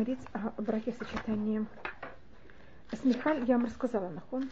говорить 0.00 0.26
о 0.32 0.62
браке 0.62 0.94
сочетании 0.98 1.66
с 2.90 3.04
Михаль, 3.04 3.44
я 3.46 3.56
вам 3.58 3.66
рассказала, 3.66 4.08
нахон. 4.08 4.48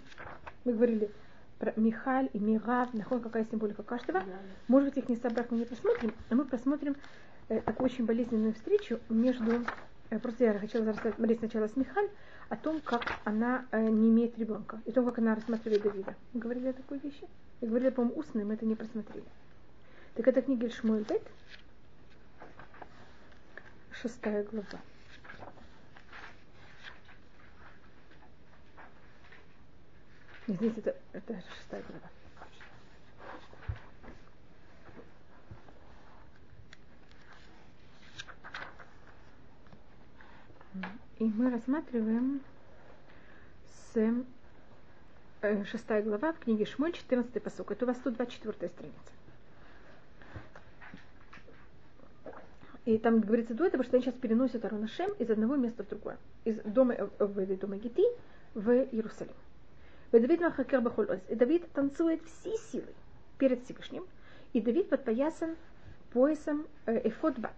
Мы 0.67 0.75
говорили 0.75 1.11
про 1.59 1.73
Михаль 1.77 2.29
и 2.35 2.39
Мирав, 2.39 2.93
нахон, 2.93 3.23
какая 3.23 3.47
символика 3.47 3.83
каждого. 3.83 4.23
Может 4.67 4.91
быть, 4.91 4.99
их 4.99 5.09
не 5.09 5.17
собрак 5.17 5.51
мы 5.51 5.57
не 5.57 5.65
посмотрим, 5.65 6.13
а 6.29 6.35
мы 6.35 6.45
посмотрим 6.45 6.97
э, 7.49 7.63
такую 7.63 7.87
очень 7.87 8.05
болезненную 8.05 8.53
встречу 8.53 9.01
между... 9.09 9.65
Э, 10.11 10.19
просто 10.19 10.45
я 10.45 10.59
хотела 10.59 10.85
рассмотреть 10.85 11.39
сначала 11.39 11.67
с 11.67 11.77
Михаль 11.77 12.11
о 12.51 12.57
том, 12.57 12.83
как 12.83 13.07
она 13.25 13.65
э, 13.71 13.89
не 13.89 14.11
имеет 14.11 14.39
ребенка, 14.39 14.79
и 14.85 14.91
о 14.91 14.93
том, 14.93 15.07
как 15.07 15.19
она 15.19 15.35
рассматривает 15.35 15.83
Давида. 15.83 16.15
Мы 16.35 16.41
говорили 16.41 16.69
о 16.69 16.73
такой 16.75 16.99
вещи? 16.99 17.27
Мы 17.63 17.69
говорили, 17.69 17.89
по-моему, 17.89 18.21
устно, 18.21 18.45
мы 18.45 18.53
это 18.53 18.67
не 18.67 18.75
просмотрели. 18.75 19.25
Так 20.15 20.29
это 20.29 20.43
книга 20.43 20.69
Шмуэль 20.69 21.05
Бет, 21.05 21.23
шестая 23.93 24.43
глава. 24.43 24.79
Здесь 30.49 30.73
это, 30.79 30.97
это 31.13 31.43
шестая 31.59 31.83
глава. 31.83 32.09
И 41.19 41.25
мы 41.25 41.51
рассматриваем 41.51 42.41
с 43.93 44.25
э, 45.43 45.65
шестая 45.65 46.03
глава 46.03 46.33
в 46.33 46.39
книге 46.39 46.65
Шмоль, 46.65 46.93
14 46.93 47.43
посок. 47.43 47.71
Это 47.73 47.85
у 47.85 47.89
вас 47.89 47.99
124 47.99 48.71
страница. 48.71 48.99
И 52.87 52.97
там 52.97 53.21
говорится 53.21 53.53
до 53.53 53.67
этого, 53.67 53.85
что 53.85 53.97
они 53.97 54.05
сейчас 54.05 54.15
переносят 54.15 54.65
Арона 54.65 54.89
Шем 54.89 55.13
из 55.19 55.29
одного 55.29 55.57
места 55.57 55.85
в 55.85 55.89
другое. 55.89 56.17
Из 56.47 56.59
дома, 56.63 56.95
э, 56.95 57.07
в 57.19 57.59
дома 57.59 57.77
Гити 57.77 58.05
в 58.55 58.71
Иерусалим. 58.71 59.35
Давид 60.13 60.41
Махакер 60.41 60.81
Бахолоз. 60.81 61.21
И 61.29 61.35
Давид 61.35 61.71
танцует 61.73 62.23
все 62.25 62.57
силы 62.57 62.89
перед 63.39 63.65
Всевышним. 63.65 64.07
И 64.53 64.61
Давид 64.61 64.89
подпоясан 64.89 65.57
поясом 66.13 66.67
э, 66.87 67.09
эфот 67.09 67.39
бат. 67.39 67.55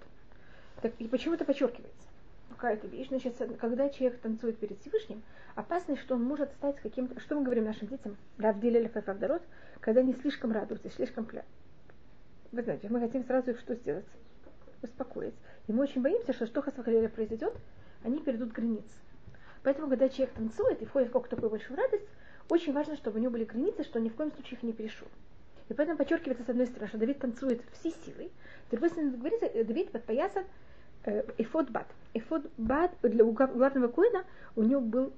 Так, 0.82 0.92
и 0.98 1.06
почему 1.06 1.34
это 1.34 1.44
подчеркивается? 1.44 2.08
Какая-то 2.50 2.88
вещь. 2.88 3.08
Значит, 3.08 3.36
когда 3.60 3.88
человек 3.88 4.20
танцует 4.20 4.58
перед 4.58 4.80
Всевышним, 4.80 5.22
опасность, 5.54 6.02
что 6.02 6.14
он 6.14 6.24
может 6.24 6.50
стать 6.52 6.76
каким-то... 6.80 7.20
Что 7.20 7.36
мы 7.36 7.44
говорим 7.44 7.64
нашим 7.64 7.86
детям? 7.86 8.16
Равдиле 8.38 8.80
Лефафавдарот, 8.80 9.42
когда 9.80 10.00
они 10.00 10.14
слишком 10.14 10.52
радуются, 10.52 10.90
слишком 10.90 11.26
кля... 11.26 11.44
Вы 12.52 12.62
знаете, 12.62 12.88
мы 12.88 12.98
хотим 12.98 13.24
сразу 13.24 13.50
их 13.50 13.60
что 13.60 13.76
сделать? 13.76 14.06
Успокоить. 14.82 15.34
И 15.68 15.72
мы 15.72 15.84
очень 15.84 16.02
боимся, 16.02 16.32
что 16.32 16.46
что 16.46 16.62
Хасвахалеля 16.62 17.08
произойдет, 17.08 17.54
они 18.02 18.18
перейдут 18.18 18.50
границы. 18.50 18.96
Поэтому, 19.62 19.88
когда 19.88 20.08
человек 20.08 20.34
танцует 20.34 20.82
и 20.82 20.86
входит 20.86 21.10
в 21.10 21.12
какую-то 21.12 21.36
такую 21.36 21.50
большую 21.50 21.76
радость, 21.76 22.06
очень 22.50 22.72
важно, 22.72 22.96
чтобы 22.96 23.18
у 23.18 23.22
него 23.22 23.32
были 23.32 23.44
границы, 23.44 23.84
что 23.84 23.98
он 23.98 24.04
ни 24.04 24.08
в 24.08 24.14
коем 24.14 24.32
случае 24.32 24.58
их 24.58 24.62
не 24.62 24.72
перешел. 24.72 25.08
И 25.68 25.74
поэтому 25.74 25.96
подчеркивается 25.96 26.44
с 26.44 26.48
одной 26.48 26.66
стороны, 26.66 26.88
что 26.88 26.98
Давид 26.98 27.18
танцует 27.18 27.62
все 27.72 27.90
силы, 28.04 28.30
с 28.66 28.70
другой 28.70 28.90
стороны 28.90 29.16
говорится, 29.16 29.46
э, 29.46 29.64
Давид 29.64 29.92
подпоясан 29.92 30.44
э, 31.04 31.22
эфод 31.38 31.70
бат. 31.70 31.86
Эфод 32.14 32.50
бат 32.58 32.92
для 33.02 33.24
главного 33.24 33.88
коина 33.88 34.24
у 34.56 34.62
него 34.62 34.80
был 34.80 35.12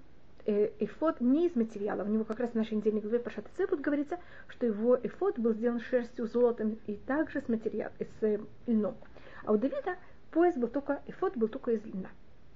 э, 0.46 0.70
эфод 0.78 1.20
не 1.20 1.46
из 1.46 1.56
материала. 1.56 2.02
У 2.02 2.08
него 2.08 2.24
как 2.24 2.40
раз 2.40 2.50
в 2.50 2.54
нашей 2.54 2.74
недельной 2.74 3.00
главе 3.00 3.18
по 3.18 3.30
будет 3.30 3.80
говорится, 3.80 4.18
что 4.48 4.66
его 4.66 4.98
эфод 5.02 5.38
был 5.38 5.54
сделан 5.54 5.80
шерстью, 5.80 6.26
золотом 6.26 6.78
и 6.86 6.96
также 6.96 7.40
с 7.40 7.48
материалом, 7.48 7.92
с 7.98 8.22
э, 8.22 8.38
льном. 8.66 8.96
А 9.44 9.52
у 9.52 9.56
Давида 9.56 9.96
пояс 10.30 10.56
был 10.56 10.68
только, 10.68 11.00
эфод 11.06 11.36
был 11.36 11.48
только 11.48 11.72
из 11.72 11.84
льна. 11.84 12.10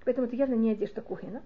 Поэтому 0.04 0.26
это 0.26 0.36
явно 0.36 0.54
не 0.54 0.72
одежда 0.72 1.00
Кухина. 1.00 1.42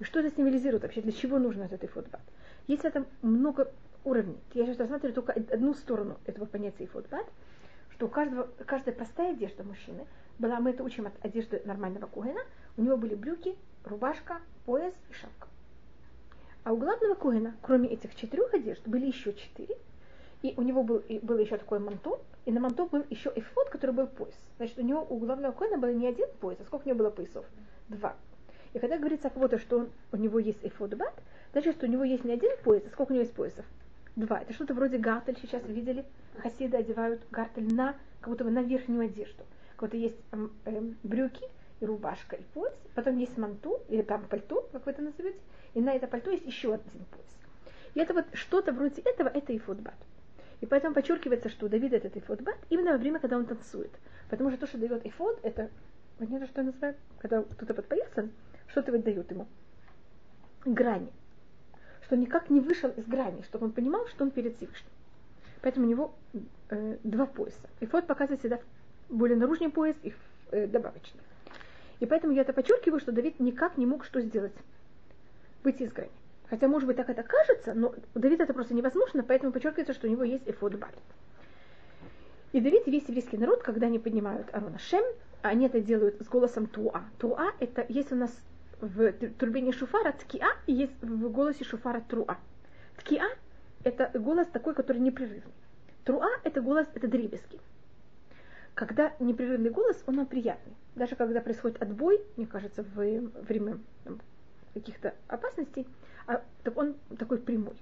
И 0.00 0.04
что 0.04 0.20
это 0.20 0.34
символизирует 0.34 0.82
вообще? 0.82 1.02
Для 1.02 1.12
чего 1.12 1.38
нужен 1.38 1.62
этот 1.62 1.84
эфод 1.84 2.08
бат? 2.08 2.22
Есть 2.66 2.84
это 2.84 3.04
много 3.22 3.70
уровней. 4.02 4.38
Я 4.54 4.64
сейчас 4.64 4.78
рассматриваю 4.78 5.14
только 5.14 5.32
одну 5.32 5.74
сторону 5.74 6.18
этого 6.24 6.46
понятия 6.46 6.86
ифотбат, 6.86 7.26
что 7.90 8.06
у 8.06 8.08
каждого, 8.08 8.48
каждая 8.64 8.94
простая 8.94 9.32
одежда 9.32 9.62
мужчины 9.62 10.06
была, 10.38 10.58
мы 10.58 10.70
это 10.70 10.82
учим 10.82 11.06
от 11.06 11.12
одежды 11.22 11.60
нормального 11.66 12.06
кугена, 12.06 12.40
у 12.78 12.82
него 12.82 12.96
были 12.96 13.14
брюки, 13.14 13.54
рубашка, 13.84 14.40
пояс 14.64 14.94
и 15.10 15.12
шапка. 15.12 15.48
А 16.64 16.72
у 16.72 16.78
главного 16.78 17.14
кугена, 17.14 17.54
кроме 17.60 17.90
этих 17.90 18.14
четырех 18.14 18.54
одежд, 18.54 18.80
были 18.86 19.04
еще 19.06 19.34
четыре, 19.34 19.76
и 20.40 20.54
у 20.56 20.62
него 20.62 20.82
был, 20.82 20.96
и 20.96 21.18
было 21.18 21.38
еще 21.38 21.58
такое 21.58 21.78
манто, 21.78 22.18
и 22.46 22.52
на 22.52 22.60
манто 22.60 22.86
был 22.86 23.04
еще 23.10 23.30
эфот, 23.34 23.68
который 23.68 23.94
был 23.94 24.06
пояс. 24.06 24.34
Значит, 24.56 24.78
у 24.78 24.82
него 24.82 25.06
у 25.06 25.18
главного 25.18 25.52
коина 25.52 25.76
было 25.76 25.92
не 25.92 26.06
один 26.06 26.28
пояс, 26.40 26.58
а 26.60 26.64
сколько 26.64 26.84
у 26.84 26.88
него 26.88 26.98
было 27.00 27.10
поясов? 27.10 27.44
Два. 27.88 28.16
И 28.72 28.78
когда 28.78 28.98
говорится 28.98 29.28
о 29.28 29.30
кого-то, 29.30 29.58
что 29.58 29.78
он, 29.78 29.88
у 30.12 30.16
него 30.16 30.38
есть 30.38 30.60
эфот 30.62 30.94
бат, 30.94 31.14
Значит, 31.52 31.76
что 31.76 31.86
у 31.86 31.88
него 31.88 32.04
есть 32.04 32.24
не 32.24 32.32
один 32.32 32.52
пояс, 32.62 32.82
а 32.86 32.90
сколько 32.90 33.10
у 33.10 33.14
него 33.14 33.24
есть 33.24 33.34
поясов? 33.34 33.64
Два. 34.14 34.40
Это 34.40 34.52
что-то 34.52 34.74
вроде 34.74 34.98
гартель. 34.98 35.36
Сейчас 35.40 35.64
видели, 35.66 36.04
хасиды 36.38 36.76
одевают 36.76 37.20
гартель 37.30 37.74
на, 37.74 37.96
как 38.20 38.30
будто 38.30 38.44
бы 38.44 38.50
на 38.50 38.62
верхнюю 38.62 39.02
одежду. 39.02 39.42
Как 39.76 39.88
будто 39.88 39.96
есть 39.96 40.16
эм, 40.32 40.52
эм, 40.64 40.96
брюки 41.02 41.44
и 41.80 41.86
рубашка 41.86 42.36
и 42.36 42.42
пояс. 42.54 42.74
Потом 42.94 43.18
есть 43.18 43.36
манту, 43.36 43.80
или 43.88 44.02
там 44.02 44.24
пальто, 44.26 44.68
как 44.72 44.86
вы 44.86 44.92
это 44.92 45.02
назовете. 45.02 45.38
И 45.74 45.80
на 45.80 45.92
это 45.92 46.06
пальто 46.06 46.30
есть 46.30 46.46
еще 46.46 46.74
один 46.74 47.04
пояс. 47.10 47.36
И 47.94 48.00
это 48.00 48.14
вот 48.14 48.26
что-то 48.34 48.72
вроде 48.72 49.02
этого, 49.02 49.28
это 49.28 49.52
и 49.52 49.58
футбат. 49.58 49.94
И 50.60 50.66
поэтому 50.66 50.94
подчеркивается, 50.94 51.48
что 51.48 51.66
у 51.66 51.68
Давида 51.68 51.96
этот 51.96 52.16
эфот 52.16 52.40
именно 52.68 52.92
во 52.92 52.98
время, 52.98 53.18
когда 53.18 53.36
он 53.36 53.46
танцует. 53.46 53.90
Потому 54.28 54.50
что 54.50 54.60
то, 54.60 54.66
что 54.66 54.78
дает 54.78 55.04
эфот, 55.04 55.40
это, 55.42 55.70
понятно, 56.18 56.46
что 56.46 56.60
я 56.60 56.66
называю, 56.66 56.94
когда 57.18 57.42
кто-то 57.42 57.74
подпоясан, 57.74 58.30
что-то 58.70 58.92
вот 58.92 59.02
дает 59.02 59.30
ему. 59.30 59.46
Грани 60.64 61.10
что 62.10 62.16
никак 62.16 62.50
не 62.50 62.58
вышел 62.58 62.90
из 62.90 63.06
грани, 63.06 63.40
чтобы 63.42 63.66
он 63.66 63.72
понимал, 63.72 64.04
что 64.08 64.24
он 64.24 64.32
перед 64.32 64.56
Всевышним. 64.56 64.90
Поэтому 65.62 65.86
у 65.86 65.88
него 65.88 66.14
э, 66.68 66.96
два 67.04 67.24
пояса. 67.24 67.68
И 67.78 67.86
фот 67.86 68.08
показывает 68.08 68.40
всегда 68.40 68.58
более 69.08 69.36
наружный 69.36 69.70
пояс 69.70 69.94
и 70.02 70.12
э, 70.50 70.66
добавочный. 70.66 71.20
И 72.00 72.06
поэтому 72.06 72.32
я 72.32 72.40
это 72.40 72.52
подчеркиваю, 72.52 72.98
что 72.98 73.12
Давид 73.12 73.38
никак 73.38 73.78
не 73.78 73.86
мог 73.86 74.04
что 74.04 74.20
сделать? 74.22 74.52
Выйти 75.62 75.84
из 75.84 75.92
грани. 75.92 76.10
Хотя, 76.48 76.66
может 76.66 76.88
быть, 76.88 76.96
так 76.96 77.08
это 77.08 77.22
кажется, 77.22 77.74
но 77.74 77.94
у 78.16 78.18
Давида 78.18 78.42
это 78.42 78.54
просто 78.54 78.74
невозможно, 78.74 79.22
поэтому 79.22 79.52
подчеркивается, 79.52 79.94
что 79.94 80.08
у 80.08 80.10
него 80.10 80.24
есть 80.24 80.48
эфод 80.48 80.74
баль. 80.74 80.90
И 82.50 82.60
Давид 82.60 82.88
и 82.88 82.90
весь 82.90 83.06
еврейский 83.06 83.38
народ, 83.38 83.62
когда 83.62 83.86
они 83.86 84.00
поднимают 84.00 84.48
Арона 84.52 84.80
Шем, 84.80 85.04
они 85.42 85.66
это 85.66 85.80
делают 85.80 86.20
с 86.20 86.26
голосом 86.26 86.66
Туа. 86.66 87.04
Туа 87.18 87.52
это, 87.60 87.86
есть 87.88 88.10
у 88.10 88.16
нас 88.16 88.36
в 88.80 89.12
турбине 89.38 89.72
шуфара 89.72 90.12
ткиа 90.12 90.48
и 90.66 90.72
есть 90.72 91.02
в 91.02 91.30
голосе 91.30 91.64
шуфара 91.64 92.00
труа. 92.00 92.38
Ткиа– 92.98 93.26
это 93.84 94.10
голос 94.18 94.46
такой, 94.48 94.74
который 94.74 94.98
непрерывный. 94.98 95.52
Труа– 96.04 96.28
это 96.44 96.60
голос, 96.60 96.86
это 96.94 97.08
дребезги. 97.08 97.60
Когда 98.74 99.12
непрерывный 99.20 99.70
голос, 99.70 100.02
он 100.06 100.16
нам 100.16 100.26
приятный. 100.26 100.74
Даже 100.94 101.16
когда 101.16 101.40
происходит 101.40 101.82
отбой, 101.82 102.20
мне 102.36 102.46
кажется, 102.46 102.82
в 102.82 102.94
время 102.94 103.78
каких-то 104.74 105.14
опасностей, 105.28 105.86
а, 106.26 106.42
он 106.74 106.94
такой 107.18 107.38
прямой. 107.38 107.76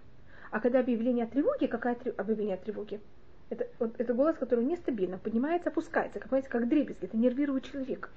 А 0.50 0.60
когда 0.60 0.80
объявление 0.80 1.24
о 1.24 1.28
тревоге, 1.28 1.68
какое 1.68 1.96
объявление 2.16 2.54
о 2.54 2.58
тревоге? 2.58 3.00
Это, 3.50 3.66
вот, 3.78 3.94
это 3.98 4.14
голос, 4.14 4.36
который 4.36 4.64
нестабильно 4.64 5.18
поднимается, 5.18 5.70
опускается, 5.70 6.18
как, 6.18 6.30
понимаете, 6.30 6.48
как 6.48 6.68
дребезги, 6.68 7.04
это 7.04 7.16
нервирует 7.16 7.64
человека. 7.64 8.10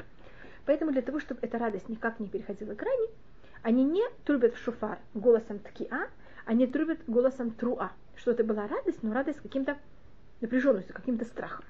Поэтому 0.65 0.91
для 0.91 1.01
того, 1.01 1.19
чтобы 1.19 1.39
эта 1.41 1.57
радость 1.57 1.89
никак 1.89 2.19
не 2.19 2.27
переходила 2.27 2.73
грани, 2.73 3.09
они 3.63 3.83
не 3.83 4.03
трубят 4.25 4.55
в 4.55 4.63
шуфар 4.63 4.99
голосом 5.13 5.59
ткиа, 5.59 6.07
они 6.45 6.67
трубят 6.67 6.99
голосом 7.07 7.51
труа, 7.51 7.91
что 8.15 8.31
это 8.31 8.43
была 8.43 8.67
радость, 8.67 9.03
но 9.03 9.13
радость 9.13 9.39
с 9.39 9.41
каким-то 9.41 9.77
напряженностью, 10.41 10.95
каким-то 10.95 11.25
страхом. 11.25 11.65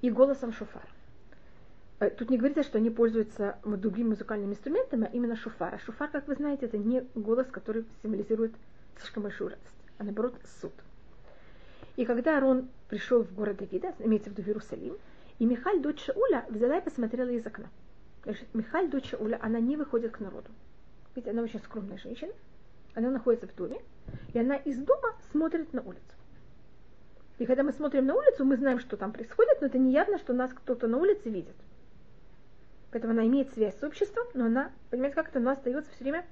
И 0.00 0.10
голосом 0.10 0.52
шуфар. 0.52 0.86
Э, 2.00 2.10
тут 2.10 2.30
не 2.30 2.38
говорится, 2.38 2.62
что 2.62 2.78
они 2.78 2.90
пользуются 2.90 3.58
другими 3.64 4.08
музыкальными 4.08 4.52
инструментами, 4.52 5.06
а 5.06 5.10
именно 5.14 5.36
шуфара. 5.36 5.78
Шуфар, 5.78 6.08
как 6.08 6.26
вы 6.28 6.34
знаете, 6.34 6.66
это 6.66 6.78
не 6.78 7.06
голос, 7.14 7.46
который 7.48 7.84
символизирует 8.02 8.52
слишком 8.98 9.22
большую 9.24 9.50
радость, 9.50 9.76
а 9.98 10.04
наоборот 10.04 10.34
суд. 10.60 10.72
И 11.96 12.04
когда 12.04 12.38
Арон 12.38 12.68
пришел 12.88 13.22
в 13.22 13.32
город 13.34 13.58
Давида, 13.58 13.94
имеется 14.00 14.30
в 14.30 14.32
виду 14.32 14.48
Иерусалим, 14.48 14.96
и 15.42 15.44
Михаль, 15.44 15.80
дочь 15.80 16.04
Шауля, 16.04 16.46
взяла 16.48 16.78
и 16.78 16.84
посмотрела 16.84 17.28
из 17.30 17.44
окна. 17.44 17.68
Михаль, 18.54 18.88
дочь 18.88 19.10
Шауля, 19.10 19.40
она 19.42 19.58
не 19.58 19.76
выходит 19.76 20.12
к 20.12 20.20
народу. 20.20 20.48
Ведь 21.16 21.26
она 21.26 21.42
очень 21.42 21.58
скромная 21.58 21.98
женщина. 21.98 22.32
Она 22.94 23.10
находится 23.10 23.48
в 23.48 23.56
доме, 23.56 23.80
и 24.32 24.38
она 24.38 24.54
из 24.54 24.78
дома 24.78 25.16
смотрит 25.32 25.72
на 25.72 25.82
улицу. 25.82 26.14
И 27.38 27.44
когда 27.44 27.64
мы 27.64 27.72
смотрим 27.72 28.06
на 28.06 28.14
улицу, 28.14 28.44
мы 28.44 28.56
знаем, 28.56 28.78
что 28.78 28.96
там 28.96 29.10
происходит, 29.10 29.60
но 29.60 29.66
это 29.66 29.78
не 29.78 29.90
явно, 29.90 30.18
что 30.18 30.32
нас 30.32 30.52
кто-то 30.54 30.86
на 30.86 30.98
улице 30.98 31.28
видит. 31.28 31.56
Поэтому 32.92 33.12
она 33.12 33.26
имеет 33.26 33.52
связь 33.52 33.76
с 33.76 33.82
обществом, 33.82 34.28
но 34.34 34.44
она, 34.44 34.70
понимаете, 34.90 35.16
как 35.16 35.30
это, 35.30 35.40
она 35.40 35.54
остается 35.54 35.90
все 35.90 36.04
время 36.04 36.24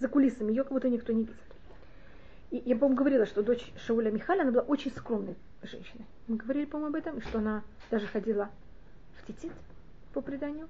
за 0.00 0.08
кулисами, 0.08 0.50
ее 0.50 0.64
как 0.64 0.72
будто 0.72 0.90
никто 0.90 1.14
не 1.14 1.22
видит. 1.22 1.53
Я, 2.54 2.76
по-моему, 2.76 2.96
говорила, 2.96 3.26
что 3.26 3.42
дочь 3.42 3.72
Шауля 3.84 4.12
Михаля, 4.12 4.42
она 4.42 4.52
была 4.52 4.62
очень 4.62 4.92
скромной 4.92 5.34
женщиной. 5.64 6.06
Мы 6.28 6.36
говорили, 6.36 6.66
по-моему, 6.66 6.94
об 6.94 6.94
этом, 6.94 7.20
что 7.20 7.38
она 7.38 7.64
даже 7.90 8.06
ходила 8.06 8.48
в 9.16 9.26
тетит, 9.26 9.50
по 10.12 10.20
преданию. 10.20 10.68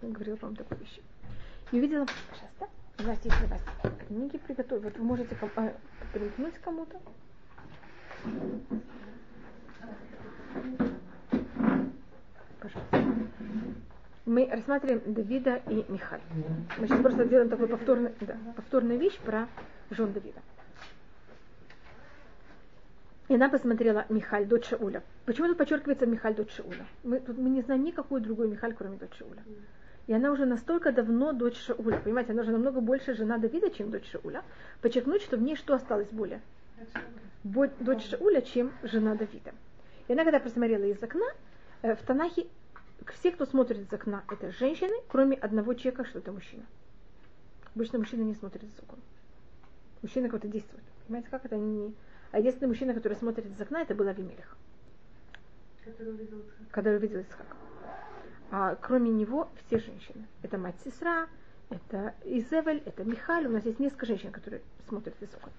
Я 0.00 0.10
говорила 0.10 0.36
вам 0.40 0.54
такую 0.54 0.78
вещь. 0.78 1.00
И 1.72 1.78
увидела, 1.78 2.06
сейчас, 2.06 2.50
да? 2.60 2.68
У 3.00 3.02
нас 3.02 3.18
есть 3.24 3.36
для 3.40 3.48
вас 3.48 3.60
книги 4.06 4.38
приготовить. 4.38 4.84
Вот 4.84 4.96
вы 4.96 5.02
можете 5.02 5.36
примкнуть 6.12 6.54
кому-то. 6.62 7.00
Пожалуйста. 12.60 13.04
Мы 14.24 14.48
рассматриваем 14.48 15.14
Давида 15.14 15.62
и 15.68 15.84
Михаль. 15.88 16.20
Мы 16.78 16.86
сейчас 16.86 17.00
просто 17.00 17.24
делаем 17.24 17.48
такую 17.48 17.68
повторную, 17.68 18.14
да, 18.20 18.36
повторную 18.54 19.00
вещь 19.00 19.18
про 19.18 19.48
жен 19.90 20.12
Давида. 20.12 20.40
И 23.30 23.34
она 23.36 23.48
посмотрела 23.48 24.06
Михаль, 24.08 24.44
дочь 24.44 24.66
Шауля. 24.66 25.04
Почему 25.24 25.46
тут 25.46 25.56
подчеркивается 25.56 26.04
Михаль, 26.04 26.34
дочь 26.34 26.52
Шауля? 26.52 26.84
Мы, 27.04 27.20
тут, 27.20 27.38
мы 27.38 27.48
не 27.48 27.62
знаем 27.62 27.84
никакую 27.84 28.20
другую 28.20 28.48
Михаль, 28.48 28.74
кроме 28.74 28.96
дочь 28.96 29.16
Шауля. 29.16 29.44
И 30.08 30.12
она 30.12 30.32
уже 30.32 30.46
настолько 30.46 30.90
давно 30.90 31.32
дочь 31.32 31.56
Шауля. 31.56 32.00
Понимаете, 32.00 32.32
она 32.32 32.42
уже 32.42 32.50
намного 32.50 32.80
больше 32.80 33.14
жена 33.14 33.38
Давида, 33.38 33.70
чем 33.70 33.92
дочь 33.92 34.10
Шауля. 34.10 34.42
Подчеркнуть, 34.82 35.22
что 35.22 35.36
в 35.36 35.42
ней 35.42 35.54
что 35.54 35.74
осталось 35.74 36.08
более? 36.08 36.40
Бо- 37.44 37.70
Дочь 37.78 38.08
Шауля, 38.08 38.40
чем 38.40 38.72
жена 38.82 39.14
Давида. 39.14 39.52
И 40.08 40.12
она, 40.12 40.24
когда 40.24 40.40
посмотрела 40.40 40.82
из 40.82 41.00
окна, 41.00 41.26
э, 41.82 41.94
в 41.94 42.02
Танахе 42.02 42.48
все, 43.14 43.30
кто 43.30 43.46
смотрит 43.46 43.78
из 43.78 43.92
окна, 43.92 44.24
это 44.28 44.50
женщины, 44.50 44.94
кроме 45.06 45.36
одного 45.36 45.74
человека, 45.74 46.04
что 46.04 46.18
это 46.18 46.32
мужчина. 46.32 46.64
Обычно 47.76 48.00
мужчина 48.00 48.22
не 48.22 48.34
смотрит 48.34 48.64
из 48.64 48.78
окна. 48.80 48.98
Мужчина 50.02 50.28
кого-то 50.28 50.48
действует. 50.48 50.82
Понимаете, 51.06 51.28
как 51.30 51.44
это 51.44 51.56
не... 51.56 51.94
А 52.32 52.38
единственный 52.38 52.68
мужчина, 52.68 52.94
который 52.94 53.14
смотрит 53.14 53.46
из 53.46 53.60
окна, 53.60 53.82
это 53.82 53.94
был 53.94 54.06
Авимелих, 54.06 54.56
который 55.84 56.10
увидел 56.10 56.44
увидел 56.96 57.20
Исхака. 57.20 57.56
А 58.52 58.74
кроме 58.76 59.10
него 59.10 59.48
все 59.66 59.78
женщины. 59.78 60.26
Это 60.42 60.58
мать 60.58 60.76
сестра, 60.84 61.28
это 61.70 62.14
Изевель, 62.24 62.82
это 62.84 63.04
Михаль. 63.04 63.46
У 63.46 63.50
нас 63.50 63.64
есть 63.64 63.78
несколько 63.78 64.06
женщин, 64.06 64.32
которые 64.32 64.62
смотрят 64.88 65.14
из 65.20 65.32
окон. 65.34 65.52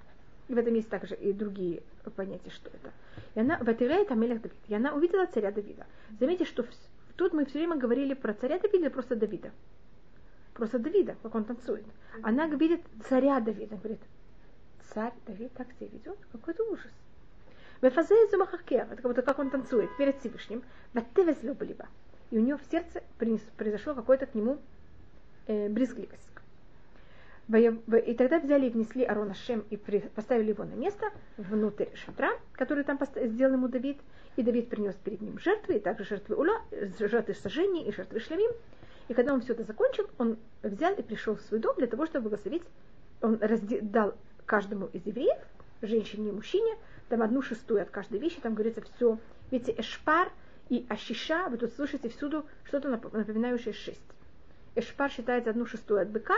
И 0.50 0.54
в 0.54 0.58
этом 0.58 0.74
есть 0.74 0.90
также 0.90 1.16
и 1.16 1.32
другие 1.32 1.84
понятия, 2.16 2.50
что 2.50 2.70
это. 2.70 2.92
И 3.36 3.40
она 3.40 3.58
ватиряет 3.60 4.12
Амелех 4.12 4.42
Давид. 4.42 4.58
И 4.68 4.74
она 4.76 4.94
увидела 4.94 5.26
царя 5.26 5.52
Давида. 5.52 5.86
Заметьте, 6.20 6.44
что 6.44 6.64
вс- 6.64 6.76
тут 7.16 7.32
мы 7.32 7.46
все 7.46 7.60
время 7.60 7.78
говорили 7.78 8.14
про 8.14 8.34
царя 8.34 8.60
Давида 8.60 8.90
просто 8.90 9.16
Давида. 9.16 9.52
Просто 10.54 10.80
Давида, 10.80 11.16
как 11.24 11.34
он 11.34 11.46
танцует. 11.46 11.86
Она 12.24 12.50
говорит 12.50 12.82
царя 13.08 13.40
Давида. 13.40 13.78
Говорит, 13.78 14.02
царь 14.94 15.14
Давид 15.28 15.52
так 15.54 15.68
себя 15.74 15.90
ведет? 15.92 16.18
Какой-то 16.32 16.64
ужас. 16.72 16.92
Это 17.82 18.02
как 18.96 19.02
будто 19.02 19.22
как 19.22 19.40
он 19.40 19.50
танцует 19.50 19.90
перед 19.98 20.20
Всевышним. 20.20 20.64
И 20.94 22.38
у 22.38 22.42
нее 22.42 22.58
в 22.58 22.64
сердце 22.72 23.04
произошло 23.58 23.96
какое-то 23.96 24.26
к 24.26 24.36
нему 24.36 24.60
э, 25.48 25.68
брезгливость. 25.68 26.32
И 27.50 28.14
тогда 28.14 28.40
взяли 28.40 28.68
и 28.68 28.70
внесли 28.70 29.04
Арона 29.04 29.34
Шем 29.34 29.66
и 29.70 29.78
поставили 29.78 30.50
его 30.50 30.64
на 30.64 30.76
место 30.76 31.12
внутрь 31.38 31.88
шатра, 31.96 32.32
который 32.54 32.84
там 32.84 33.00
сделал 33.16 33.54
ему 33.54 33.68
Давид. 33.68 33.98
И 34.38 34.44
Давид 34.44 34.70
принес 34.70 34.96
перед 34.96 35.20
ним 35.20 35.38
жертвы, 35.40 35.76
и 35.76 35.80
также 35.80 36.06
жертвы 36.06 36.36
ула, 36.38 36.62
э, 36.72 36.88
жертвы 37.00 37.34
сожжения 37.34 37.86
и 37.86 37.92
жертвы 37.92 38.22
шлемим. 38.22 38.52
И 39.10 39.14
когда 39.14 39.34
он 39.34 39.42
все 39.42 39.52
это 39.54 39.64
закончил, 39.64 40.10
он 40.18 40.38
взял 40.64 40.94
и 40.94 41.02
пришел 41.02 41.36
в 41.36 41.42
свой 41.42 41.60
дом 41.60 41.76
для 41.76 41.88
того, 41.88 42.06
чтобы 42.06 42.30
благословить. 42.30 42.64
Он 43.22 43.36
разде- 43.36 43.82
дал 43.82 44.14
каждому 44.46 44.88
из 44.88 45.06
евреев, 45.06 45.38
женщине 45.82 46.30
и 46.30 46.32
мужчине, 46.32 46.78
там 47.10 47.22
одну 47.22 47.42
шестую 47.42 47.82
от 47.82 47.90
каждой 47.90 48.20
вещи, 48.20 48.40
там 48.42 48.54
говорится 48.54 48.82
все. 48.82 49.18
Видите, 49.50 49.76
эшпар 49.78 50.32
и 50.70 50.86
ашиша, 50.90 51.48
вы 51.50 51.58
тут 51.58 51.74
слышите 51.74 52.10
всюду 52.10 52.46
что-то 52.64 52.90
нап- 52.90 53.16
напоминающее 53.16 53.74
шесть. 53.74 54.02
Эшпар 54.76 55.12
считается 55.12 55.50
одну 55.50 55.66
шестую 55.66 56.02
от 56.02 56.10
быка, 56.10 56.36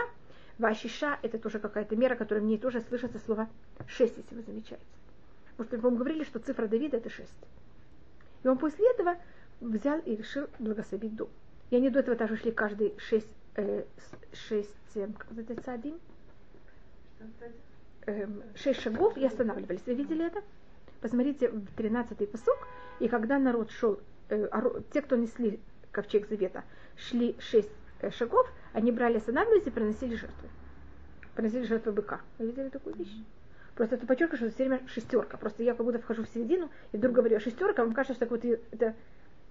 Вашиша 0.58 1.18
это 1.22 1.38
тоже 1.38 1.58
какая-то 1.58 1.96
мера, 1.96 2.14
которая 2.14 2.42
в 2.42 2.46
ней 2.46 2.58
тоже 2.58 2.80
слышится 2.82 3.18
слово 3.18 3.48
шесть, 3.86 4.16
если 4.16 4.34
вы 4.34 4.42
замечаете. 4.42 4.84
Потому 5.56 5.68
что, 5.68 5.76
по-моему, 5.78 5.98
говорили, 5.98 6.24
что 6.24 6.38
цифра 6.38 6.66
Давида 6.68 6.98
это 6.98 7.10
шесть. 7.10 7.30
И 8.42 8.48
он 8.48 8.58
после 8.58 8.88
этого 8.90 9.16
взял 9.60 9.98
и 10.00 10.16
решил 10.16 10.46
благословить 10.58 11.16
дом. 11.16 11.28
И 11.70 11.76
они 11.76 11.90
до 11.90 12.00
этого 12.00 12.16
также 12.16 12.36
шли 12.36 12.52
каждый 12.52 12.94
шесть, 12.98 13.28
э, 13.56 13.84
шесть, 14.32 14.70
э, 14.94 15.08
как 15.16 15.38
это 15.38 15.80
эм, 15.80 15.98
шесть 18.54 18.80
шагов 18.80 19.16
и 19.16 19.24
останавливались. 19.24 19.82
Вы 19.86 19.94
видели 19.94 20.26
это? 20.26 20.42
Посмотрите 21.00 21.48
в 21.48 21.66
13-й 21.76 22.26
посок. 22.26 22.68
И 23.00 23.08
когда 23.08 23.38
народ 23.38 23.70
шел, 23.70 24.00
э, 24.28 24.48
те, 24.92 25.02
кто 25.02 25.16
несли 25.16 25.60
ковчег 25.90 26.28
завета, 26.28 26.64
шли 26.96 27.36
шесть 27.38 27.70
э, 28.00 28.10
шагов, 28.10 28.50
они 28.72 28.92
брали, 28.92 29.18
останавливались 29.18 29.66
и 29.66 29.70
приносили 29.70 30.14
жертвы. 30.14 30.48
Приносили 31.34 31.64
жертвы 31.64 31.92
быка. 31.92 32.20
Вы 32.38 32.46
видели 32.46 32.68
такую 32.68 32.96
вещь? 32.96 33.14
Просто 33.74 33.96
это 33.96 34.06
подчеркиваю, 34.06 34.36
что 34.36 34.46
это 34.46 34.54
все 34.54 34.64
время 34.68 34.86
шестерка. 34.86 35.36
Просто 35.36 35.62
я 35.62 35.74
как 35.74 35.84
будто 35.84 35.98
вхожу 35.98 36.24
в 36.24 36.28
середину 36.28 36.70
и 36.92 36.96
вдруг 36.96 37.14
говорю 37.14 37.40
шестерка, 37.40 37.84
вам 37.84 37.92
кажется, 37.92 38.14
что 38.14 38.26
вот 38.26 38.44
это 38.44 38.94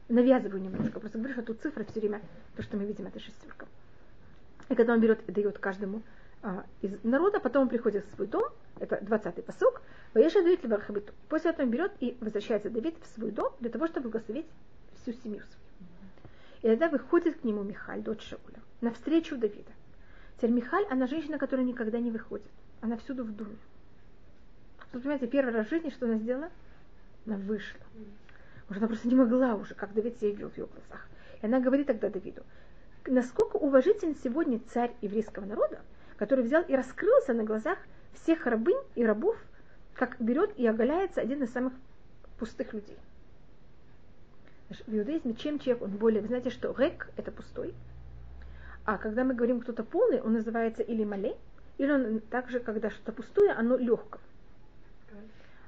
навязываю 0.08 0.62
немножко. 0.62 1.00
Просто 1.00 1.18
говорю, 1.18 1.34
что 1.34 1.44
тут 1.44 1.62
цифра 1.62 1.84
все 1.84 2.00
время, 2.00 2.22
то, 2.56 2.64
что 2.64 2.78
мы 2.78 2.86
видим, 2.86 3.08
это 3.08 3.20
шестерка. 3.20 3.66
И 4.70 4.76
когда 4.76 4.94
он 4.94 5.02
берет 5.02 5.20
и 5.28 5.32
дает 5.32 5.60
каждому 5.60 6.02
а, 6.44 6.66
из 6.82 6.92
народа, 7.04 7.40
потом 7.40 7.64
он 7.64 7.70
приходит 7.70 8.06
в 8.06 8.16
свой 8.16 8.28
дом, 8.28 8.44
это 8.78 8.98
20-й 8.98 9.42
посок, 9.44 9.82
Ваеша 10.14 10.44
Давид 10.44 10.62
Левархабиту. 10.64 11.14
После 11.30 11.52
этого 11.52 11.66
он 11.66 11.72
берет 11.72 11.94
и 12.02 12.18
возвращается 12.20 12.70
Давид 12.70 12.96
в 13.02 13.16
свой 13.16 13.32
дом 13.32 13.54
для 13.62 13.70
того, 13.70 13.88
чтобы 13.88 14.10
благословить 14.10 14.46
всю 15.02 15.14
семью 15.14 15.40
свою. 15.40 15.64
И 16.62 16.68
тогда 16.68 16.90
выходит 16.90 17.40
к 17.40 17.44
нему 17.46 17.64
Михаль, 17.64 18.02
дочь 18.02 18.28
Шауля, 18.28 18.60
навстречу 18.82 19.38
Давида. 19.38 19.72
Теперь 20.36 20.52
Михаль, 20.52 20.86
она 20.90 21.08
женщина, 21.08 21.38
которая 21.38 21.66
никогда 21.66 22.00
не 22.00 22.12
выходит. 22.12 22.52
Она 22.82 22.98
всюду 22.98 23.24
в 23.24 23.34
доме. 23.34 23.56
Вы 24.92 25.00
понимаете, 25.00 25.28
первый 25.28 25.54
раз 25.54 25.68
в 25.68 25.70
жизни, 25.70 25.92
что 25.92 26.08
она 26.08 26.16
сделала? 26.16 26.50
Она 27.26 27.38
вышла. 27.38 27.80
Уже 28.70 28.80
она 28.80 28.88
просто 28.88 29.08
не 29.08 29.16
могла 29.16 29.56
уже, 29.56 29.76
как 29.76 29.94
Давид 29.94 30.18
себя 30.20 30.32
вел 30.32 30.50
в 30.50 30.58
ее 30.58 30.66
глазах. 30.66 31.08
И 31.42 31.46
она 31.46 31.62
говорит 31.62 31.88
тогда 31.88 32.10
Давиду, 32.10 32.44
насколько 33.06 33.56
уважителен 33.56 34.16
сегодня 34.22 34.60
царь 34.74 34.92
еврейского 35.02 35.46
народа, 35.46 35.80
который 36.18 36.44
взял 36.44 36.64
и 36.64 36.76
раскрылся 36.76 37.34
на 37.34 37.44
глазах 37.44 37.78
всех 38.14 38.46
рабынь 38.46 38.82
и 38.96 39.06
рабов, 39.06 39.38
как 39.94 40.20
берет 40.20 40.58
и 40.58 40.66
оголяется 40.68 41.22
один 41.22 41.44
из 41.44 41.52
самых 41.52 41.74
пустых 42.40 42.74
людей. 42.74 42.98
В 44.88 44.98
иудаизме 44.98 45.36
чем 45.36 45.60
человек, 45.60 45.84
он 45.84 45.92
более, 45.92 46.22
вы 46.22 46.28
знаете, 46.28 46.50
что 46.50 46.74
рек– 46.78 47.10
это 47.18 47.32
пустой, 47.32 47.74
а 48.86 48.98
когда 48.98 49.24
мы 49.24 49.34
говорим 49.34 49.62
кто-то 49.62 49.84
полный, 49.84 50.20
он 50.22 50.34
называется 50.34 50.84
или 50.84 51.04
мале, 51.04 51.38
или 51.78 51.92
он 51.92 52.20
также, 52.20 52.60
когда 52.60 52.90
что-то 52.90 53.12
пустое, 53.14 53.52
оно 53.52 53.78
легкое, 53.78 54.22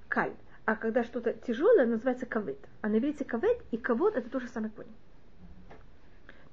каль. 0.09 0.33
А 0.65 0.75
когда 0.75 1.03
что-то 1.03 1.33
тяжелое, 1.33 1.85
называется 1.85 2.25
кавет. 2.25 2.57
А 2.81 2.89
на 2.89 2.97
иврите 2.97 3.23
кавет 3.23 3.61
и 3.71 3.77
кавод 3.77 4.15
это 4.15 4.29
тоже 4.29 4.47
самый 4.47 4.71
понял. 4.71 4.89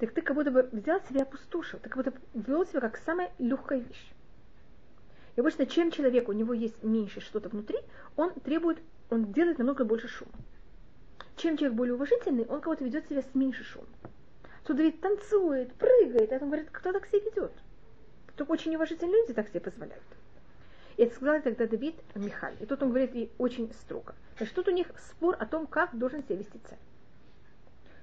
Так 0.03 0.11
ты 0.11 0.21
как 0.21 0.35
будто 0.35 0.51
бы 0.51 0.69
взял 0.73 1.01
себя 1.03 1.21
и 1.21 1.23
опустошил, 1.23 1.79
ты 1.79 1.89
как 1.89 2.05
будто 2.05 2.19
вел 2.35 2.67
себя 2.67 2.81
как 2.81 2.97
самая 3.07 3.31
легкая 3.39 3.79
вещь. 3.79 4.11
И 5.37 5.41
обычно, 5.41 5.65
чем 5.65 5.93
человек, 5.93 6.29
у 6.29 6.33
него 6.33 6.53
есть 6.55 6.83
меньше 6.83 7.21
что-то 7.21 7.49
внутри, 7.49 7.79
он 8.17 8.33
требует, 8.41 8.79
он 9.11 9.33
делает 9.33 9.59
намного 9.59 9.85
больше 9.85 10.09
шума. 10.09 10.33
Чем 11.37 11.57
человек 11.57 11.77
более 11.77 11.95
уважительный, 11.95 12.47
он 12.47 12.61
кого-то 12.61 12.83
ведет 12.83 13.09
себя 13.09 13.23
с 13.23 13.33
меньше 13.37 13.63
шума. 13.63 13.87
Тут 14.65 14.79
Давид 14.79 15.01
танцует, 15.01 15.73
прыгает, 15.75 16.33
а 16.33 16.39
он 16.39 16.49
говорит, 16.49 16.71
кто 16.73 16.91
так 16.91 17.07
себя 17.07 17.21
ведет? 17.21 17.53
Только 18.35 18.51
очень 18.51 18.75
уважительные 18.75 19.21
люди 19.21 19.35
так 19.35 19.51
себе 19.51 19.61
позволяют. 19.61 20.03
И 20.97 21.03
это 21.03 21.15
сказал 21.15 21.41
тогда 21.43 21.69
Давид 21.69 21.95
Михаль. 22.17 22.57
И 22.59 22.67
тут 22.67 22.83
он 22.83 22.89
говорит 22.89 23.15
ей 23.15 23.31
очень 23.39 23.73
строго. 23.75 24.17
Значит, 24.37 24.57
тут 24.57 24.67
у 24.67 24.73
них 24.73 24.89
спор 24.99 25.37
о 25.39 25.47
том, 25.47 25.69
как 25.69 25.97
должен 25.97 26.25
себя 26.25 26.35
вести 26.35 26.59
царь. 26.69 26.79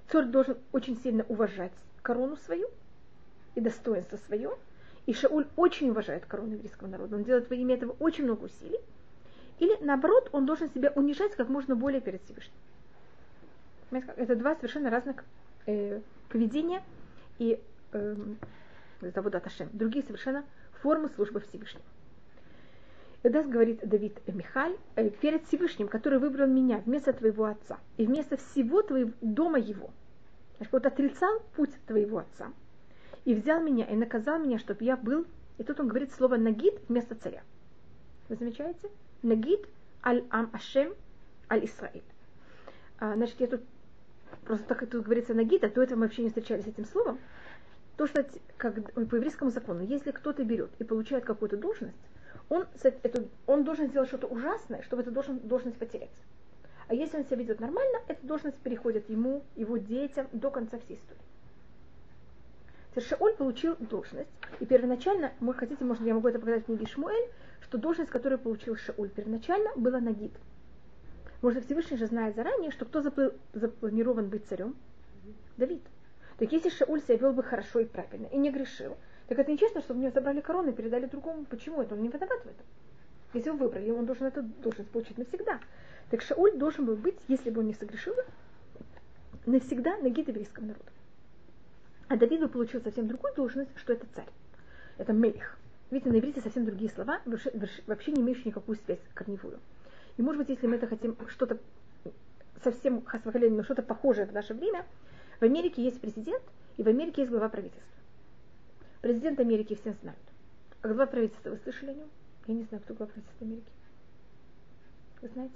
Царь 0.09 0.27
должен 0.27 0.57
очень 0.71 0.97
сильно 1.01 1.25
уважать 1.27 1.73
корону 2.01 2.37
свою 2.37 2.69
и 3.55 3.61
достоинство 3.61 4.17
свое. 4.17 4.51
И 5.05 5.13
Шауль 5.13 5.47
очень 5.55 5.89
уважает 5.89 6.25
корону 6.25 6.53
еврейского 6.53 6.87
народа. 6.87 7.15
Он 7.15 7.23
делает 7.23 7.49
во 7.49 7.55
имя 7.55 7.75
этого 7.75 7.95
очень 7.99 8.25
много 8.25 8.45
усилий. 8.45 8.79
Или 9.59 9.75
наоборот, 9.81 10.29
он 10.31 10.45
должен 10.45 10.69
себя 10.69 10.91
унижать 10.95 11.35
как 11.35 11.49
можно 11.49 11.75
более 11.75 12.01
перед 12.01 12.21
Всевышним. 12.23 12.53
Это 13.91 14.35
два 14.35 14.55
совершенно 14.55 14.89
разных 14.89 15.23
э, 15.65 15.99
поведения 16.29 16.83
и 17.39 17.59
э, 17.91 18.15
завода 19.01 19.39
Ташем. 19.39 19.69
Другие 19.73 20.05
совершенно 20.05 20.43
формы 20.81 21.09
службы 21.09 21.39
Всевышнему. 21.39 21.83
И 23.23 23.29
даст, 23.29 23.49
говорит 23.49 23.79
Давид 23.87 24.17
Михаль, 24.27 24.77
э, 24.95 25.09
перед 25.09 25.45
Всевышним, 25.47 25.87
который 25.87 26.19
выбрал 26.19 26.47
меня 26.47 26.77
вместо 26.85 27.11
твоего 27.11 27.45
отца 27.45 27.77
и 27.97 28.05
вместо 28.05 28.37
всего 28.37 28.81
твоего 28.81 29.11
дома 29.21 29.59
его. 29.59 29.89
Значит, 30.59 30.73
вот 30.73 30.85
отрицал 30.85 31.39
путь 31.55 31.73
твоего 31.87 32.17
отца 32.19 32.51
и 33.23 33.33
взял 33.33 33.61
меня 33.61 33.85
и 33.85 33.95
наказал 33.95 34.39
меня, 34.39 34.59
чтобы 34.59 34.83
я 34.83 34.97
был, 34.97 35.25
и 35.57 35.63
тут 35.63 35.79
он 35.79 35.87
говорит 35.87 36.11
слово 36.11 36.35
нагид 36.35 36.73
вместо 36.89 37.15
царя. 37.15 37.43
Вы 38.27 38.35
замечаете? 38.35 38.89
Нагид 39.23 39.65
аль-ам 40.03 40.49
ашем 40.51 40.93
аль-Исраиль. 41.49 42.03
А, 42.99 43.15
значит, 43.15 43.39
я 43.39 43.47
тут 43.47 43.61
просто 44.43 44.65
так 44.67 44.79
как 44.79 44.89
тут 44.89 45.05
говорится 45.05 45.33
нагид, 45.33 45.63
а 45.63 45.69
до 45.69 45.81
этого 45.81 45.99
мы 45.99 46.07
вообще 46.07 46.23
не 46.23 46.27
встречались 46.27 46.65
с 46.65 46.67
этим 46.67 46.85
словом. 46.85 47.19
то, 47.95 48.05
что 48.05 48.25
как, 48.57 48.93
по 48.93 49.15
еврейскому 49.15 49.51
закону, 49.51 49.81
если 49.81 50.11
кто-то 50.11 50.43
берет 50.43 50.71
и 50.79 50.83
получает 50.83 51.23
какую-то 51.23 51.55
должность, 51.55 51.97
он, 52.49 52.65
это, 52.83 53.25
он 53.47 53.63
должен 53.63 53.87
сделать 53.87 54.09
что-то 54.09 54.27
ужасное, 54.27 54.81
чтобы 54.81 55.03
эту 55.03 55.11
должность 55.11 55.77
потерять. 55.77 56.09
А 56.89 56.96
если 56.96 57.17
он 57.17 57.25
себя 57.25 57.38
ведет 57.38 57.60
нормально, 57.60 58.00
эта 58.08 58.25
должность 58.25 58.58
переходит 58.58 59.10
ему, 59.10 59.43
его 59.55 59.77
детям 59.77 60.27
до 60.34 60.50
конца 60.50 60.79
всей 60.79 60.98
истории. 60.98 61.22
Шауль 63.08 63.36
получил 63.36 63.75
должность, 63.77 64.29
и 64.60 64.65
первоначально, 64.65 65.31
вы 65.39 65.53
хотите, 65.53 65.86
может, 65.86 66.03
я 66.03 66.15
могу 66.15 66.27
это 66.27 66.39
показать 66.39 66.63
в 66.63 66.65
книге 66.65 66.88
Шмуэль, 66.88 67.29
что 67.62 67.77
должность, 67.77 68.10
которую 68.10 68.39
получил 68.39 68.75
Шауль 68.75 69.10
первоначально, 69.10 69.69
была 69.75 70.00
Нагид. 70.00 70.34
Может, 71.43 71.65
Всевышний 71.65 71.96
же 71.96 72.08
знает 72.08 72.36
заранее, 72.36 72.72
что 72.72 72.86
кто 72.86 73.01
запланирован 73.53 74.27
быть 74.27 74.48
царем? 74.48 74.75
Давид. 75.58 75.84
Так 76.39 76.51
если 76.51 76.69
Шауль 76.69 77.01
себя 77.01 77.17
вел 77.17 77.34
бы 77.34 77.43
хорошо 77.43 77.81
и 77.81 77.86
правильно, 77.86 78.25
и 78.25 78.38
не 78.38 78.50
грешил, 78.51 78.98
так 79.27 79.38
это 79.38 79.51
нечестно, 79.51 79.81
чтобы 79.81 80.00
у 80.00 80.03
него 80.03 80.12
забрали 80.12 80.41
корону 80.41 80.72
и 80.72 80.74
передали 80.74 81.05
другому. 81.05 81.46
Почему 81.46 81.84
это? 81.84 81.93
Он 81.93 82.01
не 82.01 82.10
виноват 82.10 82.41
в 82.41 82.48
этом. 82.48 82.65
Если 83.36 83.50
его 83.50 83.60
выбрали, 83.60 83.91
он 83.91 84.08
должен 84.08 84.25
эту 84.25 84.41
должность 84.41 84.89
получить 84.89 85.19
навсегда. 85.19 85.60
Так 86.09 86.21
Шауль 86.21 86.57
должен 86.57 86.85
был 86.85 86.95
быть, 86.95 87.17
если 87.27 87.49
бы 87.49 87.61
он 87.61 87.67
не 87.67 87.73
согрешил, 87.73 88.15
навсегда 89.45 89.97
на 89.97 90.07
еврейского 90.07 90.65
народа. 90.65 90.91
А 92.07 92.17
Давид 92.17 92.41
бы 92.41 92.47
получил 92.47 92.81
совсем 92.81 93.07
другую 93.07 93.33
должность, 93.35 93.69
что 93.77 93.93
это 93.93 94.05
царь. 94.15 94.29
Это 94.97 95.13
мелих. 95.13 95.57
Видите, 95.91 96.09
на 96.09 96.19
иврите 96.19 96.41
совсем 96.41 96.65
другие 96.65 96.91
слова, 96.91 97.21
вообще 97.87 98.11
не 98.11 98.21
имеющие 98.21 98.45
никакую 98.47 98.77
связь 98.85 98.99
корневую. 99.13 99.59
И 100.17 100.21
может 100.21 100.39
быть, 100.39 100.49
если 100.49 100.67
мы 100.67 100.75
это 100.75 100.87
хотим 100.87 101.15
что-то 101.29 101.59
совсем 102.63 103.05
но 103.23 103.63
что-то 103.63 103.83
похожее 103.83 104.25
в 104.25 104.33
наше 104.33 104.53
время, 104.53 104.85
в 105.39 105.43
Америке 105.43 105.83
есть 105.83 106.01
президент, 106.01 106.43
и 106.77 106.83
в 106.83 106.87
Америке 106.87 107.21
есть 107.21 107.31
глава 107.31 107.49
правительства. 107.49 107.85
Президент 109.01 109.39
Америки 109.39 109.75
все 109.75 109.93
знают. 110.01 110.19
А 110.81 110.87
глава 110.87 111.05
правительства, 111.05 111.51
вы 111.51 111.57
слышали 111.57 111.91
о 111.91 111.93
нем? 111.93 112.09
Я 112.47 112.55
не 112.55 112.63
знаю, 112.63 112.83
кто 112.83 112.93
глава 112.93 113.11
правительства 113.11 113.45
Америки. 113.45 113.71
Вы 115.21 115.27
знаете? 115.29 115.55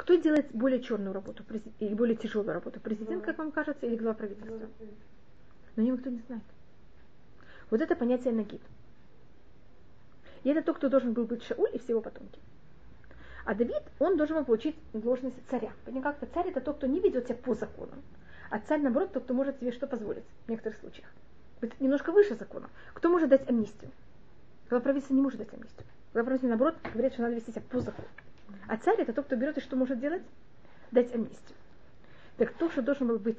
Кто 0.00 0.14
делает 0.14 0.50
более 0.52 0.80
черную 0.80 1.12
работу 1.12 1.44
или 1.78 1.92
более 1.92 2.16
тяжелую 2.16 2.54
работу? 2.54 2.80
Президент, 2.80 3.22
как 3.22 3.36
вам 3.36 3.52
кажется, 3.52 3.84
или 3.84 3.96
глава 3.96 4.14
правительства? 4.14 4.66
Но 5.76 5.82
никто 5.82 6.08
не 6.08 6.20
знает. 6.20 6.42
Вот 7.68 7.82
это 7.82 7.94
понятие 7.94 8.32
нагид. 8.32 8.62
И 10.42 10.48
это 10.48 10.62
тот, 10.62 10.78
кто 10.78 10.88
должен 10.88 11.12
был 11.12 11.26
быть 11.26 11.42
Шауль 11.42 11.68
и 11.74 11.78
все 11.78 11.92
его 11.92 12.00
потомки. 12.00 12.40
А 13.44 13.54
Давид, 13.54 13.82
он 13.98 14.16
должен 14.16 14.38
был 14.38 14.46
получить 14.46 14.74
должность 14.94 15.36
царя. 15.50 15.70
Понимаете, 15.84 16.18
как-то 16.18 16.26
царь 16.32 16.48
это 16.48 16.62
тот, 16.62 16.78
кто 16.78 16.86
не 16.86 16.98
ведет 16.98 17.26
себя 17.26 17.36
по 17.36 17.52
закону. 17.54 17.92
А 18.48 18.58
царь, 18.58 18.80
наоборот, 18.80 19.12
тот, 19.12 19.24
кто 19.24 19.34
может 19.34 19.60
себе 19.60 19.70
что 19.70 19.86
позволить 19.86 20.24
в 20.46 20.48
некоторых 20.48 20.78
случаях. 20.78 21.08
Быть 21.60 21.78
немножко 21.78 22.10
выше 22.10 22.36
закона. 22.36 22.70
Кто 22.94 23.10
может 23.10 23.28
дать 23.28 23.46
амнистию? 23.50 23.90
Глава 24.70 24.82
правительства 24.82 25.12
не 25.12 25.20
может 25.20 25.40
дать 25.40 25.52
амнистию. 25.52 25.86
Глава 26.14 26.24
правительства, 26.24 26.48
наоборот, 26.48 26.76
говорит, 26.90 27.12
что 27.12 27.20
надо 27.20 27.34
вести 27.34 27.52
себя 27.52 27.62
по 27.68 27.80
закону. 27.80 28.08
А 28.68 28.76
царь 28.76 29.00
это 29.00 29.12
тот, 29.12 29.26
кто 29.26 29.36
берет 29.36 29.58
и 29.58 29.60
что 29.60 29.76
может 29.76 30.00
делать? 30.00 30.22
Дать 30.90 31.14
амнистию. 31.14 31.56
Так 32.36 32.52
то, 32.54 32.70
что 32.70 32.82
должен 32.82 33.06
был 33.08 33.18
быть 33.18 33.38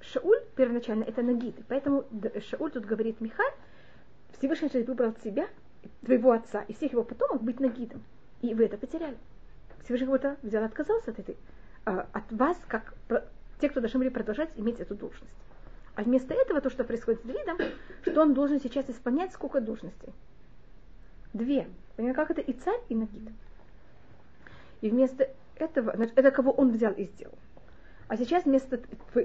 Шауль 0.00 0.40
первоначально, 0.56 1.04
это 1.04 1.22
Нагид. 1.22 1.56
Поэтому 1.68 2.04
Шауль 2.50 2.70
тут 2.70 2.84
говорит 2.84 3.20
Михаль, 3.20 3.52
Всевышний 4.38 4.82
выбрал 4.82 5.12
тебя, 5.12 5.48
твоего 6.04 6.32
отца 6.32 6.62
и 6.68 6.72
всех 6.72 6.92
его 6.92 7.04
потомок 7.04 7.42
быть 7.42 7.60
Нагидом. 7.60 8.02
И 8.40 8.54
вы 8.54 8.64
это 8.64 8.76
потеряли. 8.76 9.16
Всевышний 9.84 10.06
кого-то 10.06 10.36
взял, 10.42 10.64
отказался 10.64 11.10
от 11.10 11.18
этой, 11.18 11.36
а, 11.84 12.06
от 12.12 12.32
вас, 12.32 12.56
как 12.66 12.94
те, 13.60 13.68
кто 13.68 13.80
должны 13.80 13.98
были 13.98 14.08
продолжать 14.08 14.50
иметь 14.56 14.80
эту 14.80 14.94
должность. 14.94 15.34
А 15.94 16.02
вместо 16.02 16.32
этого 16.32 16.60
то, 16.60 16.70
что 16.70 16.84
происходит 16.84 17.20
с 17.20 17.24
Давидом, 17.24 17.58
что 18.02 18.22
он 18.22 18.32
должен 18.32 18.60
сейчас 18.60 18.88
исполнять 18.88 19.32
сколько 19.32 19.60
должностей? 19.60 20.12
Две. 21.32 21.68
Понимаете, 21.96 22.16
как 22.16 22.30
это 22.30 22.40
и 22.40 22.52
царь, 22.52 22.80
и 22.88 22.94
Нагид. 22.94 23.32
И 24.80 24.90
вместо 24.90 25.28
этого, 25.56 25.90
это 25.90 26.30
кого 26.30 26.52
он 26.52 26.70
взял 26.70 26.92
и 26.92 27.04
сделал. 27.04 27.34
А 28.08 28.16
сейчас 28.16 28.44
вместо 28.44 28.80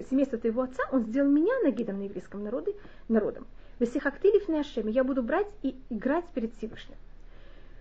семейства 0.10 0.38
твоего 0.38 0.64
отца 0.64 0.84
он 0.92 1.04
сделал 1.04 1.30
меня 1.30 1.54
нагидом 1.64 2.00
на 2.00 2.04
еврейском 2.04 2.44
народе, 2.44 2.74
народом. 3.08 3.48
Весихактилив 3.80 4.50
Ашем, 4.50 4.88
я 4.88 5.04
буду 5.04 5.24
брать 5.24 5.48
и 5.62 5.76
играть 5.90 6.26
перед 6.34 6.54
Всевышним. 6.56 6.98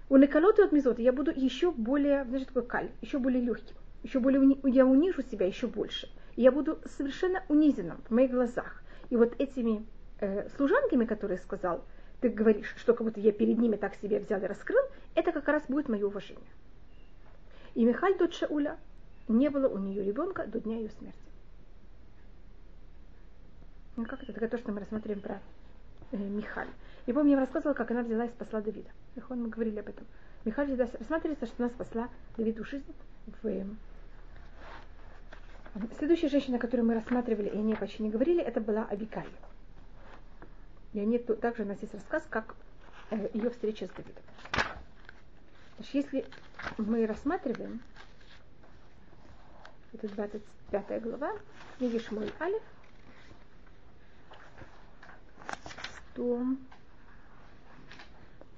У 0.09 0.17
Неколоты 0.17 0.63
от 0.63 0.73
Мизота 0.73 1.03
я 1.03 1.13
буду 1.13 1.33
еще 1.35 1.71
более, 1.71 2.25
значит, 2.25 2.49
такой 2.49 2.67
каль, 2.67 2.91
еще 3.01 3.19
более 3.19 3.43
легким. 3.43 3.75
Еще 4.03 4.21
более, 4.21 4.59
я 4.65 4.85
унижу 4.85 5.23
себя 5.23 5.47
еще 5.47 5.67
больше. 5.67 6.09
И 6.37 6.43
я 6.43 6.53
буду 6.53 6.79
совершенно 6.97 7.43
унизенным 7.49 7.99
в 8.09 8.11
моих 8.11 8.31
глазах. 8.31 8.83
И 9.11 9.17
вот 9.17 9.35
этими 9.41 9.85
э, 10.21 10.49
служанками, 10.57 11.05
которые 11.05 11.39
сказал, 11.39 11.85
ты 12.21 12.29
говоришь, 12.29 12.75
что 12.77 12.95
как 12.95 13.07
будто 13.07 13.21
я 13.21 13.33
перед 13.33 13.59
ними 13.59 13.77
так 13.77 13.95
себя 13.97 14.19
взял 14.19 14.41
и 14.41 14.47
раскрыл, 14.47 14.83
это 15.15 15.33
как 15.33 15.49
раз 15.49 15.63
будет 15.69 15.89
мое 15.89 16.07
уважение. 16.07 16.47
И 17.75 17.85
Михаль 17.85 18.17
дочь 18.19 18.39
Шауля, 18.39 18.79
не 19.29 19.49
было 19.49 19.69
у 19.69 19.79
нее 19.79 20.05
ребенка 20.05 20.47
до 20.47 20.61
дня 20.61 20.77
ее 20.77 20.91
смерти. 20.91 21.19
Ну 23.97 24.05
как 24.07 24.23
это? 24.23 24.33
Это 24.33 24.49
то, 24.49 24.59
что 24.59 24.73
мы 24.73 24.81
рассмотрим 24.81 25.21
про 25.21 25.41
э, 26.13 26.17
Михаль. 26.17 26.69
И 27.07 27.13
помню, 27.13 27.33
я 27.33 27.37
вам 27.37 27.45
рассказывала, 27.45 27.75
как 27.75 27.91
она 27.91 28.03
взяла 28.03 28.25
и 28.25 28.29
спасла 28.29 28.61
Давида. 28.61 28.91
Мы 29.29 29.49
говорили 29.49 29.79
об 29.81 29.89
этом. 29.89 30.07
Михаль 30.45 30.67
всегда 30.67 30.89
рассматривается, 30.99 31.47
что 31.47 31.65
она 31.65 31.71
спасла 31.71 32.09
Давиду 32.37 32.65
жизнь 32.65 32.93
в 33.27 33.77
Следующая 35.99 36.29
женщина, 36.29 36.59
которую 36.59 36.87
мы 36.87 36.95
рассматривали, 36.95 37.49
и 37.49 37.57
о 37.57 37.63
ней 37.63 37.77
почти 37.77 38.03
не 38.03 38.11
говорили, 38.11 38.43
это 38.43 38.61
была 38.61 38.85
Абикаль. 38.85 39.29
И 40.93 41.01
о 41.01 41.05
ней 41.05 41.19
также 41.19 41.63
у 41.63 41.67
нас 41.67 41.81
есть 41.81 41.95
рассказ, 41.95 42.27
как 42.29 42.55
э, 43.11 43.29
ее 43.33 43.49
встреча 43.49 43.87
с 43.87 43.91
Давидом. 43.91 44.23
Значит, 45.83 46.13
если 46.13 46.25
мы 46.79 47.07
рассматриваем, 47.07 47.83
это 49.93 50.07
25 50.09 51.03
глава, 51.03 51.33
книги 51.77 51.99
Шмуэль 51.99 52.33
Алиф, 52.41 52.63
100, 56.13 56.47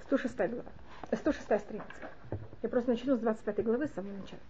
106 0.02 0.36
глава, 0.36 0.64
106 1.12 1.50
э, 1.50 1.58
страница. 1.60 2.10
Я 2.62 2.68
просто 2.68 2.90
начну 2.90 3.16
с 3.16 3.20
25 3.20 3.64
главы 3.64 3.88
с 3.88 3.92
самого 3.92 4.18
начала. 4.18 4.40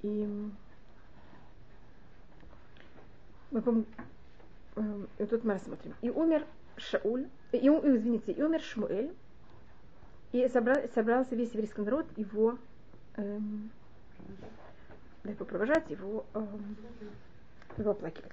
И 0.00 0.50
мы 3.50 3.84
и 5.18 5.26
тут 5.26 5.44
мы 5.44 5.52
рассмотрим. 5.52 5.94
И 6.00 6.08
умер 6.08 6.46
Шауль, 6.78 7.28
и, 7.52 7.68
извините, 7.68 8.32
и 8.32 8.42
умер 8.42 8.60
Шмуэль, 8.62 9.12
и 10.32 10.48
собрал, 10.48 10.76
собрался 10.94 11.34
весь 11.34 11.52
еврейский 11.52 11.82
народ 11.82 12.06
его, 12.16 12.58
эм, 13.16 13.70
да, 15.24 15.30
его 15.30 15.44
провожать, 15.44 15.90
его, 15.90 16.24
эм, 16.34 16.76
его 17.76 17.90
оплакивать. 17.90 18.32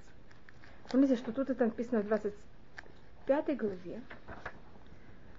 Помните, 0.90 1.16
что 1.16 1.32
тут 1.32 1.50
это 1.50 1.64
написано 1.64 2.02
в 2.02 2.06
25 2.06 3.56
главе, 3.56 4.00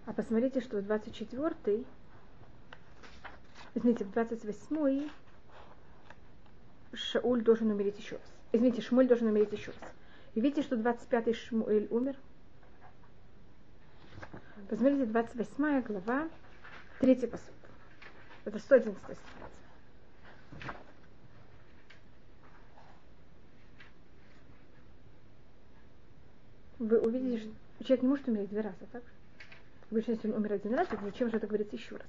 а 0.06 0.14
посмотрите, 0.14 0.62
что 0.62 0.78
в 0.78 0.86
24 0.86 1.86
извините, 3.76 4.04
в 4.04 4.12
28 4.12 5.10
Шауль 6.94 7.44
должен 7.44 7.70
умереть 7.72 7.98
еще 8.00 8.16
раз. 8.16 8.26
Извините, 8.52 8.82
Шмуль 8.82 9.08
должен 9.08 9.28
умереть 9.28 9.52
еще 9.52 9.72
раз. 9.72 9.92
И 10.36 10.42
видите, 10.42 10.64
что 10.64 10.76
25-й 10.76 11.34
Шмуэль 11.34 11.88
умер? 11.92 12.16
Посмотрите, 14.68 15.06
28 15.06 15.82
глава, 15.82 16.30
третий 17.00 17.28
посуд. 17.28 17.54
Это 18.46 18.60
111 18.60 19.02
страница. 19.02 19.24
Вы 26.80 27.00
увидите, 27.00 27.50
что 27.76 27.84
человек 27.84 28.04
не 28.04 28.10
может 28.10 28.28
умереть 28.28 28.50
два 28.50 28.62
раза, 28.64 28.86
так? 28.92 29.04
Обычно, 29.92 30.12
если 30.12 30.30
он 30.30 30.38
умер 30.38 30.54
один 30.54 30.74
раз, 30.76 30.88
то 30.88 30.98
зачем 31.04 31.30
же 31.30 31.38
это 31.38 31.48
говорится 31.48 31.76
еще 31.76 31.96
раз? 31.96 32.08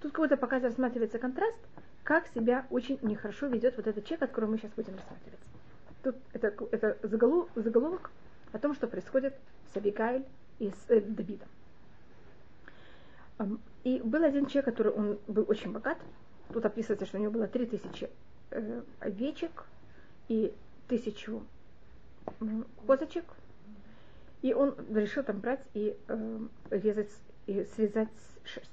Тут 0.00 0.12
какой-то 0.12 0.36
пока 0.36 0.60
рассматривается 0.60 1.18
контраст, 1.18 1.58
как 2.04 2.28
себя 2.28 2.66
очень 2.70 2.98
нехорошо 3.02 3.48
ведет 3.48 3.76
вот 3.76 3.86
этот 3.86 4.04
человек, 4.04 4.30
который 4.30 4.48
мы 4.48 4.58
сейчас 4.58 4.70
будем 4.72 4.94
рассматривать. 4.94 5.40
Тут 6.02 6.16
это, 6.32 6.54
это 6.70 6.98
заголовок 7.02 8.10
о 8.52 8.58
том, 8.58 8.74
что 8.74 8.86
происходит 8.86 9.34
с 9.72 9.76
Абигайль 9.76 10.24
и 10.58 10.70
с 10.70 10.84
э, 10.88 11.00
Давидом. 11.00 11.48
И 13.84 14.00
был 14.00 14.24
один 14.24 14.46
человек, 14.46 14.64
который 14.64 14.92
он 14.92 15.18
был 15.26 15.44
очень 15.48 15.72
богат. 15.72 15.98
Тут 16.52 16.64
описывается, 16.64 17.06
что 17.06 17.18
у 17.18 17.20
него 17.20 17.32
было 17.32 17.46
3000 17.46 18.08
э, 18.50 18.82
овечек 19.00 19.64
и 20.28 20.54
тысячу 20.88 21.42
козочек. 22.86 23.24
И 24.42 24.54
он 24.54 24.74
решил 24.94 25.22
там 25.22 25.40
брать 25.40 25.60
и 25.74 25.96
э, 26.08 26.38
резать, 26.70 27.12
и 27.46 27.64
срезать 27.64 28.08
шерсть. 28.44 28.70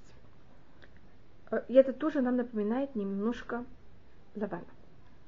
Э, 1.52 1.62
и 1.68 1.74
это 1.74 1.94
тоже 1.94 2.22
нам 2.22 2.38
напоминает 2.38 2.96
немножко 2.96 3.66
Лавана. 4.36 4.66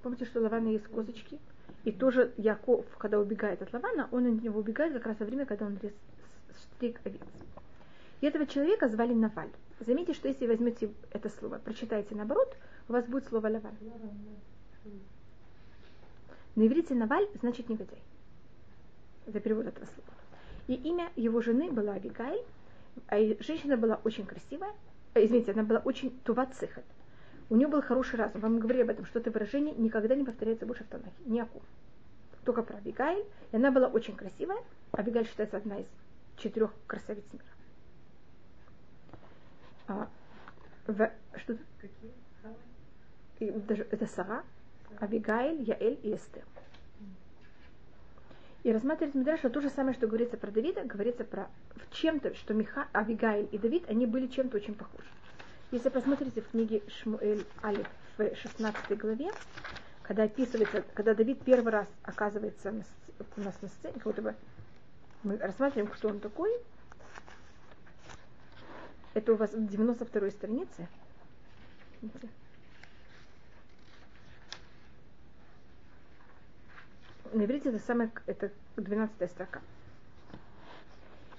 Помните, 0.01 0.25
что 0.25 0.41
Лавана 0.41 0.69
есть 0.69 0.87
козочки? 0.87 1.39
И 1.83 1.91
тоже 1.91 2.33
Яков, 2.37 2.85
когда 2.97 3.19
убегает 3.19 3.61
от 3.61 3.73
Лавана, 3.73 4.07
он 4.11 4.25
от 4.27 4.43
него 4.43 4.59
убегает 4.59 4.93
как 4.93 5.05
раз 5.07 5.19
во 5.19 5.25
время, 5.25 5.45
когда 5.45 5.65
он 5.65 5.77
стриг 6.55 6.99
овец. 7.03 7.21
И 8.21 8.27
этого 8.27 8.45
человека 8.45 8.87
звали 8.89 9.13
Наваль. 9.13 9.51
Заметьте, 9.79 10.13
что 10.13 10.27
если 10.27 10.47
возьмете 10.47 10.91
это 11.11 11.29
слово, 11.29 11.57
прочитаете 11.57 12.15
наоборот, 12.15 12.55
у 12.87 12.93
вас 12.93 13.05
будет 13.05 13.27
слово 13.27 13.47
Лаваль. 13.47 13.73
На 16.55 16.67
иврите 16.67 16.95
Наваль 16.95 17.27
значит 17.41 17.67
негодяй. 17.69 18.01
Это 19.27 19.39
перевод 19.39 19.67
этого 19.67 19.85
слова. 19.85 20.09
И 20.67 20.73
имя 20.73 21.11
его 21.15 21.41
жены 21.41 21.71
было 21.71 21.93
Абигайль, 21.93 22.43
а 23.07 23.17
женщина 23.43 23.77
была 23.77 23.99
очень 24.03 24.25
красивая, 24.25 24.73
э, 25.13 25.25
извините, 25.25 25.51
она 25.51 25.63
была 25.63 25.79
очень 25.79 26.17
тувацихат. 26.23 26.85
У 27.49 27.55
нее 27.55 27.67
был 27.67 27.81
хороший 27.81 28.15
разум. 28.15 28.41
Вам 28.41 28.59
говорили 28.59 28.83
об 28.83 28.89
этом, 28.89 29.05
что 29.05 29.19
это 29.19 29.29
выражение 29.29 29.75
никогда 29.75 30.15
не 30.15 30.23
повторяется 30.23 30.65
больше 30.65 30.83
в 30.83 30.87
Танахе. 30.87 31.11
Ни 31.25 31.39
о 31.39 31.45
ком. 31.45 31.61
Только 32.43 32.63
про 32.63 32.77
Абигайль. 32.77 33.23
И 33.51 33.55
она 33.55 33.71
была 33.71 33.87
очень 33.87 34.15
красивая. 34.15 34.57
Абигайль 34.91 35.27
считается 35.27 35.57
одна 35.57 35.79
из 35.79 35.85
четырех 36.37 36.71
красавиц 36.87 37.23
мира. 37.31 37.45
А, 39.87 40.07
в, 40.87 41.11
что 41.37 41.57
Какие? 41.79 42.11
И 43.39 43.51
даже 43.51 43.85
это 43.91 44.07
Сара, 44.07 44.43
Абигайль, 44.99 45.61
Яэль 45.61 45.99
и 46.03 46.15
Эстер. 46.15 46.43
И 48.63 48.71
рассматривать 48.71 49.13
Мидраш, 49.13 49.39
что 49.39 49.49
то 49.49 49.61
же 49.61 49.69
самое, 49.69 49.93
что 49.93 50.07
говорится 50.07 50.37
про 50.37 50.49
Давида, 50.49 50.85
говорится 50.85 51.23
про 51.23 51.49
в 51.75 51.93
чем-то, 51.93 52.33
что 52.33 52.55
Миха, 52.55 52.87
Авигайль 52.93 53.47
и 53.51 53.59
Давид, 53.59 53.83
они 53.87 54.07
были 54.07 54.25
чем-то 54.25 54.57
очень 54.57 54.73
похожи. 54.73 55.07
Если 55.71 55.89
посмотрите 55.89 56.41
в 56.41 56.49
книге 56.49 56.81
Шмуэль 56.87 57.45
Алиф 57.63 57.87
в 58.17 58.35
16 58.35 58.97
главе, 58.97 59.29
когда 60.01 60.23
описывается, 60.23 60.83
когда 60.93 61.13
Давид 61.13 61.41
первый 61.43 61.71
раз 61.71 61.87
оказывается 62.03 62.73
у 63.37 63.41
нас 63.41 63.61
на 63.61 63.67
сцене, 63.67 63.93
как 63.93 64.03
будто 64.03 64.21
бы 64.21 64.35
мы 65.23 65.37
рассматриваем, 65.37 65.91
кто 65.91 66.09
он 66.09 66.19
такой. 66.19 66.51
Это 69.15 69.31
у 69.31 69.37
вас 69.37 69.53
в 69.53 69.67
92 69.67 70.29
странице. 70.29 70.87
Видите? 72.01 72.27
На 77.31 77.45
иврите 77.45 77.69
это 77.69 77.79
самая, 77.79 78.11
это 78.27 78.51
12 78.75 79.31
строка. 79.31 79.61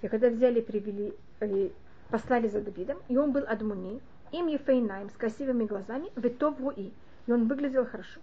И 0.00 0.08
когда 0.08 0.30
взяли, 0.30 0.62
привели, 0.62 1.14
э, 1.40 1.68
послали 2.10 2.48
за 2.48 2.62
Давидом, 2.62 2.98
и 3.08 3.16
он 3.18 3.32
был 3.32 3.44
Адмуни, 3.46 4.00
им 4.32 4.46
Ефейнаем, 4.46 5.10
с 5.10 5.12
красивыми 5.12 5.64
глазами, 5.64 6.10
Ветов 6.16 6.58
Руи, 6.58 6.92
и 7.26 7.32
он 7.32 7.46
выглядел 7.46 7.84
хорошо. 7.84 8.20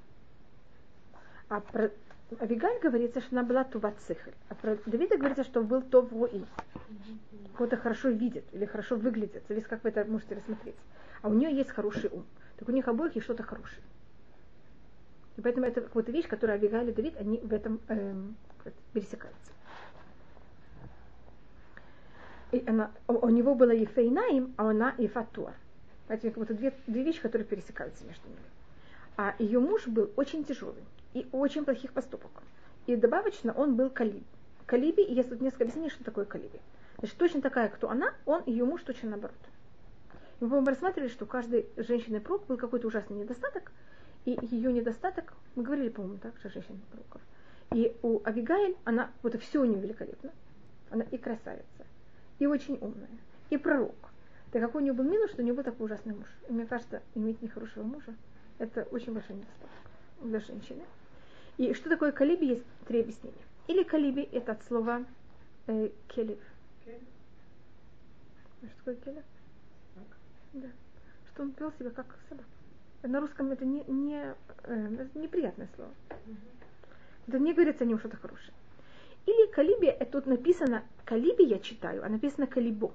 А 1.49 1.59
про 1.59 1.91
Авигаль 2.39 2.79
говорится, 2.79 3.21
что 3.21 3.37
она 3.37 3.43
была 3.43 3.63
Тува 3.63 3.93
Цихль, 4.07 4.31
а 4.49 4.55
про 4.55 4.77
Давида 4.85 5.17
говорится, 5.17 5.43
что 5.43 5.63
был 5.63 5.81
Тов 5.81 6.11
Руи. 6.11 6.45
Кого-то 7.55 7.77
хорошо 7.77 8.09
видит 8.09 8.45
или 8.51 8.65
хорошо 8.65 8.95
выглядит, 8.95 9.43
зависит, 9.47 9.67
как 9.67 9.83
вы 9.83 9.89
это 9.89 10.05
можете 10.05 10.35
рассмотреть. 10.35 10.75
А 11.21 11.29
у 11.29 11.33
нее 11.33 11.55
есть 11.55 11.69
хороший 11.69 12.09
ум. 12.09 12.25
Так 12.57 12.69
у 12.69 12.71
них 12.71 12.87
обоих 12.87 13.15
есть 13.15 13.25
что-то 13.25 13.43
хорошее. 13.43 13.81
И 15.37 15.41
поэтому 15.41 15.65
это 15.65 15.81
какая-то 15.81 16.11
вещь, 16.11 16.27
которую 16.27 16.55
Авигаль 16.55 16.89
и 16.89 16.93
Давид, 16.93 17.15
они 17.17 17.37
в 17.39 17.53
этом 17.53 17.79
эм, 17.87 18.35
пересекаются. 18.93 19.51
И 22.51 22.63
она, 22.67 22.91
у, 23.07 23.13
у 23.13 23.29
него 23.29 23.55
было 23.55 23.71
Ефейнаим, 23.71 24.53
а 24.57 24.69
она 24.69 24.93
Ефатуар. 24.97 25.55
Поэтому 26.07 26.45
как 26.45 26.57
две, 26.57 26.73
две 26.87 27.03
вещи, 27.03 27.21
которые 27.21 27.47
пересекаются 27.47 28.05
между 28.05 28.27
ними. 28.27 28.39
А 29.17 29.35
ее 29.39 29.59
муж 29.59 29.87
был 29.87 30.11
очень 30.15 30.43
тяжелый 30.43 30.83
и 31.13 31.27
очень 31.31 31.65
плохих 31.65 31.93
поступок. 31.93 32.31
И 32.87 32.95
добавочно 32.95 33.53
он 33.53 33.75
был 33.75 33.89
калиб. 33.89 34.23
Калиби, 34.65 35.01
и 35.01 35.13
есть 35.13 35.29
тут 35.29 35.41
несколько 35.41 35.63
объяснений, 35.63 35.89
что 35.89 36.03
такое 36.03 36.25
калиби. 36.25 36.59
Значит, 36.97 37.17
точно 37.17 37.41
такая, 37.41 37.69
кто 37.69 37.89
она, 37.89 38.13
он, 38.25 38.43
ее 38.45 38.65
муж 38.65 38.81
точно 38.83 39.11
наоборот. 39.11 39.35
И 40.39 40.43
мы 40.43 40.49
по-моему, 40.49 40.67
рассматривали, 40.67 41.09
что 41.09 41.25
у 41.25 41.27
каждой 41.27 41.67
женщины 41.77 42.19
пророк 42.19 42.45
был 42.47 42.57
какой-то 42.57 42.87
ужасный 42.87 43.17
недостаток, 43.17 43.71
и 44.25 44.37
ее 44.41 44.71
недостаток, 44.71 45.33
мы 45.55 45.63
говорили, 45.63 45.89
по-моему, 45.89 46.17
так, 46.17 46.37
что 46.37 46.49
женщин 46.49 46.79
пророков. 46.91 47.21
И 47.73 47.95
у 48.01 48.21
Авигаиль, 48.23 48.77
она, 48.85 49.11
вот 49.21 49.39
все 49.41 49.61
у 49.61 49.65
нее 49.65 49.81
великолепно. 49.81 50.31
Она 50.89 51.03
и 51.05 51.17
красавица, 51.17 51.85
и 52.39 52.45
очень 52.45 52.77
умная, 52.79 53.09
и 53.49 53.57
пророк. 53.57 53.95
Так 54.51 54.61
какой 54.61 54.81
у 54.81 54.83
нее 54.83 54.93
был 54.93 55.03
минус, 55.03 55.31
что 55.31 55.41
у 55.41 55.43
нее 55.43 55.55
был 55.55 55.63
такой 55.63 55.87
ужасный 55.87 56.13
муж. 56.13 56.27
И 56.47 56.53
мне 56.53 56.67
кажется, 56.67 57.01
иметь 57.15 57.41
нехорошего 57.41 57.83
мужа, 57.83 58.13
это 58.59 58.83
очень 58.91 59.13
большой 59.13 59.37
недостаток 59.37 59.69
для 60.21 60.39
женщины. 60.39 60.83
И 61.57 61.73
что 61.73 61.89
такое 61.89 62.11
калиби, 62.11 62.45
есть 62.45 62.65
три 62.87 63.01
объяснения. 63.01 63.37
Или 63.67 63.83
калиби 63.83 64.21
это 64.31 64.53
от 64.53 64.63
слова 64.65 65.05
э, 65.67 65.89
келев. 66.07 66.39
Кель? 66.83 67.01
Что 68.61 68.77
такое 68.77 68.95
келев? 68.95 69.23
Да. 70.53 70.67
Что 71.31 71.43
он 71.43 71.53
вел 71.59 71.71
себя 71.73 71.89
как 71.91 72.05
собака. 72.29 72.47
На 73.03 73.19
русском 73.19 73.51
это 73.51 73.65
не, 73.65 73.83
не, 73.85 74.33
э, 74.63 75.07
неприятное 75.15 75.67
слово. 75.75 75.91
Это 77.27 77.39
не 77.39 77.53
говорится 77.53 77.83
о 77.83 77.87
нем 77.87 77.99
что-то 77.99 78.17
хорошее. 78.17 78.53
Или 79.25 79.51
калиби, 79.51 79.87
это 79.87 80.11
тут 80.11 80.25
написано, 80.25 80.83
калиби 81.05 81.43
я 81.43 81.59
читаю, 81.59 82.03
а 82.05 82.09
написано 82.09 82.47
калибо. 82.47 82.91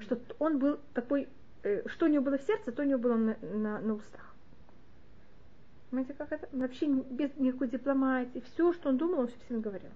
Что 0.00 0.18
он 0.38 0.58
был 0.58 0.78
такой, 0.94 1.28
э, 1.64 1.88
что 1.88 2.06
у 2.06 2.08
него 2.08 2.24
было 2.24 2.38
в 2.38 2.42
сердце, 2.42 2.70
то 2.70 2.82
у 2.82 2.84
него 2.84 2.98
было 2.98 3.16
на, 3.16 3.36
на, 3.40 3.80
на 3.80 3.94
устах. 3.94 4.34
Понимаете, 5.90 6.14
как 6.14 6.32
это? 6.32 6.48
Вообще 6.52 6.86
без 6.86 7.34
никакой 7.36 7.68
дипломатии. 7.68 8.42
Все, 8.52 8.72
что 8.72 8.90
он 8.90 8.98
думал, 8.98 9.20
он 9.20 9.28
все 9.28 9.38
всем 9.46 9.60
говорил. 9.60 9.90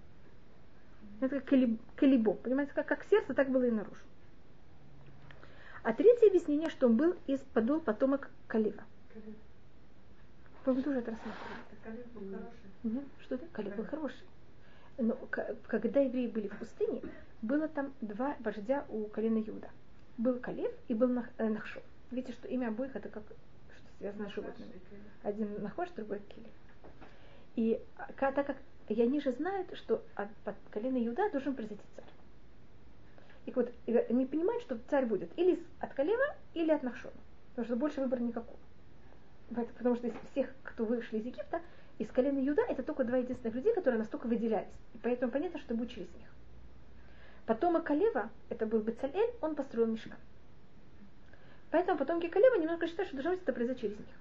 Это 1.21 1.41
как 1.41 1.53
калибо. 1.97 2.35
Понимаете, 2.35 2.73
как, 2.75 2.87
как 2.87 3.05
сердце, 3.05 3.35
так 3.35 3.51
было 3.51 3.65
и 3.65 3.71
наружу. 3.71 4.01
А 5.83 5.93
третье 5.93 6.29
объяснение, 6.29 6.71
что 6.71 6.87
он 6.87 6.97
был 6.97 7.15
из 7.27 7.41
подул 7.41 7.81
потомок 7.81 8.31
Калива. 8.47 8.83
Вы 10.65 10.83
тоже 10.83 11.01
это 11.01 11.11
рассматривали. 11.11 12.39
Нет, 12.85 13.05
что 13.21 13.35
это? 13.35 13.47
Калиб 13.53 13.75
был 13.77 13.85
хороший. 13.85 14.25
Но 14.99 15.17
когда 15.67 16.01
евреи 16.01 16.29
были 16.29 16.49
в 16.49 16.57
пустыне, 16.59 17.03
было 17.43 17.67
там 17.67 17.93
два 18.01 18.37
вождя 18.41 18.85
у 18.89 19.05
колена 19.07 19.39
Иуда. 19.39 19.71
Был 20.19 20.39
Калев 20.39 20.73
и 20.89 20.95
был 20.95 21.11
э, 21.39 21.49
Нахшон. 21.49 21.83
Видите, 22.11 22.33
что 22.35 22.47
имя 22.47 22.69
обоих 22.69 22.95
это 22.95 23.09
как 23.09 23.25
связано 24.03 24.29
с 24.29 24.35
животными. 24.35 24.73
Один 25.23 25.63
Нахош, 25.63 25.89
другой 25.91 26.21
Келев. 26.21 26.51
И 27.55 27.81
а, 27.97 28.33
так 28.33 28.47
как 28.47 28.57
и 28.89 29.01
они 29.01 29.21
же 29.21 29.33
знают, 29.33 29.77
что 29.77 30.03
от, 30.17 30.29
от 30.45 30.57
колена 30.71 30.99
Иуда 31.07 31.31
должен 31.31 31.55
произойти 31.55 31.85
царь. 31.95 32.05
И 33.47 33.53
вот 33.53 33.73
и 33.87 33.97
они 33.97 34.27
понимают, 34.27 34.63
что 34.65 34.79
царь 34.91 35.07
будет 35.07 35.31
или 35.39 35.63
от 35.79 35.95
Калева, 35.95 36.37
или 36.55 36.73
от 36.73 36.83
Нахшона. 36.83 37.15
Потому 37.51 37.67
что 37.67 37.77
больше 37.77 38.01
выбора 38.01 38.21
никакого. 38.21 38.59
Потому 39.77 39.97
что 39.97 40.09
из 40.09 40.15
всех, 40.33 40.53
кто 40.65 40.85
вышли 40.85 41.19
из 41.19 41.27
Египта, 41.27 41.61
из 41.99 42.09
колена 42.09 42.39
Юда 42.39 42.63
это 42.63 42.83
только 42.83 43.05
два 43.05 43.19
единственных 43.19 43.55
людей, 43.55 43.75
которые 43.75 44.01
настолько 44.01 44.27
выделялись. 44.27 44.67
И 44.95 44.99
поэтому 44.99 45.31
понятно, 45.31 45.61
что 45.61 45.75
будет 45.75 45.91
через 45.91 46.09
них. 46.15 46.29
Потомок 47.47 47.85
Калева, 47.85 48.31
это 48.49 48.67
был 48.67 48.81
Бецалель, 48.81 49.31
он 49.41 49.55
построил 49.55 49.87
Мишкан. 49.87 50.19
Поэтому 51.73 51.99
потомки 51.99 52.29
Калева 52.29 52.57
немножко 52.57 52.87
считают, 52.87 53.09
что 53.09 53.17
должно 53.17 53.33
быть 53.33 53.43
это 53.43 53.53
произойти 53.55 53.81
через 53.81 53.99
них. 53.99 54.15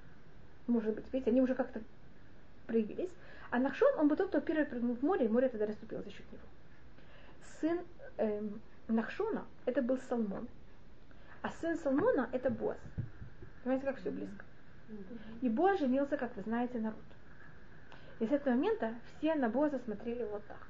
Может 0.68 0.96
быть, 0.96 1.06
видите, 1.12 1.32
они 1.32 1.42
уже 1.42 1.54
как-то 1.54 1.82
проявились. 2.66 3.12
А 3.50 3.60
Нахшон, 3.60 3.94
он 4.00 4.08
был 4.08 4.16
тот, 4.16 4.30
кто 4.30 4.40
первый 4.40 4.66
прыгнул 4.66 4.96
в 4.96 5.04
море, 5.04 5.26
и 5.26 5.28
море 5.28 5.50
тогда 5.50 5.66
расступило 5.66 6.02
за 6.02 6.12
счет 6.12 6.26
него. 6.32 6.44
Сын 7.60 7.82
эм, 8.18 8.62
Нахшона, 8.88 9.46
это 9.66 9.82
был 9.82 9.98
Салмон. 9.98 10.48
А 11.42 11.50
сын 11.50 11.78
Салмона, 11.78 12.30
это 12.32 12.50
Боаз. 12.50 12.80
Понимаете, 13.64 13.86
как 13.86 13.98
все 13.98 14.12
близко. 14.12 14.46
И 15.42 15.50
Боаз 15.50 15.80
женился, 15.80 16.16
как 16.16 16.34
вы 16.38 16.44
знаете, 16.44 16.80
на 16.80 16.92
Рут. 16.92 17.00
И 18.22 18.28
с 18.28 18.32
этого 18.32 18.54
момента 18.54 18.96
все 19.18 19.36
на 19.36 19.50
Боаза 19.50 19.78
смотрели 19.80 20.24
вот 20.24 20.46
так. 20.46 20.68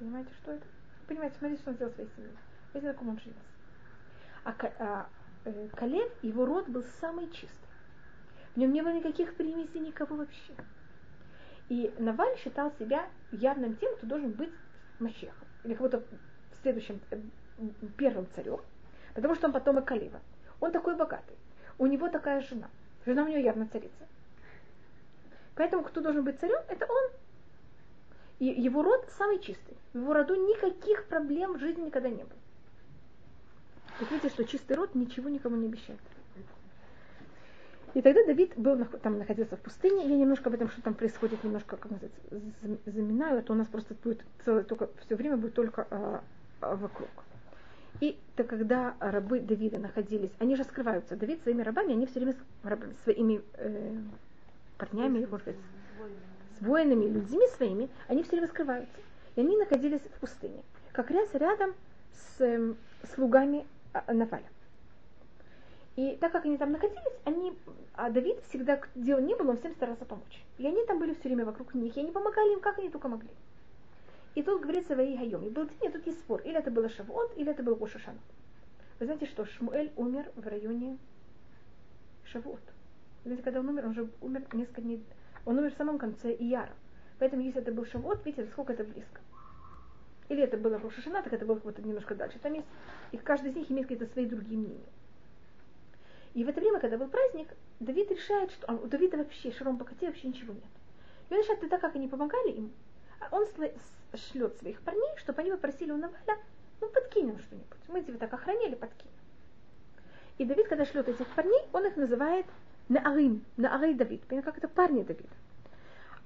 Понимаете, 0.00 0.30
что 0.42 0.50
это? 0.50 0.66
Понимаете, 1.06 1.36
смотрите, 1.38 1.62
что 1.62 1.70
он 1.70 1.76
сделал 1.76 1.92
своей 1.92 2.10
семьей. 2.16 2.36
Видите, 2.74 2.88
на 2.88 2.92
каком 2.94 3.10
он 3.10 3.18
женился. 3.20 3.51
А, 4.44 4.54
а, 4.78 5.06
э, 5.44 5.68
Калев, 5.74 6.10
его 6.22 6.44
род 6.44 6.68
был 6.68 6.82
самый 7.00 7.28
чистый. 7.30 7.68
В 8.54 8.58
нем 8.58 8.72
не 8.72 8.82
было 8.82 8.92
никаких 8.92 9.34
примесей, 9.34 9.80
никого 9.80 10.16
вообще. 10.16 10.52
И 11.68 11.94
Наваль 11.98 12.36
считал 12.38 12.72
себя 12.78 13.06
явным 13.30 13.76
тем, 13.76 13.94
кто 13.96 14.06
должен 14.06 14.32
быть 14.32 14.50
Мащехом. 14.98 15.46
Или 15.64 15.74
как 15.74 15.82
будто 15.82 16.02
следующим, 16.62 17.00
э, 17.10 17.20
первым 17.96 18.26
царем. 18.34 18.60
Потому 19.14 19.34
что 19.34 19.46
он 19.46 19.52
потомок 19.52 19.84
Калива. 19.84 20.20
Он 20.60 20.72
такой 20.72 20.96
богатый. 20.96 21.36
У 21.78 21.86
него 21.86 22.08
такая 22.08 22.40
жена. 22.40 22.68
Жена 23.06 23.24
у 23.24 23.28
него 23.28 23.38
явно 23.38 23.66
царица. 23.68 24.06
Поэтому 25.54 25.82
кто 25.84 26.00
должен 26.00 26.24
быть 26.24 26.40
царем, 26.40 26.60
это 26.68 26.86
он. 26.86 27.10
И 28.38 28.46
его 28.46 28.82
род 28.82 29.08
самый 29.16 29.38
чистый. 29.38 29.76
В 29.92 29.98
его 29.98 30.12
роду 30.12 30.34
никаких 30.34 31.06
проблем 31.06 31.54
в 31.54 31.60
жизни 31.60 31.86
никогда 31.86 32.08
не 32.08 32.24
было. 32.24 32.41
Так 33.98 34.10
видите, 34.10 34.28
что 34.30 34.44
чистый 34.44 34.76
род 34.76 34.94
ничего 34.94 35.28
никому 35.28 35.56
не 35.56 35.66
обещает. 35.66 36.00
И 37.94 38.00
тогда 38.00 38.24
Давид 38.24 38.52
был, 38.56 38.84
там 39.02 39.18
находился 39.18 39.56
в 39.56 39.60
пустыне. 39.60 40.06
Я 40.06 40.16
немножко 40.16 40.48
об 40.48 40.54
этом, 40.54 40.70
что 40.70 40.80
там 40.80 40.94
происходит, 40.94 41.44
немножко, 41.44 41.76
как 41.76 41.90
называется, 41.90 42.20
заминаю. 42.86 43.44
А 43.46 43.52
у 43.52 43.54
нас 43.54 43.68
просто 43.68 43.94
будет 44.02 44.22
целое, 44.44 44.64
только, 44.64 44.88
все 45.04 45.14
время 45.14 45.36
будет 45.36 45.54
только 45.54 45.86
а, 45.90 46.22
вокруг. 46.60 47.10
И 48.00 48.18
то, 48.34 48.44
когда 48.44 48.94
рабы 48.98 49.40
Давида 49.40 49.78
находились, 49.78 50.30
они 50.38 50.56
же 50.56 50.64
скрываются. 50.64 51.16
Давид 51.16 51.42
своими 51.42 51.62
рабами, 51.62 51.92
они 51.92 52.06
все 52.06 52.18
время 52.18 52.32
с 52.32 52.66
рабами, 52.66 52.94
своими 53.04 53.42
э, 53.54 53.96
парнями, 54.78 55.26
может 55.26 55.42
сказать, 55.42 55.60
с 56.58 56.62
воинами, 56.62 57.04
людьми 57.04 57.46
своими, 57.56 57.90
они 58.08 58.22
все 58.22 58.32
время 58.32 58.48
скрываются. 58.48 58.96
И 59.36 59.40
они 59.40 59.56
находились 59.56 60.00
в 60.00 60.20
пустыне, 60.20 60.62
как 60.92 61.10
раз 61.10 61.28
рядом 61.34 61.74
с 62.12 62.40
э, 62.40 62.74
слугами 63.14 63.66
Наваля. 64.08 64.48
И 65.96 66.16
так 66.20 66.32
как 66.32 66.46
они 66.46 66.56
там 66.56 66.72
находились, 66.72 67.18
они, 67.24 67.52
а 67.94 68.08
Давид 68.10 68.40
всегда, 68.48 68.80
он 68.96 69.26
не 69.26 69.34
был, 69.34 69.50
он 69.50 69.58
всем 69.58 69.74
старался 69.74 70.06
помочь. 70.06 70.42
И 70.56 70.66
они 70.66 70.84
там 70.86 70.98
были 70.98 71.12
все 71.14 71.24
время 71.24 71.44
вокруг 71.44 71.74
них, 71.74 71.96
и 71.96 72.00
они 72.00 72.10
помогали 72.10 72.54
им, 72.54 72.60
как 72.60 72.78
они 72.78 72.88
только 72.88 73.08
могли. 73.08 73.28
И 74.34 74.42
тут 74.42 74.62
говорится 74.62 74.96
Ваи 74.96 75.16
Хайом. 75.16 75.44
И 75.44 75.50
был 75.50 75.66
день, 75.66 75.78
и 75.82 75.88
тут 75.90 76.06
есть 76.06 76.20
спор. 76.20 76.40
Или 76.42 76.58
это 76.58 76.70
было 76.70 76.88
Шавот, 76.88 77.36
или 77.36 77.50
это 77.50 77.62
был 77.62 77.76
Рошашана. 77.76 78.18
Вы 78.98 79.04
знаете 79.06 79.26
что, 79.26 79.44
Шмуэль 79.44 79.92
умер 79.96 80.30
в 80.36 80.46
районе 80.46 80.96
Шавот. 82.24 82.60
Знаете, 83.24 83.42
когда 83.42 83.60
он 83.60 83.68
умер, 83.68 83.86
он 83.86 83.94
же 83.94 84.08
умер 84.22 84.46
несколько 84.54 84.80
дней. 84.80 85.04
Он 85.44 85.58
умер 85.58 85.74
в 85.74 85.76
самом 85.76 85.98
конце 85.98 86.32
Ияра. 86.32 86.72
Поэтому, 87.18 87.42
если 87.42 87.60
это 87.60 87.72
был 87.72 87.84
Шавот, 87.84 88.24
видите, 88.24 88.46
сколько 88.46 88.72
это 88.72 88.84
близко. 88.84 89.20
Или 90.32 90.44
это 90.44 90.56
было 90.56 90.78
Рошашана, 90.78 91.22
так 91.22 91.34
это 91.34 91.44
было 91.44 91.60
вот 91.62 91.78
немножко 91.78 92.14
дальше. 92.14 92.38
Там 92.38 92.54
есть, 92.54 92.66
и 93.10 93.18
каждый 93.18 93.50
из 93.50 93.56
них 93.56 93.70
имеет 93.70 93.86
какие-то 93.86 94.10
свои 94.14 94.24
другие 94.24 94.58
мнения. 94.58 94.88
И 96.32 96.42
в 96.42 96.48
это 96.48 96.58
время, 96.58 96.80
когда 96.80 96.96
был 96.96 97.08
праздник, 97.08 97.48
Давид 97.80 98.10
решает, 98.10 98.50
что 98.50 98.66
а 98.66 98.72
у 98.72 98.86
Давида 98.86 99.18
вообще, 99.18 99.52
Шаром 99.52 99.76
Бакате 99.76 100.06
вообще 100.06 100.28
ничего 100.28 100.54
нет. 100.54 100.62
И 101.28 101.34
он 101.34 101.40
решает, 101.40 101.60
так 101.68 101.82
как 101.82 101.94
они 101.96 102.08
помогали 102.08 102.52
им, 102.52 102.72
а 103.20 103.28
он 103.36 103.46
шлет 104.14 104.56
своих 104.56 104.80
парней, 104.80 105.10
чтобы 105.18 105.42
они 105.42 105.50
попросили 105.50 105.90
у 105.90 105.98
Наваля, 105.98 106.38
ну 106.80 106.88
подкинь 106.88 107.26
нам 107.26 107.38
что-нибудь. 107.38 107.66
Мы 107.88 108.00
тебя 108.00 108.16
так 108.16 108.32
охраняли, 108.32 108.74
подкинь. 108.74 109.10
И 110.38 110.46
Давид, 110.46 110.66
когда 110.66 110.86
шлет 110.86 111.08
этих 111.08 111.26
парней, 111.34 111.60
он 111.74 111.86
их 111.86 111.96
называет 111.96 112.46
Наарим, 112.88 113.44
Наарей 113.58 113.92
Давид. 113.92 114.22
Понимаете, 114.22 114.46
как 114.46 114.56
это 114.56 114.68
парни 114.68 115.02
Давида. 115.02 115.28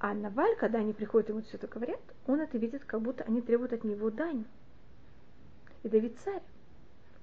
А 0.07 0.15
Наваль, 0.15 0.55
когда 0.55 0.79
они 0.79 0.93
приходят, 0.93 1.31
ему 1.31 1.43
все 1.43 1.57
это 1.57 1.67
говорят, 1.67 1.99
он 2.29 2.41
это 2.41 2.57
видит, 2.59 2.85
как 2.85 3.01
будто 3.01 3.25
они 3.25 3.41
требуют 3.41 3.73
от 3.73 3.83
него 3.83 4.09
дань. 4.09 4.45
И 5.83 5.89
Давид 5.89 6.17
царь. 6.25 6.43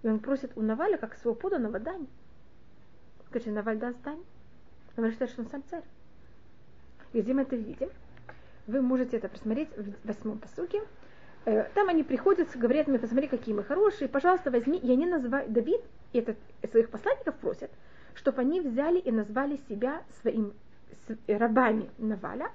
И 0.01 0.09
он 0.09 0.19
просит 0.19 0.51
у 0.57 0.61
Наваля, 0.61 0.97
как 0.97 1.15
своего 1.15 1.33
поданного, 1.33 1.79
дань. 1.79 2.07
Скажите, 3.29 3.51
Наваль 3.51 3.77
даст 3.77 4.01
дань? 4.01 4.21
Наваль 4.97 5.13
считает, 5.13 5.31
что 5.31 5.43
он 5.43 5.47
сам 5.47 5.63
царь. 5.69 5.85
И 7.13 7.21
где 7.21 7.33
мы 7.33 7.43
это 7.43 7.55
видим? 7.55 7.89
Вы 8.67 8.81
можете 8.81 9.15
это 9.15 9.29
посмотреть 9.29 9.69
в 9.77 10.05
восьмом 10.05 10.39
посуке. 10.39 10.81
Э, 11.45 11.69
там 11.75 11.87
они 11.87 12.03
приходят, 12.03 12.49
говорят 12.53 12.89
мне, 12.89 12.99
посмотри, 12.99 13.29
какие 13.29 13.55
мы 13.55 13.63
хорошие, 13.63 14.09
пожалуйста, 14.09 14.51
возьми. 14.51 14.77
И 14.77 14.91
они 14.91 15.05
называют, 15.05 15.53
Давид 15.53 15.79
и 16.11 16.19
этот, 16.19 16.37
своих 16.69 16.89
посланников 16.89 17.35
просят, 17.35 17.71
чтобы 18.13 18.41
они 18.41 18.59
взяли 18.59 18.99
и 18.99 19.09
назвали 19.09 19.61
себя 19.69 20.03
своим 20.19 20.51
рабами 21.27 21.89
Наваля, 21.97 22.51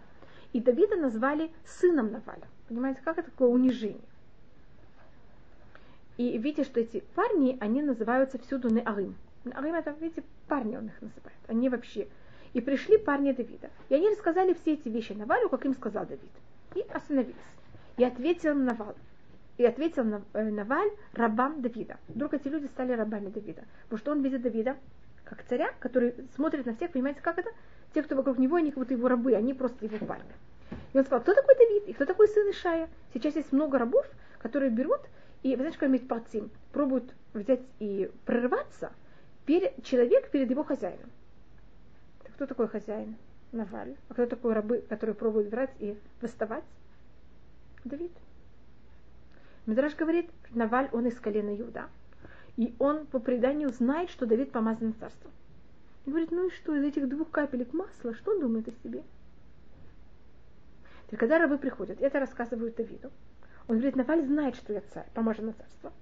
и 0.53 0.61
Давида 0.61 0.97
назвали 0.97 1.51
сыном 1.65 2.13
Наваля. 2.13 2.47
Понимаете, 2.69 3.01
как 3.05 3.19
это 3.19 3.31
такое 3.31 3.49
унижение? 3.49 4.01
И 6.17 6.37
видите, 6.37 6.65
что 6.65 6.81
эти 6.81 7.03
парни, 7.15 7.57
они 7.61 7.81
называются 7.83 8.39
всюду 8.39 8.69
Неарим. 8.71 9.15
Неарим 9.45 9.75
это, 9.75 9.95
видите, 10.01 10.25
парни 10.49 10.77
он 10.77 10.87
их 10.87 11.01
называет. 11.01 11.39
Они 11.47 11.69
вообще. 11.69 12.09
И 12.55 12.61
пришли 12.61 12.99
парни 12.99 13.33
Давида. 13.33 13.71
И 13.89 13.95
они 13.95 14.09
рассказали 14.09 14.55
все 14.55 14.75
эти 14.75 14.89
вещи 14.89 15.13
Навалю, 15.13 15.49
как 15.49 15.65
им 15.65 15.75
сказал 15.75 16.07
Давид. 16.07 16.31
И 16.75 16.81
остановились. 16.93 17.37
И 17.97 18.05
ответил 18.05 18.55
Навал. 18.55 18.97
И 19.59 19.65
ответил 19.65 20.23
э, 20.33 20.51
Наваль 20.51 20.91
рабам 21.13 21.63
Давида. 21.63 21.99
Вдруг 22.09 22.35
эти 22.35 22.49
люди 22.49 22.67
стали 22.67 22.93
рабами 22.93 23.29
Давида. 23.29 23.63
Потому 23.85 23.99
что 23.99 24.13
он 24.13 24.23
видит 24.23 24.43
Давида 24.43 24.77
как 25.25 25.45
царя, 25.45 25.73
который 25.79 26.15
смотрит 26.35 26.65
на 26.67 26.75
всех, 26.75 26.91
понимаете, 26.91 27.21
как 27.21 27.39
это? 27.39 27.51
Те, 27.95 28.03
кто 28.03 28.17
вокруг 28.17 28.39
него, 28.39 28.57
они 28.57 28.71
как 28.71 28.79
будто 28.79 28.95
его 28.95 29.09
рабы, 29.09 29.35
они 29.35 29.55
просто 29.55 29.85
его 29.85 29.99
парни. 30.07 30.31
И 30.93 30.99
он 30.99 31.05
сказал, 31.05 31.23
кто 31.23 31.35
такой 31.35 31.55
Давид? 31.57 31.89
И 31.89 31.93
кто 31.93 32.05
такой 32.05 32.29
сын 32.29 32.51
Ишая? 32.51 32.89
Сейчас 33.15 33.37
есть 33.37 33.53
много 33.53 33.79
рабов, 33.79 34.07
которые 34.39 34.71
берут 34.71 35.01
и, 35.43 35.55
вы 35.55 35.63
знаете, 35.63 35.87
иметь 35.87 36.09
парцим, 36.09 36.51
пробуют 36.73 37.15
взять 37.33 37.61
и 37.79 38.11
прорываться, 38.25 38.93
перед, 39.47 39.83
человек 39.85 40.31
перед 40.31 40.51
его 40.51 40.65
хозяином. 40.65 41.11
Так 42.25 42.35
кто 42.35 42.47
такой 42.47 42.69
хозяин? 42.69 43.17
Наваль. 43.53 43.97
А 44.09 44.15
кто 44.15 44.27
такой 44.27 44.53
рабы, 44.53 44.85
которые 44.89 45.15
пробуют 45.15 45.49
брать 45.49 45.71
и 45.79 45.97
восставать? 46.21 46.65
Давид. 47.85 48.13
Мидраш 49.67 49.95
говорит, 49.95 50.29
Наваль, 50.51 50.89
он 50.93 51.07
из 51.07 51.19
колена 51.19 51.57
Иуда. 51.57 51.89
И 52.57 52.75
он 52.79 53.07
по 53.07 53.21
преданию 53.21 53.71
знает, 53.71 54.11
что 54.11 54.27
Давид 54.27 54.51
помазан 54.51 54.95
царством. 54.99 55.31
И 56.09 56.11
говорит, 56.11 56.31
ну 56.31 56.47
и 56.47 56.51
что, 56.53 56.75
из 56.75 56.83
этих 56.85 57.07
двух 57.07 57.31
капелек 57.31 57.75
масла, 57.75 58.15
что 58.15 58.31
он 58.31 58.41
думает 58.41 58.67
о 58.67 58.73
себе? 58.83 59.03
И 61.11 61.17
когда 61.17 61.39
рабы 61.39 61.59
приходят, 61.59 62.01
это 62.01 62.19
рассказывают 62.19 62.77
Давиду. 62.77 63.11
Он 63.67 63.77
говорит, 63.77 63.95
Наваль 63.95 64.25
знает, 64.25 64.57
что 64.57 64.73
я 64.73 64.81
царь, 64.95 65.05
помажен 65.13 65.45
на 65.45 65.53
царство. 65.53 65.93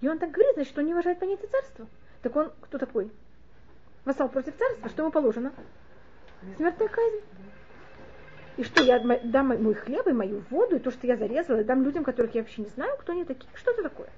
И 0.00 0.08
он 0.08 0.18
так 0.18 0.30
говорит, 0.30 0.54
значит, 0.54 0.78
он 0.78 0.86
не 0.86 0.94
уважает 0.94 1.18
понятие 1.18 1.48
царства. 1.48 1.86
Так 2.22 2.34
он 2.36 2.50
кто 2.62 2.78
такой? 2.78 3.12
Вассал 4.06 4.30
против 4.30 4.56
царства, 4.56 4.88
что 4.88 5.02
ему 5.02 5.12
положено? 5.12 5.52
Смертная 6.56 6.88
казнь. 6.88 7.20
И 8.56 8.62
что, 8.62 8.82
я 8.82 8.98
дам 8.98 9.48
мой 9.48 9.74
хлеб 9.74 10.06
и 10.06 10.12
мою 10.12 10.42
воду, 10.48 10.76
и 10.76 10.78
то, 10.78 10.90
что 10.90 11.06
я 11.06 11.18
зарезала, 11.18 11.64
дам 11.64 11.82
людям, 11.82 12.02
которых 12.02 12.34
я 12.34 12.40
вообще 12.40 12.62
не 12.62 12.68
знаю, 12.70 12.96
кто 12.96 13.12
они 13.12 13.26
такие, 13.26 13.50
что 13.56 13.72
это 13.72 13.82
такое? 13.82 14.08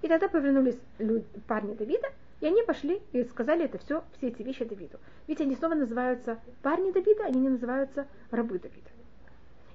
И 0.00 0.08
тогда 0.08 0.28
повернулись 0.28 0.78
люди, 0.98 1.26
парни 1.46 1.74
Давида, 1.74 2.08
и 2.42 2.46
они 2.46 2.60
пошли 2.62 3.00
и 3.12 3.22
сказали 3.22 3.64
это 3.64 3.78
все, 3.78 4.02
все 4.16 4.28
эти 4.28 4.42
вещи 4.42 4.64
Давиду. 4.64 4.98
Ведь 5.28 5.40
они 5.40 5.54
снова 5.54 5.74
называются 5.74 6.40
парни 6.60 6.90
Давида, 6.90 7.26
они 7.26 7.40
не 7.40 7.48
называются 7.48 8.08
рабы 8.32 8.58
Давида. 8.58 8.90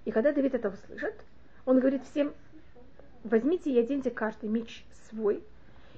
И 0.03 0.11
когда 0.11 0.33
Давид 0.33 0.53
это 0.53 0.67
услышит, 0.67 1.15
он 1.65 1.79
говорит 1.79 2.03
всем, 2.11 2.33
возьмите 3.23 3.71
и 3.71 3.79
оденьте 3.79 4.11
каждый 4.11 4.49
меч 4.49 4.85
свой, 5.09 5.41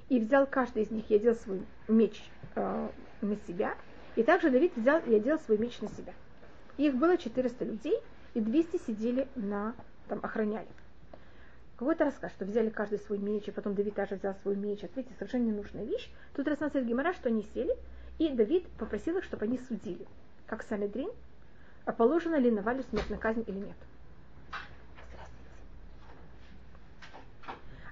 и 0.09 0.19
взял 0.19 0.45
каждый 0.45 0.83
из 0.83 0.91
них 0.91 1.09
и 1.09 1.15
одел 1.15 1.33
свой 1.33 1.63
меч 1.87 2.21
э, 2.53 2.87
на 3.21 3.35
себя, 3.47 3.73
и 4.15 4.21
также 4.21 4.51
Давид 4.51 4.71
взял 4.75 5.01
и 5.07 5.15
одел 5.15 5.39
свой 5.39 5.57
меч 5.57 5.81
на 5.81 5.87
себя. 5.89 6.13
Их 6.77 6.93
было 6.93 7.17
400 7.17 7.65
людей, 7.65 7.97
и 8.35 8.41
200 8.41 8.79
сидели 8.85 9.27
на, 9.35 9.73
там, 10.07 10.19
охраняли. 10.21 10.67
Какой-то 11.79 12.03
рассказ, 12.03 12.33
что 12.33 12.43
взяли 12.43 12.69
каждый 12.69 12.99
свой 12.99 13.19
меч, 13.19 13.47
и 13.47 13.51
потом 13.51 13.73
Давид 13.73 13.95
тоже 13.95 14.15
взял 14.15 14.35
свой 14.41 14.57
меч. 14.57 14.83
Ответьте, 14.83 15.13
совершенно 15.13 15.45
ненужная 15.45 15.85
вещь. 15.85 16.11
Тут 16.35 16.45
рассказывает 16.49 16.85
Гимара, 16.85 17.13
что 17.13 17.29
они 17.29 17.47
сели, 17.53 17.73
и 18.17 18.27
Давид 18.27 18.67
попросил 18.77 19.17
их, 19.17 19.23
чтобы 19.23 19.45
они 19.45 19.57
судили, 19.59 20.05
как 20.45 20.63
Санедрин, 20.63 21.09
а 21.85 21.93
положено 21.93 22.35
ли 22.35 22.51
Навалю 22.51 22.83
смертная 22.83 23.17
казнь 23.17 23.45
или 23.47 23.59
нет. 23.59 23.77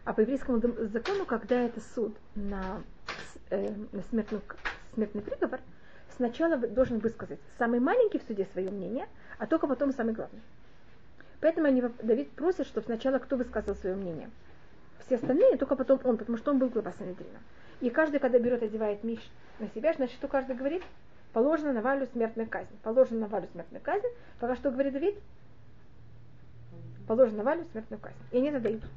А 0.03 0.11
по 0.11 0.19
еврейскому 0.19 0.59
закону, 0.87 1.25
когда 1.25 1.61
это 1.61 1.79
суд 1.79 2.13
на, 2.35 2.83
э, 3.51 3.73
на 3.93 4.01
смертный, 4.09 4.41
смертный 4.95 5.21
приговор, 5.21 5.61
сначала 6.17 6.57
должен 6.57 6.99
высказать 6.99 7.39
самый 7.57 7.79
маленький 7.79 8.19
в 8.19 8.23
суде 8.23 8.49
свое 8.51 8.69
мнение, 8.69 9.07
а 9.37 9.47
только 9.47 9.65
потом 9.65 9.93
самый 9.93 10.13
главный. 10.13 10.41
Поэтому 11.39 11.67
они, 11.67 11.83
Давид 12.01 12.31
просит, 12.31 12.67
чтобы 12.67 12.85
сначала 12.85 13.19
кто 13.19 13.35
высказал 13.35 13.75
свое 13.75 13.95
мнение. 13.95 14.29
Все 15.05 15.15
остальные, 15.15 15.57
только 15.57 15.75
потом 15.75 15.99
он, 16.03 16.17
потому 16.17 16.37
что 16.37 16.51
он 16.51 16.57
был 16.57 16.69
глава 16.69 16.91
Санедрина. 16.97 17.39
И 17.79 17.89
каждый, 17.89 18.19
когда 18.19 18.39
берет, 18.39 18.63
одевает 18.63 19.03
меч 19.03 19.19
на 19.59 19.67
себя, 19.69 19.93
значит, 19.93 20.15
что 20.15 20.27
каждый 20.27 20.55
говорит? 20.55 20.83
Положено 21.33 21.73
на 21.73 21.81
Валю 21.81 22.07
смертная 22.07 22.47
казнь. 22.47 22.75
Положено 22.81 23.21
на 23.21 23.27
Валю 23.27 23.47
смертная 23.51 23.79
казнь. 23.79 24.07
Пока 24.39 24.55
что 24.55 24.71
говорит 24.71 24.93
Давид? 24.93 25.15
Положено 27.07 27.37
на 27.37 27.43
Валю 27.43 27.65
смертную 27.71 28.01
казнь. 28.01 28.17
И 28.31 28.37
они 28.37 28.51
тогда 28.51 28.71
идут. 28.71 28.89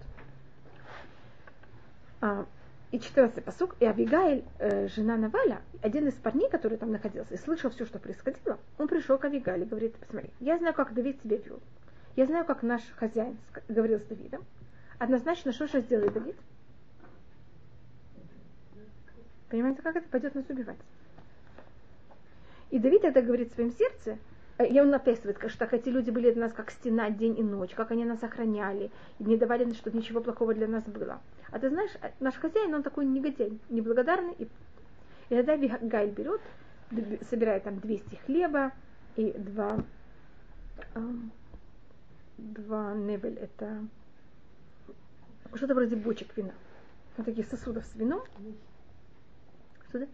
А, 2.23 2.47
и 2.91 2.99
14 2.99 3.45
посук, 3.45 3.77
и 3.79 3.85
Авигаиль, 3.85 4.45
э, 4.59 4.89
жена 4.89 5.17
Наваля, 5.17 5.61
один 5.81 6.09
из 6.09 6.15
парней, 6.15 6.51
который 6.51 6.77
там 6.77 6.91
находился, 6.91 7.35
и 7.35 7.37
слышал 7.39 7.71
все, 7.71 7.87
что 7.87 7.99
происходило, 7.99 8.59
он 8.79 8.89
пришел 8.89 9.17
к 9.17 9.25
Авигаиле 9.25 9.65
и 9.65 9.69
говорит, 9.69 9.95
посмотри, 9.97 10.31
я 10.41 10.59
знаю, 10.59 10.75
как 10.75 10.93
Давид 10.93 11.23
тебя 11.23 11.37
вел. 11.37 11.61
Я 12.21 12.27
знаю, 12.27 12.45
как 12.45 12.63
наш 12.63 12.83
хозяин 12.97 13.39
говорил 13.69 13.99
с 13.99 14.03
Давидом. 14.03 14.45
Однозначно, 14.99 15.53
что 15.53 15.67
сейчас 15.67 15.85
сделает 15.85 16.13
Давид? 16.13 16.37
Понимаете, 19.49 19.81
как 19.81 19.97
это 19.97 20.07
пойдет 20.09 20.35
нас 20.35 20.45
убивать? 20.51 20.77
И 22.71 22.79
Давид 22.79 23.05
это 23.05 23.23
говорит 23.23 23.51
в 23.51 23.55
своем 23.55 23.73
сердце, 23.73 24.19
Э, 24.61 24.67
и 24.67 24.79
он 24.79 24.93
описывает, 24.95 25.39
что 25.39 25.59
так 25.59 25.73
эти 25.73 25.89
люди 25.89 26.11
были 26.11 26.31
для 26.31 26.43
нас 26.43 26.53
как 26.53 26.71
стена 26.71 27.11
день 27.11 27.39
и 27.39 27.43
ночь, 27.43 27.75
как 27.75 27.91
они 27.91 28.05
нас 28.05 28.23
охраняли, 28.23 28.91
и 29.19 29.25
не 29.25 29.37
давали, 29.37 29.73
чтобы 29.73 29.97
ничего 29.97 30.21
плохого 30.21 30.55
для 30.55 30.69
нас 30.69 30.85
было. 30.85 31.21
А 31.51 31.59
ты 31.59 31.71
знаешь, 31.71 31.93
э, 32.03 32.11
наш 32.21 32.35
хозяин, 32.35 32.75
он 32.75 32.83
такой 32.83 33.07
негодяй, 33.07 33.59
неблагодарный. 33.71 34.35
И, 34.39 34.45
и 35.31 35.43
тогда 35.43 35.57
Гайль 35.57 36.11
берет 36.11 36.41
собирает 37.31 37.65
там 37.65 37.79
200 37.79 38.17
хлеба 38.27 38.73
и 39.17 39.33
два, 39.33 39.79
ам, 40.95 41.31
два 42.41 42.95
невель, 42.95 43.39
это 43.39 43.85
что-то 45.55 45.75
вроде 45.75 45.97
бочек 45.97 46.37
вина. 46.37 46.53
Вот 47.17 47.27
таких 47.27 47.47
сосудов 47.47 47.85
с 47.87 47.95
вином. 47.95 48.23
Михи. 48.39 48.59
Что 49.89 49.99
это? 49.99 50.13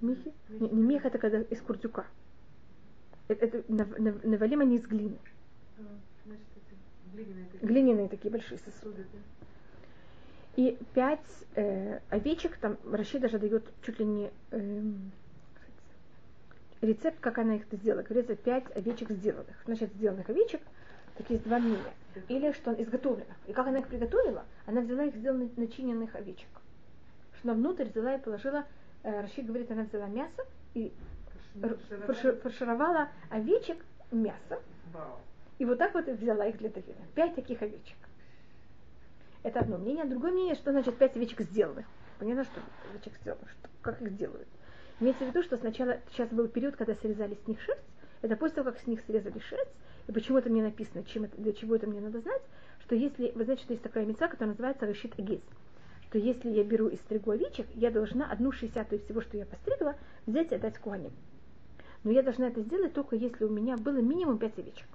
Мехи. 0.00 0.32
Не, 0.48 0.68
не 0.68 0.82
мех, 0.82 1.04
это 1.04 1.18
когда 1.18 1.40
из 1.40 1.60
курдюка. 1.60 2.06
Это, 3.28 3.46
это 3.46 3.72
нав- 3.72 4.24
навалим 4.24 4.60
они 4.60 4.76
из 4.76 4.86
глины. 4.86 5.18
Это 7.14 7.66
глиняные 7.66 8.08
такие 8.08 8.30
большие 8.30 8.58
сосуды. 8.58 9.06
И 10.56 10.76
пять 10.92 11.20
э, 11.54 12.00
овечек, 12.10 12.56
там 12.56 12.78
Раши 12.90 13.18
даже 13.20 13.38
дает 13.38 13.64
чуть 13.82 13.98
ли 14.00 14.04
не 14.04 14.30
эм, 14.50 15.12
рецепт, 16.80 17.20
как 17.20 17.38
она 17.38 17.56
их 17.56 17.66
сделала. 17.70 18.02
Говорится, 18.02 18.34
пять 18.34 18.64
овечек 18.76 19.10
сделанных. 19.10 19.56
Значит, 19.66 19.92
сделанных 19.92 20.28
овечек, 20.28 20.60
так 21.18 21.28
есть 21.30 21.42
два 21.42 21.58
мнения. 21.58 21.92
Или 22.28 22.52
что 22.52 22.70
он 22.70 22.82
изготовленных. 22.82 23.36
И 23.46 23.52
как 23.52 23.66
она 23.66 23.80
их 23.80 23.88
приготовила, 23.88 24.44
она 24.66 24.80
взяла 24.80 25.04
их 25.04 25.16
сделанных 25.16 25.56
начиненных 25.56 26.14
овечек. 26.14 26.48
Что 27.38 27.50
она 27.50 27.58
внутрь 27.58 27.84
взяла 27.84 28.14
и 28.14 28.20
положила, 28.20 28.64
э, 29.02 29.20
Раши 29.20 29.42
говорит, 29.42 29.70
она 29.70 29.82
взяла 29.82 30.06
мясо 30.06 30.44
и 30.74 30.92
фаршировала 32.42 33.08
овечек 33.30 33.84
мясом. 34.12 34.60
Вау. 34.92 35.18
И 35.58 35.64
вот 35.64 35.78
так 35.78 35.92
вот 35.94 36.06
взяла 36.06 36.46
их 36.46 36.58
для 36.58 36.70
Давида. 36.70 37.02
Пять 37.14 37.34
таких 37.34 37.60
овечек. 37.62 37.96
Это 39.42 39.60
одно 39.60 39.78
мнение. 39.78 40.04
Другое 40.04 40.30
мнение, 40.30 40.54
что 40.54 40.70
значит 40.70 40.96
пять 40.98 41.16
овечек 41.16 41.40
сделанных. 41.42 41.86
Понятно, 42.18 42.44
что 42.44 42.60
овечек 42.90 43.14
сделанных, 43.20 43.50
что, 43.50 43.68
как 43.82 44.00
их 44.02 44.16
делают. 44.16 44.46
Имеется 45.00 45.24
в 45.24 45.28
виду, 45.28 45.42
что 45.42 45.56
сначала, 45.56 45.98
сейчас 46.12 46.28
был 46.28 46.46
период, 46.48 46.76
когда 46.76 46.94
срезали 46.94 47.36
с 47.44 47.46
них 47.48 47.60
шерсть. 47.60 47.82
Это 48.22 48.36
после 48.36 48.56
того, 48.56 48.70
как 48.70 48.80
с 48.80 48.86
них 48.86 49.00
срезали 49.06 49.38
шерсть. 49.40 49.72
И 50.08 50.12
почему 50.12 50.38
это 50.38 50.48
мне 50.48 50.62
написано, 50.62 51.04
чем 51.04 51.24
это, 51.24 51.36
для 51.36 51.52
чего 51.52 51.76
это 51.76 51.86
мне 51.86 52.00
надо 52.00 52.20
знать, 52.20 52.42
что 52.80 52.94
если, 52.94 53.30
вы 53.34 53.44
знаете, 53.44 53.62
что 53.62 53.74
есть 53.74 53.82
такая 53.82 54.06
мецва, 54.06 54.28
которая 54.28 54.50
называется 54.50 54.86
решит 54.86 55.18
агиз, 55.18 55.40
что 56.08 56.18
если 56.18 56.48
я 56.48 56.64
беру 56.64 56.88
и 56.88 56.96
стригу 56.96 57.30
овечек, 57.30 57.66
я 57.74 57.90
должна 57.90 58.30
одну 58.30 58.50
шестьдесятую 58.50 59.00
всего, 59.00 59.20
что 59.20 59.36
я 59.36 59.44
постригла, 59.44 59.96
взять 60.26 60.50
и 60.50 60.54
отдать 60.54 60.78
куаним. 60.78 61.12
Но 62.04 62.10
я 62.10 62.22
должна 62.22 62.48
это 62.48 62.62
сделать 62.62 62.94
только 62.94 63.16
если 63.16 63.44
у 63.44 63.50
меня 63.50 63.76
было 63.76 63.98
минимум 63.98 64.38
пять 64.38 64.58
овечек. 64.58 64.88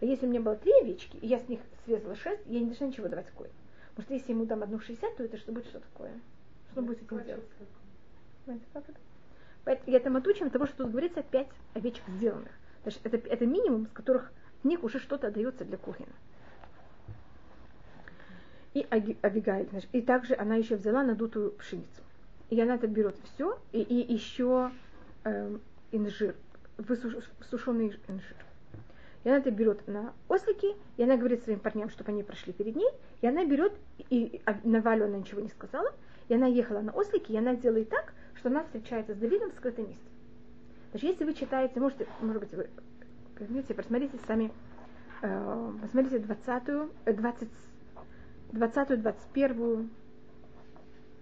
А 0.00 0.06
если 0.06 0.26
у 0.26 0.30
меня 0.30 0.40
было 0.40 0.56
три 0.56 0.72
овечки, 0.80 1.18
и 1.18 1.26
я 1.26 1.38
с 1.38 1.46
них 1.48 1.60
срезала 1.84 2.16
шесть, 2.16 2.40
я 2.46 2.60
не 2.60 2.66
должна 2.66 2.86
ничего 2.86 3.08
давать 3.08 3.30
коину. 3.32 3.52
Потому 3.90 4.04
что 4.04 4.14
если 4.14 4.28
я 4.28 4.34
ему 4.36 4.46
дам 4.46 4.62
одну 4.62 4.80
шестьдесят, 4.80 5.14
то 5.16 5.22
это 5.22 5.36
что 5.36 5.52
будет 5.52 5.66
что 5.66 5.80
такое? 5.80 6.12
Что 6.72 6.80
будет 6.80 7.00
с 7.00 7.02
этим 7.02 7.22
делать? 7.24 7.44
Понимаете, 8.46 8.66
как 8.72 8.88
это? 8.88 8.98
Поэтому 9.64 9.92
я 9.92 10.00
там 10.00 10.16
отучим 10.16 10.48
того, 10.48 10.66
что 10.66 10.84
тут 10.84 10.92
говорится 10.92 11.22
пять 11.22 11.48
овечек 11.74 12.04
сделанных. 12.16 12.52
Это, 12.84 13.16
это 13.16 13.46
минимум, 13.46 13.86
с 13.86 13.92
которых 13.92 14.32
в 14.62 14.66
них 14.66 14.82
уже 14.82 14.98
что-то 14.98 15.28
отдается 15.28 15.64
для 15.64 15.76
кухни. 15.76 16.06
И 18.72 18.86
Авигаиль, 18.90 19.68
значит, 19.70 19.88
и 19.92 20.00
также 20.00 20.34
она 20.34 20.54
еще 20.56 20.76
взяла 20.76 21.02
надутую 21.02 21.52
пшеницу. 21.52 22.02
И 22.50 22.60
она 22.60 22.76
это 22.76 22.86
берет 22.86 23.16
все, 23.24 23.58
и, 23.72 23.80
и 23.80 24.12
еще 24.12 24.70
эм, 25.24 25.60
инжир, 25.90 26.36
высуш- 26.78 27.24
сушеный 27.48 27.98
инжир. 28.08 28.36
И 29.24 29.28
она 29.28 29.38
это 29.38 29.50
берет 29.50 29.86
на 29.86 30.14
ослики, 30.28 30.74
и 30.96 31.02
она 31.02 31.16
говорит 31.16 31.42
своим 31.42 31.60
парням, 31.60 31.90
чтобы 31.90 32.10
они 32.12 32.22
прошли 32.22 32.52
перед 32.52 32.76
ней, 32.76 32.90
и 33.20 33.26
она 33.26 33.44
берет, 33.44 33.72
и 34.08 34.40
а 34.46 34.58
Навалю 34.64 35.06
она 35.06 35.18
ничего 35.18 35.40
не 35.40 35.48
сказала, 35.48 35.92
и 36.28 36.34
она 36.34 36.46
ехала 36.46 36.80
на 36.80 36.92
ослике, 36.92 37.34
и 37.34 37.36
она 37.36 37.54
делает 37.54 37.90
так, 37.90 38.14
что 38.36 38.48
она 38.48 38.62
встречается 38.64 39.14
с 39.14 39.18
Давидом 39.18 39.50
в 39.50 39.54
скрытом 39.54 39.88
месте. 39.88 40.09
Даже 40.92 41.06
если 41.06 41.24
вы 41.24 41.34
читаете, 41.34 41.78
можете, 41.78 42.06
может 42.20 42.42
быть, 42.42 42.52
вы 42.52 42.68
возьмите, 43.38 43.74
просмотрите 43.74 44.18
сами, 44.26 44.52
э, 45.22 45.72
посмотрите 45.80 46.18
20-ю, 46.18 46.90
э, 47.04 47.12
20, 47.12 47.48
20-ю, 48.52 48.98
21-ю, 48.98 49.88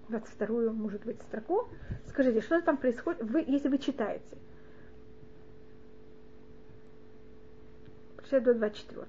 22-ю, 0.09 0.73
может 0.73 1.05
быть, 1.05 1.21
строку. 1.23 1.69
Скажите, 2.09 2.41
что 2.41 2.61
там 2.63 2.79
происходит, 2.79 3.23
вы, 3.23 3.45
если 3.47 3.69
вы 3.69 3.79
читаете. 3.79 4.25
Прочитайте 8.17 8.45
до 8.47 8.55
24 8.55 9.07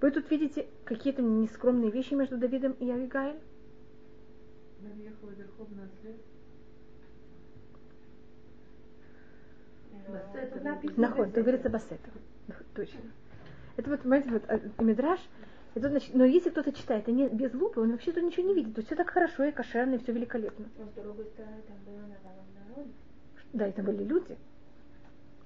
Вы 0.00 0.10
тут 0.10 0.30
видите 0.30 0.66
какие-то 0.84 1.22
нескромные 1.22 1.90
вещи 1.90 2.14
между 2.14 2.38
Давидом 2.38 2.72
и 2.72 2.90
Авигаиль? 2.90 3.40
Она 4.80 4.90
ехала 4.94 5.30
верхом 5.30 5.68
на 5.76 5.88
осле. 10.16 10.50
Тут 10.52 10.64
написано 10.64 11.08
Наход, 11.08 11.34
тут 11.34 11.42
говорится 11.42 11.70
басета. 11.70 12.10
Точно. 12.74 13.00
Это 13.76 13.90
вот, 13.90 14.00
понимаете, 14.00 14.30
вот 14.30 14.42
э, 14.48 14.60
Мидраш, 14.78 15.20
и 15.74 15.80
тут, 15.80 15.90
значит, 15.90 16.14
но 16.14 16.24
если 16.24 16.50
кто-то 16.50 16.72
читает, 16.72 17.06
а 17.06 17.10
не 17.12 17.28
без 17.28 17.54
лупы, 17.54 17.80
он 17.80 17.92
вообще 17.92 18.12
тут 18.12 18.24
ничего 18.24 18.48
не 18.48 18.54
видит. 18.54 18.74
Тут 18.74 18.86
все 18.86 18.96
так 18.96 19.10
хорошо 19.10 19.44
и 19.44 19.52
кошерно, 19.52 19.94
и 19.94 19.98
все 19.98 20.12
великолепно. 20.12 20.66
Но 20.78 20.86
с 20.86 21.04
другой 21.04 21.26
стороны, 21.26 21.62
там 21.66 21.76
было 21.86 22.00
навалом 22.00 22.46
народ. 22.68 22.86
Да, 23.52 23.66
это 23.66 23.82
были 23.82 24.04
люди. 24.04 24.36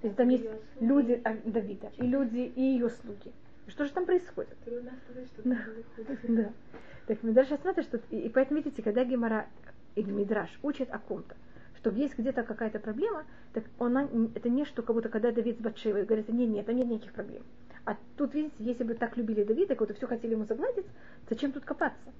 То 0.00 0.08
есть 0.08 0.16
там 0.16 0.28
есть 0.30 0.44
слуги. 0.44 0.88
люди 0.88 1.20
а, 1.24 1.36
Давида, 1.44 1.92
и 1.96 2.02
люди, 2.06 2.52
и 2.56 2.60
ее 2.60 2.88
слуги. 2.88 3.32
И 3.66 3.70
что 3.70 3.84
же 3.84 3.92
там 3.92 4.06
происходит? 4.06 4.56
Трудно 4.64 4.92
сказать, 5.04 5.28
что 5.28 5.42
Да. 5.48 5.58
Да. 6.28 6.52
Так 7.06 7.22
Мидраш 7.22 7.48
смотрит, 7.60 7.84
что... 7.84 8.00
И, 8.10 8.20
и 8.20 8.28
поэтому, 8.28 8.58
видите, 8.58 8.82
когда 8.82 9.04
Гемора 9.04 9.46
или 9.94 10.10
Мидраш 10.10 10.50
учит 10.62 10.90
о 10.90 10.98
ком-то, 10.98 11.36
что 11.82 11.90
есть 11.90 12.16
где-то 12.16 12.44
какая-то 12.44 12.78
проблема, 12.78 13.24
так 13.52 13.64
она, 13.80 14.08
это 14.36 14.48
не 14.48 14.64
что, 14.64 14.82
как 14.82 14.94
будто 14.94 15.08
когда 15.08 15.32
Давид 15.32 15.58
с 15.58 15.60
Батшевой 15.60 16.04
говорит, 16.04 16.28
нет, 16.28 16.48
нет, 16.48 16.64
там 16.64 16.76
нет 16.76 16.86
никаких 16.86 17.12
проблем. 17.12 17.42
А 17.84 17.96
тут, 18.16 18.34
видите, 18.34 18.54
если 18.60 18.84
бы 18.84 18.94
так 18.94 19.16
любили 19.16 19.42
Давида, 19.42 19.74
как 19.74 19.88
будто 19.88 19.94
все 19.94 20.06
хотели 20.06 20.32
ему 20.32 20.44
загладить, 20.44 20.86
зачем 21.28 21.50
тут 21.50 21.64
копаться? 21.64 22.12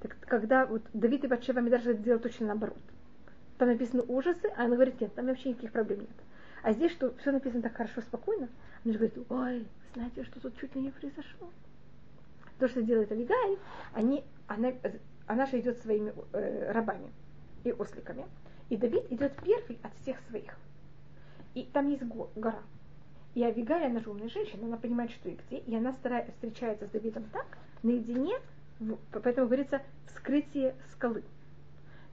Так 0.00 0.16
когда 0.20 0.66
вот 0.66 0.82
Давид 0.92 1.24
и 1.24 1.26
Батшева 1.26 1.58
Мидраш 1.58 1.82
делают 1.82 2.22
точно 2.22 2.46
наоборот. 2.46 2.78
Там 3.58 3.68
написаны 3.68 4.02
ужасы, 4.02 4.46
а 4.56 4.66
она 4.66 4.76
говорит, 4.76 5.00
нет, 5.00 5.12
там 5.14 5.26
вообще 5.26 5.48
никаких 5.48 5.72
проблем 5.72 6.00
нет. 6.00 6.08
А 6.62 6.72
здесь, 6.72 6.92
что 6.92 7.12
все 7.16 7.32
написано 7.32 7.62
так 7.62 7.76
хорошо, 7.76 8.02
спокойно, 8.02 8.48
она 8.84 8.92
же 8.92 8.98
говорит, 9.00 9.18
ой, 9.30 9.66
знаете, 9.94 10.22
что 10.22 10.40
тут 10.40 10.56
чуть 10.60 10.76
ли 10.76 10.82
не 10.82 10.90
произошло? 10.90 11.50
То, 12.60 12.68
что 12.68 12.82
делает 12.82 13.10
Авигаиль, 13.10 13.58
они, 13.94 14.22
она, 14.46 14.72
она 15.26 15.46
же 15.46 15.58
идет 15.58 15.78
своими 15.78 16.12
э, 16.32 16.70
рабами 16.70 17.10
и 17.64 17.72
осликами. 17.72 18.26
И 18.68 18.76
Давид 18.76 19.10
идет 19.10 19.32
первый 19.42 19.78
от 19.82 19.92
всех 20.02 20.18
своих. 20.28 20.56
И 21.54 21.64
там 21.64 21.88
есть 21.90 22.02
го- 22.04 22.30
гора. 22.34 22.62
И 23.34 23.42
Авигаль, 23.42 23.84
она 23.84 24.00
же 24.00 24.10
умная 24.10 24.28
женщина, 24.28 24.66
она 24.66 24.76
понимает, 24.76 25.10
что 25.10 25.28
и 25.28 25.36
где. 25.46 25.58
И 25.58 25.74
она 25.74 25.92
старая, 25.94 26.26
встречается 26.32 26.86
с 26.86 26.90
Давидом 26.90 27.24
так, 27.32 27.46
наедине, 27.82 28.38
в- 28.78 28.96
поэтому 29.22 29.46
говорится, 29.46 29.82
вскрытие 30.06 30.74
скалы. 30.92 31.22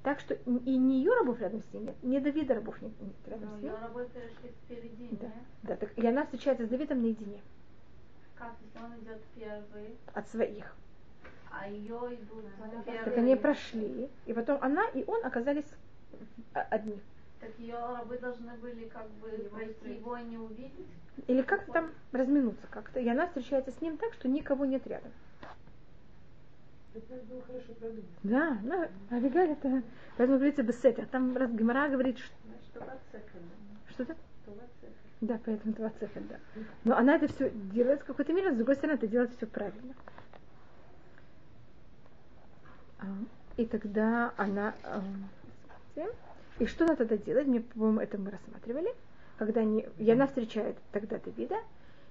Так 0.03 0.19
что 0.21 0.33
и 0.33 0.77
не 0.77 0.99
ее 0.99 1.13
рабов 1.13 1.39
рядом 1.41 1.62
с 1.62 1.73
ней 1.73 1.81
нет, 1.83 1.95
не 2.03 2.19
Давида 2.21 2.55
рабов 2.55 2.81
нет, 2.81 2.93
нет 3.01 3.13
рядом 3.27 3.49
Но 3.49 3.57
с 3.57 3.62
ней. 3.62 3.69
ее 3.69 3.77
работы 3.77 4.21
шли 4.39 4.49
впереди, 4.49 5.09
Да, 5.12 5.27
не? 5.27 5.33
да, 5.63 5.75
так, 5.75 5.97
и 5.97 6.07
она 6.07 6.23
встречается 6.23 6.65
с 6.65 6.69
Давидом 6.69 7.01
наедине 7.01 7.41
Как, 8.35 8.53
если 8.63 8.85
он 8.85 8.97
идет 9.01 9.21
первый, 9.35 9.97
от 10.13 10.29
своих. 10.29 10.73
а 11.51 11.67
ее 11.67 11.97
идут 12.15 12.45
первые. 12.85 13.03
Так 13.03 13.17
они 13.17 13.35
прошли, 13.35 14.09
и 14.25 14.31
потом 14.33 14.57
она 14.63 14.85
и 14.93 15.03
он 15.05 15.25
оказались 15.25 15.65
о- 16.53 16.62
одни. 16.69 16.99
Так 17.39 17.51
ее 17.58 17.75
рабы 17.75 18.17
должны 18.17 18.51
были 18.58 18.86
как 18.89 19.10
бы 19.21 19.29
пройти 19.51 19.93
его 19.93 20.17
и 20.17 20.23
не 20.23 20.38
увидеть. 20.38 20.88
Или 21.27 21.41
как-то 21.41 21.71
там 21.71 21.91
разминуться 22.12 22.67
как-то. 22.69 22.99
И 22.99 23.08
она 23.08 23.27
встречается 23.27 23.71
с 23.71 23.82
ним 23.82 23.97
так, 23.97 24.13
что 24.13 24.27
никого 24.27 24.65
нет 24.65 24.86
рядом. 24.88 25.12
Это 26.93 27.13
надо 27.13 27.23
было 27.25 27.41
хорошо 27.43 27.73
продумать. 27.79 28.05
Да, 28.23 28.58
ну, 28.63 28.88
Авигаль 29.15 29.51
это, 29.51 29.84
поэтому 30.17 30.38
говорится 30.38 30.63
бесетер. 30.63 31.05
Там 31.08 31.38
раз 31.38 31.51
Гемора 31.51 31.88
говорит, 31.88 32.17
что, 32.17 32.34
това 32.73 32.97
цехра. 33.12 33.39
что-то, 33.91 34.15
да, 35.21 35.39
поэтому 35.45 35.73
два 35.73 35.89
цифры, 35.99 36.21
да. 36.29 36.39
Но 36.86 36.97
она 36.97 37.15
это 37.15 37.27
все 37.27 37.49
делает 37.51 38.01
в 38.01 38.05
какой-то 38.05 38.32
мере, 38.34 38.53
с 38.53 38.55
другой 38.55 38.75
стороны, 38.75 38.95
это 38.95 39.08
делает 39.08 39.32
все 39.36 39.45
правильно. 39.47 39.93
А, 42.99 43.05
И 43.58 43.65
тогда 43.65 44.34
она... 44.38 44.73
смотрите, 46.05 46.63
И 46.63 46.65
что 46.65 46.85
она 46.85 46.95
тогда 46.95 47.17
делает? 47.17 47.47
Мне, 47.47 47.62
по-моему, 47.62 47.99
это 47.99 48.17
мы 48.17 48.31
рассматривали. 48.31 48.93
Когда 49.38 49.62
они, 49.62 49.85
и 49.97 50.12
она 50.12 50.27
встречает 50.27 50.77
тогда 50.91 51.17
Давида. 51.17 51.57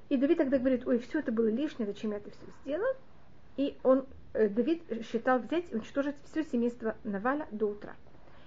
И 0.08 0.16
Давид 0.16 0.38
тогда 0.38 0.58
говорит, 0.58 0.86
ой, 0.86 0.98
все 0.98 1.18
это 1.18 1.32
было 1.32 1.48
лишнее, 1.48 1.86
зачем 1.86 2.12
я 2.12 2.16
это 2.16 2.30
все 2.30 2.46
сделал? 2.62 2.94
И 3.58 3.76
он, 3.82 4.06
э, 4.32 4.48
Давид 4.48 4.82
считал 5.10 5.38
взять 5.38 5.70
и 5.70 5.74
уничтожить 5.74 6.16
все 6.30 6.44
семейство 6.44 6.96
Наваля 7.04 7.46
до 7.50 7.66
утра. 7.66 7.94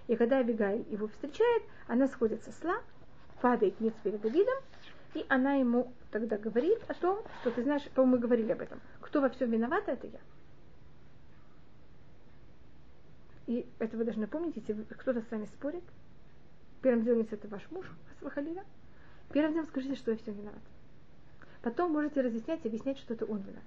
И 0.08 0.16
когда 0.16 0.38
Авигаиль 0.38 0.86
его 0.90 1.08
встречает, 1.08 1.64
она 1.88 2.08
сходит 2.08 2.44
со 2.44 2.52
сла, 2.52 2.82
падает 3.42 3.80
ниц 3.80 3.94
перед 4.04 4.22
Давидом, 4.22 4.58
и 5.14 5.26
она 5.30 5.56
ему 5.56 5.94
тогда 6.10 6.38
говорит 6.38 6.80
о 6.88 6.94
том, 6.94 7.20
что 7.42 7.52
ты 7.52 7.64
знаешь, 7.64 7.84
по-моему, 7.94 8.16
мы 8.16 8.22
говорили 8.22 8.52
об 8.52 8.62
этом, 8.62 8.80
кто 9.02 9.22
во 9.22 9.30
всем 9.30 9.52
виноват, 9.52 9.84
это 9.88 10.08
я. 10.08 10.20
И 13.52 13.66
это 13.80 13.98
вы 13.98 14.06
должны 14.06 14.28
помнить, 14.28 14.56
если 14.56 14.74
кто-то 14.74 15.22
с 15.22 15.30
вами 15.30 15.46
спорит, 15.46 15.84
Первым 16.82 17.04
делом, 17.04 17.20
если 17.20 17.38
это 17.38 17.50
ваш 17.50 17.62
муж, 17.70 17.86
Халиля, 18.34 18.64
первым 19.34 19.54
делом 19.54 19.68
скажите, 19.68 19.96
что 19.96 20.12
я 20.12 20.18
все 20.18 20.32
виноват. 20.32 20.62
Потом 21.62 21.92
можете 21.92 22.22
разъяснять 22.22 22.62
и 22.64 22.70
объяснять, 22.70 22.98
что 22.98 23.14
это 23.14 23.26
он 23.26 23.40
виноват. 23.40 23.64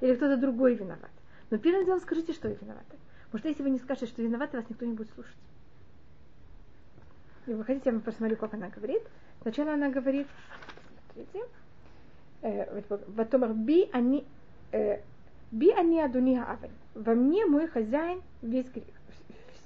Или 0.00 0.14
кто-то 0.14 0.38
другой 0.38 0.74
виноват. 0.74 1.10
Но 1.50 1.58
первым 1.58 1.84
делом 1.84 2.00
скажите, 2.00 2.32
что 2.32 2.48
вы 2.48 2.56
виноваты. 2.58 2.96
Потому 3.26 3.40
что 3.40 3.48
если 3.48 3.62
вы 3.62 3.68
не 3.68 3.78
скажете, 3.78 4.06
что 4.06 4.22
виноваты, 4.22 4.56
вас 4.56 4.70
никто 4.70 4.86
не 4.86 4.94
будет 4.94 5.10
слушать. 5.10 5.36
И 7.46 7.52
вы 7.52 7.62
хотите, 7.62 7.90
я 7.90 7.92
вам 7.92 8.00
посмотрю, 8.00 8.38
как 8.38 8.54
она 8.54 8.70
говорит. 8.70 9.02
Сначала 9.42 9.74
она 9.74 9.90
говорит, 9.90 10.26
смотрите, 11.12 11.46
э, 12.40 12.82
Ватомар 12.88 13.52
би 13.52 13.86
они 13.92 14.24
э, 14.72 15.02
би 15.54 15.70
они 15.70 16.00
адуни 16.00 16.36
авен. 16.36 16.70
Во 16.94 17.14
мне 17.14 17.46
мой 17.46 17.68
хозяин 17.68 18.22
весь 18.42 18.68
грех, 18.70 18.84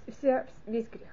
вся, 0.07 0.47
весь 0.67 0.89
грех. 0.89 1.09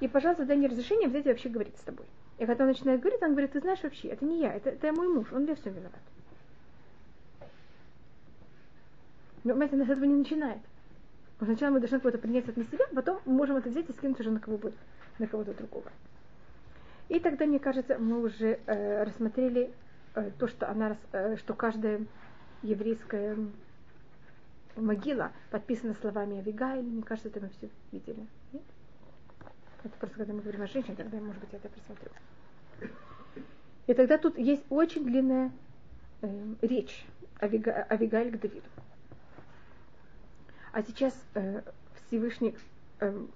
И, 0.00 0.08
пожалуйста, 0.08 0.46
дай 0.46 0.56
мне 0.56 0.68
разрешение 0.68 1.08
взять 1.08 1.26
и 1.26 1.28
вообще 1.28 1.48
говорить 1.48 1.76
с 1.76 1.82
тобой. 1.82 2.06
И 2.38 2.46
когда 2.46 2.64
он 2.64 2.70
начинает 2.70 3.00
говорить, 3.00 3.22
он 3.22 3.32
говорит, 3.32 3.52
ты 3.52 3.60
знаешь 3.60 3.82
вообще, 3.82 4.08
это 4.08 4.24
не 4.24 4.40
я, 4.40 4.54
это, 4.54 4.70
это 4.70 4.92
мой 4.92 5.08
муж, 5.08 5.32
он 5.32 5.44
для 5.44 5.54
всего 5.54 5.70
виноват. 5.70 6.00
Но, 9.44 9.52
понимаете, 9.52 9.76
нас 9.76 9.88
этого 9.88 10.04
не 10.04 10.14
начинает. 10.14 10.60
Сначала 11.38 11.72
мы 11.72 11.80
должны 11.80 12.00
кого-то 12.00 12.18
принять 12.18 12.48
это 12.48 12.58
на 12.58 12.66
себя, 12.66 12.84
потом 12.94 13.20
мы 13.24 13.34
можем 13.34 13.56
это 13.56 13.68
взять 13.68 13.88
и 13.88 13.92
скинуть 13.92 14.18
уже 14.20 14.30
на 14.30 14.40
кого-то, 14.40 14.72
на 15.18 15.26
кого-то 15.26 15.52
другого. 15.52 15.90
И 17.08 17.18
тогда, 17.20 17.46
мне 17.46 17.58
кажется, 17.58 17.98
мы 17.98 18.22
уже 18.22 18.60
э, 18.66 19.02
рассмотрели 19.04 19.70
э, 20.14 20.30
то, 20.38 20.48
что 20.48 20.68
она, 20.68 20.96
э, 21.12 21.36
что 21.36 21.54
каждая 21.54 22.00
еврейская 22.62 23.36
могила 24.76 25.32
подписана 25.50 25.94
словами 25.94 26.38
Авигайль. 26.38 26.82
Мне 26.82 27.02
кажется, 27.02 27.28
это 27.28 27.40
мы 27.40 27.48
все 27.50 27.68
видели. 27.92 28.26
Нет? 28.52 28.62
Это 29.84 29.96
просто 29.98 30.16
когда 30.18 30.32
мы 30.32 30.40
говорим 30.40 30.62
о 30.62 30.66
женщине, 30.66 30.96
тогда, 30.96 31.18
может 31.18 31.40
быть, 31.40 31.52
я 31.52 31.58
это 31.58 31.68
просмотрю. 31.68 32.10
И 33.86 33.94
тогда 33.94 34.18
тут 34.18 34.38
есть 34.38 34.64
очень 34.68 35.04
длинная 35.04 35.50
э, 36.20 36.54
речь 36.62 37.06
Авига, 37.40 37.86
Авигаль 37.90 38.30
к 38.30 38.40
Давиду. 38.40 38.68
А 40.72 40.82
сейчас 40.82 41.14
э, 41.34 41.62
Всевышний 42.06 42.54
э, 43.00 43.26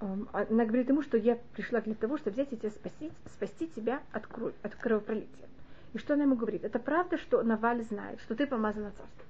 она 0.00 0.64
говорит 0.66 0.88
ему, 0.88 1.02
что 1.02 1.16
я 1.16 1.36
пришла 1.54 1.80
для 1.80 1.94
того, 1.94 2.18
чтобы 2.18 2.34
взять 2.34 2.52
и 2.52 2.56
тебя 2.56 2.70
спасти, 2.70 3.10
спасти 3.26 3.68
тебя 3.68 4.02
от, 4.12 4.26
крови, 4.26 4.54
от 4.62 4.74
кровопролития. 4.74 5.48
И 5.94 5.98
что 5.98 6.14
она 6.14 6.24
ему 6.24 6.36
говорит? 6.36 6.64
Это 6.64 6.78
правда, 6.78 7.16
что 7.16 7.42
Наваль 7.42 7.82
знает, 7.84 8.20
что 8.20 8.34
ты 8.34 8.46
помазана 8.46 8.90
царством. 8.90 9.26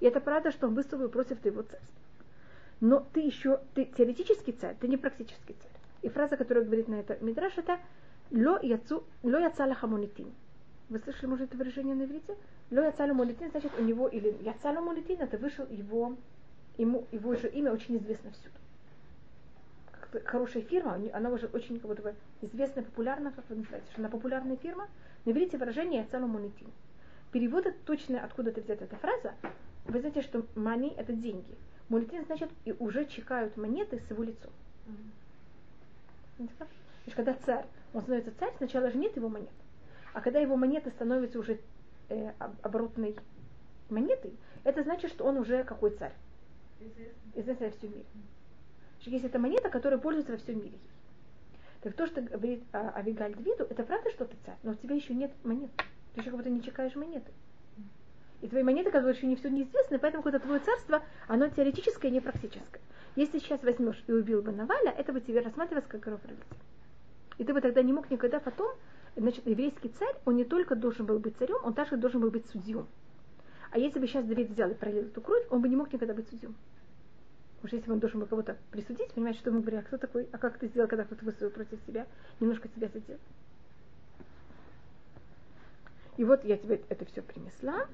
И 0.00 0.06
это 0.06 0.20
правда, 0.20 0.50
что 0.50 0.66
он 0.66 0.74
быстро 0.74 1.06
против 1.08 1.38
твоего 1.40 1.62
царства. 1.62 1.88
Но 2.80 3.06
ты 3.12 3.20
еще, 3.20 3.60
ты 3.74 3.84
теоретический 3.84 4.54
царь, 4.54 4.76
ты 4.80 4.88
не 4.88 4.96
практический 4.96 5.54
царь. 5.54 5.80
И 6.02 6.08
фраза, 6.08 6.36
которая 6.36 6.64
говорит 6.64 6.88
на 6.88 6.94
это 6.94 7.18
Мидраш, 7.20 7.52
это 7.58 7.78
«Ло 8.32 8.58
яцу, 8.62 9.04
ло 9.22 9.38
яцала 9.38 9.74
хамонитин». 9.74 10.32
Вы 10.88 10.98
слышали, 10.98 11.26
может, 11.26 11.48
это 11.48 11.56
выражение 11.56 11.94
на 11.94 12.02
иврите? 12.02 12.34
Ло 12.70 12.80
яцалу 12.80 13.14
молитин, 13.14 13.50
значит, 13.50 13.70
у 13.78 13.82
него, 13.82 14.08
или 14.08 14.36
яцалу 14.42 14.80
молитин, 14.80 15.20
это 15.20 15.38
вышел 15.38 15.64
его, 15.68 16.16
ему, 16.78 17.06
его 17.12 17.36
же 17.36 17.48
имя 17.48 17.72
очень 17.72 17.96
известно 17.98 18.30
всюду. 18.32 20.24
Хорошая 20.24 20.62
фирма, 20.62 20.98
она 21.12 21.30
уже 21.30 21.46
очень 21.46 21.78
как 21.78 21.88
будто 21.88 22.02
бы 22.02 22.14
известная, 22.42 22.82
популярна, 22.82 23.30
как 23.30 23.44
вы 23.48 23.56
называете, 23.56 23.86
что 23.92 24.00
она 24.00 24.08
популярная 24.08 24.56
фирма. 24.56 24.88
На 25.24 25.30
иврите 25.30 25.58
выражение 25.58 26.06
молитин. 26.12 26.68
Перевод 27.32 27.66
точно, 27.84 28.24
откуда 28.24 28.50
это 28.50 28.60
взята 28.60 28.84
эта 28.84 28.96
фраза, 28.96 29.34
вы 29.84 30.00
знаете, 30.00 30.22
что 30.22 30.46
мани 30.54 30.94
это 30.96 31.12
деньги. 31.12 31.56
Молитин 31.88 32.24
значит, 32.24 32.50
и 32.64 32.72
уже 32.72 33.04
чекают 33.04 33.56
монеты 33.56 34.00
с 34.00 34.10
его 34.10 34.22
лицом. 34.22 34.50
Значит, 36.38 37.14
когда 37.14 37.34
царь, 37.34 37.66
он 37.92 38.02
становится 38.02 38.32
царь, 38.38 38.52
сначала 38.56 38.90
же 38.90 38.98
нет 38.98 39.16
его 39.16 39.28
монет. 39.28 39.50
А 40.12 40.20
когда 40.20 40.40
его 40.40 40.56
монеты 40.56 40.90
становятся 40.90 41.38
уже 41.38 41.60
э, 42.08 42.32
оборотной 42.62 43.16
монетой, 43.88 44.32
это 44.64 44.82
значит, 44.82 45.10
что 45.10 45.24
он 45.24 45.36
уже 45.36 45.64
какой 45.64 45.90
царь? 45.90 46.14
Известный 47.34 47.68
во 47.68 47.76
всем 47.76 47.90
мире. 47.90 48.04
Если 49.00 49.28
это 49.28 49.38
монета, 49.38 49.70
которая 49.70 49.98
пользуется 49.98 50.32
во 50.32 50.38
всем 50.38 50.58
мире. 50.58 50.78
Так 51.82 51.94
то, 51.94 52.06
что 52.06 52.20
говорит 52.20 52.62
а, 52.72 52.92
Авигаль 52.96 53.34
Двиду, 53.34 53.64
это 53.64 53.82
правда, 53.84 54.10
что 54.10 54.24
ты 54.26 54.36
царь, 54.44 54.56
но 54.62 54.72
у 54.72 54.74
тебя 54.74 54.94
еще 54.94 55.14
нет 55.14 55.32
монет. 55.44 55.70
Ты 56.14 56.20
еще 56.20 56.30
как 56.30 56.38
будто 56.38 56.50
не 56.50 56.62
чекаешь 56.62 56.94
монеты. 56.94 57.30
И 58.42 58.48
твои 58.48 58.62
монеты, 58.62 58.90
которые 58.90 59.14
еще 59.14 59.26
не 59.26 59.36
все 59.36 59.50
неизвестны, 59.50 59.98
поэтому 59.98 60.22
когда 60.22 60.38
твое 60.38 60.60
царство, 60.60 61.02
оно 61.28 61.48
теоретическое, 61.48 62.10
не 62.10 62.20
практическое. 62.20 62.80
Если 63.16 63.38
сейчас 63.38 63.62
возьмешь 63.62 64.02
и 64.06 64.12
убил 64.12 64.42
бы 64.42 64.52
Наваля, 64.52 64.90
это 64.90 65.12
бы 65.12 65.20
тебе 65.20 65.40
рассматривалось 65.40 65.88
как 65.88 66.02
кровопролитие. 66.02 66.46
И 67.38 67.44
ты 67.44 67.52
бы 67.52 67.60
тогда 67.60 67.82
не 67.82 67.92
мог 67.92 68.10
никогда 68.10 68.40
потом 68.40 68.74
Значит, 69.16 69.46
еврейский 69.46 69.88
царь, 69.88 70.14
он 70.24 70.36
не 70.36 70.44
только 70.44 70.76
должен 70.76 71.06
был 71.06 71.18
быть 71.18 71.36
царем, 71.36 71.56
он 71.62 71.74
также 71.74 71.96
должен 71.96 72.20
был 72.20 72.30
быть 72.30 72.46
судьем. 72.50 72.86
А 73.70 73.78
если 73.78 73.98
бы 73.98 74.06
сейчас 74.06 74.24
Давид 74.24 74.50
взял 74.50 74.70
и 74.70 74.74
пролил 74.74 75.04
эту 75.04 75.20
кровь, 75.20 75.46
он 75.50 75.60
бы 75.60 75.68
не 75.68 75.76
мог 75.76 75.92
никогда 75.92 76.14
быть 76.14 76.28
судьем. 76.28 76.54
Потому 77.62 77.78
если 77.78 77.90
он 77.90 77.98
должен 77.98 78.20
был 78.20 78.26
кого-то 78.26 78.56
присудить, 78.70 79.12
понимаете, 79.12 79.40
что 79.40 79.50
мы 79.50 79.60
говорим, 79.60 79.80
а 79.80 79.82
кто 79.82 79.98
такой, 79.98 80.28
а 80.32 80.38
как 80.38 80.58
ты 80.58 80.68
сделал, 80.68 80.88
когда 80.88 81.04
кто-то 81.04 81.24
высказал 81.24 81.50
против 81.50 81.78
себя, 81.86 82.06
немножко 82.40 82.68
тебя 82.68 82.88
задел. 82.88 83.18
И 86.16 86.24
вот 86.24 86.44
я 86.44 86.56
тебе 86.56 86.80
это 86.88 87.04
все 87.04 87.22
принесла. 87.22 87.86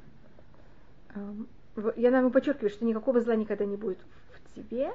Я 1.97 2.11
нам 2.11 2.31
подчеркиваю, 2.31 2.71
что 2.71 2.85
никакого 2.85 3.21
зла 3.21 3.35
никогда 3.35 3.65
не 3.65 3.77
будет 3.77 3.99
в 4.35 4.55
тебе. 4.55 4.93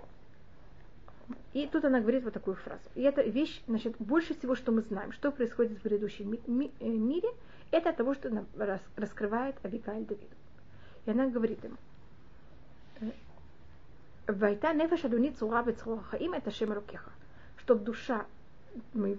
И 1.54 1.68
тут 1.68 1.86
она 1.86 2.00
говорит 2.00 2.24
вот 2.24 2.34
такую 2.34 2.56
фразу. 2.56 2.82
И 2.96 3.02
эта 3.02 3.22
вещь, 3.22 3.62
значит, 3.68 3.96
больше 4.00 4.34
всего, 4.38 4.56
что 4.56 4.72
мы 4.72 4.82
знаем, 4.82 5.12
что 5.12 5.32
происходит 5.32 5.80
в 5.80 5.84
грядущем 5.84 6.32
ми- 6.32 6.42
ми- 6.48 6.72
э, 6.80 6.88
мире, 6.88 7.30
это 7.72 7.94
того, 7.94 8.14
что 8.16 8.30
нам 8.30 8.48
рас- 8.58 8.82
раскрывает 8.96 9.56
Абикаль 9.64 10.06
Давиду. 10.06 10.36
И 11.06 11.12
она 11.12 11.28
говорит 11.28 11.64
ему, 11.64 11.78
Вайта 14.38 14.74
нефеш 14.74 15.06
адуни 15.06 15.32
цура 15.32 15.64
хаим 16.10 16.34
это 16.34 16.52
шем 16.52 16.74
рукеха. 16.74 17.12
Чтоб 17.58 17.84
душа 17.84 18.26
мы, 18.94 19.18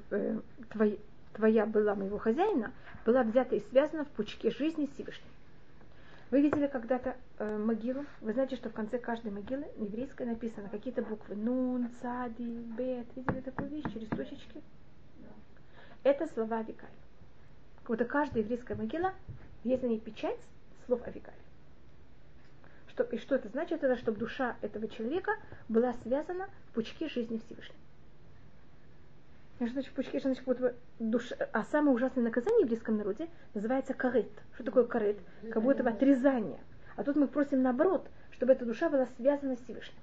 твоя, 0.70 0.96
твоя 1.34 1.66
была 1.66 1.94
моего 1.94 2.18
хозяина, 2.18 2.72
была 3.04 3.22
взята 3.22 3.56
и 3.56 3.60
связана 3.70 4.04
в 4.04 4.08
пучке 4.08 4.50
жизни 4.50 4.88
Всевышнего. 4.94 5.28
Вы 6.30 6.40
видели 6.40 6.66
когда-то 6.66 7.14
э, 7.38 7.58
могилу? 7.58 8.06
Вы 8.22 8.32
знаете, 8.32 8.56
что 8.56 8.70
в 8.70 8.72
конце 8.72 8.98
каждой 8.98 9.30
могилы 9.32 9.66
еврейской 9.76 10.24
написано 10.24 10.70
какие-то 10.70 11.02
буквы. 11.02 11.36
Нун, 11.36 11.90
цади, 12.00 12.64
бет. 12.78 13.06
Видели 13.14 13.40
такую 13.42 13.68
вещь 13.68 13.84
через 13.92 14.08
точечки? 14.08 14.62
Это 16.04 16.26
слова 16.28 16.60
Авикаль. 16.60 16.88
Как 17.84 18.08
каждая 18.08 18.42
еврейская 18.42 18.76
могила, 18.76 19.12
есть 19.62 19.82
на 19.82 19.88
ней 19.88 20.00
печать 20.00 20.38
слов 20.86 21.06
Авикаль. 21.06 21.34
Что, 22.92 23.04
и 23.04 23.16
что 23.16 23.36
это 23.36 23.48
значит? 23.48 23.82
Это 23.82 23.96
чтобы 23.96 24.18
душа 24.18 24.56
этого 24.60 24.86
человека 24.86 25.32
была 25.66 25.94
связана 26.02 26.48
в 26.68 26.74
пучке 26.74 27.08
жизни 27.08 27.38
Всевышнего. 27.38 27.78
Что 29.56 29.68
значит 29.68 29.94
пучки, 29.94 30.20
значит, 30.20 30.44
будто 30.44 30.74
душа... 30.98 31.34
А 31.52 31.64
самое 31.64 31.94
ужасное 31.96 32.22
наказание 32.22 32.60
в 32.60 32.64
еврейском 32.64 32.98
народе 32.98 33.28
называется 33.54 33.94
корыт. 33.94 34.30
Что 34.54 34.64
такое 34.64 34.84
корыт? 34.84 35.18
Как 35.50 35.62
будто 35.62 35.82
бы 35.82 35.88
отрезание. 35.88 36.60
А 36.96 37.04
тут 37.04 37.16
мы 37.16 37.28
просим 37.28 37.62
наоборот, 37.62 38.06
чтобы 38.32 38.52
эта 38.52 38.66
душа 38.66 38.90
была 38.90 39.06
связана 39.16 39.56
с 39.56 39.60
Всевышним. 39.60 39.98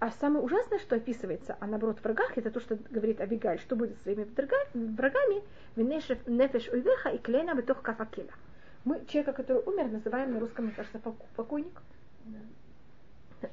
А 0.00 0.10
самое 0.10 0.44
ужасное, 0.44 0.80
что 0.80 0.96
описывается, 0.96 1.56
а 1.60 1.66
наоборот 1.68 2.00
в 2.00 2.02
врагах, 2.02 2.36
это 2.36 2.50
то, 2.50 2.58
что 2.58 2.76
говорит 2.90 3.20
Абигаль, 3.20 3.60
что 3.60 3.76
будет 3.76 3.96
с 3.98 4.02
своими 4.02 4.24
врагами, 4.74 5.44
нефеш 5.76 6.68
уйвеха 6.72 7.10
и 7.10 7.18
клейна 7.18 7.54
бетох 7.54 7.82
кафакела. 7.82 8.30
Мы 8.84 9.04
человека, 9.06 9.32
который 9.32 9.62
умер, 9.62 9.88
называем 9.88 10.32
на 10.32 10.40
русском, 10.40 10.66
мне 10.66 10.74
кажется, 10.74 10.98
покойник. 11.36 11.82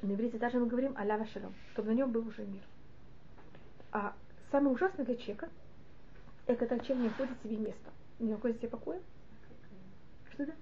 На 0.02 0.12
иврите 0.12 0.38
даже 0.38 0.58
мы 0.58 0.66
говорим 0.66 0.94
алява 0.96 1.26
шалом, 1.26 1.54
чтобы 1.72 1.88
на 1.88 1.94
нем 1.94 2.10
был 2.12 2.26
уже 2.26 2.44
мир. 2.44 2.62
А 3.92 4.14
самое 4.50 4.74
ужасное 4.74 5.04
для 5.04 5.16
человека, 5.16 5.48
это 6.46 6.66
когда 6.66 6.84
человек 6.84 7.02
не 7.02 7.08
находит 7.08 7.42
себе 7.42 7.56
место, 7.56 7.90
не 8.18 8.30
находит 8.30 8.58
себе 8.58 8.68
покоя. 8.68 9.00
Что 10.32 10.44
это? 10.44 10.54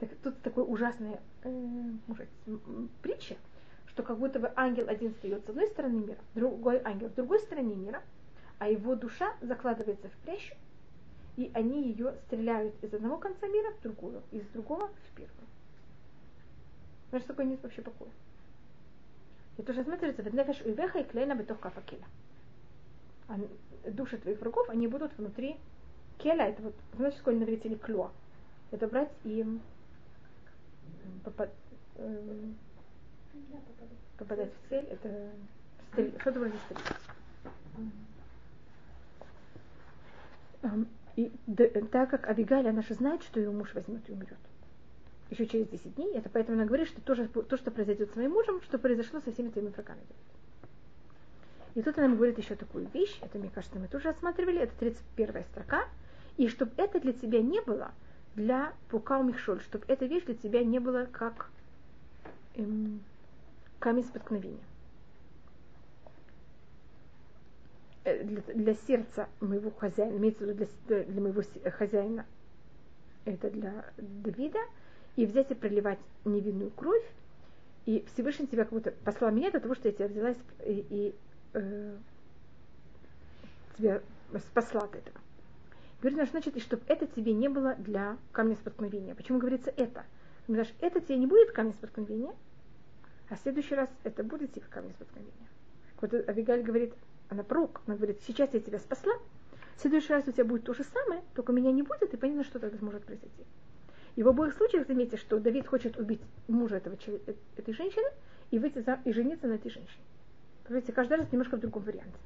Так, 0.00 0.08
тут 0.22 0.40
такой 0.42 0.64
ужасная 0.66 1.20
э, 1.44 1.50
может, 2.08 2.28
притча, 3.00 3.36
что 3.86 4.02
как 4.02 4.18
будто 4.18 4.40
бы 4.40 4.52
ангел 4.56 4.88
один 4.88 5.14
встает 5.14 5.44
с 5.44 5.48
одной 5.48 5.68
стороны 5.68 6.04
мира, 6.04 6.18
другой 6.34 6.80
ангел 6.82 7.08
с 7.10 7.12
другой 7.12 7.38
стороны 7.38 7.74
мира, 7.74 8.02
а 8.58 8.68
его 8.68 8.96
душа 8.96 9.34
закладывается 9.40 10.08
в 10.08 10.16
прящу, 10.24 10.54
и 11.36 11.50
они 11.54 11.88
ее 11.88 12.14
стреляют 12.26 12.74
из 12.82 12.94
одного 12.94 13.16
конца 13.18 13.46
мира 13.46 13.72
в 13.72 13.82
другую, 13.82 14.22
из 14.30 14.46
другого 14.48 14.88
в 14.88 15.16
первую. 15.16 15.46
Значит, 17.10 17.28
такой 17.28 17.46
нет 17.46 17.62
вообще 17.62 17.82
покоя. 17.82 18.10
И 19.56 19.62
то, 19.62 19.72
что 19.72 19.84
смотрится, 19.84 20.22
в 20.22 20.34
нефеш 20.34 20.60
уйвеха 20.62 20.98
и 20.98 21.04
клейна 21.04 21.34
бетох 21.34 21.60
кафакеля. 21.60 22.04
А 23.28 23.38
души 23.90 24.18
твоих 24.18 24.40
врагов, 24.40 24.68
они 24.68 24.88
будут 24.88 25.16
внутри 25.16 25.56
келя, 26.18 26.48
это 26.48 26.62
вот, 26.62 26.74
знаете, 26.96 27.18
сколько 27.18 27.38
на 27.38 27.44
иврите 27.44 27.74
клё. 27.76 28.10
Это 28.70 28.88
брать 28.88 29.12
и 29.24 29.44
попад, 31.24 31.50
э, 31.96 32.52
попадает. 33.32 33.92
Попадать 34.18 34.52
в 34.52 34.68
цель, 34.68 34.84
это 34.86 35.30
стрель- 35.92 36.20
что-то 36.20 36.40
вроде 36.40 36.56
стрельбы. 36.66 36.96
Ам, 40.62 40.88
И 41.16 41.32
так 41.92 42.10
как 42.10 42.28
Абигаль, 42.28 42.68
она 42.68 42.82
же 42.82 42.94
знает, 42.94 43.22
что 43.22 43.38
ее 43.38 43.50
муж 43.50 43.72
возьмет 43.74 44.08
и 44.08 44.12
умрет. 44.12 44.38
Еще 45.30 45.46
через 45.46 45.68
10 45.68 45.94
дней. 45.94 46.12
Это 46.14 46.28
поэтому 46.28 46.58
она 46.58 46.66
говорит, 46.66 46.88
что 46.88 47.00
то, 47.00 47.42
то, 47.42 47.56
что 47.56 47.70
произойдет 47.70 48.12
с 48.12 48.16
моим 48.16 48.32
мужем, 48.32 48.60
что 48.62 48.78
произошло 48.78 49.20
со 49.20 49.32
всеми 49.32 49.50
твоими 49.50 49.68
врагами. 49.68 50.02
И 51.74 51.82
тут 51.82 51.98
она 51.98 52.14
говорит 52.14 52.38
еще 52.38 52.54
такую 52.54 52.88
вещь, 52.94 53.18
это, 53.20 53.38
мне 53.38 53.50
кажется, 53.52 53.78
мы 53.78 53.88
тоже 53.88 54.04
рассматривали, 54.04 54.60
это 54.60 54.72
31 54.78 55.44
строка, 55.44 55.84
и 56.36 56.46
чтобы 56.48 56.72
это 56.76 57.00
для 57.00 57.12
тебя 57.12 57.42
не 57.42 57.60
было 57.60 57.90
для 58.36 58.72
пукау 58.90 59.24
михшоль, 59.24 59.60
чтобы 59.60 59.84
эта 59.88 60.06
вещь 60.06 60.24
для 60.24 60.34
тебя 60.34 60.62
не 60.62 60.78
была 60.78 61.06
как 61.06 61.50
эм, 62.54 63.00
камень 63.80 64.04
споткновения. 64.04 64.58
Э, 64.58 64.64
Для, 68.04 68.42
для 68.42 68.74
сердца 68.86 69.28
моего 69.40 69.70
хозяина, 69.70 70.16
имеется 70.18 70.44
в 70.44 70.48
виду 70.48 70.66
для, 70.86 71.04
для 71.04 71.20
моего 71.22 71.42
хозяина, 71.70 72.26
это 73.24 73.50
для 73.50 73.86
Давида, 73.96 74.58
и 75.16 75.24
взять 75.24 75.50
и 75.50 75.54
проливать 75.54 75.98
невинную 76.24 76.70
кровь, 76.70 77.04
и 77.86 78.04
Всевышний 78.12 78.46
тебя 78.46 78.64
как 78.64 78.72
будто 78.72 78.90
послал 78.90 79.30
меня 79.30 79.50
для 79.50 79.60
того, 79.60 79.74
что 79.74 79.88
я 79.88 79.94
тебя 79.94 80.08
взяла 80.08 80.30
и, 80.30 80.86
и, 80.90 81.14
э, 81.54 81.96
тебя 83.76 84.00
спасла 84.38 84.82
от 84.82 84.94
этого. 84.96 85.18
Говорит, 86.00 86.18
наш, 86.18 86.30
значит, 86.30 86.56
и 86.56 86.60
чтобы 86.60 86.82
это 86.88 87.06
тебе 87.06 87.32
не 87.32 87.48
было 87.48 87.74
для 87.76 88.18
камня 88.32 88.56
споткновения. 88.56 89.14
Почему 89.14 89.38
говорится 89.38 89.72
это? 89.74 90.04
Потому 90.46 90.64
что 90.64 90.74
это 90.84 91.00
тебе 91.00 91.18
не 91.18 91.26
будет 91.26 91.52
камень 91.52 91.72
споткновения, 91.72 92.34
а 93.30 93.36
в 93.36 93.38
следующий 93.40 93.74
раз 93.74 93.88
это 94.02 94.22
будет 94.22 94.52
тебе 94.52 94.66
камень 94.68 94.92
споткновения. 94.92 95.48
Вот 96.00 96.12
Авигаль 96.28 96.62
говорит, 96.62 96.92
она 97.28 97.42
пророк, 97.42 97.80
она 97.86 97.96
говорит, 97.96 98.20
сейчас 98.26 98.52
я 98.54 98.60
тебя 98.60 98.78
спасла, 98.78 99.14
в 99.76 99.80
следующий 99.80 100.12
раз 100.12 100.26
у 100.26 100.32
тебя 100.32 100.44
будет 100.44 100.64
то 100.64 100.74
же 100.74 100.84
самое, 100.84 101.22
только 101.34 101.52
меня 101.52 101.72
не 101.72 101.82
будет, 101.82 102.14
и 102.14 102.16
понятно, 102.16 102.44
что 102.44 102.58
тогда 102.58 102.76
может 102.80 103.04
произойти. 103.04 103.44
И 104.16 104.22
в 104.22 104.28
обоих 104.28 104.54
случаях 104.54 104.86
заметьте, 104.86 105.16
что 105.16 105.40
Давид 105.40 105.66
хочет 105.66 105.96
убить 105.98 106.20
мужа 106.46 106.76
этого, 106.76 106.96
э- 107.06 107.34
этой 107.56 107.74
женщины 107.74 108.08
и 108.50 108.58
выйти 108.58 108.78
за, 108.78 109.00
и 109.04 109.12
жениться 109.12 109.48
на 109.48 109.54
этой 109.54 109.70
женщине. 109.70 110.04
Видите, 110.68 110.92
каждый 110.92 111.18
раз 111.18 111.30
немножко 111.32 111.56
в 111.56 111.60
другом 111.60 111.82
варианте. 111.82 112.16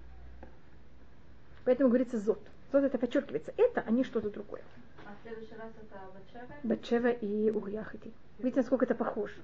Поэтому 1.64 1.88
говорится 1.88 2.18
зод. 2.18 2.40
Зод 2.72 2.84
это 2.84 2.98
подчеркивается. 2.98 3.52
Это, 3.56 3.82
а 3.86 3.90
не 3.90 4.04
что-то 4.04 4.30
другое. 4.30 4.62
А 5.06 5.14
в 5.14 5.22
следующий 5.22 5.54
раз 5.54 5.70
это 5.80 5.98
Батшева? 6.14 6.54
Батшева 6.62 7.08
и 7.08 7.50
Урьяхати. 7.50 8.12
Видите, 8.38 8.60
насколько 8.60 8.84
это 8.84 8.94
похоже. 8.94 9.34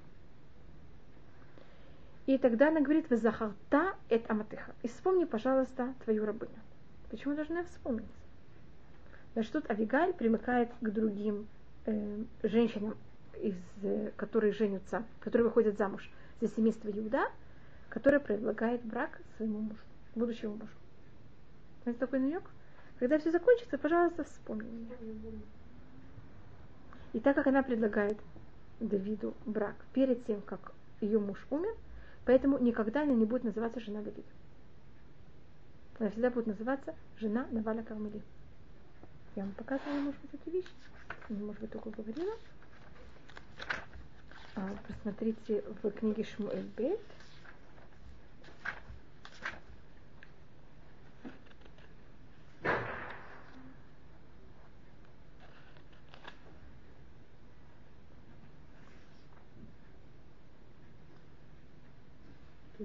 И 2.26 2.38
тогда 2.38 2.68
она 2.68 2.80
говорит, 2.80 3.10
«Вазахарта 3.10 3.94
эт 4.08 4.30
аматыха». 4.30 4.74
И 4.82 4.88
вспомни, 4.88 5.24
пожалуйста, 5.24 5.94
твою 6.04 6.24
рабыню. 6.24 6.58
Почему 7.10 7.34
должна 7.34 7.60
я 7.60 7.64
вспомнить? 7.64 8.08
Значит, 9.34 9.52
тут 9.52 9.70
Авигаль 9.70 10.14
примыкает 10.14 10.70
к 10.80 10.88
другим 10.88 11.46
э, 11.86 12.24
женщинам, 12.42 12.96
из, 13.42 13.56
э, 13.82 14.10
которые 14.16 14.52
женятся, 14.52 15.04
которые 15.20 15.46
выходят 15.48 15.76
замуж 15.76 16.10
за 16.40 16.48
семейство 16.48 16.88
Иуда, 16.88 17.30
которое 17.90 18.20
предлагает 18.20 18.82
брак 18.84 19.20
своему 19.36 19.60
мужу, 19.60 19.80
будущему 20.14 20.54
мужу. 20.54 20.72
Знаете 21.82 22.00
такой 22.00 22.20
намек? 22.20 22.42
Когда 22.98 23.18
все 23.18 23.30
закончится, 23.30 23.76
пожалуйста, 23.76 24.24
вспомни 24.24 24.68
меня. 24.70 24.96
И 27.12 27.20
так 27.20 27.36
как 27.36 27.46
она 27.46 27.62
предлагает 27.62 28.18
Давиду 28.80 29.34
брак 29.44 29.76
перед 29.92 30.24
тем, 30.26 30.40
как 30.42 30.72
ее 31.00 31.18
муж 31.18 31.38
умер, 31.50 31.74
поэтому 32.24 32.58
никогда 32.58 33.02
она 33.02 33.12
не 33.12 33.24
будет 33.24 33.44
называться 33.44 33.80
жена 33.80 34.02
Давида. 34.02 34.22
Она 35.98 36.10
всегда 36.10 36.30
будет 36.30 36.46
называться 36.46 36.94
жена 37.18 37.46
Наваля 37.50 37.82
Кармели. 37.82 38.22
Я 39.36 39.44
вам 39.44 39.52
показывала, 39.52 39.98
может 40.00 40.20
быть, 40.20 40.34
эту 40.34 40.50
вещь. 40.50 40.72
Не, 41.28 41.42
может 41.42 41.60
быть, 41.60 41.70
только 41.70 41.90
говорила. 41.90 42.34
А, 44.56 44.70
посмотрите 44.86 45.64
в 45.82 45.90
книге 45.90 46.24
Шмуэль 46.24 46.68
Бет. 46.76 47.00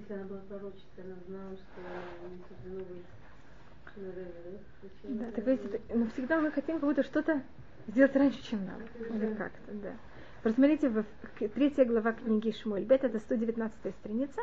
Если 0.10 0.22
она 0.22 0.30
была 0.30 0.40
пророчицей, 0.40 1.04
она 1.04 1.16
знала, 1.28 1.56
что 1.56 2.28
не 2.30 2.42
суждено 2.48 2.84
быть 2.84 3.06
да? 5.04 5.32
Так 5.32 5.46
видите, 5.46 5.82
но 5.94 6.08
всегда 6.08 6.40
мы 6.40 6.52
хотим 6.52 6.80
как 6.80 6.90
будто 6.90 7.04
что-то 7.04 7.44
сделать 7.88 8.16
раньше, 8.16 8.42
чем 8.42 8.66
надо. 8.66 8.84
Или 9.14 9.36
как-то, 9.36 9.72
да. 9.74 9.94
Посмотрите, 10.42 10.90
в 10.90 11.06
третья 11.54 11.86
глава 11.86 12.14
книги 12.14 12.52
Шмуэль 12.52 12.86
Бет, 12.86 13.04
это 13.04 13.20
119 13.20 13.96
страница. 13.98 14.42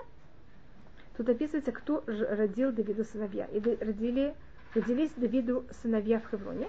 Тут 1.16 1.28
описывается, 1.30 1.72
кто 1.72 2.04
родил 2.06 2.70
Давиду 2.70 3.02
сыновья. 3.02 3.46
И 3.46 3.58
родили, 3.58 4.36
родились 4.72 5.10
Давиду 5.16 5.64
сыновья 5.82 6.20
в 6.20 6.30
Хевроне. 6.30 6.68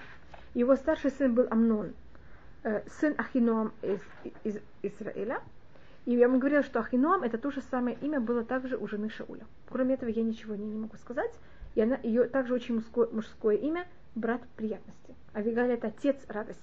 Его 0.56 0.76
старший 0.76 1.12
сын 1.12 1.36
был 1.36 1.46
Амнон, 1.52 1.94
э, 2.64 2.82
сын 2.88 3.14
Ахиноам 3.20 3.74
из, 3.84 4.02
из 4.44 4.58
Израиля. 4.82 5.42
И 6.08 6.14
я 6.14 6.30
вам 6.30 6.40
говорила, 6.40 6.64
что 6.64 6.80
Ахиноам 6.80 7.24
это 7.24 7.38
то 7.38 7.52
же 7.52 7.62
самое 7.70 7.98
имя 8.00 8.22
было 8.22 8.42
также 8.46 8.78
у 8.78 8.88
жены 8.88 9.10
Шауля. 9.10 9.46
Кроме 9.68 9.96
этого 9.96 10.10
я 10.10 10.24
ничего 10.24 10.56
не, 10.56 10.66
не 10.66 10.78
могу 10.78 10.96
сказать. 10.96 11.34
И 11.76 11.82
она, 11.82 12.00
ее 12.02 12.30
также 12.30 12.54
очень 12.54 12.76
мужское, 12.76 13.10
мужское 13.10 13.58
имя, 13.58 13.86
брат 14.16 14.42
приятности. 14.56 15.16
Авигаль 15.36 15.72
это 15.72 15.88
отец 15.88 16.16
радости. 16.30 16.62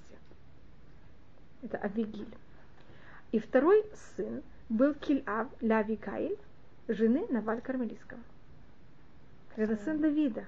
Это 1.62 1.76
Авигиль. 1.76 2.34
И 3.32 3.38
второй 3.38 3.84
сын 4.16 4.42
был 4.70 4.94
Кильав 4.94 5.48
ля 5.60 5.80
Авигаиль, 5.80 6.38
жены 6.88 7.26
Наваль 7.28 7.60
Кармелийского. 7.60 8.20
Это 9.56 9.76
сын 9.76 10.00
Давида. 10.00 10.46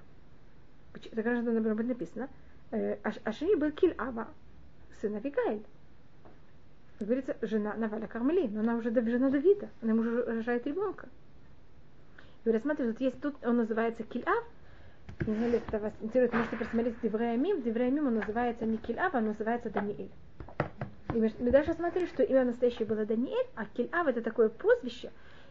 Так 0.95 1.23
же 1.23 1.43
например, 1.43 1.85
написано. 1.85 2.31
э, 2.71 2.97
А 3.03 3.13
а 3.25 3.57
был 3.59 3.73
Кильава, 3.73 4.29
сын 5.03 5.17
Авигаиль. 5.17 5.67
Как 6.99 7.09
говорится, 7.09 7.37
жена 7.43 7.75
Наваля 7.75 8.07
Кармели, 8.07 8.49
но 8.49 8.61
она 8.61 8.77
уже 8.77 8.91
жена 8.91 9.31
Давида, 9.31 9.69
она 9.83 9.95
уже 9.95 10.23
рожает 10.23 10.67
ребенка. 10.67 11.09
И 12.45 12.49
вы 12.49 12.53
рассматриваете, 12.53 12.93
тут 12.93 13.01
есть, 13.01 13.21
тут 13.21 13.35
он 13.45 13.59
называется 13.59 14.03
Кильав, 14.03 14.45
не 15.27 15.35
знаю, 15.35 15.53
если 15.53 15.69
это 15.69 15.79
вас 15.79 15.93
интересует, 16.01 16.33
можете 16.33 16.57
посмотреть 16.57 17.01
Девреямим, 17.03 17.61
в 17.61 17.65
Девреямим 17.65 18.07
он 18.07 18.15
называется 18.15 18.65
не 18.65 18.77
Кильав, 18.77 19.15
а 19.15 19.19
он 19.19 19.27
называется 19.27 19.71
Даниэль. 19.71 20.11
И 21.15 21.19
мы, 21.19 21.31
даже 21.51 21.75
смотрели, 21.75 22.07
что 22.07 22.23
имя 22.23 22.45
настоящее 22.45 22.87
было 22.87 23.05
Даниэль, 23.05 23.47
а 23.57 23.65
Кильав 23.67 24.07
это 24.07 24.23
такое 24.23 24.49
прозвище, 24.49 25.11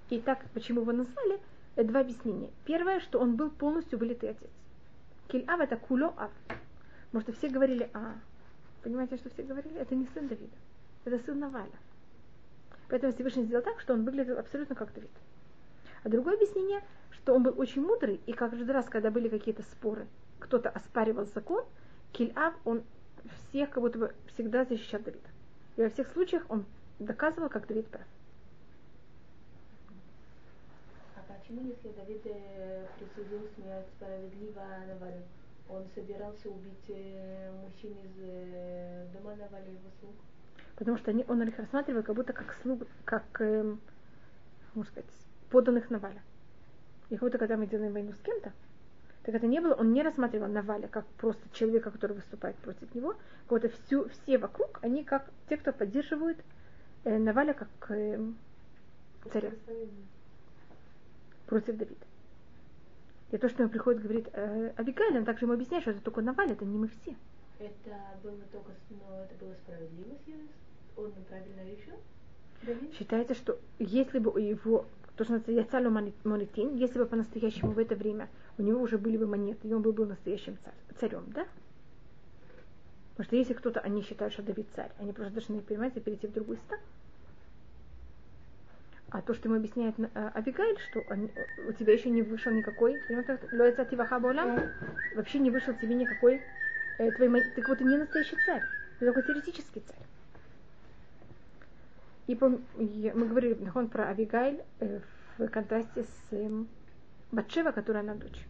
и 0.10 0.20
так, 0.20 0.46
почему 0.54 0.82
его 0.82 0.94
назвали, 0.94 1.40
э, 1.76 1.84
два 1.84 2.02
объяснения. 2.02 2.50
Первое, 2.66 3.00
что 3.00 3.20
он 3.20 3.36
был 3.36 3.50
полностью 3.50 4.00
вылитый 4.00 4.30
отец. 4.30 4.50
Кильав 5.28 5.60
это 5.60 5.78
Куло 5.78 6.14
Ав. 6.18 6.32
Может, 7.12 7.36
все 7.38 7.50
говорили, 7.50 7.90
а, 7.94 8.14
понимаете, 8.84 9.18
что 9.18 9.30
все 9.30 9.44
говорили? 9.44 9.78
Это 9.80 9.96
не 9.96 10.08
сын 10.14 10.28
Давида, 10.28 10.56
это 11.06 11.24
сын 11.24 11.40
Наваля. 11.40 11.72
Поэтому 12.90 13.14
Всевышний 13.14 13.44
сделал 13.44 13.64
так, 13.64 13.80
что 13.80 13.94
он 13.94 14.04
выглядел 14.04 14.38
абсолютно 14.38 14.76
как 14.76 14.94
Давид. 14.94 15.12
А 16.04 16.10
другое 16.10 16.36
объяснение, 16.36 16.84
что 17.12 17.34
он 17.34 17.44
был 17.44 17.54
очень 17.58 17.82
мудрый, 17.82 18.22
и 18.26 18.34
каждый 18.34 18.66
раз, 18.72 18.86
когда 18.88 19.10
были 19.10 19.28
какие-то 19.28 19.64
споры, 19.64 20.08
кто-то 20.40 20.70
оспаривал 20.70 21.26
закон, 21.26 21.64
Кильав, 22.12 22.54
он 22.64 22.84
всех 23.50 23.72
как 23.72 23.82
будто 23.82 23.98
бы 23.98 24.16
всегда 24.34 24.66
защищал 24.66 25.02
Давида. 25.02 25.30
И 25.78 25.82
во 25.82 25.90
всех 25.90 26.08
случаях 26.12 26.46
он 26.50 26.66
доказывал, 27.00 27.50
как 27.50 27.68
Давид 27.68 27.88
прав. 27.88 28.06
А 31.16 31.34
почему, 31.34 31.62
если 31.66 31.90
Давид 31.90 32.22
э, 32.26 32.86
присудил 32.98 33.48
смерть 33.56 33.88
справедливо 33.98 34.64
Навалю, 34.88 35.24
он 35.68 35.86
собирался 35.96 36.50
убить 36.50 36.86
э, 36.90 37.52
мужчин 37.64 37.94
из 37.94 38.12
э, 38.22 39.08
дома 39.14 39.36
Наваля, 39.36 39.72
его 39.72 39.90
слуг? 40.00 40.16
Потому 40.76 40.98
что 40.98 41.12
они, 41.12 41.26
он 41.28 41.42
их 41.44 41.58
рассматривал 41.58 42.04
как 42.04 42.16
будто 42.16 42.34
как 42.34 42.56
слуг, 42.62 42.84
как, 43.06 43.24
эм, 43.40 43.80
можно 44.74 44.92
сказать, 44.92 45.10
поданных 45.50 45.90
Наваля. 45.90 46.22
И 47.10 47.16
как 47.16 47.22
будто 47.22 47.38
когда 47.38 47.56
мы 47.56 47.68
делаем 47.68 47.94
войну 47.94 48.12
с 48.12 48.20
кем-то, 48.20 48.52
так 49.24 49.36
это 49.36 49.48
не 49.48 49.60
было, 49.60 49.74
он 49.74 49.94
не 49.94 50.04
рассматривал 50.04 50.48
Наваля 50.48 50.88
как 50.88 51.06
просто 51.18 51.42
человека, 51.54 51.92
который 51.92 52.14
выступает 52.14 52.56
против 52.58 52.94
него, 52.94 53.16
как 53.48 53.62
будто 53.62 53.70
всю, 53.70 54.10
все 54.10 54.38
вокруг, 54.38 54.80
они 54.82 55.04
как 55.04 55.30
те, 55.50 55.58
кто 55.58 55.72
поддерживают 55.72 56.38
э, 57.06 57.18
Наваля 57.18 57.54
как 57.54 57.70
эм, 57.90 58.38
царя 59.32 59.52
против 61.48 61.78
Давида. 61.78 62.06
И 63.32 63.38
то, 63.38 63.50
что 63.50 63.64
ему 63.64 63.72
приходит, 63.72 64.04
говорит 64.04 64.28
э, 64.34 64.74
Абигаль, 64.76 65.18
он 65.18 65.26
также 65.26 65.46
ему 65.46 65.54
объясняет, 65.54 65.84
что 65.84 65.92
это 65.92 66.02
только 66.02 66.22
Наваль, 66.22 66.52
это 66.52 66.66
не 66.66 66.78
мы 66.78 66.90
все. 66.90 67.16
Это 67.60 67.96
было 68.24 68.38
только, 68.52 68.72
но 68.90 69.24
это 69.24 69.36
было 69.44 69.54
справедливо, 69.56 70.18
он 70.98 71.12
правильно 71.28 71.62
решил? 71.64 71.96
Считается, 72.94 73.34
что 73.36 73.60
если 73.80 74.20
бы 74.20 74.32
у 74.32 74.38
его, 74.38 74.86
то, 75.16 75.24
что 75.24 75.34
называется 75.34 75.78
мони- 75.90 76.14
монетин, 76.24 76.76
если 76.76 77.00
бы 77.00 77.06
по-настоящему 77.06 77.72
в 77.72 77.80
это 77.80 77.96
время 77.96 78.30
у 78.58 78.62
него 78.62 78.82
уже 78.82 78.98
были 78.98 79.18
бы 79.18 79.26
монеты, 79.28 79.68
и 79.68 79.74
он 79.74 79.82
бы 79.82 79.94
был 79.94 80.06
настоящим 80.06 80.58
царь, 80.64 80.74
царем, 81.00 81.26
да? 81.28 81.48
Потому 83.12 83.26
что 83.28 83.36
если 83.38 83.54
кто-то, 83.54 83.80
они 83.80 84.02
считают, 84.02 84.34
что 84.34 84.44
Давид 84.44 84.68
царь, 84.76 84.92
они 84.98 85.14
просто 85.14 85.34
должны, 85.34 85.62
понимаете, 85.62 86.02
перейти 86.02 86.28
в 86.28 86.34
другую 86.34 86.58
сторону. 86.58 86.86
А 89.12 89.22
то, 89.22 89.34
что 89.34 89.48
ему 89.48 89.58
объясняет 89.58 89.98
э, 89.98 90.32
Абигайль, 90.34 90.78
что 90.80 91.06
он- 91.10 91.30
у 91.58 91.72
тебя 91.72 91.94
еще 91.94 92.10
не 92.10 92.22
вышел 92.24 92.52
никакой, 92.52 93.02
понимаете, 93.08 93.40
вообще 95.14 95.40
не 95.40 95.52
вышел 95.52 95.74
тебе 95.74 95.96
никакой, 95.96 96.42
э, 96.98 97.12
твой, 97.12 97.30
мон- 97.30 97.50
так 97.52 97.68
вот 97.68 97.78
ты 97.80 97.84
не 97.84 97.98
настоящий 97.98 98.38
царь, 98.46 98.64
ты 99.00 99.06
только 99.06 99.22
теоретический 99.22 99.82
царь. 99.82 100.06
И 102.28 102.34
пом- 102.34 102.64
мы 102.78 103.28
говорили 103.28 103.54
нахон, 103.56 103.88
про 103.88 104.10
Авигайль 104.10 104.64
э, 104.80 105.00
в 105.38 105.48
контрасте 105.48 106.04
с 106.04 106.34
эм, 106.34 106.68
Батшева, 107.32 107.72
которая 107.72 108.04
она 108.04 108.16
дочь. 108.16 108.48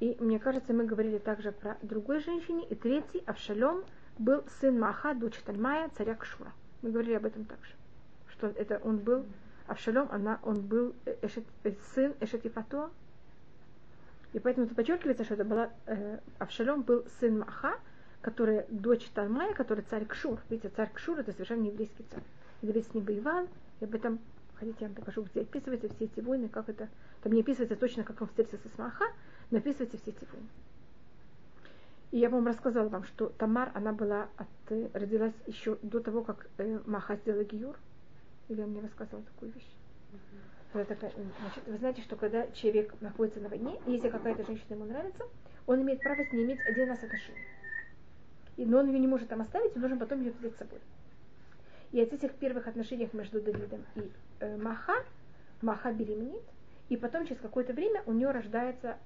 И 0.00 0.16
мне 0.18 0.38
кажется, 0.38 0.72
мы 0.72 0.84
говорили 0.84 1.18
также 1.18 1.52
про 1.52 1.78
другой 1.80 2.20
женщине. 2.20 2.66
И 2.68 2.74
третий, 2.74 3.22
Авшалом, 3.24 3.84
был 4.18 4.44
сын 4.60 4.78
Маха, 4.78 5.14
дочь 5.14 5.38
Тальмая, 5.44 5.90
царя 5.96 6.16
Кшура. 6.16 6.52
Мы 6.82 6.90
говорили 6.90 7.14
об 7.14 7.24
этом 7.24 7.44
также. 7.44 7.72
Что 8.28 8.48
это 8.48 8.80
он 8.82 8.98
был, 8.98 9.24
Авшалом, 9.68 10.08
она, 10.10 10.40
он 10.42 10.60
был 10.60 10.94
э, 11.06 11.16
Эшет- 11.22 11.46
э, 11.62 11.72
сын 11.94 12.14
Эшетифатуа. 12.20 12.90
И 14.32 14.38
поэтому 14.38 14.66
это 14.66 14.74
подчеркивается, 14.74 15.24
что 15.24 15.34
это 15.34 15.44
была, 15.44 15.70
э, 15.86 16.18
Авшалом 16.38 16.82
был 16.82 17.04
сын 17.20 17.38
Маха, 17.38 17.78
которая 18.22 18.66
дочь 18.70 19.06
Талмая, 19.14 19.52
который 19.52 19.84
царь 19.90 20.06
Кшур. 20.06 20.40
Видите, 20.48 20.70
царь 20.74 20.90
Кшур 20.92 21.18
это 21.18 21.32
совершенно 21.32 21.66
еврейский 21.66 22.04
царь. 22.10 22.22
Давид 22.62 22.86
с 22.86 22.94
ним 22.94 23.04
воевал, 23.04 23.46
и 23.80 23.84
об 23.84 23.94
этом, 23.94 24.20
хотите, 24.54 24.76
я 24.80 24.86
вам 24.86 24.94
покажу, 24.94 25.22
где 25.22 25.42
описываются 25.42 25.88
все 25.88 26.04
эти 26.04 26.20
войны, 26.20 26.48
как 26.48 26.68
это, 26.68 26.88
там 27.22 27.32
не 27.32 27.40
описывается 27.40 27.76
точно, 27.76 28.04
как 28.04 28.20
он 28.22 28.28
встретился 28.28 28.68
с 28.68 28.78
Маха, 28.78 29.04
но 29.50 29.58
описываются 29.58 29.98
все 29.98 30.10
эти 30.10 30.24
войны. 30.32 30.48
И 32.12 32.18
я 32.18 32.28
вам 32.28 32.46
рассказала 32.46 32.88
вам, 32.88 33.04
что 33.04 33.30
Тамар, 33.38 33.70
она 33.74 33.92
была 33.92 34.28
от, 34.36 34.46
э, 34.68 34.88
родилась 34.92 35.32
еще 35.46 35.78
до 35.82 35.98
того, 35.98 36.22
как 36.22 36.46
э, 36.58 36.78
Маха 36.86 37.16
сделала 37.16 37.42
Гиюр. 37.42 37.74
Или 38.48 38.60
я 38.60 38.66
мне 38.66 38.80
рассказывала 38.80 39.24
такую 39.24 39.52
вещь? 39.52 39.68
Значит, 41.40 41.66
вы 41.66 41.76
знаете, 41.78 42.02
что 42.02 42.16
когда 42.16 42.46
человек 42.52 42.94
находится 43.00 43.40
на 43.40 43.48
войне, 43.48 43.78
если 43.86 44.08
какая-то 44.08 44.44
женщина 44.44 44.74
ему 44.74 44.84
нравится, 44.86 45.24
он 45.66 45.82
имеет 45.82 46.02
право 46.02 46.24
с 46.24 46.32
ней 46.32 46.44
иметь 46.44 46.60
один 46.66 46.88
раз 46.88 47.02
отношения. 47.02 47.38
И, 48.56 48.64
но 48.64 48.78
он 48.78 48.88
ее 48.88 48.98
не 48.98 49.06
может 49.06 49.28
там 49.28 49.40
оставить, 49.42 49.74
он 49.74 49.80
должен 49.80 49.98
потом 49.98 50.20
ее 50.20 50.32
взять 50.32 50.54
с 50.54 50.58
собой. 50.58 50.78
И 51.92 52.00
от 52.00 52.12
этих 52.12 52.32
первых 52.34 52.68
отношениях 52.68 53.12
между 53.12 53.40
Давидом 53.40 53.84
и 53.96 54.10
э, 54.40 54.56
Маха, 54.56 54.94
Маха 55.60 55.92
беременеет, 55.92 56.44
и 56.88 56.96
потом 56.96 57.26
через 57.26 57.40
какое-то 57.40 57.72
время 57.74 58.02
у 58.06 58.12
нее 58.12 58.30
рождается, 58.30 58.96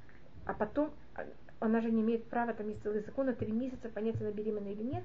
а 0.44 0.54
потом 0.54 0.92
а, 1.14 1.24
она 1.58 1.80
же 1.80 1.90
не 1.90 2.02
имеет 2.02 2.28
права, 2.28 2.52
там 2.54 2.68
есть 2.68 2.82
целый 2.82 3.00
закон, 3.00 3.26
на 3.26 3.34
три 3.34 3.50
месяца 3.52 3.88
понять, 3.88 4.20
она 4.20 4.30
беременна 4.30 4.68
или 4.68 4.82
нет. 4.82 5.04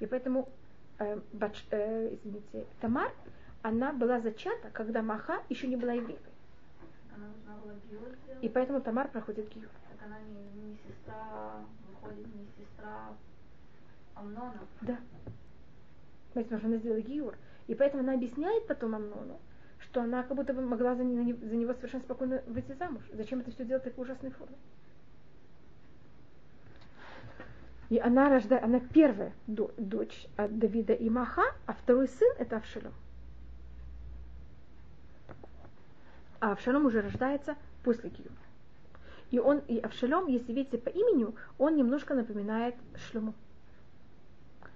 И 0.00 0.06
поэтому, 0.06 0.48
э, 0.98 1.18
Бадж- 1.32 1.64
э, 1.70 2.14
извините, 2.16 2.66
Тамар, 2.80 3.12
она 3.64 3.94
была 3.94 4.20
зачата, 4.20 4.68
когда 4.74 5.00
Маха 5.00 5.42
еще 5.48 5.66
не 5.66 5.76
была 5.76 5.94
еврейкой. 5.94 6.32
И 8.42 8.48
поэтому 8.50 8.82
Тамар 8.82 9.08
проходит 9.08 9.48
гиюр. 9.48 9.70
Так 9.88 10.06
она 10.06 10.18
не, 10.20 10.68
не 10.68 10.76
сестра, 10.86 11.64
выходит 11.88 12.26
не 12.26 12.46
сестра 12.58 13.08
Амнона. 14.14 14.58
Да. 14.82 14.98
Понимаете, 16.34 16.50
потому 16.50 16.58
что 16.58 16.66
она 16.68 16.76
сделала 16.76 17.00
гиюр. 17.00 17.38
И 17.66 17.74
поэтому 17.74 18.02
она 18.02 18.12
объясняет 18.12 18.66
потом 18.66 18.96
Амнону, 18.96 19.40
что 19.78 20.02
она 20.02 20.22
как 20.24 20.36
будто 20.36 20.52
бы 20.52 20.60
могла 20.60 20.94
за, 20.94 21.02
за 21.02 21.56
него 21.56 21.72
совершенно 21.72 22.02
спокойно 22.02 22.42
выйти 22.46 22.72
замуж. 22.72 23.02
Зачем 23.14 23.40
это 23.40 23.50
все 23.50 23.64
делать 23.64 23.82
в 23.82 23.86
такой 23.86 24.04
ужасной 24.04 24.30
форме? 24.32 24.56
И 27.88 27.98
она 27.98 28.28
рождает, 28.28 28.62
она 28.62 28.80
первая 28.80 29.32
до- 29.46 29.72
дочь 29.78 30.26
от 30.36 30.58
Давида 30.58 30.92
и 30.92 31.08
Маха, 31.08 31.44
а 31.64 31.72
второй 31.72 32.08
сын 32.08 32.28
это 32.38 32.58
Авшалом. 32.58 32.92
А 36.44 36.52
Авшалом 36.52 36.84
уже 36.84 37.00
рождается 37.00 37.56
после 37.82 38.10
Гиюра. 38.10 38.34
И 39.30 39.38
он, 39.38 39.60
и 39.60 39.78
Авшалом, 39.78 40.26
если 40.26 40.52
видите 40.52 40.76
по 40.76 40.90
имени, 40.90 41.26
он 41.56 41.74
немножко 41.74 42.12
напоминает 42.12 42.74
Шлему. 42.96 43.32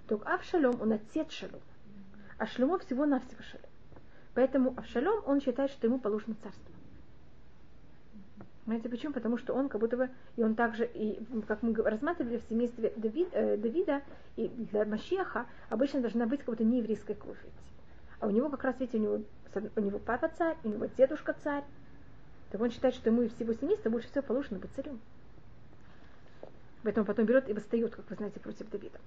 Только 0.07 0.33
Авшалом, 0.33 0.81
он 0.81 0.93
отец 0.93 1.29
Шалом. 1.29 1.61
А 2.39 2.47
Шлемо 2.47 2.79
всего-навсего 2.79 3.43
Шалом. 3.43 3.67
Поэтому 4.33 4.73
Авшалом, 4.77 5.21
он 5.27 5.41
считает, 5.41 5.69
что 5.69 5.85
ему 5.85 5.99
положено 5.99 6.35
царство. 6.41 6.73
Понимаете 8.65 8.89
почему? 8.89 9.13
Потому 9.13 9.37
что 9.37 9.53
он 9.53 9.69
как 9.69 9.79
будто 9.79 9.95
бы, 9.95 10.09
и 10.37 10.43
он 10.43 10.55
также, 10.55 10.87
и 10.87 11.23
как 11.47 11.61
мы 11.61 11.75
рассматривали 11.75 12.37
в 12.39 12.49
семействе 12.49 12.93
Давид, 12.95 13.29
э, 13.33 13.57
Давида, 13.57 14.01
и 14.37 14.47
для 14.47 14.85
Машеха 14.85 15.45
обычно 15.69 16.01
должна 16.01 16.25
быть 16.25 16.39
как 16.39 16.47
будто 16.47 16.63
нееврейская 16.63 17.15
кровь. 17.15 17.37
видите. 17.43 17.78
А 18.19 18.27
у 18.27 18.31
него 18.31 18.49
как 18.49 18.63
раз, 18.63 18.79
видите, 18.79 18.97
у 18.97 19.01
него, 19.01 19.21
у 19.75 19.79
него 19.79 19.99
папа 19.99 20.29
царь, 20.37 20.57
у 20.63 20.69
него 20.69 20.87
дедушка 20.97 21.35
царь. 21.43 21.63
Так 22.51 22.59
он 22.59 22.71
считает, 22.71 22.95
что 22.95 23.09
ему 23.09 23.21
из 23.21 23.33
всего 23.33 23.53
семейства 23.53 23.89
больше 23.89 24.09
всего 24.09 24.23
положено 24.23 24.59
быть 24.59 24.71
царем. 24.75 24.99
Поэтому 26.83 27.05
потом 27.05 27.25
берет 27.25 27.49
и 27.49 27.53
восстает, 27.53 27.95
как 27.95 28.09
вы 28.09 28.15
знаете, 28.15 28.39
против 28.39 28.69
Давида. 28.69 28.99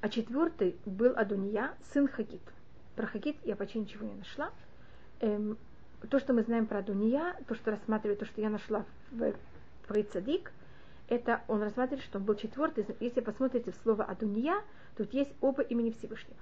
А 0.00 0.08
четвертый 0.08 0.76
был 0.84 1.12
Адония, 1.16 1.74
сын 1.92 2.08
Хагит. 2.08 2.42
Про 2.96 3.06
Хагит 3.06 3.36
я 3.44 3.56
почти 3.56 3.78
ничего 3.78 4.06
не 4.06 4.14
нашла. 4.14 4.50
Эм, 5.20 5.56
то, 6.10 6.18
что 6.18 6.32
мы 6.32 6.42
знаем 6.42 6.66
про 6.66 6.78
Адония, 6.80 7.36
то, 7.46 7.54
что 7.54 7.70
рассматривает, 7.70 8.18
то, 8.18 8.26
что 8.26 8.40
я 8.40 8.50
нашла 8.50 8.84
в 9.12 9.32
Прейцадик, 9.86 10.52
это 11.08 11.42
он 11.46 11.62
рассматривает, 11.62 12.04
что 12.04 12.18
он 12.18 12.24
был 12.24 12.34
четвертый. 12.34 12.84
Если 13.00 13.20
посмотрите 13.20 13.70
в 13.70 13.76
слово 13.82 14.04
Адония, 14.04 14.62
тут 14.96 15.12
есть 15.14 15.32
оба 15.40 15.62
имени 15.62 15.90
Всевышнего. 15.92 16.36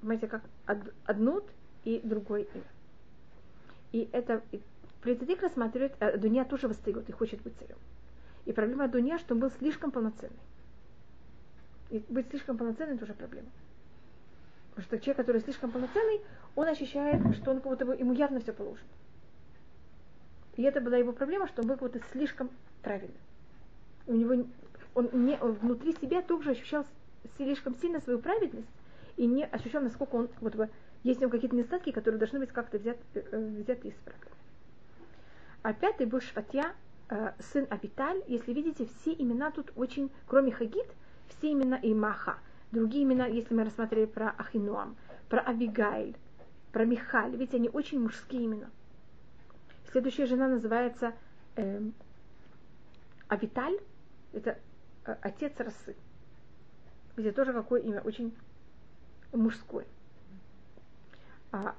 Понимаете, 0.00 0.28
как 0.28 0.42
од- 0.66 0.94
однут 1.04 1.44
и 1.84 2.00
другое 2.02 2.42
имя. 2.42 2.64
И 3.92 4.08
это 4.12 4.42
и 4.52 4.60
Прейцадик 5.02 5.40
рассматривает, 5.42 5.94
а 6.00 6.08
Адония 6.08 6.44
тоже 6.44 6.68
восстает 6.68 7.08
и 7.08 7.12
хочет 7.12 7.40
быть 7.40 7.56
царем. 7.58 7.76
И 8.44 8.52
проблема 8.52 8.84
Адония, 8.84 9.18
что 9.18 9.34
он 9.34 9.40
был 9.40 9.50
слишком 9.50 9.90
полноценный. 9.90 10.38
И 11.88 12.04
быть 12.08 12.28
слишком 12.28 12.58
полноценным 12.58 12.98
тоже 12.98 13.14
проблема. 13.14 13.48
Потому 14.70 14.84
что 14.84 14.98
человек, 14.98 15.16
который 15.16 15.40
слишком 15.40 15.70
полноценный, 15.70 16.20
он 16.54 16.68
ощущает, 16.68 17.20
что 17.36 17.50
он 17.50 17.60
как 17.60 17.72
будто 17.72 17.86
бы 17.86 17.96
ему 17.96 18.12
явно 18.12 18.40
все 18.40 18.52
положено. 18.52 18.88
И 20.56 20.62
это 20.62 20.80
была 20.80 20.98
его 20.98 21.12
проблема, 21.12 21.48
что 21.48 21.62
он 21.62 21.68
был 21.68 21.76
как 21.76 21.92
будто 21.92 22.06
слишком 22.12 22.50
правильным. 22.82 23.16
У 24.06 24.14
него 24.14 24.44
он, 24.94 25.08
не, 25.12 25.38
он 25.40 25.52
внутри 25.52 25.94
себя 25.94 26.20
также 26.20 26.50
ощущал 26.50 26.84
слишком 27.36 27.74
сильно 27.76 28.00
свою 28.00 28.18
праведность 28.18 28.68
и 29.16 29.26
не 29.26 29.44
ощущал, 29.44 29.82
насколько 29.82 30.14
он, 30.14 30.28
бы, 30.40 30.70
есть 31.02 31.18
у 31.18 31.22
него 31.22 31.30
какие-то 31.30 31.56
недостатки, 31.56 31.92
которые 31.92 32.18
должны 32.18 32.38
быть 32.38 32.50
как-то 32.50 32.78
взят, 32.78 32.98
э, 33.14 33.22
э, 33.30 33.62
взяты 33.62 33.88
из 33.88 33.94
правды. 33.94 34.26
А 35.62 35.72
пятый 35.72 36.06
был 36.06 36.20
Шватья, 36.20 36.74
э, 37.08 37.32
сын 37.38 37.66
Авиталь. 37.70 38.22
Если 38.28 38.52
видите, 38.52 38.86
все 38.86 39.12
имена 39.12 39.50
тут 39.50 39.72
очень, 39.76 40.10
кроме 40.26 40.52
Хагит, 40.52 40.86
все 41.28 41.52
имена 41.52 41.76
и 41.76 41.92
Маха. 41.92 42.38
Другие 42.72 43.04
имена, 43.04 43.26
если 43.26 43.54
мы 43.54 43.64
рассмотрели 43.64 44.06
про 44.06 44.30
Ахинуам, 44.30 44.96
про 45.28 45.40
Авигайль, 45.40 46.16
про 46.72 46.84
Михаль, 46.84 47.32
видите, 47.32 47.56
они 47.56 47.68
очень 47.68 48.00
мужские 48.00 48.46
имена. 48.46 48.70
Следующая 49.90 50.26
жена 50.26 50.46
называется 50.46 51.14
эм, 51.56 51.94
Авиталь, 53.26 53.78
это 54.32 54.58
э, 55.04 55.16
отец 55.20 55.52
Расы. 55.58 55.96
Видите, 57.16 57.34
тоже 57.34 57.52
какое 57.52 57.80
имя, 57.80 58.00
очень 58.02 58.32
мужское. 59.32 59.86
А 61.52 61.74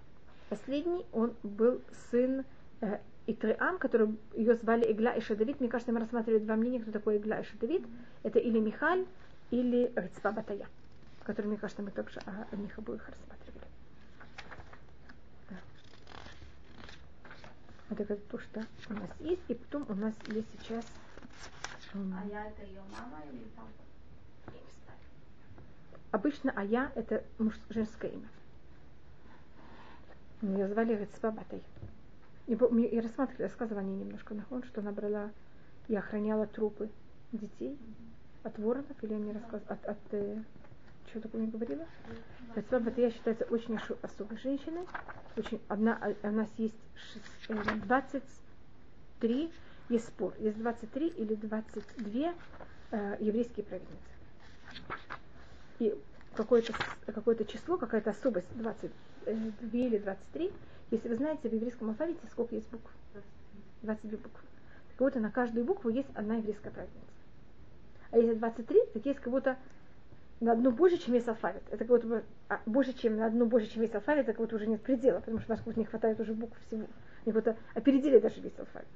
последний, 0.50 1.06
он 1.12 1.34
был 1.44 1.82
сын 2.10 2.44
э, 2.82 3.00
Итреам, 3.28 3.78
который 3.78 4.18
ее 4.34 4.56
звали 4.56 4.92
Игла 4.92 5.12
и 5.14 5.22
Шадавид. 5.22 5.60
Мне 5.60 5.70
кажется, 5.70 5.94
мы 5.94 6.00
рассматривали 6.00 6.44
два 6.44 6.56
мнения, 6.56 6.80
кто 6.80 6.92
такой 6.92 7.18
Игла 7.18 7.40
и 7.40 7.44
Шадавид. 7.44 7.86
Это 8.24 8.40
или 8.40 8.60
Михаль, 8.60 9.06
или 9.52 9.92
Рицпа 9.96 10.32
Батая, 10.32 10.68
который, 11.24 11.48
мне 11.48 11.58
кажется, 11.58 11.82
мы 11.82 11.92
также 11.92 12.20
о, 12.22 12.48
о 12.52 12.56
них 12.56 12.78
обоих 12.78 13.08
рассматривали. 13.08 13.68
Вот 17.90 18.00
это 18.00 18.16
то, 18.16 18.40
что 18.40 18.66
у 18.90 18.94
нас 18.94 19.10
есть. 19.20 19.42
И 19.50 19.54
потом 19.54 19.86
у 19.90 19.94
нас 19.94 20.14
есть 20.28 20.48
сейчас... 20.54 20.86
м, 21.94 22.14
А 22.18 22.26
я 22.26 22.48
это 22.48 22.64
ее 22.64 22.82
мама 22.90 23.22
или 23.32 23.44
папа? 23.56 23.68
Я. 26.12 26.18
Обычно 26.18 26.52
Ая 26.56 26.92
это 26.96 27.24
муж, 27.38 27.54
женское 27.70 28.12
имя. 28.12 28.28
Ее 30.42 30.68
звали 30.68 30.96
Рецпа 30.96 31.32
Батай. 31.32 31.62
И 32.48 32.54
Я 32.54 33.02
рассматривала, 33.02 33.48
рассказывала 33.48 33.82
о 33.82 33.84
ней 33.84 33.96
немножко 33.96 34.36
фон, 34.50 34.64
что 34.64 34.82
она 34.82 34.92
брала 34.92 35.30
и 35.88 35.96
охраняла 35.96 36.48
трупы 36.48 36.90
детей 37.32 37.78
от 38.44 38.58
воронов, 38.58 39.04
или 39.04 39.14
я 39.14 39.20
не 39.20 39.32
рассказывала, 39.32 39.74
от, 39.74 39.86
от, 39.86 39.98
э, 40.12 40.42
что 41.08 41.22
такое 41.22 41.42
не 41.42 41.48
говорила? 41.48 41.86
Рецва 42.56 42.80
Батыя 42.80 43.12
считается 43.12 43.46
очень 43.46 43.80
особой 44.02 44.38
женщиной. 44.40 44.88
Очень, 45.38 45.62
одна, 45.68 45.98
а, 46.02 46.28
у 46.28 46.32
нас 46.32 46.50
есть 46.58 46.76
6, 47.48 47.86
23, 47.86 49.46
э, 49.46 49.50
есть 49.90 50.08
спор, 50.08 50.34
есть 50.40 50.58
23 50.58 51.08
или 51.08 51.36
22 51.36 52.34
э, 52.92 53.18
еврейские 53.20 53.66
праведницы. 53.66 54.12
И 55.82 56.00
какое-то 56.36 56.76
какое 57.08 57.36
число, 57.38 57.76
какая-то 57.76 58.12
особость, 58.12 58.46
22 58.52 59.34
или 59.72 59.98
23, 59.98 60.54
если 60.92 61.10
вы 61.10 61.16
знаете 61.16 61.50
в 61.50 61.54
еврейском 61.56 61.90
алфавите, 61.90 62.20
сколько 62.30 62.54
есть 62.54 62.70
букв? 62.70 62.92
22 63.82 64.12
буквы. 64.20 64.48
Так 64.90 65.00
вот, 65.00 65.16
на 65.16 65.32
каждую 65.32 65.66
букву 65.66 65.90
есть 65.90 66.10
одна 66.14 66.36
еврейская 66.36 66.70
праведница. 66.70 67.08
А 68.12 68.18
если 68.20 68.36
23, 68.36 68.80
так 68.94 69.06
есть 69.08 69.20
как 69.22 69.34
будто 69.34 69.58
на 70.40 70.52
одну 70.52 70.70
больше, 70.70 71.00
чем 71.00 71.16
весь 71.16 71.28
алфавит. 71.28 71.64
Это 71.72 71.84
как 71.84 71.88
будто 71.88 72.24
а, 72.48 72.60
больше, 72.68 72.94
чем 72.94 73.18
на 73.18 73.26
одну 73.26 73.48
больше, 73.48 73.68
чем 73.74 73.82
весь 73.82 73.96
алфавит, 73.96 74.28
как 74.28 74.38
будто 74.38 74.58
уже 74.58 74.68
нет 74.68 74.84
предела, 74.84 75.20
потому 75.20 75.40
что 75.40 75.50
нас 75.50 75.66
не 75.76 75.86
хватает 75.86 76.20
уже 76.20 76.36
букв 76.36 76.56
всего. 76.68 76.86
Они 77.26 77.34
будто 77.34 77.58
опередили 77.74 78.20
даже 78.20 78.40
весь 78.40 78.60
алфавит. 78.60 78.88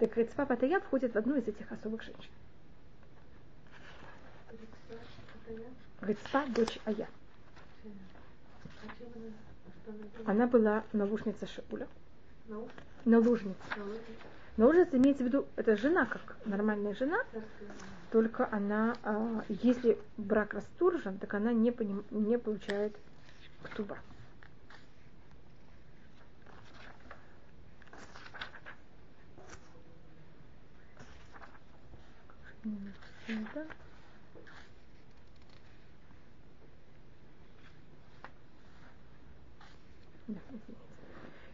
Так 0.00 0.16
Рецпа 0.16 0.46
Патая 0.46 0.80
входит 0.80 1.14
в 1.14 1.16
одну 1.16 1.36
из 1.36 1.46
этих 1.46 1.70
особых 1.70 2.02
женщин. 2.02 2.30
Рецпа, 6.02 6.44
дочь 6.48 6.80
Ая. 6.84 7.08
Она 10.26 10.48
была 10.48 10.82
наложница 10.92 11.46
Шауля. 11.46 11.86
Наложница. 13.04 13.56
Наложница 14.56 14.96
имеется 14.96 15.22
в 15.22 15.26
виду, 15.26 15.46
это 15.54 15.76
жена, 15.76 16.06
как 16.06 16.36
нормальная 16.44 16.94
жена, 16.94 17.18
только 18.10 18.48
она, 18.52 18.96
а, 19.04 19.44
если 19.48 19.96
брак 20.16 20.54
расторжен, 20.54 21.18
так 21.18 21.32
она 21.34 21.52
не, 21.52 21.70
поним, 21.70 22.04
не 22.10 22.36
получает 22.36 22.94
ктуба. 23.62 23.96
Да. 33.54 33.66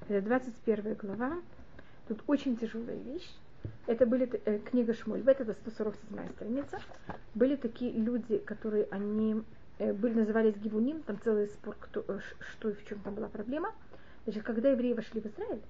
Это 0.08 0.22
21 0.22 0.94
глава. 0.94 1.38
Тут 2.08 2.22
очень 2.26 2.56
тяжелая 2.56 2.96
вещь. 2.96 3.30
Это 3.86 4.06
были 4.06 4.40
э, 4.46 4.58
книга 4.60 4.94
Шмульбет, 4.94 5.38
это 5.38 5.52
147 5.52 6.30
страница. 6.30 6.80
Были 7.34 7.56
такие 7.56 7.92
люди, 7.92 8.38
которые 8.38 8.88
они 8.90 9.42
э, 9.78 9.92
были, 9.92 10.14
назывались 10.14 10.56
Гивуним, 10.56 11.02
там 11.02 11.20
целый 11.22 11.48
спор, 11.48 11.76
кто, 11.78 12.02
э, 12.08 12.20
что 12.52 12.70
и 12.70 12.72
в 12.72 12.86
чем 12.86 13.00
там 13.00 13.16
была 13.16 13.28
проблема. 13.28 13.74
Значит, 14.24 14.44
когда 14.44 14.70
евреи 14.70 14.94
вошли 14.94 15.20
в 15.20 15.26
Израиль, 15.26 15.60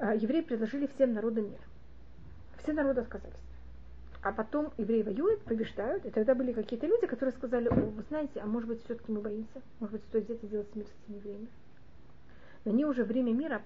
э, 0.00 0.16
евреи 0.16 0.40
предложили 0.40 0.88
всем 0.88 1.14
народам 1.14 1.44
мир. 1.44 1.60
Все 2.64 2.72
народы 2.72 3.02
отказались. 3.02 3.34
А 4.22 4.32
потом 4.32 4.72
евреи 4.76 5.02
воюют, 5.02 5.42
побеждают, 5.42 6.04
и 6.04 6.10
тогда 6.10 6.34
были 6.34 6.52
какие-то 6.52 6.88
люди, 6.88 7.06
которые 7.06 7.32
сказали, 7.34 7.68
о, 7.68 7.74
вы 7.74 8.02
знаете, 8.08 8.40
а 8.40 8.46
может 8.46 8.68
быть, 8.68 8.82
все-таки 8.84 9.12
мы 9.12 9.20
боимся, 9.20 9.62
может 9.78 9.92
быть, 9.92 10.02
стоит 10.08 10.24
где-то 10.24 10.46
делать 10.48 10.74
мир 10.74 10.86
с 10.86 11.04
этими 11.04 11.18
евреями. 11.18 11.48
Но 12.64 12.72
они 12.72 12.84
уже 12.84 13.04
время 13.04 13.32
мира 13.32 13.62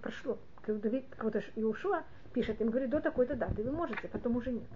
прошло. 0.00 0.38
Когда 0.62 0.90
вот 1.20 1.36
Иушуа 1.56 2.04
пишет, 2.32 2.60
им 2.60 2.70
говорит, 2.70 2.90
до 2.90 3.00
такой-то 3.00 3.34
даты 3.34 3.62
вы 3.62 3.72
можете, 3.72 4.08
потом 4.08 4.36
уже 4.36 4.52
нет. 4.52 4.68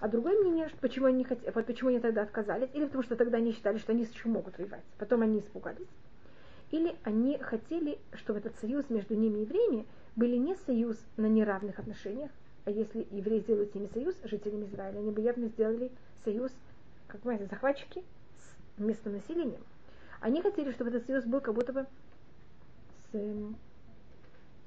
А 0.00 0.08
другое 0.08 0.40
мнение, 0.40 0.68
что 0.68 0.78
почему 0.78 1.06
они, 1.06 1.24
хотели, 1.24 1.50
вот 1.50 1.66
почему 1.66 1.90
они 1.90 2.00
тогда 2.00 2.22
отказались, 2.22 2.70
или 2.72 2.86
потому 2.86 3.02
что 3.02 3.16
тогда 3.16 3.36
они 3.38 3.52
считали, 3.52 3.78
что 3.78 3.92
они 3.92 4.04
еще 4.04 4.28
могут 4.28 4.56
воевать, 4.56 4.84
потом 4.98 5.22
они 5.22 5.40
испугались. 5.40 5.88
Или 6.70 6.96
они 7.02 7.36
хотели, 7.38 7.98
чтобы 8.14 8.38
этот 8.38 8.58
союз 8.60 8.88
между 8.88 9.14
ними 9.14 9.38
и 9.38 9.42
евреями 9.42 9.86
были 10.16 10.36
не 10.36 10.54
союз 10.54 10.96
на 11.16 11.26
неравных 11.26 11.78
отношениях, 11.78 12.30
а 12.64 12.70
если 12.70 13.06
евреи 13.10 13.40
сделают 13.40 13.72
с 13.72 13.74
ними 13.74 13.88
союз, 13.92 14.14
жителями 14.24 14.66
Израиля, 14.66 14.98
они 14.98 15.10
бы 15.10 15.20
явно 15.20 15.48
сделали 15.48 15.90
союз, 16.24 16.52
как 17.08 17.20
знаете, 17.22 17.46
захватчики 17.46 18.04
с 18.38 18.80
местным 18.80 19.14
населением. 19.14 19.62
Они 20.20 20.40
хотели, 20.40 20.70
чтобы 20.70 20.90
этот 20.90 21.06
союз 21.06 21.24
был 21.24 21.40
как 21.40 21.54
будто 21.54 21.72
бы 21.72 21.86
э, 23.12 23.52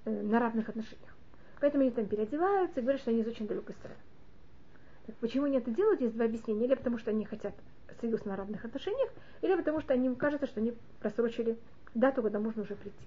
на 0.06 0.40
равных 0.40 0.70
отношениях. 0.70 1.16
Поэтому 1.60 1.84
они 1.84 1.92
там 1.92 2.06
переодеваются 2.08 2.80
и 2.80 2.84
говорят, 2.84 3.02
что 3.02 3.12
они 3.12 3.22
из 3.22 3.28
очень 3.28 3.48
далекой 3.48 3.76
страны. 3.76 3.96
Так 5.06 5.16
почему 5.16 5.46
они 5.46 5.58
это 5.58 5.72
делают? 5.72 6.02
Есть 6.02 6.16
два 6.16 6.26
объяснения. 6.26 6.66
Или 6.66 6.76
потому 6.76 6.98
что 6.98 7.12
они 7.12 7.26
хотят 7.26 7.54
союз 8.04 8.26
на 8.26 8.36
равных 8.36 8.66
отношениях, 8.66 9.10
или 9.42 9.56
потому 9.56 9.80
что 9.80 9.94
они, 9.94 10.14
кажется, 10.16 10.46
что 10.46 10.60
они 10.60 10.76
просрочили 11.00 11.58
дату, 11.94 12.22
когда 12.22 12.40
можно 12.40 12.64
уже 12.64 12.76
прийти. 12.76 13.06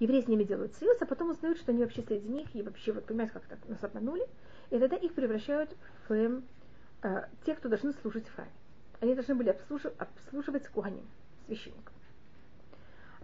Евреи 0.00 0.22
с 0.22 0.28
ними 0.28 0.44
делают 0.44 0.74
союз, 0.74 0.98
а 1.00 1.06
потом 1.06 1.30
узнают, 1.30 1.58
что 1.58 1.72
они 1.72 1.82
вообще 1.82 2.02
среди 2.02 2.28
них, 2.28 2.54
и 2.54 2.62
вообще, 2.62 2.92
вот 2.92 3.06
понимаете, 3.06 3.32
как 3.32 3.44
так 3.46 3.58
нас 3.68 3.82
обманули, 3.82 4.26
и 4.70 4.78
тогда 4.78 4.96
их 4.96 5.14
превращают 5.14 5.74
в 6.08 6.42
э, 7.02 7.22
те, 7.46 7.54
кто 7.54 7.68
должны 7.68 7.92
служить 7.94 8.28
в 8.28 8.34
храме. 8.34 8.50
Они 9.00 9.14
должны 9.14 9.34
были 9.34 9.48
обслуживать, 9.48 9.96
обслуживать 9.98 10.68
куаним, 10.68 11.06
священников. 11.46 11.94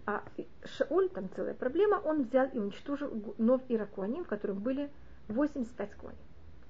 А 0.05 0.23
Шауль, 0.63 1.09
там 1.09 1.29
целая 1.35 1.55
проблема, 1.55 1.95
он 1.95 2.23
взял 2.23 2.47
и 2.47 2.59
уничтожил 2.59 3.11
Нов 3.37 3.61
Иракуаним, 3.69 4.23
в 4.23 4.27
котором 4.27 4.59
были 4.59 4.89
85 5.29 5.95
куаним. 5.95 6.19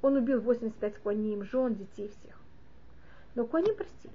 Он 0.01 0.15
убил 0.15 0.39
85 0.39 0.97
куаним, 0.99 1.43
жен, 1.43 1.75
детей, 1.75 2.07
всех. 2.07 2.39
Но 3.35 3.45
куаним 3.45 3.75
простили. 3.75 4.13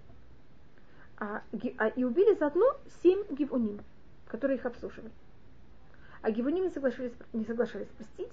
А, 1.19 1.43
а, 1.77 1.89
и 1.89 2.05
убили 2.05 2.35
заодно 2.35 2.65
7 3.03 3.35
гивуним, 3.35 3.81
которые 4.27 4.57
их 4.57 4.65
обслуживали. 4.65 5.13
А 6.23 6.31
гивуним 6.31 6.65
не 6.65 6.71
соглашались, 6.71 7.13
не 7.35 7.45
соглашались 7.45 7.89
простить. 7.89 8.31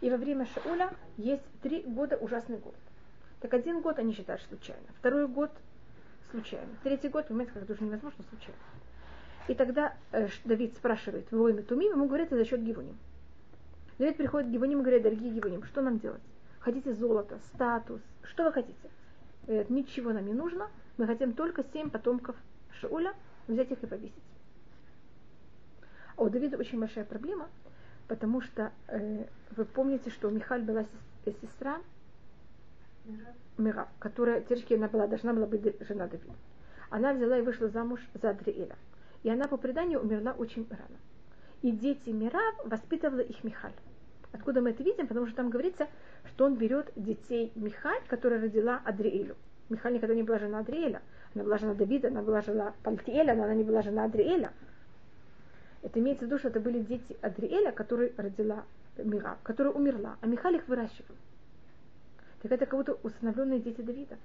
И 0.00 0.10
во 0.10 0.16
время 0.16 0.46
Шауля 0.46 0.90
есть 1.16 1.44
три 1.62 1.82
года 1.82 2.16
ужасный 2.16 2.58
год. 2.58 2.74
Так 3.40 3.54
один 3.54 3.80
год 3.82 3.98
они 3.98 4.12
считают 4.12 4.42
случайно, 4.42 4.86
второй 4.98 5.28
год 5.28 5.50
случайно, 6.30 6.68
третий 6.82 7.08
год, 7.08 7.28
понимаете, 7.28 7.52
как 7.52 7.62
это 7.62 7.72
уже 7.74 7.84
невозможно 7.84 8.24
случайно. 8.30 8.58
И 9.46 9.54
тогда 9.54 9.94
э, 10.12 10.28
Давид 10.44 10.74
спрашивает 10.74 11.30
воины 11.30 11.62
Тумим, 11.62 11.92
ему 11.92 12.06
говорят, 12.06 12.28
это 12.28 12.36
за 12.36 12.44
счет 12.44 12.62
Гивуним. 12.62 12.96
Давид 13.98 14.16
приходит 14.16 14.48
к 14.48 14.52
Гивуним 14.52 14.80
и 14.80 14.82
говорит, 14.82 15.02
дорогие 15.02 15.32
Гивуним, 15.32 15.64
что 15.64 15.82
нам 15.82 15.98
делать? 15.98 16.22
Хотите 16.60 16.94
золото, 16.94 17.38
статус, 17.52 18.00
что 18.22 18.44
вы 18.44 18.52
хотите? 18.52 18.90
Говорят, 19.46 19.68
ничего 19.68 20.12
нам 20.12 20.24
не 20.26 20.32
нужно, 20.32 20.68
мы 20.96 21.06
хотим 21.06 21.34
только 21.34 21.62
семь 21.72 21.90
потомков 21.90 22.36
Шауля, 22.80 23.12
взять 23.46 23.70
их 23.70 23.82
и 23.82 23.86
повесить. 23.86 24.14
А 26.16 26.22
у 26.22 26.30
Давида 26.30 26.56
очень 26.56 26.80
большая 26.80 27.04
проблема, 27.04 27.48
потому 28.08 28.40
что 28.40 28.72
э, 28.88 29.26
вы 29.56 29.64
помните, 29.66 30.10
что 30.10 30.28
у 30.28 30.30
Михаль 30.30 30.62
была 30.62 30.86
сестра 31.42 31.80
Мира, 33.58 33.88
которая, 33.98 34.40
теоретически 34.40 34.74
она 34.74 34.88
была, 34.88 35.06
должна 35.06 35.34
была 35.34 35.46
быть 35.46 35.62
жена 35.86 36.06
Давида. 36.06 36.32
Она 36.88 37.12
взяла 37.12 37.38
и 37.38 37.42
вышла 37.42 37.68
замуж 37.68 38.00
за 38.14 38.30
Адриэля. 38.30 38.76
И 39.24 39.30
она 39.30 39.48
по 39.48 39.56
преданию 39.56 40.00
умерла 40.00 40.32
очень 40.32 40.66
рано. 40.70 40.98
И 41.62 41.72
дети 41.72 42.10
Мирав 42.10 42.54
воспитывала 42.64 43.20
их 43.20 43.42
Михаль. 43.42 43.72
Откуда 44.32 44.60
мы 44.60 44.70
это 44.70 44.82
видим? 44.82 45.06
Потому 45.06 45.26
что 45.26 45.36
там 45.36 45.48
говорится, 45.48 45.88
что 46.28 46.44
он 46.44 46.56
берет 46.56 46.92
детей 46.94 47.50
Михаль, 47.54 48.02
которая 48.06 48.40
родила 48.40 48.80
Адриэлю. 48.84 49.34
Михаль 49.70 49.94
никогда 49.94 50.14
не 50.14 50.22
была 50.22 50.38
жена 50.38 50.58
Адриэля. 50.58 51.00
Она 51.34 51.44
была 51.44 51.56
жена 51.56 51.74
Давида, 51.74 52.08
она 52.08 52.20
была 52.20 52.42
жена 52.42 52.74
Пальтиэля, 52.82 53.34
но 53.34 53.44
она 53.44 53.54
не 53.54 53.64
была 53.64 53.80
жена 53.80 54.04
Адриэля. 54.04 54.52
Это 55.82 56.00
имеется 56.00 56.24
в 56.24 56.28
виду, 56.28 56.38
что 56.38 56.48
это 56.48 56.60
были 56.60 56.80
дети 56.80 57.16
Адриэля, 57.22 57.72
которые 57.72 58.12
родила 58.18 58.64
Мирав, 58.98 59.38
которая 59.42 59.72
умерла, 59.72 60.16
а 60.20 60.26
Михаль 60.26 60.56
их 60.56 60.68
выращивал. 60.68 61.14
Так 62.42 62.52
это 62.52 62.66
как 62.66 62.78
будто 62.78 62.98
установленные 63.02 63.60
дети 63.60 63.80
Давида. 63.80 64.18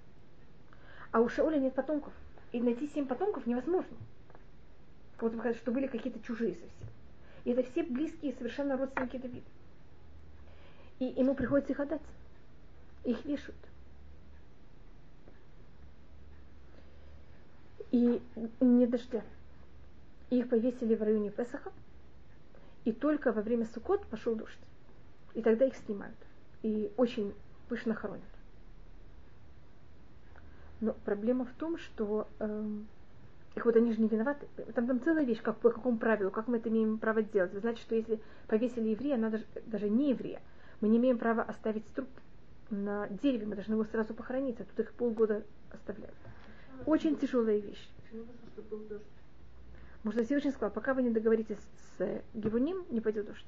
А 1.11 1.21
у 1.21 1.29
Шауля 1.29 1.57
нет 1.57 1.73
потомков. 1.73 2.11
И 2.51 2.61
найти 2.61 2.87
семь 2.87 3.07
потомков 3.07 3.47
невозможно. 3.47 3.95
Вот 5.21 5.33
что 5.57 5.71
были 5.71 5.87
какие-то 5.87 6.19
чужие 6.21 6.53
совсем. 6.53 6.87
И 7.43 7.51
это 7.51 7.63
все 7.71 7.83
близкие 7.83 8.33
совершенно 8.33 8.77
родственники 8.77 9.17
Давида. 9.17 9.45
И 10.99 11.05
ему 11.05 11.35
приходится 11.35 11.73
их 11.73 11.79
отдать. 11.79 12.01
Их 13.03 13.23
вешают. 13.25 13.57
И 17.91 18.21
не 18.59 18.87
дождя. 18.87 19.23
Их 20.29 20.47
повесили 20.49 20.95
в 20.95 21.03
районе 21.03 21.31
Песаха. 21.31 21.71
И 22.85 22.91
только 22.91 23.31
во 23.31 23.41
время 23.41 23.65
Сукот 23.73 24.05
пошел 24.07 24.35
дождь. 24.35 24.59
И 25.33 25.41
тогда 25.41 25.65
их 25.65 25.75
снимают. 25.75 26.15
И 26.61 26.91
очень 26.97 27.33
пышно 27.67 27.93
хоронят. 27.93 28.23
Но 30.81 30.93
проблема 30.93 31.45
в 31.45 31.53
том, 31.53 31.77
что 31.77 32.27
эм, 32.39 32.87
их 33.55 33.65
вот 33.65 33.75
они 33.75 33.91
же 33.91 34.01
не 34.01 34.07
виноваты. 34.07 34.47
Там, 34.73 34.87
там 34.87 35.01
целая 35.01 35.25
вещь, 35.25 35.41
как, 35.41 35.57
по 35.57 35.69
какому 35.69 35.97
правилу, 35.97 36.31
как 36.31 36.47
мы 36.47 36.57
это 36.57 36.69
имеем 36.69 36.97
право 36.97 37.21
делать. 37.21 37.53
Вы 37.53 37.59
знаете, 37.59 37.81
что 37.81 37.95
если 37.95 38.19
повесили 38.47 38.89
еврея, 38.89 39.15
она 39.15 39.29
даже, 39.29 39.45
даже 39.65 39.89
не 39.89 40.11
еврея, 40.11 40.41
мы 40.81 40.87
не 40.87 40.97
имеем 40.97 41.17
права 41.17 41.43
оставить 41.43 41.85
труп 41.93 42.07
на 42.69 43.07
дереве, 43.09 43.45
мы 43.45 43.55
должны 43.55 43.73
его 43.73 43.83
сразу 43.85 44.13
похоронить, 44.13 44.59
а 44.59 44.63
тут 44.63 44.79
их 44.79 44.93
полгода 44.93 45.43
оставляют. 45.71 46.15
Очень 46.85 47.17
тяжелая 47.17 47.57
вещь. 47.57 47.89
Что 50.11 50.23
Всевышний 50.23 50.51
сказал, 50.51 50.71
пока 50.71 50.93
вы 50.93 51.03
не 51.03 51.09
договоритесь 51.09 51.57
с 51.57 52.01
э, 52.01 52.21
Гевуним, 52.33 52.85
не 52.89 53.01
пойдет 53.01 53.27
дождь. 53.27 53.45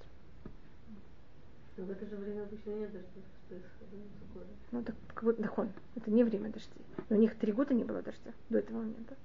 Но 1.78 1.86
в 1.86 1.92
это 1.92 2.06
же 2.06 2.18
время 2.18 2.44
обычно 2.44 2.72
нет 2.72 2.92
года. 4.34 4.46
Ну, 4.72 4.84
так, 4.84 4.96
как 5.08 5.24
вот, 5.24 5.38
так 5.38 5.58
он, 5.58 5.70
это 5.96 6.12
не 6.12 6.24
время 6.24 6.50
дождей. 6.50 6.86
Но 7.10 7.16
у 7.18 7.20
них 7.20 7.36
три 7.38 7.52
года 7.52 7.74
не 7.74 7.84
было 7.84 8.02
дождя 8.02 8.32
до 8.50 8.60
этого 8.60 8.80
момента. 8.80 9.16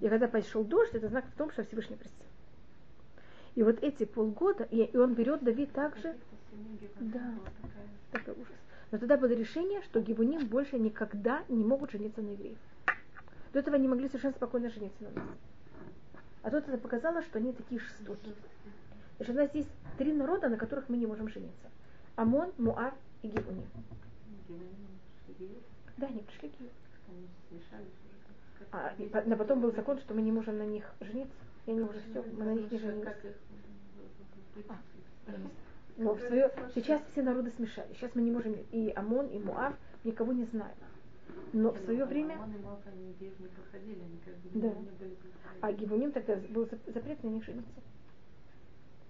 И 0.00 0.08
когда 0.08 0.28
пошел 0.28 0.64
дождь, 0.64 0.94
это 0.94 1.08
знак 1.08 1.24
в 1.26 1.36
том, 1.36 1.50
что 1.50 1.64
Всевышний 1.64 1.96
простил. 1.96 2.26
И 3.54 3.62
вот 3.62 3.82
эти 3.82 4.04
полгода, 4.04 4.64
и, 4.64 4.82
и 4.84 4.96
он 4.96 5.14
берет 5.14 5.42
Давид 5.42 5.72
также, 5.72 6.16
Да. 7.00 7.34
такой 8.12 8.34
ужас. 8.34 8.54
Но 8.90 8.98
тогда 8.98 9.16
было 9.16 9.30
решение, 9.30 9.82
что 9.82 10.00
Гевуним 10.00 10.46
больше 10.46 10.78
никогда 10.78 11.42
не 11.48 11.64
могут 11.64 11.90
жениться 11.92 12.22
на 12.22 12.30
евреев. 12.30 12.58
До 13.52 13.58
этого 13.60 13.76
они 13.76 13.88
могли 13.88 14.08
совершенно 14.08 14.34
спокойно 14.34 14.70
жениться 14.70 15.04
на 15.04 15.10
нас. 15.10 15.28
А 16.42 16.50
тут 16.50 16.68
это 16.68 16.78
показало, 16.78 17.22
что 17.22 17.38
они 17.38 17.52
такие 17.52 17.80
жестокие. 17.80 18.34
Значит, 19.16 19.34
у 19.34 19.38
нас 19.38 19.54
есть 19.54 19.68
три 19.98 20.12
народа, 20.12 20.48
на 20.48 20.56
которых 20.56 20.88
мы 20.88 20.96
не 20.96 21.06
можем 21.06 21.28
жениться. 21.28 21.68
Амон, 22.16 22.52
Муав 22.58 22.94
и 23.22 23.28
Гевуним. 23.28 23.66
Да, 25.96 26.06
они 26.08 26.20
пришли 26.22 26.48
к 26.48 26.58
Гиву. 26.58 26.70
А, 28.72 28.92
но 29.26 29.36
потом 29.36 29.60
был 29.60 29.72
закон, 29.72 29.98
что 29.98 30.14
мы 30.14 30.22
не 30.22 30.32
можем 30.32 30.58
на 30.58 30.66
них 30.66 30.84
жениться. 31.00 31.34
И 31.66 31.70
они 31.70 31.80
уже 31.80 32.00
все, 32.10 32.22
мы 32.32 32.44
на 32.44 32.54
них 32.54 32.70
не 32.70 32.78
женились. 32.78 33.08
Их 34.56 34.64
А, 34.68 34.78
я 35.30 35.38
не. 35.38 35.48
Но 35.96 36.14
в 36.14 36.20
свое... 36.20 36.50
сейчас 36.74 37.02
все 37.12 37.22
народы 37.22 37.52
смешались. 37.56 37.96
Сейчас 37.96 38.14
мы 38.14 38.22
не 38.22 38.30
можем 38.30 38.56
и 38.72 38.92
Амон, 38.96 39.26
и 39.28 39.38
Муав 39.38 39.74
никого 40.02 40.32
не 40.32 40.44
знаем. 40.46 40.74
Но 41.52 41.70
в 41.70 41.78
свое 41.78 42.04
время... 42.04 42.36
Не 44.54 44.60
Да. 44.60 44.68
не 44.68 45.16
А 45.60 45.72
Гивуним 45.72 46.12
тогда 46.12 46.36
был 46.50 46.64
зап- 46.64 46.92
запрет 46.92 47.22
на 47.22 47.28
них 47.28 47.44
жениться. 47.44 47.70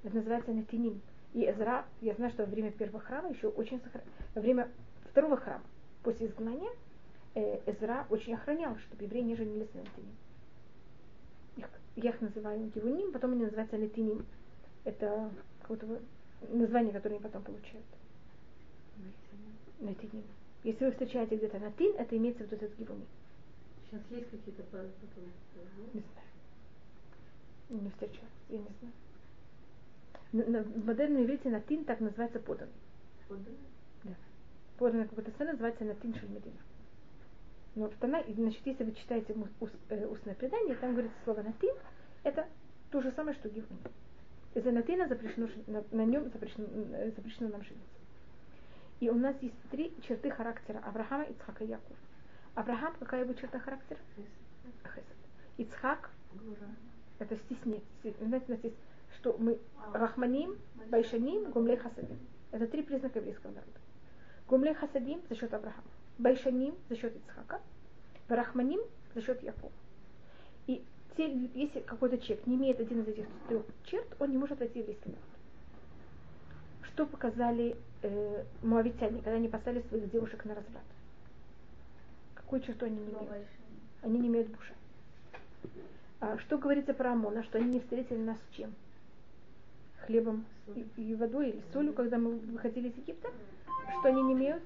Это 0.03 0.17
называется 0.17 0.53
Натиним. 0.53 1.01
И 1.33 1.51
Эзра, 1.51 1.87
я 2.01 2.15
знаю, 2.15 2.31
что 2.33 2.45
во 2.45 2.51
время 2.51 2.71
первого 2.71 3.01
храма 3.01 3.31
еще 3.31 3.49
очень 3.49 3.81
сохранял. 3.81 4.07
Во 4.35 4.41
время 4.43 4.69
второго 5.11 5.37
храма, 5.37 5.65
после 6.03 6.27
изгнания, 6.27 6.71
э, 7.35 7.61
Эзра 7.67 8.07
очень 8.11 8.35
охранял, 8.35 8.77
чтобы 8.79 9.05
евреи 9.05 9.23
не 9.23 9.37
женились 9.37 9.73
на 9.75 9.81
Натиним. 9.81 10.17
Их, 11.57 11.69
я 11.97 12.11
их 12.11 12.21
называю 12.21 12.71
Гивуним, 12.75 13.13
потом 13.13 13.33
они 13.33 13.45
называются 13.45 13.77
Натиним. 13.79 14.25
Это 14.85 15.31
какое-то 15.61 16.01
название, 16.49 16.93
которое 16.93 17.17
они 17.17 17.23
потом 17.23 17.43
получают. 17.43 17.85
Натиним. 19.81 20.25
Если 20.63 20.85
вы 20.85 20.91
встречаете 20.93 21.37
где-то 21.37 21.59
Натин, 21.59 21.95
это 21.99 22.17
имеется 22.17 22.45
в 22.45 22.47
виду 22.47 22.57
этот 22.65 22.79
Гивуним. 22.79 23.07
Сейчас 23.91 24.01
есть 24.11 24.31
какие-то 24.31 24.63
которые... 24.63 24.91
Не 25.93 26.01
знаю. 26.01 27.83
Не 27.83 27.91
встречалась, 27.91 28.31
я 28.49 28.59
не 28.59 28.69
знаю. 28.81 28.95
На- 30.33 30.47
на- 30.47 30.63
В 30.65 30.85
модерном 30.87 31.23
иврите 31.23 31.49
натин 31.49 31.85
так 31.85 32.01
называется 32.01 32.41
подан. 32.41 32.69
Подан 34.79 35.07
какой-то 35.09 35.31
страны 35.31 35.53
называется 35.53 35.85
натин 35.85 36.15
шельмедина. 36.15 36.57
Но 37.75 37.89
в 37.89 37.97
Тана, 37.97 38.23
значит, 38.29 38.61
если 38.65 38.85
вы 38.85 38.93
читаете 38.93 39.35
э, 39.91 40.07
устное 40.07 40.35
предание, 40.35 40.77
там 40.77 40.93
говорится 40.93 41.17
слово 41.25 41.43
натин, 41.43 41.75
это 42.23 42.47
то 42.91 43.01
же 43.01 43.11
самое, 43.13 43.37
что 43.37 43.49
гивун. 43.49 43.79
Из-за 44.55 44.71
натина 44.71 45.09
запрещено, 45.09 45.49
на, 45.67 45.85
на 45.91 46.05
нем 46.05 46.31
запрещено, 46.31 46.67
э, 46.93 47.11
запрещено 47.17 47.49
нам 47.49 47.63
жениться. 47.65 47.89
И 49.01 49.11
у 49.11 49.15
нас 49.17 49.35
есть 49.41 49.57
три 49.71 49.93
черты 50.07 50.31
характера 50.31 50.81
Авраама, 50.85 51.25
Ицхака 51.25 51.65
и 51.65 51.69
Якова. 51.69 51.97
Авраам, 52.55 52.95
какая 53.01 53.25
его 53.25 53.35
черта 53.35 53.59
характера? 53.59 53.99
Хесед. 54.85 55.05
Ицхак, 55.59 56.11
это 57.19 57.37
стеснение. 57.37 57.83
Знаете, 58.21 58.47
у 58.47 58.53
нас 58.53 58.65
есть, 58.65 58.77
что 59.19 59.37
мы 59.37 59.59
Рахманим, 59.93 60.57
Байшаним, 60.91 61.51
Гумлей 61.51 61.77
Хасадим. 61.77 62.19
Это 62.53 62.69
три 62.69 62.83
признака 62.83 63.19
еврейского 63.19 63.51
народа. 63.51 63.81
Гумлей 64.47 64.75
Хасадим 64.75 65.21
за 65.29 65.35
счет 65.35 65.53
Авраама. 65.53 65.83
Байшаним 66.19 66.75
за 66.89 66.97
счет 66.97 67.15
Ицхака. 67.17 67.61
Рахманим 68.29 68.81
за 69.15 69.23
счет 69.23 69.43
Якова. 69.43 69.73
И 70.67 70.83
те, 71.17 71.31
если 71.55 71.81
какой-то 71.81 72.19
человек 72.19 72.47
не 72.47 72.57
имеет 72.57 72.81
один 72.81 73.03
из 73.03 73.09
этих 73.09 73.27
трех 73.49 73.63
черт, 73.85 74.07
он 74.19 74.31
не 74.31 74.39
может 74.39 74.59
войти 74.59 74.75
в 74.75 74.83
еврейский 74.83 75.11
народ. 75.11 75.25
Что 76.83 77.07
показали 77.07 77.77
э, 78.03 78.45
муавитяне, 78.63 79.19
когда 79.19 79.33
они 79.33 79.49
послали 79.49 79.83
своих 79.89 80.11
девушек 80.11 80.45
на 80.45 80.55
разврат? 80.55 80.85
Какую 82.35 82.63
черту 82.63 82.87
они 82.87 82.97
не 82.97 83.11
имеют? 83.11 83.47
Они 84.03 84.19
не 84.19 84.29
имеют 84.29 84.49
буша. 84.49 84.75
А 86.21 86.39
что 86.39 86.57
говорится 86.59 86.95
про 86.95 87.13
Амона, 87.13 87.43
что 87.45 87.59
они 87.59 87.75
не 87.75 87.81
встретили 87.81 88.19
нас 88.19 88.39
с 88.39 88.55
чем? 88.55 88.73
Хлебом 90.07 90.45
и, 90.75 90.87
и 90.97 91.15
водой 91.15 91.51
или 91.51 91.63
солью, 91.73 91.93
когда 91.93 92.19
мы 92.19 92.37
выходили 92.37 92.89
из 92.89 92.97
Египта? 92.97 93.29
Что 93.99 94.09
они 94.09 94.23
не 94.23 94.33
имеют? 94.35 94.63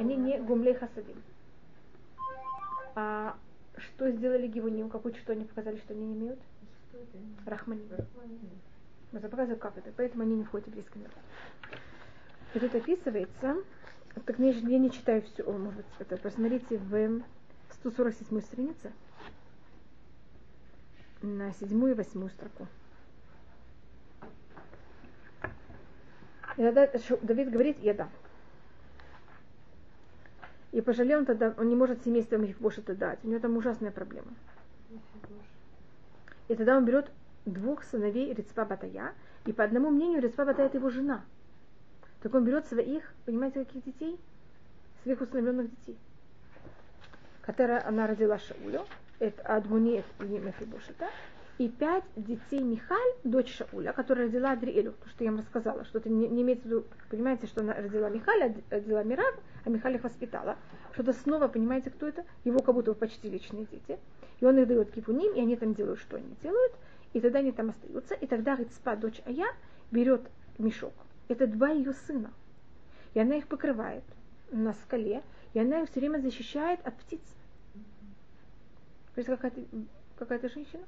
Они 0.00 0.16
не 0.16 0.38
гумлей 0.38 0.72
хасадим. 0.72 1.22
А 2.94 3.36
что 3.76 4.10
сделали 4.10 4.46
Гивуним? 4.46 4.88
Какую 4.88 5.14
что 5.14 5.32
они 5.32 5.44
показали, 5.44 5.76
что 5.76 5.92
они 5.92 6.06
не 6.06 6.14
имеют? 6.14 6.40
Рахманим. 7.44 7.86
Мы 9.12 9.20
показываем, 9.20 9.60
как 9.60 9.76
это. 9.76 9.92
Поэтому 9.94 10.22
они 10.22 10.36
не 10.36 10.44
входят 10.44 10.68
в 10.68 10.70
еврейский 10.70 11.00
народ. 11.00 11.14
И 12.54 12.58
тут 12.58 12.74
описывается, 12.74 13.56
так 14.24 14.38
я, 14.38 14.48
я 14.48 14.78
не 14.78 14.90
читаю 14.90 15.20
все, 15.20 15.44
может 15.52 15.76
быть, 15.76 15.86
это 15.98 16.16
посмотрите 16.16 16.78
в 16.78 17.22
147 17.74 18.40
странице 18.40 18.92
на 21.20 21.52
седьмую 21.52 21.92
и 21.92 21.94
восьмую 21.94 22.30
строку. 22.30 22.66
И 26.56 26.62
тогда 26.62 26.90
Давид 27.20 27.50
говорит, 27.50 27.76
я 27.80 27.92
дам. 27.92 28.10
И 30.72 30.80
пожалел 30.80 31.20
он 31.20 31.26
тогда, 31.26 31.54
он 31.58 31.68
не 31.68 31.74
может 31.74 32.04
семейством 32.04 32.44
их 32.44 32.58
больше 32.58 32.80
это 32.80 32.94
дать. 32.94 33.18
У 33.24 33.28
него 33.28 33.40
там 33.40 33.56
ужасная 33.56 33.90
проблема. 33.90 34.28
И 36.48 36.54
тогда 36.54 36.76
он 36.76 36.84
берет 36.84 37.10
двух 37.46 37.84
сыновей 37.84 38.32
Рицпа 38.32 38.64
Батая, 38.64 39.14
и 39.46 39.52
по 39.52 39.64
одному 39.64 39.90
мнению 39.90 40.22
Рицпа 40.22 40.44
Батая 40.44 40.66
это 40.66 40.78
его 40.78 40.90
жена. 40.90 41.22
Так 42.22 42.34
он 42.34 42.44
берет 42.44 42.66
своих, 42.66 43.12
понимаете, 43.24 43.64
каких 43.64 43.84
детей? 43.84 44.20
Своих 45.02 45.20
усыновленных 45.20 45.70
детей. 45.70 45.98
Которая 47.42 47.86
она 47.86 48.06
родила 48.06 48.38
Шаулю, 48.38 48.84
это 49.18 49.42
Адмуни 49.42 50.04
и 50.20 50.24
Мефибошета, 50.24 51.08
и 51.58 51.68
пять 51.68 52.04
детей 52.16 52.62
Михаль, 52.62 53.12
дочь 53.22 53.54
Шауля, 53.54 53.92
которая 53.92 54.26
родила 54.26 54.52
Адриэлю, 54.52 54.92
то, 54.92 55.08
что 55.10 55.24
я 55.24 55.30
вам 55.30 55.40
рассказала, 55.40 55.84
что 55.84 55.98
это 55.98 56.08
не, 56.08 56.26
не 56.26 56.40
имеется 56.42 56.66
в 56.66 56.70
виду, 56.70 56.84
понимаете, 57.10 57.46
что 57.46 57.60
она 57.60 57.74
родила 57.74 58.08
Михаль, 58.08 58.42
а 58.42 58.54
родила 58.74 59.02
Мирав, 59.02 59.34
а 59.64 59.70
Михаль 59.70 59.96
их 59.96 60.04
воспитала. 60.04 60.56
Что-то 60.92 61.12
снова, 61.12 61.48
понимаете, 61.48 61.90
кто 61.90 62.08
это? 62.08 62.24
Его 62.44 62.60
как 62.60 62.74
будто 62.74 62.94
почти 62.94 63.28
вечные 63.28 63.66
дети. 63.66 63.98
И 64.40 64.44
он 64.44 64.58
их 64.58 64.66
дает 64.66 64.90
Кипуним, 64.92 65.34
и 65.34 65.40
они 65.40 65.56
там 65.56 65.74
делают, 65.74 66.00
что 66.00 66.16
они 66.16 66.34
делают, 66.42 66.72
и 67.12 67.20
тогда 67.20 67.40
они 67.40 67.52
там 67.52 67.70
остаются, 67.70 68.14
и 68.14 68.26
тогда 68.26 68.56
Рицпа, 68.56 68.96
дочь 68.96 69.20
Ая, 69.26 69.46
берет 69.90 70.22
мешок. 70.58 70.94
Это 71.28 71.46
два 71.46 71.70
ее 71.70 71.92
сына. 71.92 72.30
И 73.14 73.20
она 73.20 73.36
их 73.36 73.48
покрывает 73.48 74.04
на 74.50 74.72
скале, 74.72 75.22
и 75.52 75.58
она 75.58 75.82
их 75.82 75.90
все 75.90 76.00
время 76.00 76.20
защищает 76.20 76.80
от 76.86 76.96
птиц. 76.96 77.20
То 79.14 79.18
есть 79.18 79.28
какая-то 79.28 79.60
какая 80.16 80.48
женщина? 80.48 80.84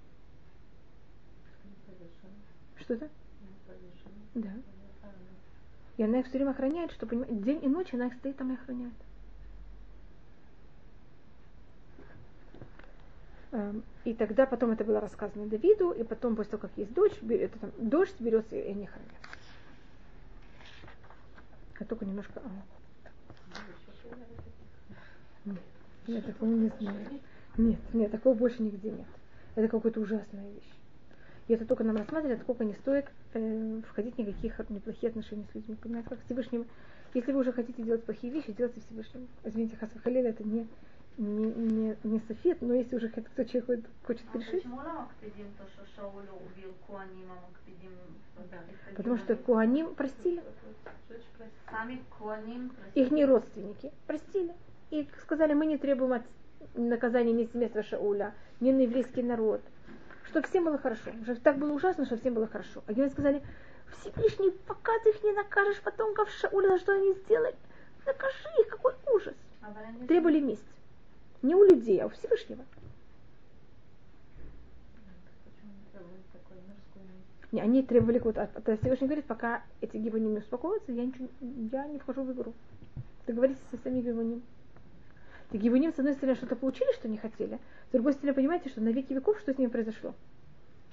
Что 2.76 2.94
это? 2.94 3.08
Да. 4.34 4.50
И 5.96 6.02
она 6.02 6.20
их 6.20 6.26
все 6.26 6.38
время 6.38 6.50
охраняет, 6.50 6.92
что 6.92 7.06
понимаете, 7.06 7.34
день 7.34 7.64
и 7.64 7.68
ночь 7.68 7.92
она 7.92 8.06
их 8.06 8.14
стоит 8.14 8.36
там 8.36 8.50
и 8.50 8.54
охраняет. 8.54 8.94
Эм, 13.52 13.84
И 14.04 14.14
тогда 14.14 14.46
потом 14.46 14.70
это 14.70 14.84
было 14.84 15.00
рассказано 15.00 15.46
Давиду, 15.46 15.92
и 15.92 16.02
потом, 16.02 16.34
после 16.36 16.52
того, 16.52 16.62
как 16.62 16.70
есть 16.76 17.22
бе- 17.22 17.38
это 17.42 17.58
там, 17.58 17.70
дождь 17.76 18.18
берется, 18.18 18.56
и 18.56 18.70
они 18.70 18.86
хранят. 18.86 19.10
Я 21.78 21.86
только 21.86 22.04
немножко... 22.06 22.40
а. 22.44 22.50
Нет, 25.44 25.62
я 26.06 26.22
такого 26.22 26.50
не 26.50 26.68
знаю. 26.80 27.20
Нет, 27.58 27.80
нет, 27.92 28.10
такого 28.10 28.34
больше 28.34 28.62
нигде 28.62 28.90
нет. 28.90 29.06
Это 29.54 29.68
какая-то 29.68 30.00
ужасная 30.00 30.50
вещь. 30.52 30.81
И 31.48 31.54
это 31.54 31.66
только 31.66 31.84
нам 31.84 31.96
рассматривает, 31.96 32.40
сколько 32.40 32.64
не 32.64 32.74
стоит 32.74 33.06
э, 33.34 33.80
входить 33.88 34.14
в 34.14 34.18
никаких 34.18 34.70
неплохие 34.70 35.10
отношения 35.10 35.44
с 35.50 35.54
людьми. 35.54 35.76
Понимаете, 35.82 36.08
как 36.08 36.20
Всевышним. 36.24 36.66
Если 37.14 37.32
вы 37.32 37.40
уже 37.40 37.52
хотите 37.52 37.82
делать 37.82 38.04
плохие 38.04 38.32
вещи, 38.32 38.52
делайте 38.52 38.80
Всевышним. 38.80 39.28
Извините, 39.44 39.76
Хасва 39.76 40.00
Халила 40.00 40.28
это 40.28 40.44
не, 40.44 40.66
не, 41.18 41.44
не, 41.44 41.96
не 42.04 42.20
софет, 42.20 42.62
но 42.62 42.74
если 42.74 42.96
уже 42.96 43.08
кто 43.08 43.44
человек 43.44 43.66
хочет, 43.66 43.84
хочет 44.06 44.24
а 44.32 44.38
грешить. 44.38 44.62
Почему 44.62 44.76
нам 44.76 45.10
Акпедим, 45.10 45.46
то, 45.58 45.64
что 45.74 45.84
Шаулю 45.94 46.32
убил 46.32 46.72
Куанима, 46.86 47.36
Акпедим, 47.52 47.90
да. 48.50 48.58
Потому 48.96 49.18
что 49.18 49.36
Куаним 49.36 49.94
простили. 49.94 50.42
Сами 51.70 52.02
Куаним 52.18 52.70
простили. 52.70 53.04
Их 53.04 53.10
не 53.10 53.24
родственники 53.26 53.92
простили. 54.06 54.54
И 54.90 55.08
сказали, 55.22 55.54
мы 55.54 55.66
не 55.66 55.76
требуем 55.76 56.14
от 56.14 56.22
наказания 56.74 57.32
ни 57.32 57.44
семейства 57.46 57.82
Шауля, 57.82 58.34
ни 58.60 58.70
на 58.72 58.80
еврейский 58.80 59.22
народ 59.22 59.60
что 60.32 60.42
всем 60.42 60.64
было 60.64 60.78
хорошо. 60.78 61.10
Уже 61.20 61.36
так 61.36 61.58
было 61.58 61.72
ужасно, 61.72 62.06
что 62.06 62.16
всем 62.16 62.32
было 62.34 62.46
хорошо. 62.46 62.82
А 62.86 62.92
герои 62.92 63.10
сказали, 63.10 63.42
Всевышний, 64.00 64.50
пока 64.66 64.92
ты 65.04 65.10
их 65.10 65.22
не 65.22 65.32
накажешь 65.32 65.80
потомков 65.82 66.30
Шауля, 66.30 66.70
за 66.70 66.78
что 66.78 66.92
они 66.92 67.12
сделали, 67.12 67.54
накажи 68.06 68.48
их, 68.60 68.68
какой 68.68 68.94
ужас. 69.14 69.34
Требовали 70.08 70.40
месть. 70.40 70.64
Не 71.42 71.54
у 71.54 71.64
людей, 71.64 72.00
а 72.00 72.06
у 72.06 72.08
Всевышнего. 72.08 72.64
Не, 77.50 77.60
они 77.60 77.82
требовали 77.82 78.18
вот 78.18 78.38
а, 78.38 78.44
от, 78.44 78.66
от 78.66 78.80
Всевышний 78.80 79.08
говорит, 79.08 79.26
пока 79.26 79.62
эти 79.82 79.98
гибони 79.98 80.24
не 80.28 80.38
успокоятся, 80.38 80.90
я, 80.92 81.04
ничего, 81.04 81.28
я 81.70 81.86
не 81.86 81.98
вхожу 81.98 82.22
в 82.22 82.32
игру. 82.32 82.54
Договоритесь 83.26 83.60
со 83.70 83.76
своими 83.76 84.00
гибонями. 84.00 84.40
Так 85.52 85.60
гибоним, 85.60 85.92
с 85.92 85.98
одной 85.98 86.14
стороны, 86.14 86.34
что-то 86.34 86.56
получили, 86.56 86.90
что 86.94 87.08
не 87.08 87.18
хотели, 87.18 87.60
с 87.90 87.92
другой 87.92 88.14
стороны, 88.14 88.32
понимаете, 88.32 88.70
что 88.70 88.80
на 88.80 88.88
веки 88.88 89.12
веков 89.12 89.38
что 89.38 89.52
с 89.52 89.58
ними 89.58 89.68
произошло? 89.68 90.14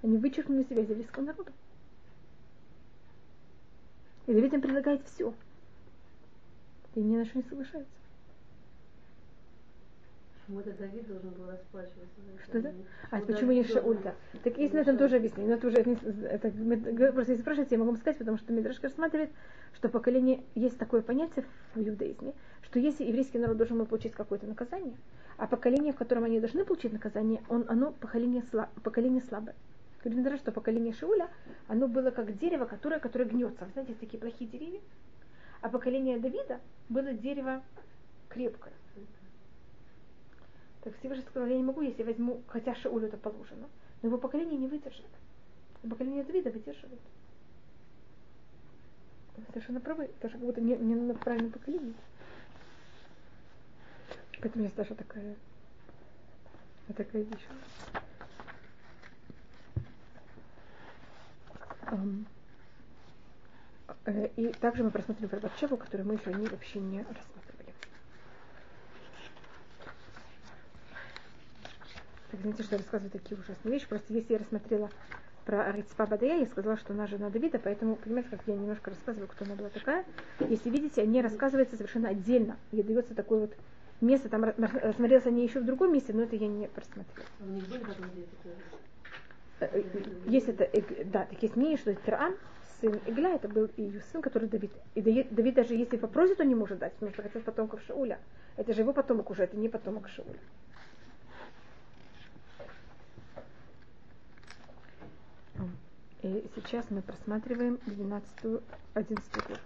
Они 0.04 0.18
вычеркнули 0.18 0.64
себя 0.64 0.82
из 0.82 0.90
еврейского 0.90 1.24
народа. 1.24 1.54
И 4.28 4.34
Давид 4.34 4.54
им 4.54 4.62
предлагает 4.62 5.02
все. 5.08 5.34
И 6.96 7.00
ни 7.00 7.16
на 7.16 7.24
что 7.24 7.38
не 7.38 7.46
соглашаются. 7.46 7.99
Почему 10.50 10.62
это 10.62 10.72
Давид 10.80 11.08
должен 11.08 11.30
был 11.30 11.46
расплачиваться 11.52 12.22
это? 12.28 12.44
Что 12.44 12.60
не- 12.60 12.86
А 13.12 13.20
почему 13.20 13.34
почему 13.34 13.52
не 13.52 13.64
Шауль-то? 13.64 14.16
Так 14.44 14.58
есть 14.58 14.74
на 14.74 14.80
этом 14.80 14.98
тоже 14.98 15.18
объяснение. 15.18 15.52
Но 15.52 15.58
это 15.58 15.68
уже 15.68 15.78
это, 15.78 16.48
это 16.48 17.12
просто 17.14 17.32
если 17.34 17.42
спрашиваете, 17.44 17.76
я 17.76 17.80
могу 17.80 17.92
вам 17.92 18.00
сказать, 18.00 18.18
потому 18.18 18.38
что 18.40 18.52
Мидрашка 18.52 18.88
рассматривает, 18.88 19.30
что 19.76 19.90
поколение 19.90 20.42
есть 20.56 20.80
такое 20.80 21.02
понятие 21.02 21.46
в 21.76 21.80
иудаизме, 21.88 22.34
что 22.64 22.80
если 22.80 23.04
еврейский 23.04 23.38
народ 23.38 23.58
должен 23.58 23.78
был 23.78 23.86
получить 23.86 24.14
какое-то 24.14 24.48
наказание, 24.48 24.98
а 25.38 25.46
поколение, 25.46 25.94
в 25.94 25.98
котором 25.98 26.24
они 26.24 26.40
должны 26.40 26.66
получить 26.66 26.94
наказание, 26.94 27.44
он, 27.48 27.66
оно 27.68 27.92
поколение, 27.92 28.42
сла- 28.52 28.70
поколение 28.84 29.22
слабое. 29.22 29.56
Говорит 30.04 30.40
что 30.40 30.52
поколение 30.52 30.94
Шауля, 30.94 31.30
оно 31.68 31.88
было 31.88 32.10
как 32.10 32.36
дерево, 32.40 32.66
которое, 32.66 33.00
которое 33.00 33.26
гнется. 33.26 33.66
Вы 33.66 33.72
знаете, 33.74 33.92
есть 33.92 34.00
такие 34.00 34.18
плохие 34.20 34.50
деревья. 34.50 34.80
А 35.62 35.70
поколение 35.70 36.18
Давида 36.18 36.60
было 36.88 37.14
дерево 37.14 37.62
крепкое. 38.30 38.74
Так 40.82 40.98
Всевышний 41.00 41.26
сказал, 41.26 41.48
я 41.50 41.58
не 41.58 41.64
могу, 41.64 41.82
если 41.82 42.04
возьму, 42.04 42.42
хотя 42.48 42.74
Шаулю 42.76 43.08
это 43.08 43.18
положено, 43.18 43.68
но 44.02 44.08
его 44.08 44.18
поколение 44.18 44.58
не 44.58 44.68
выдержит. 44.68 45.06
Поколение 45.82 46.24
Давида 46.24 46.52
выдерживает. 46.52 47.00
Вы 49.38 49.44
Совершенно 49.54 49.80
правы. 49.80 50.06
Это 50.06 50.30
же 50.30 50.34
как 50.34 50.42
будто 50.42 50.62
не, 50.62 50.76
не 50.76 50.96
на 50.96 51.14
правильном 51.16 51.52
поколении. 51.52 51.94
Поэтому 54.42 54.64
есть 54.64 54.76
даже 54.76 54.96
такая, 54.96 55.36
такая 56.96 57.24
вещь. 57.24 57.48
Ам, 61.82 62.26
э, 64.06 64.30
И 64.38 64.48
также 64.54 64.84
мы 64.84 64.92
просмотрим 64.92 65.28
про 65.28 65.40
Батшеву, 65.40 65.76
которую 65.76 66.08
мы 66.08 66.14
еще 66.16 66.34
не, 66.34 66.48
вообще 66.48 66.80
не 66.80 67.00
рассматривали. 67.00 67.39
Так, 72.32 72.42
знаете, 72.42 72.64
что 72.64 72.76
я 72.76 72.80
рассказываю 72.80 73.12
такие 73.12 73.40
ужасные 73.40 73.74
вещи. 73.74 73.88
Просто 73.88 74.14
если 74.14 74.34
я 74.34 74.40
рассмотрела 74.40 74.90
про 75.46 75.72
Рицпа 75.72 76.06
Бадая, 76.06 76.40
я 76.40 76.46
сказала, 76.46 76.78
что 76.78 76.94
она 76.94 77.08
жена 77.08 77.30
Давида, 77.30 77.60
поэтому, 77.60 77.96
понимаете, 77.96 78.30
как 78.30 78.42
я 78.46 78.54
немножко 78.56 78.92
рассказываю, 78.92 79.28
кто 79.28 79.46
она 79.46 79.56
была 79.56 79.70
такая. 79.70 80.06
Если 80.48 80.70
видите, 80.70 81.06
не 81.08 81.22
рассказывается 81.22 81.76
совершенно 81.76 82.10
отдельно. 82.10 82.58
Ей 82.72 82.84
дается 82.84 83.16
такое 83.16 83.40
вот 83.42 83.56
место, 84.00 84.30
там 84.30 84.44
ра- 84.46 84.80
рассмотрелось 84.82 85.26
они 85.26 85.44
еще 85.44 85.60
в 85.60 85.66
другом 85.66 85.92
месте, 85.94 86.14
но 86.14 86.22
это 86.24 86.36
я 86.36 86.48
не 86.48 86.68
просмотрела. 86.68 87.26
А? 89.60 89.66
Э, 89.66 89.70
э, 89.74 89.82
Есть 90.28 90.50
это, 90.50 90.70
да, 91.06 91.26
так 91.26 91.42
есть 91.42 91.56
мнение, 91.56 91.78
что 91.78 91.94
Тиран, 91.96 92.36
сын 92.80 92.94
Игля, 93.08 93.36
это 93.36 93.50
был 93.50 93.70
ее 93.76 94.02
сын, 94.12 94.22
который 94.22 94.48
Давид. 94.48 94.72
И 94.96 95.02
Давид 95.02 95.56
даже 95.56 95.74
если 95.74 95.98
попросит, 95.98 96.40
он 96.40 96.48
не 96.48 96.56
может 96.56 96.78
дать, 96.80 96.94
потому 96.94 97.12
что 97.12 97.24
хотят 97.24 97.44
потомков 97.44 97.82
Шауля. 97.88 98.20
Это 98.56 98.74
же 98.74 98.82
его 98.82 98.94
потомок 98.94 99.32
уже, 99.32 99.44
это 99.44 99.58
не 99.58 99.68
потомок 99.68 100.08
Шауля. 100.10 100.40
И 106.22 106.50
сейчас 106.56 106.86
мы 106.90 107.02
просматриваем 107.02 107.80
12 107.86 108.62
11 108.94 109.34
главу. 109.48 109.62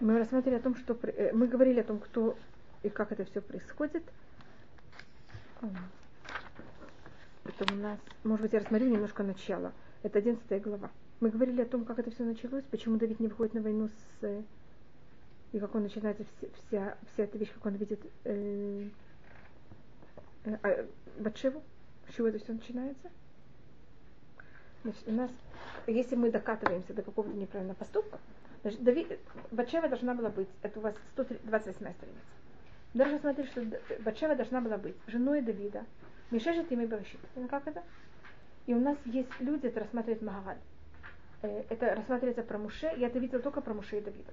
Мы 0.00 0.18
рассматривали 0.18 0.58
о 0.58 0.62
том, 0.62 0.74
что 0.76 0.98
э, 1.02 1.32
мы 1.32 1.46
говорили 1.46 1.80
о 1.80 1.84
том, 1.84 2.00
кто 2.00 2.36
и 2.82 2.88
как 2.88 3.12
это 3.12 3.24
все 3.24 3.40
происходит. 3.40 4.02
Это 7.44 7.72
у 7.72 7.76
нас, 7.76 7.98
может 8.24 8.42
быть, 8.42 8.52
я 8.52 8.60
рассмотрю 8.60 8.88
немножко 8.88 9.22
начало. 9.22 9.72
Это 10.02 10.18
11 10.18 10.62
глава. 10.62 10.90
Мы 11.20 11.30
говорили 11.30 11.62
о 11.62 11.66
том, 11.66 11.84
как 11.84 11.98
это 11.98 12.10
все 12.10 12.24
началось, 12.24 12.64
почему 12.70 12.96
Давид 12.98 13.20
не 13.20 13.28
выходит 13.28 13.54
на 13.54 13.62
войну 13.62 13.88
с... 13.88 14.24
э, 14.24 14.42
И 15.52 15.58
как 15.60 15.74
он 15.74 15.84
начинается, 15.84 16.24
вся, 16.38 16.48
вся, 16.68 16.98
вся 17.12 17.22
эта 17.24 17.38
вещь, 17.38 17.52
как 17.54 17.64
он 17.66 17.76
видит 17.76 18.00
э, 18.24 18.88
э, 20.44 20.58
а, 20.62 20.86
Батшеву, 21.18 21.62
с 22.10 22.14
чего 22.14 22.28
это 22.28 22.38
все 22.38 22.52
начинается. 22.52 23.10
Значит, 24.86 25.08
у 25.08 25.12
нас, 25.12 25.30
если 25.88 26.14
мы 26.14 26.30
докатываемся 26.30 26.94
до 26.94 27.02
какого-то 27.02 27.36
неправильного 27.36 27.76
поступка, 27.76 28.20
значит, 28.62 28.80
Давид, 28.84 29.18
Батшева 29.50 29.88
должна 29.88 30.14
была 30.14 30.28
быть, 30.28 30.46
это 30.62 30.78
у 30.78 30.82
вас 30.82 30.94
128 31.14 31.74
страница. 31.74 32.04
Даже 32.94 33.18
смотреть, 33.18 33.48
что 33.48 33.66
Батшева 34.04 34.36
должна 34.36 34.60
была 34.60 34.78
быть 34.78 34.94
женой 35.08 35.42
Давида, 35.42 35.84
Мишешет 36.30 36.70
и 36.70 36.76
Мибаршит. 36.76 37.18
Ну 37.34 37.48
как 37.48 37.66
это? 37.66 37.82
И 38.66 38.74
у 38.74 38.78
нас 38.78 38.96
есть 39.06 39.28
люди, 39.40 39.66
это 39.66 39.80
рассматривает 39.80 40.22
Магагаль. 40.22 40.58
Э, 41.42 41.64
Это 41.68 41.96
рассматривается 41.96 42.44
про 42.44 42.56
Муше, 42.56 42.92
я 42.96 43.08
это 43.08 43.18
видела 43.18 43.42
только 43.42 43.60
про 43.62 43.74
Муше 43.74 43.98
и 43.98 44.00
Давида. 44.00 44.32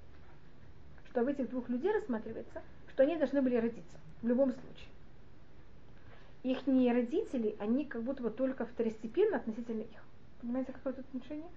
Что 1.10 1.24
в 1.24 1.28
этих 1.30 1.50
двух 1.50 1.68
людей 1.68 1.92
рассматривается, 1.92 2.62
что 2.90 3.02
они 3.02 3.18
должны 3.18 3.42
были 3.42 3.56
родиться 3.56 3.98
в 4.22 4.28
любом 4.28 4.52
случае. 4.52 4.90
Их 6.44 6.68
не 6.68 6.94
родители, 6.94 7.56
они 7.60 7.86
как 7.86 8.04
будто 8.04 8.22
бы 8.22 8.30
только 8.30 8.68
второстепенно 8.68 9.38
относительно 9.38 9.82
их. 9.82 10.04
Понимаете, 10.44 10.74
какое 10.74 10.92
тут 10.92 11.06
отношение? 11.06 11.50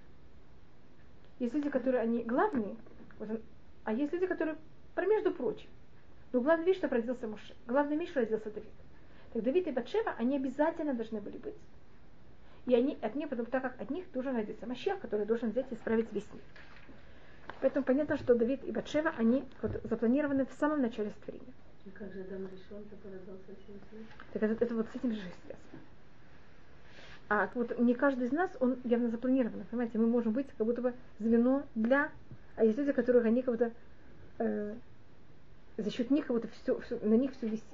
Есть 1.40 1.52
люди, 1.54 1.68
которые 1.68 2.02
они 2.02 2.22
главные, 2.22 2.76
вот 3.18 3.30
он- 3.30 3.42
а 3.82 3.92
есть 3.92 4.12
люди, 4.12 4.26
которые 4.26 4.56
про 4.94 5.04
между 5.06 5.32
прочим. 5.32 5.68
Но 6.32 6.40
главная 6.40 6.66
вещь, 6.66 6.76
что 6.76 6.88
родился 6.88 7.26
Муше. 7.26 7.54
Главная 7.66 7.98
вещь, 7.98 8.10
что 8.10 8.20
родился 8.20 8.48
Давид. 8.48 8.70
Так 9.32 9.42
Давид 9.42 9.66
и 9.66 9.72
Батшева, 9.72 10.14
они 10.18 10.36
обязательно 10.36 10.94
должны 10.94 11.20
были 11.20 11.36
быть. 11.36 11.56
И 12.66 12.74
они 12.76 12.96
от 13.02 13.16
них, 13.16 13.28
потому 13.28 13.48
так 13.48 13.62
как 13.62 13.80
от 13.80 13.90
них 13.90 14.10
должен 14.12 14.36
родиться 14.36 14.66
Машех, 14.66 15.00
который 15.00 15.26
должен 15.26 15.50
взять 15.50 15.66
и 15.72 15.74
исправить 15.74 16.12
весь 16.12 16.32
мир. 16.32 16.42
Поэтому 17.60 17.84
понятно, 17.84 18.16
что 18.18 18.36
Давид 18.36 18.62
и 18.62 18.70
Батшева, 18.70 19.12
они 19.18 19.44
вот 19.62 19.80
запланированы 19.82 20.46
в 20.46 20.52
самом 20.52 20.80
начале 20.80 21.10
створения. 21.10 21.52
И 21.84 21.90
как 21.90 22.12
же 22.12 22.20
Адам 22.20 22.46
решен, 22.46 22.84
совсем 22.88 23.80
свет? 23.90 24.06
Так 24.32 24.42
это, 24.44 24.64
это 24.64 24.74
вот 24.76 24.86
с 24.92 24.94
этим 24.94 25.12
же 25.12 25.20
связано. 25.20 25.85
А 27.28 27.50
вот 27.54 27.76
не 27.78 27.94
каждый 27.94 28.28
из 28.28 28.32
нас, 28.32 28.50
он 28.60 28.78
явно 28.84 29.10
запланирован. 29.10 29.64
Понимаете, 29.70 29.98
мы 29.98 30.06
можем 30.06 30.32
быть 30.32 30.46
как 30.56 30.66
будто 30.66 30.82
бы 30.82 30.94
звено 31.18 31.64
для... 31.74 32.10
А 32.54 32.64
есть 32.64 32.78
люди, 32.78 32.92
которых 32.92 33.24
они 33.24 33.42
как 33.42 33.54
будто... 33.54 33.72
э, 34.38 34.74
за 35.76 35.90
счет 35.90 36.10
них 36.10 36.26
как 36.26 36.36
будто 36.36 36.48
все, 36.48 36.80
на 37.02 37.14
них 37.14 37.32
все 37.32 37.48
висит. 37.48 37.64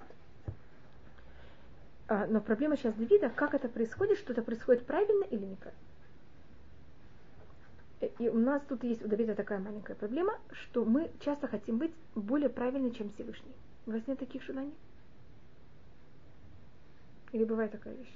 А, 2.09 2.26
но 2.26 2.40
проблема 2.40 2.76
сейчас 2.76 2.94
Давида, 2.94 3.30
как 3.30 3.55
это 3.55 3.68
происходит, 3.68 4.18
что 4.18 4.32
это 4.32 4.42
происходит 4.42 4.86
правильно 4.86 5.24
или 5.24 5.44
неправильно. 5.44 5.82
Э, 8.00 8.09
И 8.18 8.28
у 8.28 8.38
нас 8.38 8.62
тут 8.68 8.82
есть 8.84 9.05
у 9.05 9.09
Давида 9.09 9.34
такая 9.34 9.59
маленькая 9.59 9.94
проблема, 9.94 10.38
что 10.50 10.84
мы 10.84 11.11
часто 11.20 11.46
хотим 11.46 11.76
быть 11.76 11.92
более 12.14 12.48
правильны, 12.48 12.90
чем 12.90 13.12
Всевышний. 13.12 13.53
У 13.86 13.92
вас 13.92 14.00
нет 14.07 14.18
таких 14.18 14.42
желаний? 14.42 14.74
Или 17.32 17.44
бывает 17.44 17.72
такая 17.72 17.94
вещь? 17.94 18.14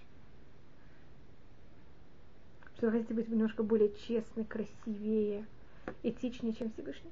Что 2.76 2.86
вы 2.88 2.92
хотите 2.92 3.14
быть 3.14 3.28
немножко 3.28 3.62
более 3.62 3.90
честной, 4.06 4.44
красивее, 4.44 5.46
этичнее, 6.02 6.52
чем 6.52 6.70
Всевышний? 6.70 7.10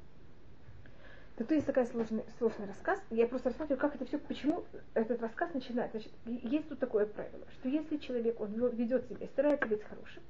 Так 1.37 1.49
то 1.49 1.55
есть 1.55 1.67
такая 1.67 1.87
сложный, 1.87 2.23
сложный 2.37 2.67
рассказ. 2.67 3.01
Я 3.11 3.27
просто 3.27 3.49
рассматриваю, 3.49 3.81
как 3.81 3.95
это 3.95 4.05
все, 4.05 4.19
почему 4.19 4.65
этот 4.93 5.23
рассказ 5.23 5.55
начинает. 5.55 5.91
Значит, 5.93 6.13
есть 6.27 6.69
тут 6.69 6.79
такое 6.81 7.07
правило, 7.07 7.47
что 7.59 7.71
если 7.71 7.97
человек, 7.97 8.39
он 8.41 8.53
ведет 8.77 9.09
себя, 9.09 9.27
старается 9.29 9.67
быть 9.67 9.83
хорошим, 9.85 10.23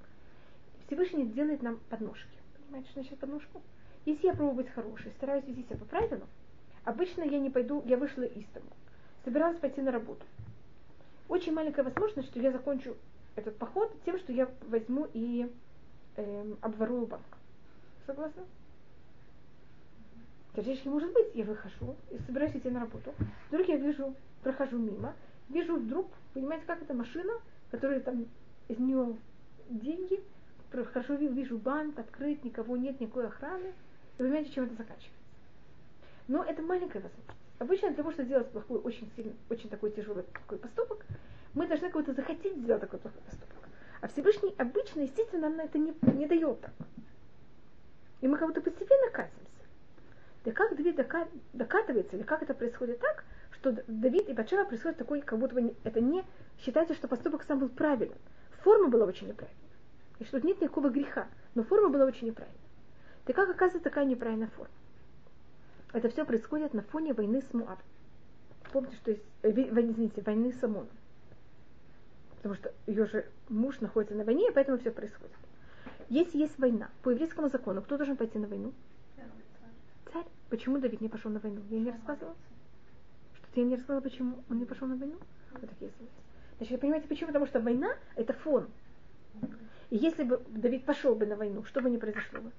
Всевышний 0.87 1.27
делает 1.27 1.63
нам 1.63 1.81
подножки. 1.91 2.39
Понимаете, 2.67 2.91
что 2.91 3.01
значит 3.01 3.19
подножку? 3.19 3.61
Если 4.07 4.27
я 4.27 4.35
пробую 4.35 4.55
быть 4.55 4.71
хорошей, 4.71 5.11
стараюсь 5.17 5.45
вести 5.47 5.65
себя 5.65 5.79
по 5.79 5.85
правилам, 5.85 6.29
обычно 6.85 7.25
я 7.25 7.41
не 7.41 7.51
пойду, 7.51 7.83
я 7.87 7.97
вышла 7.97 8.23
из 8.23 8.45
дома, 8.55 8.71
собиралась 9.25 9.59
пойти 9.59 9.81
на 9.81 9.91
работу. 9.91 10.25
Очень 11.29 11.55
маленькая 11.55 11.83
возможность, 11.83 12.29
что 12.29 12.39
я 12.39 12.53
закончу 12.53 12.97
этот 13.37 13.57
поход 13.59 13.93
тем, 14.05 14.19
что 14.19 14.33
я 14.33 14.49
возьму 14.69 15.09
и 15.13 15.51
эм, 16.17 16.59
обворую 16.61 17.07
банк. 17.07 17.25
Согласны? 18.07 18.43
Теоретически 20.55 20.89
может 20.89 21.13
быть, 21.13 21.35
я 21.35 21.45
выхожу 21.45 21.97
и 22.11 22.19
собираюсь 22.27 22.55
идти 22.55 22.71
на 22.71 22.81
работу. 22.81 23.13
Вдруг 23.49 23.67
я 23.69 23.77
вижу, 23.77 24.15
прохожу 24.43 24.79
мимо, 24.79 25.15
вижу 25.49 25.77
вдруг, 25.77 26.07
понимаете, 26.33 26.65
как 26.67 26.81
эта 26.81 26.95
машина, 26.95 27.33
которая 27.71 28.01
там 28.01 28.27
из 28.69 28.79
нее 28.79 29.17
деньги, 29.69 30.23
прохожу, 30.71 31.17
вижу 31.17 31.59
банк 31.59 31.99
открыт, 31.99 32.45
никого 32.45 32.77
нет, 32.77 33.01
никакой 33.01 33.27
охраны. 33.27 33.73
И 34.19 34.23
вы 34.23 34.29
понимаете, 34.29 34.53
чем 34.53 34.65
это 34.65 34.75
заканчивается. 34.75 35.11
Но 36.29 36.45
это 36.45 36.63
маленькая 36.63 37.01
возможность. 37.01 37.44
Обычно 37.59 37.89
для 37.89 37.97
того, 37.97 38.11
чтобы 38.11 38.27
сделать 38.27 38.51
плохой, 38.51 38.79
очень 38.81 39.11
сильный, 39.15 39.37
очень 39.49 39.71
такой 39.71 39.91
тяжелый 39.91 40.25
такой 40.25 40.59
поступок, 40.59 41.05
мы 41.55 41.67
должны 41.69 41.89
кого-то 41.91 42.13
захотеть 42.13 42.57
сделать 42.57 42.81
такой 42.81 42.99
плохой 42.99 43.21
поступок. 43.23 43.69
А 44.01 44.09
Всевышний 44.09 44.55
обычно, 44.59 45.01
естественно, 45.01 45.49
нам 45.49 45.57
на 45.57 45.63
это 45.63 45.79
не, 45.79 45.95
не 46.15 46.27
дает 46.27 46.61
так. 46.61 46.73
И 48.21 48.29
мы 48.29 48.39
будто 48.39 48.61
постепенно 48.61 49.11
катимся. 49.13 49.45
Да 50.45 50.53
как 50.53 50.77
Давид 50.77 50.97
дока- 50.97 51.29
докатывается, 51.53 52.17
или 52.17 52.23
как 52.23 52.43
это 52.43 52.55
происходит 52.55 52.99
так, 53.01 53.25
что 53.53 53.73
Давид 53.87 54.29
и 54.29 54.33
Батшева 54.33 54.65
происходит 54.65 54.99
такой, 54.99 55.23
как 55.23 55.39
будто 55.39 55.55
бы 55.55 55.75
это 55.85 56.01
не 56.01 56.25
считается, 56.59 56.95
что 56.95 57.09
поступок 57.09 57.45
сам 57.45 57.61
был 57.61 57.69
правильным. 57.69 58.19
Форма 58.63 58.89
была 58.89 59.07
очень 59.07 59.29
неправильная. 59.29 59.61
И 60.19 60.25
что 60.25 60.39
тут 60.39 60.45
нет 60.45 60.61
никакого 60.61 60.91
греха, 60.91 61.29
но 61.55 61.63
форма 61.63 61.89
была 61.89 62.05
очень 62.05 62.27
неправильная. 62.27 62.61
Да 63.27 63.33
как 63.33 63.49
оказывается 63.49 63.81
такая 63.81 64.05
неправильная 64.05 64.49
форма? 64.49 64.73
Это 65.95 66.09
все 66.09 66.25
происходит 66.25 66.75
на 66.75 66.83
фоне 66.83 67.15
войны 67.15 67.41
с 67.41 67.55
Муав. 67.55 67.79
Помните, 68.73 68.97
что 68.97 69.13
есть, 69.13 69.23
э, 69.43 69.51
извините, 69.53 70.23
войны 70.23 70.53
с 70.53 70.63
Амоном. 70.65 70.89
Потому 72.37 72.57
что 72.57 72.75
ее 72.89 73.07
же 73.07 73.31
муж 73.49 73.81
находится 73.81 74.17
на 74.17 74.25
войне, 74.25 74.49
и 74.49 74.53
поэтому 74.53 74.77
все 74.79 74.91
происходит. 74.91 75.33
Если 76.09 76.39
есть 76.39 76.59
война, 76.59 76.91
по 77.03 77.11
еврейскому 77.11 77.49
закону, 77.49 77.81
кто 77.81 77.97
должен 77.97 78.17
пойти 78.17 78.41
на 78.41 78.49
войну? 78.49 78.73
Царь. 80.13 80.27
Почему 80.51 80.79
Давид 80.79 81.01
не 81.01 81.09
пошел 81.09 81.31
на 81.31 81.39
войну? 81.39 81.63
Я 81.71 81.79
не 81.79 81.93
рассказывала. 81.93 82.35
Что 83.35 83.47
ты 83.55 83.63
не 83.63 83.77
рассказала, 83.77 84.01
почему 84.01 84.43
он 84.51 84.59
не 84.59 84.65
пошел 84.65 84.89
на 84.89 84.97
войну? 84.97 85.17
Вот 85.53 85.71
такие 85.71 85.93
есть. 85.97 86.13
Значит, 86.57 86.73
вы 86.73 86.79
понимаете, 86.79 87.07
почему? 87.07 87.29
Потому 87.29 87.47
что 87.47 87.61
война– 87.61 87.95
это 88.17 88.33
фон. 88.33 88.67
И 89.91 89.97
если 89.97 90.25
бы 90.25 90.43
Давид 90.49 90.85
пошел 90.85 91.15
бы 91.15 91.25
на 91.25 91.37
войну, 91.37 91.63
что 91.63 91.81
бы 91.81 91.89
ни 91.89 91.99
произошло 91.99 92.41
бы? 92.41 92.51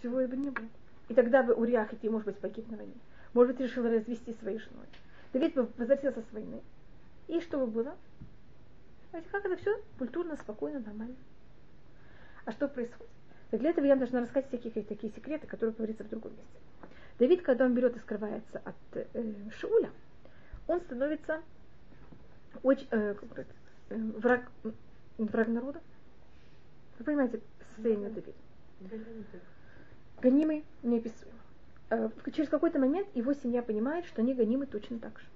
Всего 0.00 0.16
бы 0.26 0.36
не 0.36 0.50
было. 0.50 0.66
И 1.08 1.14
тогда 1.14 1.42
бы 1.42 1.54
Уриах 1.54 1.92
идти, 1.92 2.08
может 2.08 2.26
быть, 2.26 2.38
погиб 2.38 2.68
на 2.70 2.76
войне. 2.76 2.94
Может 3.34 3.56
быть, 3.56 3.66
решил 3.66 3.84
развести 3.84 4.34
своей 4.34 4.58
женой. 4.58 4.86
Давид 5.32 5.54
бы 5.54 5.68
возвратился 5.76 6.22
с 6.22 6.32
войны. 6.32 6.60
И 7.28 7.40
что 7.40 7.58
бы 7.58 7.66
было? 7.66 7.96
Знаете, 9.10 9.28
как 9.30 9.44
это 9.44 9.56
все 9.56 9.80
культурно, 9.98 10.36
спокойно, 10.36 10.80
нормально. 10.80 11.16
А 12.44 12.52
что 12.52 12.68
происходит? 12.68 13.10
Для 13.52 13.70
этого 13.70 13.86
я 13.86 13.96
должна 13.96 14.20
рассказать 14.20 14.48
всякие 14.48 14.84
такие 14.84 15.12
секреты, 15.12 15.46
которые 15.46 15.74
говорится 15.74 16.04
в 16.04 16.08
другом 16.08 16.32
месте. 16.32 16.58
Давид, 17.18 17.42
когда 17.42 17.64
он 17.64 17.74
берет 17.74 17.96
и 17.96 18.00
скрывается 18.00 18.60
от 18.64 18.76
э, 18.92 19.34
Шауля, 19.58 19.90
он 20.66 20.80
становится 20.82 21.40
очень, 22.62 22.86
э, 22.90 23.14
как 23.14 23.46
э, 23.90 23.96
враг, 23.96 24.50
враг 25.16 25.48
народа. 25.48 25.80
Вы 26.98 27.04
понимаете 27.04 27.40
состояние 27.74 28.10
Давида? 28.10 28.32
Гонимый 30.20 30.64
неописуемо. 30.82 31.38
Э, 31.90 32.10
через 32.32 32.48
какой-то 32.48 32.78
момент 32.78 33.08
его 33.14 33.32
семья 33.34 33.62
понимает, 33.62 34.04
что 34.06 34.20
они 34.20 34.34
гонимы 34.34 34.66
точно 34.66 34.98
так 34.98 35.18
же. 35.18 35.26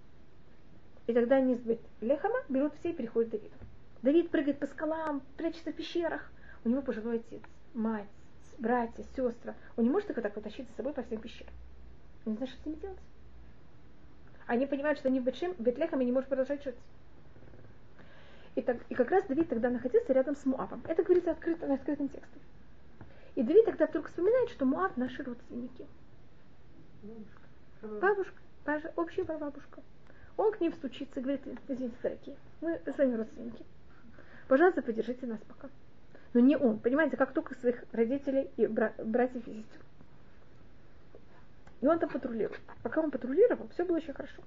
И 1.07 1.13
тогда 1.13 1.37
они 1.37 1.57
с 1.57 1.79
Лехама 2.01 2.41
берут 2.49 2.75
все 2.79 2.91
и 2.91 2.95
приходят 2.95 3.31
к 3.31 3.33
Давиду. 3.33 3.55
Давид 4.03 4.31
прыгает 4.31 4.59
по 4.59 4.67
скалам, 4.67 5.23
прячется 5.37 5.73
в 5.73 5.77
пещерах. 5.77 6.31
У 6.65 6.69
него 6.69 6.83
пожилой 6.83 7.17
отец, 7.17 7.43
мать, 7.75 8.09
братья, 8.59 9.05
сестры. 9.17 9.55
Он 9.77 9.85
не 9.85 9.91
может 9.91 10.11
их 10.11 10.21
так 10.21 10.35
вот 10.35 10.45
тащить 10.45 10.69
за 10.69 10.77
собой 10.77 10.93
по 10.93 11.03
всем 11.03 11.21
пещерам. 11.21 11.53
Он 12.25 12.33
не 12.33 12.37
знает, 12.37 12.53
что 12.53 12.63
с 12.63 12.67
ними 12.67 12.77
делать. 12.77 12.99
Они 14.47 14.67
понимают, 14.67 14.99
что 14.99 15.09
они 15.09 15.21
в, 15.21 15.25
Бетшем, 15.25 15.55
Бетлехаме 15.59 16.05
не 16.05 16.13
может 16.13 16.29
продолжать 16.29 16.63
жить. 16.63 16.75
И, 18.55 18.63
так, 18.63 18.77
и 18.89 18.95
как 18.95 19.11
раз 19.11 19.25
Давид 19.27 19.49
тогда 19.49 19.71
находился 19.71 20.13
рядом 20.13 20.37
с 20.37 20.45
Муавом. 20.45 20.83
Это 20.87 21.03
говорится 21.03 21.31
открыто, 21.31 21.67
на 21.67 21.75
открытом 21.75 22.09
тексте. 22.09 22.39
И 23.35 23.43
Давид 23.43 23.65
тогда 23.65 23.87
вдруг 23.87 24.09
вспоминает, 24.09 24.51
что 24.51 24.65
Муав 24.67 24.97
наши 24.97 25.23
родственники. 25.23 25.87
Бабушка, 27.03 28.35
бабушка 28.65 28.93
общая 28.97 29.25
бабушка. 29.25 29.83
Он 30.37 30.53
к 30.53 30.61
ним 30.61 30.73
стучится 30.75 31.21
и 31.21 31.23
говорит, 31.23 31.43
извините, 31.69 31.97
дорогие, 32.03 32.37
мы 32.61 32.81
с 32.87 32.97
вами 32.97 33.15
родственники. 33.15 33.65
Пожалуйста, 34.49 34.83
поддержите 34.83 35.27
нас 35.27 35.39
пока. 35.49 35.69
Но 36.35 36.41
не 36.41 36.57
он, 36.57 36.79
понимаете, 36.79 37.17
как 37.17 37.33
только 37.33 37.55
своих 37.57 37.85
родителей 37.93 38.51
и 38.57 38.67
бра- 38.67 38.95
братьев 38.99 39.47
и 39.47 39.55
сестер. 39.55 39.81
И 41.81 41.87
он 41.87 41.99
там 41.99 42.09
патрулирует. 42.09 42.61
Пока 42.83 43.01
он 43.01 43.11
патрулировал, 43.11 43.69
все 43.69 43.85
было 43.85 43.97
очень 43.97 44.15
хорошо. 44.15 44.43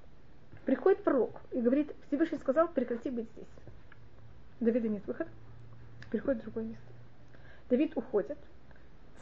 Приходит 0.66 1.04
пророк 1.04 1.42
и 1.52 1.62
говорит, 1.62 1.92
Всевышний 2.08 2.40
сказал, 2.40 2.68
прекрати 2.70 3.10
быть 3.10 3.30
здесь. 3.36 3.48
Давида 4.60 4.88
нет 4.88 5.06
выхода. 5.06 5.30
Переходит 6.12 6.42
в 6.42 6.46
другое 6.46 6.64
место. 6.64 6.86
Давид 7.70 7.96
уходит. 7.96 8.38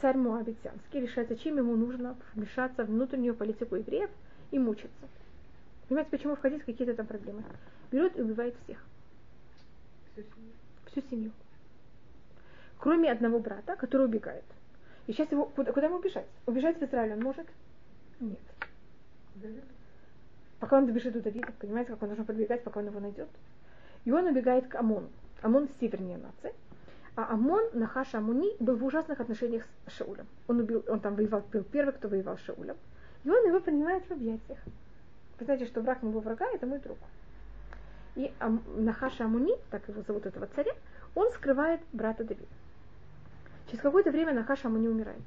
Царь 0.04 0.18
Муавитянский 0.18 1.00
решает, 1.00 1.30
зачем 1.30 1.56
ему 1.56 1.76
нужно 1.76 2.14
вмешаться 2.34 2.84
в 2.84 2.88
внутреннюю 2.88 3.34
политику 3.34 3.76
евреев 3.76 4.10
и 4.50 4.58
мучиться. 4.58 5.08
Понимаете, 5.88 6.10
почему 6.10 6.36
входить 6.36 6.60
в 6.60 6.66
какие-то 6.66 6.92
там 6.92 7.06
проблемы? 7.06 7.42
Берет 7.90 8.14
и 8.18 8.20
убивает 8.20 8.54
всех. 8.64 8.84
Всю 10.12 10.20
семью. 10.20 10.52
Всю 10.90 11.00
семью. 11.08 11.30
Кроме 12.76 13.10
одного 13.10 13.38
брата, 13.38 13.76
который 13.76 14.04
убегает. 14.04 14.44
И 15.06 15.14
сейчас 15.14 15.32
его 15.32 15.46
куда, 15.46 15.72
куда 15.72 15.86
ему 15.86 15.96
убежать? 15.96 16.26
Убежать 16.44 16.78
в 16.78 16.82
Израиль 16.84 17.14
он 17.14 17.22
может? 17.22 17.46
Нет. 18.20 18.38
Пока 20.60 20.76
он 20.76 20.86
добежит 20.86 21.14
до 21.14 21.22
Давида, 21.22 21.50
понимаете, 21.58 21.92
как 21.92 22.02
он 22.02 22.08
должен 22.08 22.26
подбегать, 22.26 22.62
пока 22.62 22.80
он 22.80 22.88
его 22.88 23.00
найдет. 23.00 23.30
И 24.04 24.12
он 24.12 24.26
убегает 24.26 24.68
к 24.68 24.74
Амону. 24.74 25.08
Амон 25.40 25.70
севернее 25.80 26.18
нации. 26.18 26.54
А 27.16 27.32
Амон, 27.32 27.62
Нахаша 27.74 28.18
Амуни, 28.18 28.56
был 28.58 28.76
в 28.76 28.84
ужасных 28.84 29.20
отношениях 29.20 29.64
с 29.86 29.92
Шаулем. 29.92 30.26
Он, 30.48 30.60
убил, 30.60 30.84
он 30.88 30.98
там 30.98 31.14
воевал, 31.14 31.44
был 31.52 31.62
первый, 31.62 31.92
кто 31.92 32.08
воевал 32.08 32.36
с 32.38 32.40
Шаулем. 32.40 32.76
И 33.22 33.30
он 33.30 33.46
его 33.46 33.60
принимает 33.60 34.04
в 34.06 34.10
объятиях. 34.10 34.58
Вы 35.38 35.44
знаете, 35.44 35.66
что 35.66 35.80
враг 35.80 36.02
моего 36.02 36.20
врага– 36.20 36.46
это 36.52 36.66
мой 36.66 36.80
друг. 36.80 36.98
И 38.16 38.32
Ам, 38.40 38.62
Нахаша 38.76 39.24
Амуни, 39.24 39.54
так 39.70 39.88
его 39.88 40.02
зовут 40.02 40.26
этого 40.26 40.48
царя, 40.54 40.72
он 41.14 41.30
скрывает 41.32 41.80
брата 41.92 42.24
Давида. 42.24 42.46
Через 43.68 43.82
какое-то 43.82 44.10
время 44.10 44.32
Нахаша 44.32 44.68
Амуни 44.68 44.88
умирает. 44.88 45.22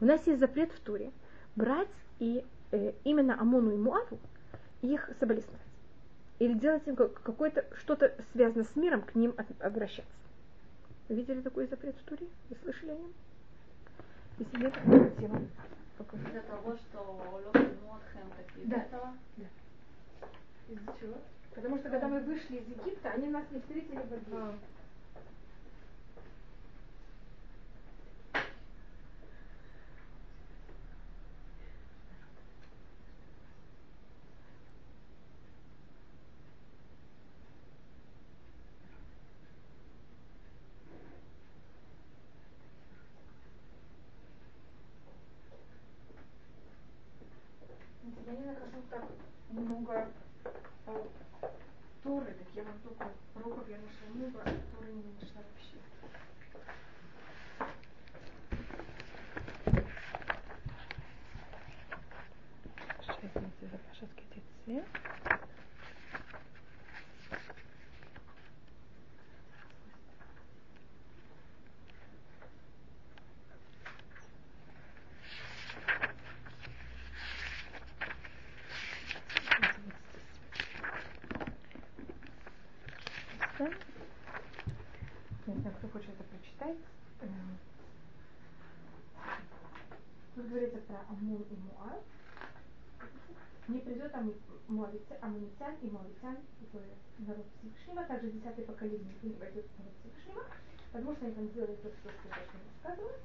У 0.00 0.04
нас 0.04 0.24
есть 0.26 0.38
запрет 0.38 0.70
в 0.72 0.80
Туре 0.80 1.10
брать 1.56 1.88
и 2.18 2.44
э, 2.70 2.92
именно 3.04 3.40
Амону 3.40 3.72
и 3.72 3.76
Муаву 3.76 4.18
их 4.82 5.10
соболезновать. 5.18 5.60
Или 6.38 6.54
делать 6.54 6.86
им 6.86 6.96
какое-то 6.96 7.64
что-то 7.78 8.14
связанное 8.32 8.64
с 8.64 8.76
миром, 8.76 9.02
к 9.02 9.14
ним 9.14 9.34
обращаться. 9.60 10.12
Вы 11.08 11.16
видели 11.16 11.40
такой 11.40 11.66
запрет 11.68 11.94
в 11.96 12.04
Туре? 12.04 12.26
Вы 12.50 12.56
слышали 12.62 12.90
о 12.90 12.96
нем? 12.96 13.12
Если 14.38 14.56
нет, 14.58 14.72
то 14.74 15.10
тема. 15.20 15.40
Из-за 15.98 16.40
того, 16.42 16.76
что 16.76 17.40
такие 18.36 18.66
Да. 18.66 18.76
этого. 18.76 19.14
Из-за 20.68 20.98
чего? 21.00 21.14
Потому 21.54 21.78
что 21.78 21.90
когда 21.90 22.08
мы 22.08 22.20
вышли 22.20 22.56
из 22.56 22.68
Египта, 22.68 23.10
они 23.10 23.28
нас 23.28 23.44
не 23.50 23.60
встретили 23.60 23.98
в 23.98 24.10
воде. 24.10 24.58
Я 48.26 48.32
не 48.32 48.44
нахожу 48.46 48.82
так 48.90 49.04
много 49.50 50.08
э, 50.86 51.04
Торы, 52.02 52.34
так 52.34 52.46
я 52.54 52.62
вам 52.64 52.78
только 52.80 53.08
пророков 53.34 53.68
я 53.68 53.76
нашла 53.78 54.08
много, 54.14 54.40
а 54.40 54.76
Торы 54.76 54.92
не 54.92 55.02
нашла 55.20 55.42
вообще. 55.42 55.76
Извините 63.22 63.66
за 63.70 63.78
пашатские 63.78 64.26
детцы. 64.34 64.84
Да? 83.58 83.66
Не 85.46 85.54
знаю, 85.54 85.74
кто 85.78 85.88
хочет 85.88 86.10
это 86.10 86.24
прочитать. 86.24 86.76
Эм. 87.22 87.58
Тут 90.34 90.46
Амун 91.08 91.42
и 91.42 91.56
Муав. 91.56 92.02
Не 93.68 93.80
придет 93.80 94.14
амунитян 94.14 95.74
и 95.82 95.90
Муавитян 95.90 96.36
в 96.72 97.26
народ 97.26 97.46
Всевышнего, 97.58 98.04
также 98.04 98.30
десятое 98.30 98.64
поколение 98.64 99.14
не 99.22 99.34
войдет 99.34 99.66
в 99.66 99.78
народ 99.78 99.94
Всевышнего, 100.00 100.44
потому 100.92 101.14
что 101.14 101.26
они 101.26 101.34
там 101.34 101.48
делают 101.50 101.82
то, 101.82 101.88
что 101.88 102.08
Всевышний 102.08 102.60
рассказывает. 102.82 103.20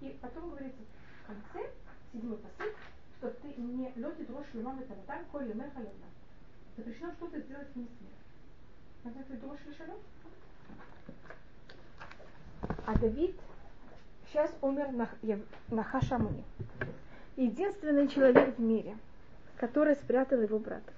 И 0.00 0.18
потом 0.20 0.50
говорится 0.50 0.80
в 1.22 1.26
конце, 1.26 1.70
седьмой 2.12 2.38
посыл, 2.38 2.72
что 3.18 3.30
ты 3.30 3.48
не 3.54 3.92
лети 3.94 4.24
дрожь 4.24 4.52
лимам 4.52 4.80
это 4.80 4.94
там, 5.06 5.24
коль 5.26 5.46
лемеха 5.46 5.78
лемна. 5.78 6.06
Запрещено 6.76 7.12
что-то 7.12 7.40
сделать 7.40 7.68
вне 7.74 7.86
смерти. 7.86 8.16
Значит, 9.02 9.28
ты 9.28 9.36
дрожь 9.36 9.64
лишалем? 9.66 9.98
А 12.86 12.98
Давид 12.98 13.36
сейчас 14.26 14.54
умер 14.60 14.92
на, 14.92 15.08
на 15.68 15.82
Хашамуне. 15.82 16.44
Единственный 17.36 18.08
человек 18.08 18.56
в 18.56 18.60
мире, 18.60 18.96
который 19.58 19.94
спрятал 19.96 20.40
его 20.40 20.58
брата 20.58 20.92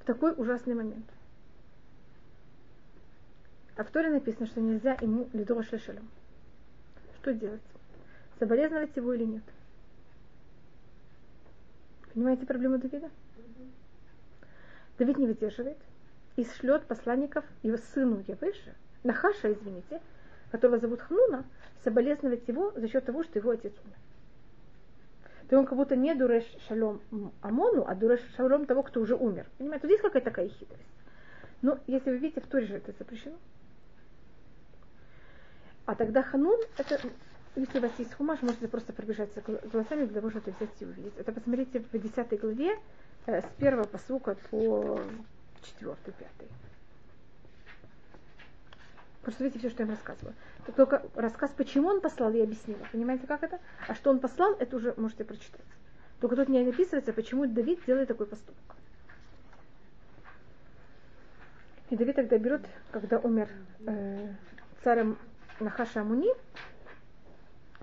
в 0.00 0.04
такой 0.04 0.32
ужасный 0.36 0.74
момент. 0.74 1.06
А 3.76 3.84
в 3.84 3.90
Торе 3.90 4.10
написано, 4.10 4.46
что 4.46 4.60
нельзя 4.60 4.96
ему 5.00 5.28
лидрош 5.32 5.70
лешалем. 5.70 6.08
Что 7.20 7.32
делать? 7.32 7.62
Соболезновать 8.40 8.96
его 8.96 9.12
или 9.14 9.24
нет? 9.24 9.44
Понимаете 12.12 12.44
проблему 12.44 12.78
Давида? 12.78 13.08
Давид 14.98 15.16
не 15.16 15.26
выдерживает 15.26 15.78
и 16.36 16.44
шлет 16.44 16.84
посланников 16.86 17.44
его 17.62 17.76
сыну 17.94 18.24
Явыше, 18.26 18.74
Нахаша, 19.04 19.52
извините, 19.52 20.00
которого 20.50 20.78
зовут 20.78 21.00
Хнуна, 21.00 21.44
соболезновать 21.84 22.46
его 22.48 22.72
за 22.72 22.88
счет 22.88 23.04
того, 23.04 23.22
что 23.22 23.38
его 23.38 23.50
отец 23.50 23.72
умер 23.84 23.96
то 25.50 25.58
он 25.58 25.66
как 25.66 25.76
будто 25.76 25.96
не 25.96 26.14
дуреш 26.14 26.44
шалом 26.68 27.00
Амону, 27.42 27.84
а 27.84 27.96
дуреш 27.96 28.20
шалом 28.36 28.66
того, 28.66 28.84
кто 28.84 29.00
уже 29.00 29.16
умер. 29.16 29.46
Понимаете, 29.58 29.88
вот 29.88 29.92
здесь 29.92 30.00
какая-то 30.00 30.30
такая 30.30 30.48
хитрость. 30.48 30.86
Но 31.60 31.80
если 31.88 32.10
вы 32.10 32.18
видите, 32.18 32.40
в 32.40 32.46
Туре 32.46 32.66
же 32.66 32.76
это 32.76 32.92
запрещено. 32.96 33.36
А 35.86 35.96
тогда 35.96 36.22
ханун, 36.22 36.56
это, 36.78 37.00
если 37.56 37.78
у 37.78 37.82
вас 37.82 37.90
есть 37.98 38.14
хумаш, 38.14 38.40
можете 38.42 38.68
просто 38.68 38.92
пробежаться 38.92 39.42
глазами 39.42 40.04
для 40.04 40.20
того, 40.20 40.30
чтобы 40.30 40.52
взять 40.52 40.70
и 40.78 40.84
увидеть. 40.84 41.14
Это 41.18 41.32
посмотрите 41.32 41.80
в 41.80 41.98
10 41.98 42.40
главе 42.40 42.78
э, 43.26 43.42
с 43.42 43.46
первого 43.58 43.88
посылка 43.88 44.36
по 44.52 45.00
4-5. 45.80 45.96
Просто 49.22 49.44
видите 49.44 49.58
все, 49.58 49.70
что 49.70 49.82
я 49.82 49.86
вам 49.86 49.96
рассказывала. 49.96 50.34
Это 50.62 50.72
только 50.72 51.02
рассказ, 51.14 51.50
почему 51.56 51.88
он 51.88 52.00
послал, 52.00 52.32
я 52.32 52.44
объяснила. 52.44 52.80
Понимаете, 52.90 53.26
как 53.26 53.42
это? 53.42 53.58
А 53.86 53.94
что 53.94 54.10
он 54.10 54.18
послал, 54.18 54.54
это 54.54 54.76
уже 54.76 54.94
можете 54.96 55.24
прочитать. 55.24 55.66
Только 56.20 56.36
тут 56.36 56.48
не 56.48 56.60
описывается, 56.66 57.12
почему 57.12 57.46
Давид 57.46 57.84
делает 57.86 58.08
такой 58.08 58.26
поступок. 58.26 58.76
И 61.90 61.96
Давид 61.96 62.16
тогда 62.16 62.38
берет, 62.38 62.62
когда 62.92 63.18
умер 63.18 63.48
э, 63.86 64.32
царем 64.84 65.18
Нахаша 65.58 66.02
Амуни, 66.02 66.30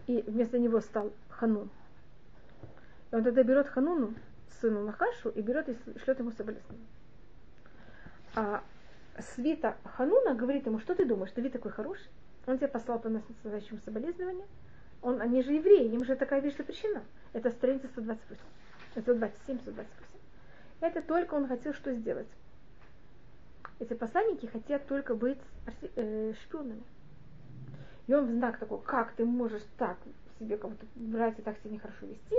и 0.08 0.24
вместо 0.26 0.58
него 0.58 0.80
стал 0.82 1.12
Ханун. 1.30 1.70
И 3.12 3.16
он 3.16 3.24
тогда 3.24 3.44
берет 3.44 3.68
Хануну, 3.68 4.14
сыну 4.62 4.84
Нахашу, 4.86 5.30
и 5.30 5.42
берет 5.42 5.70
и 5.70 5.78
шлет 6.00 6.20
ему 6.20 6.32
соболезнования. 6.32 6.88
А 8.36 8.64
свита 9.20 9.78
Хануна 9.84 10.36
говорит 10.36 10.66
ему, 10.66 10.80
что 10.80 10.96
ты 10.96 11.06
думаешь, 11.06 11.32
Давид 11.32 11.54
такой 11.54 11.72
хороший? 11.72 12.08
Он 12.46 12.58
тебя 12.58 12.68
послал 12.68 13.00
по 13.00 13.10
настоящему 13.10 13.80
соболезнованию. 13.84 14.46
Он, 15.02 15.22
они 15.22 15.44
же 15.44 15.54
евреи, 15.54 15.92
им 15.94 16.06
же 16.06 16.16
такая 16.16 16.42
вещь 16.42 16.58
запрещена. 16.58 17.04
Это 17.34 17.52
страница 17.52 17.88
128. 17.88 18.42
127, 18.92 19.60
128. 19.60 20.04
Это 20.80 21.02
только 21.02 21.34
он 21.34 21.48
хотел 21.48 21.74
что 21.74 21.94
сделать. 21.94 22.28
Эти 23.80 23.94
посланники 23.94 24.48
хотят 24.48 24.88
только 24.88 25.14
быть 25.14 25.40
э, 25.96 26.34
шпионами. 26.44 26.84
И 28.08 28.14
он 28.14 28.26
в 28.26 28.32
знак 28.32 28.58
такой, 28.58 28.80
как 28.82 29.12
ты 29.14 29.26
можешь 29.26 29.64
так 29.78 29.98
себе 30.40 30.58
кого-то 30.58 30.86
брать 30.96 31.38
и 31.38 31.42
так 31.42 31.58
себя 31.60 31.72
нехорошо 31.72 32.06
вести, 32.06 32.36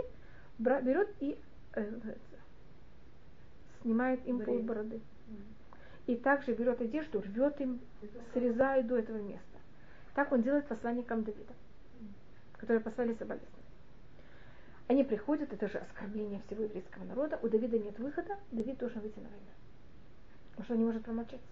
берет 0.59 1.11
и 1.20 1.39
э, 1.74 2.14
снимает 3.83 4.26
им 4.26 4.41
пол 4.41 4.61
бороды 4.61 5.01
и 6.09 6.16
также 6.16 6.54
берет 6.54 6.80
одежду, 6.80 7.20
рвет 7.20 7.61
им, 7.61 7.80
срезает 8.32 8.86
до 8.86 8.96
этого 8.96 9.18
места. 9.18 9.44
Так 10.14 10.32
он 10.32 10.42
делает 10.42 10.66
посланникам 10.66 11.22
Давида, 11.22 11.52
которые 12.54 12.80
послали 12.80 13.12
соболезнования. 13.12 13.52
Они 14.86 15.04
приходят, 15.04 15.52
это 15.52 15.68
же 15.68 15.76
оскорбление 15.76 16.40
всего 16.46 16.64
еврейского 16.64 17.04
народа. 17.04 17.38
У 17.42 17.48
Давида 17.48 17.78
нет 17.78 17.98
выхода, 17.98 18.38
Давид 18.50 18.78
должен 18.78 19.02
выйти 19.02 19.18
на 19.18 19.28
войну. 19.28 19.52
Потому 20.52 20.64
что 20.64 20.72
он 20.72 20.78
не 20.80 20.86
может 20.86 21.04
промолчаться. 21.04 21.46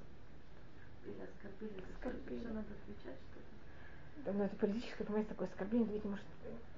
Или 1.04 1.20
оскорбили. 1.20 2.40
Что 2.40 2.54
надо 2.54 2.66
отвечать 2.82 3.20
что-то? 3.30 4.24
Да, 4.24 4.32
ну, 4.32 4.44
это 4.44 4.56
политическое, 4.56 5.04
понимаете, 5.04 5.28
такое 5.28 5.48
оскорбление. 5.48 5.88
Давид 5.88 6.04
не 6.04 6.10
может... 6.10 6.26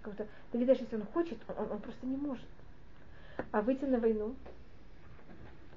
Как-то, 0.03 0.27
Давид 0.53 0.67
даже 0.67 0.81
если 0.81 0.97
он 0.97 1.07
хочет, 1.07 1.39
он, 1.57 1.71
он 1.71 1.81
просто 1.81 2.05
не 2.07 2.17
может. 2.17 2.49
А 3.53 3.63
выйти 3.63 3.85
на 3.85 4.01
войну 4.01 4.35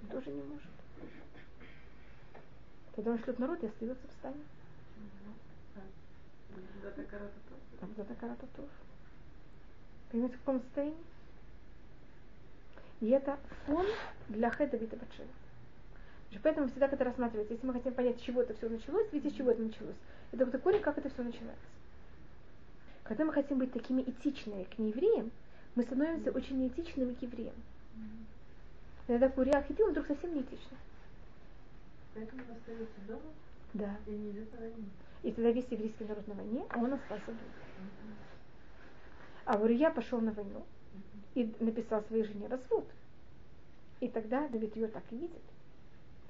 он 0.01 0.09
тоже 0.09 0.31
не 0.31 0.41
может. 0.41 0.70
Тогда 2.95 3.11
он 3.11 3.19
шлет 3.19 3.39
народ 3.39 3.63
и 3.63 3.67
остается 3.67 4.07
в 4.07 4.11
стане. 4.19 4.41
Там 7.79 7.89
за 7.95 8.03
такая-то 8.03 8.45
тоже. 8.55 8.69
Понимаете, 10.11 10.37
в 10.37 10.39
каком 10.39 10.61
состоянии? 10.61 10.97
И 12.99 13.09
это 13.09 13.39
фон 13.65 13.85
для 14.29 14.51
Хеда 14.51 14.77
Вита 14.77 14.97
Батшева. 14.97 15.27
Поэтому 16.43 16.67
всегда, 16.67 16.87
когда 16.87 17.05
рассматривается, 17.05 17.53
если 17.53 17.65
мы 17.65 17.73
хотим 17.73 17.93
понять, 17.93 18.19
с 18.19 18.21
чего 18.21 18.41
это 18.41 18.53
все 18.55 18.69
началось, 18.69 19.11
видите, 19.11 19.33
с 19.33 19.37
чего 19.37 19.51
это 19.51 19.61
началось. 19.61 19.95
Это 20.31 20.45
вот 20.45 20.61
корень, 20.61 20.81
как 20.81 20.97
это 20.97 21.09
все 21.09 21.23
начинается. 21.23 21.65
Когда 23.03 23.25
мы 23.25 23.33
хотим 23.33 23.57
быть 23.57 23.73
такими 23.73 24.01
этичными 24.01 24.63
к 24.63 24.77
неевреям, 24.77 25.31
мы 25.75 25.83
становимся 25.83 26.31
очень 26.31 26.59
неэтичными 26.59 27.13
к 27.13 27.21
евреям. 27.21 27.55
Иногда 29.07 29.29
Курия 29.29 29.57
Ахидим 29.57 29.89
вдруг 29.89 30.07
совсем 30.07 30.33
неэтичный. 30.33 30.77
Поэтому 32.13 32.43
он 32.43 32.51
остается 32.57 33.01
дома 33.07 33.33
Да. 33.73 33.97
и 34.05 34.11
не 34.11 34.31
идет 34.31 34.51
на 34.53 34.59
войну. 34.59 34.83
И 35.23 35.31
тогда 35.31 35.51
весь 35.51 35.67
еврейский 35.69 36.03
народ 36.05 36.27
на 36.27 36.33
войне, 36.33 36.65
а 36.69 36.79
он 36.79 36.93
остался 36.93 37.27
дома. 37.27 37.39
А 39.45 39.57
Урия 39.57 39.89
пошел 39.91 40.19
на 40.21 40.31
войну 40.31 40.65
и 41.35 41.53
написал 41.59 42.03
своей 42.03 42.23
жене 42.23 42.47
развод. 42.47 42.85
И 43.99 44.07
тогда 44.07 44.47
Давид 44.47 44.75
ее 44.75 44.87
так 44.87 45.03
и 45.11 45.17
видит. 45.17 45.41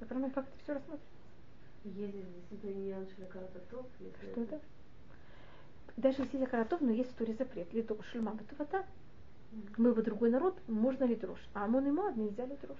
Понимаете, 0.08 0.36
как 0.36 0.48
это 0.48 0.58
все 0.64 0.74
рассматривается? 0.74 1.08
Если 1.84 2.22
действительно 2.22 2.72
не 2.72 2.94
начали 2.94 3.26
каратов, 3.26 3.62
Что 3.70 4.42
это? 4.42 4.60
Даже 5.98 6.24
если 6.24 6.46
каратов, 6.46 6.82
но 6.82 6.92
есть 6.92 7.12
в 7.12 7.16
Туре 7.16 7.34
запрет. 7.34 7.72
Лито 7.74 8.02
шлюма 8.04 8.34
батувата. 8.34 8.86
Мы 9.78 9.94
бы 9.94 10.02
другой 10.02 10.30
народ, 10.30 10.58
можно 10.68 11.04
ли 11.04 11.16
дрожь. 11.16 11.46
А 11.54 11.66
Амон 11.66 11.88
и 11.88 11.92
Моab 11.92 12.18
нельзя 12.18 12.46
ли 12.46 12.56
дрожь. 12.62 12.78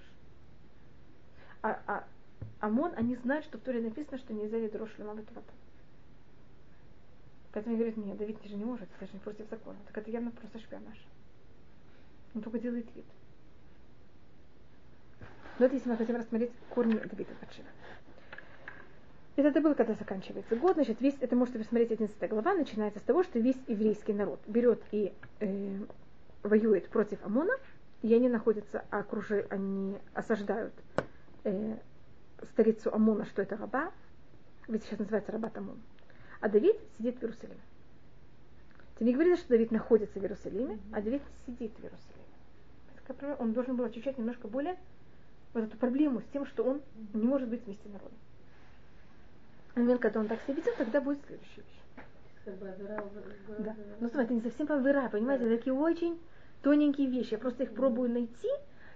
А, 1.62 1.80
а 1.86 2.04
ОМОН, 2.60 2.92
они 2.96 3.16
знают, 3.16 3.44
что 3.44 3.58
в 3.58 3.62
Торе 3.62 3.80
написано, 3.80 4.18
что 4.18 4.32
нельзя 4.32 4.58
ли 4.58 4.68
дрожь 4.68 4.94
шлема 4.94 5.14
батвата. 5.14 5.52
Поэтому 7.52 7.74
они 7.74 7.84
говорят, 7.84 7.96
нет, 7.98 8.16
Давид 8.16 8.38
же 8.44 8.56
не 8.56 8.64
может, 8.64 8.88
это 8.96 9.06
же 9.06 9.12
не 9.12 9.18
против 9.20 9.48
закона. 9.50 9.78
Так 9.86 9.98
это 9.98 10.10
явно 10.10 10.30
просто 10.30 10.58
шпионаж. 10.58 10.98
Он 12.34 12.42
только 12.42 12.58
делает 12.58 12.86
вид. 12.94 13.04
Но 15.58 15.66
это 15.66 15.74
если 15.74 15.90
мы 15.90 15.96
хотим 15.96 16.16
рассмотреть 16.16 16.50
корни 16.70 16.94
Давида 16.94 17.32
Батшева. 17.40 17.68
Это 19.36 19.60
был, 19.60 19.74
когда 19.74 19.94
заканчивается 19.94 20.56
год, 20.56 20.74
значит, 20.74 21.00
весь, 21.00 21.16
это 21.20 21.36
можете 21.36 21.58
посмотреть 21.58 21.92
11 21.92 22.28
глава, 22.28 22.54
начинается 22.54 23.00
с 23.00 23.02
того, 23.02 23.22
что 23.22 23.38
весь 23.38 23.56
еврейский 23.66 24.12
народ 24.12 24.40
берет 24.46 24.82
и 24.90 25.12
э, 25.40 25.78
воюет 26.42 26.88
против 26.88 27.24
ОМОНа, 27.24 27.54
и 28.02 28.14
они 28.14 28.28
находятся, 28.28 28.84
окружи, 28.90 29.46
они 29.48 29.96
осаждают 30.12 30.74
э, 31.44 31.76
столицу 32.46 32.92
Амона, 32.94 33.24
что 33.26 33.42
это 33.42 33.56
раба, 33.56 33.92
ведь 34.68 34.84
сейчас 34.84 34.98
называется 34.98 35.32
Рабат 35.32 35.56
Амон. 35.56 35.80
А 36.40 36.48
Давид 36.48 36.76
сидит 36.96 37.18
в 37.18 37.22
Иерусалиме. 37.22 37.60
Ты 38.98 39.04
не 39.04 39.14
говоришь, 39.14 39.38
что 39.38 39.50
Давид 39.50 39.70
находится 39.70 40.18
в 40.18 40.22
Иерусалиме, 40.22 40.78
а 40.92 41.00
Давид 41.00 41.22
сидит 41.46 41.72
в 41.76 41.82
Иерусалиме. 41.82 43.36
Он 43.38 43.52
должен 43.52 43.76
был 43.76 43.84
отвечать 43.84 44.16
немножко 44.18 44.48
более 44.48 44.76
вот 45.54 45.64
эту 45.64 45.76
проблему 45.76 46.20
с 46.20 46.24
тем, 46.32 46.46
что 46.46 46.64
он 46.64 46.80
не 47.12 47.24
может 47.24 47.48
быть 47.48 47.64
вместе 47.64 47.88
народом. 47.88 48.16
А 49.74 49.80
момент, 49.80 50.00
когда 50.00 50.20
он 50.20 50.28
так 50.28 50.40
себя 50.42 50.54
ведет, 50.54 50.76
тогда 50.76 51.00
будет 51.00 51.18
следующая 51.26 51.62
вещь. 51.62 51.82
Да. 53.58 53.76
Ну, 54.00 54.08
смотри, 54.08 54.24
это 54.24 54.34
не 54.34 54.40
совсем 54.40 54.66
повыра, 54.66 55.08
понимаете, 55.08 55.44
это 55.44 55.56
такие 55.56 55.74
очень 55.74 56.20
тоненькие 56.62 57.08
вещи. 57.08 57.32
Я 57.32 57.38
просто 57.38 57.64
их 57.64 57.74
пробую 57.74 58.10
найти 58.10 58.48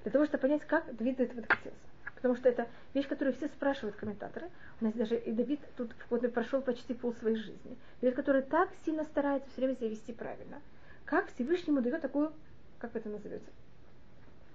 для 0.02 0.12
того, 0.12 0.24
чтобы 0.24 0.42
понять, 0.42 0.62
как 0.66 0.94
Давид 0.96 1.16
до 1.16 1.24
этого 1.24 1.42
докатился. 1.42 1.78
Потому 2.26 2.40
что 2.40 2.48
это 2.48 2.66
вещь, 2.92 3.06
которую 3.06 3.36
все 3.36 3.46
спрашивают 3.46 3.94
комментаторы. 3.94 4.50
У 4.80 4.84
нас 4.84 4.94
даже 4.94 5.16
и 5.16 5.30
Давид 5.30 5.60
тут 5.76 5.94
вот, 6.10 6.32
прошел 6.32 6.60
почти 6.60 6.92
пол 6.92 7.14
своей 7.14 7.36
жизни. 7.36 7.78
Давид, 8.00 8.16
который 8.16 8.42
так 8.42 8.68
сильно 8.84 9.04
старается 9.04 9.48
все 9.50 9.60
время 9.60 9.76
себя 9.76 9.90
вести 9.90 10.12
правильно. 10.12 10.60
как 11.04 11.28
Всевышнему 11.28 11.82
дает 11.82 12.02
такую, 12.02 12.32
как 12.80 12.96
это 12.96 13.08
называется? 13.08 13.48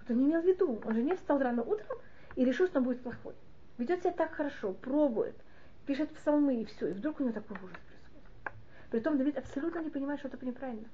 Вот 0.02 0.10
он 0.10 0.18
не 0.18 0.26
имел 0.26 0.42
в 0.42 0.46
виду. 0.46 0.82
Он 0.84 0.94
же 0.94 1.02
не 1.02 1.16
встал 1.16 1.40
рано 1.40 1.64
утром 1.64 1.98
и 2.36 2.44
решил, 2.44 2.68
что 2.68 2.80
он 2.80 2.84
будет 2.84 3.04
плохой. 3.04 3.36
Ведет 3.78 4.02
себя 4.02 4.12
так 4.12 4.34
хорошо, 4.34 4.74
пробует, 4.74 5.38
пишет 5.86 6.10
псалмы 6.10 6.62
и 6.62 6.66
все. 6.66 6.90
И 6.90 6.92
вдруг 6.92 7.22
у 7.22 7.24
него 7.24 7.32
такой 7.32 7.56
ужас 7.56 7.78
происходит. 7.88 8.58
Притом 8.90 9.18
Давид 9.18 9.38
абсолютно 9.38 9.80
не 9.80 9.92
понимает, 9.92 10.20
что 10.20 10.28
это 10.28 10.46
неправильно. 10.46 10.90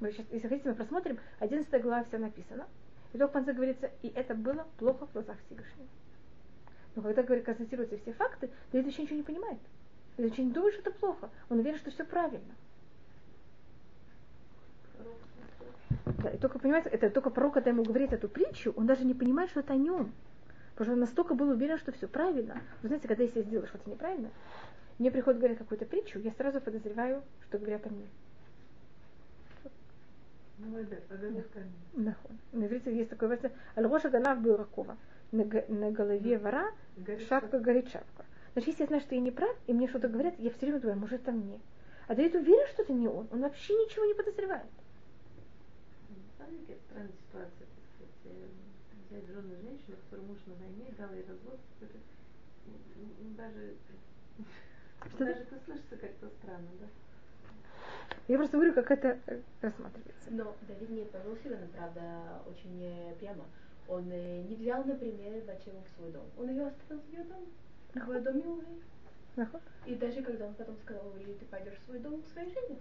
Мы 0.00 0.12
сейчас, 0.12 0.24
если 0.30 0.48
хотите, 0.48 0.70
мы 0.70 0.74
просмотрим, 0.74 1.18
11 1.40 1.82
глава 1.82 2.04
все 2.04 2.16
написано. 2.16 2.66
И 3.14 3.18
только 3.18 3.30
в 3.30 3.32
конце 3.34 3.52
говорится, 3.52 3.90
и 4.02 4.08
это 4.08 4.34
было 4.34 4.66
плохо 4.76 5.06
в 5.06 5.12
глазах 5.12 5.36
Всевышнего. 5.46 5.86
Но 6.96 7.02
когда 7.02 7.22
говорит, 7.22 7.44
констатируются 7.44 7.96
все 7.98 8.12
факты, 8.12 8.50
Давид 8.72 8.88
еще 8.88 9.02
ничего 9.02 9.16
не 9.16 9.22
понимает. 9.22 9.58
Давид 10.16 10.32
еще 10.32 10.42
не 10.42 10.50
думает, 10.50 10.74
что 10.74 10.82
это 10.82 10.98
плохо. 10.98 11.30
Он 11.48 11.60
уверен, 11.60 11.78
что 11.78 11.92
все 11.92 12.04
правильно. 12.04 12.54
Да, 16.06 16.30
и 16.30 16.38
только, 16.38 16.58
понимаете, 16.58 16.88
это 16.90 17.08
только 17.08 17.30
пророк, 17.30 17.54
когда 17.54 17.70
ему 17.70 17.84
говорит 17.84 18.12
эту 18.12 18.28
притчу, 18.28 18.72
он 18.76 18.86
даже 18.86 19.04
не 19.04 19.14
понимает, 19.14 19.50
что 19.50 19.60
это 19.60 19.74
о 19.74 19.76
нем. 19.76 20.12
Потому 20.72 20.86
что 20.86 20.92
он 20.94 21.00
настолько 21.00 21.34
был 21.34 21.50
уверен, 21.50 21.78
что 21.78 21.92
все 21.92 22.08
правильно. 22.08 22.60
Вы 22.82 22.88
знаете, 22.88 23.06
когда 23.06 23.22
я 23.22 23.42
сделаю 23.42 23.68
что-то 23.68 23.88
неправильно, 23.88 24.30
мне 24.98 25.12
приходит 25.12 25.38
говорить 25.38 25.58
какую-то 25.58 25.86
притчу, 25.86 26.18
я 26.18 26.32
сразу 26.32 26.60
подозреваю, 26.60 27.22
что 27.46 27.58
говорят 27.58 27.86
о 27.86 27.90
мне. 27.90 28.06
Нахон. 31.94 32.38
На 32.52 32.66
иврите 32.66 32.96
есть 32.96 33.10
такое 33.10 33.28
выражение. 33.28 33.58
Аль-Роша 33.76 34.08
Ганав 34.10 34.40
Буракова. 34.40 34.96
На 35.32 35.90
голове 35.90 36.38
вора 36.38 36.72
шапка 37.28 37.58
горит 37.58 37.88
шапка. 37.90 38.24
Значит, 38.52 38.68
если 38.68 38.82
я 38.82 38.86
знаю, 38.86 39.02
что 39.02 39.14
я 39.16 39.20
не 39.20 39.32
прав, 39.32 39.56
и 39.66 39.72
мне 39.72 39.88
что-то 39.88 40.08
говорят, 40.08 40.38
я 40.38 40.50
все 40.50 40.60
время 40.60 40.80
думаю, 40.80 40.98
может, 40.98 41.20
это 41.20 41.32
мне. 41.32 41.58
А 42.06 42.14
Давид 42.14 42.34
уверен, 42.36 42.68
что 42.68 42.82
это 42.82 42.92
не 42.92 43.08
он. 43.08 43.26
Он 43.32 43.40
вообще 43.40 43.74
ничего 43.74 44.04
не 44.04 44.14
подозревает. 44.14 44.70
Ну, 46.08 46.16
смотрите, 46.36 46.76
странная 46.86 47.10
ситуация. 47.26 47.66
Взять 49.10 49.26
жену 49.26 49.56
женщину, 49.60 49.96
которую 50.04 50.28
муж 50.28 50.38
на 50.46 50.54
войне, 50.54 50.86
дал 50.96 51.12
ей 51.12 51.24
развод, 51.28 51.58
даже, 51.80 51.98
даже 55.18 55.40
это 55.42 55.58
слышится 55.64 55.96
как-то 55.96 56.30
странно, 56.38 56.68
да? 56.80 56.86
Я 58.26 58.38
просто 58.38 58.56
говорю, 58.56 58.72
как 58.72 58.90
это 58.90 59.18
э, 59.26 59.40
рассматривается. 59.60 60.30
Но 60.30 60.56
Давид 60.66 60.90
не 60.90 61.04
повел 61.04 61.36
себя, 61.36 61.58
правда, 61.76 62.42
очень 62.48 62.82
э, 62.82 63.14
прямо. 63.18 63.44
Он 63.86 64.10
э, 64.10 64.42
не 64.42 64.56
взял, 64.56 64.82
например, 64.84 65.42
Батшеву 65.46 65.82
в 65.84 65.88
свой 65.98 66.10
дом. 66.10 66.24
Он 66.38 66.48
ее 66.48 66.66
оставил 66.66 67.02
в 67.02 67.12
ее 67.12 67.24
дом, 67.24 67.44
в 67.94 68.22
доме 68.22 68.46
Ури. 68.46 68.82
Нахуй. 69.36 69.60
И 69.84 69.94
даже 69.96 70.22
когда 70.22 70.46
он 70.46 70.54
потом 70.54 70.76
сказал 70.78 71.06
Ури, 71.08 71.36
ты 71.38 71.44
пойдешь 71.44 71.74
в 71.74 71.84
свой 71.84 71.98
дом 71.98 72.22
к 72.22 72.28
своей 72.28 72.50
жене. 72.50 72.78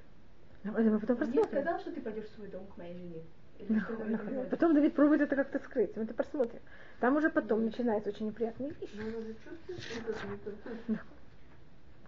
Ну, 0.63 0.71
это 0.71 0.89
мы 0.89 0.99
потом 0.99 1.21
Он 1.21 1.31
не 1.31 1.43
сказал, 1.43 1.79
что 1.79 1.91
ты 1.91 2.01
пойдешь 2.01 2.25
в 2.25 2.35
свой 2.35 2.47
дом 2.47 2.65
к 2.67 2.77
моей 2.77 2.93
жене. 2.95 3.23
Или. 3.59 4.45
Потом 4.49 4.73
Давид 4.73 4.95
пробует 4.95 5.21
это 5.21 5.35
как-то 5.35 5.59
скрыть. 5.59 5.95
Мы 5.97 6.03
это 6.03 6.13
посмотрим. 6.13 6.61
Там 7.01 7.17
уже 7.17 7.29
потом 7.29 7.65
начинаются 7.65 8.09
очень 8.11 8.27
неприятные 8.27 8.71
вещи. 8.71 8.97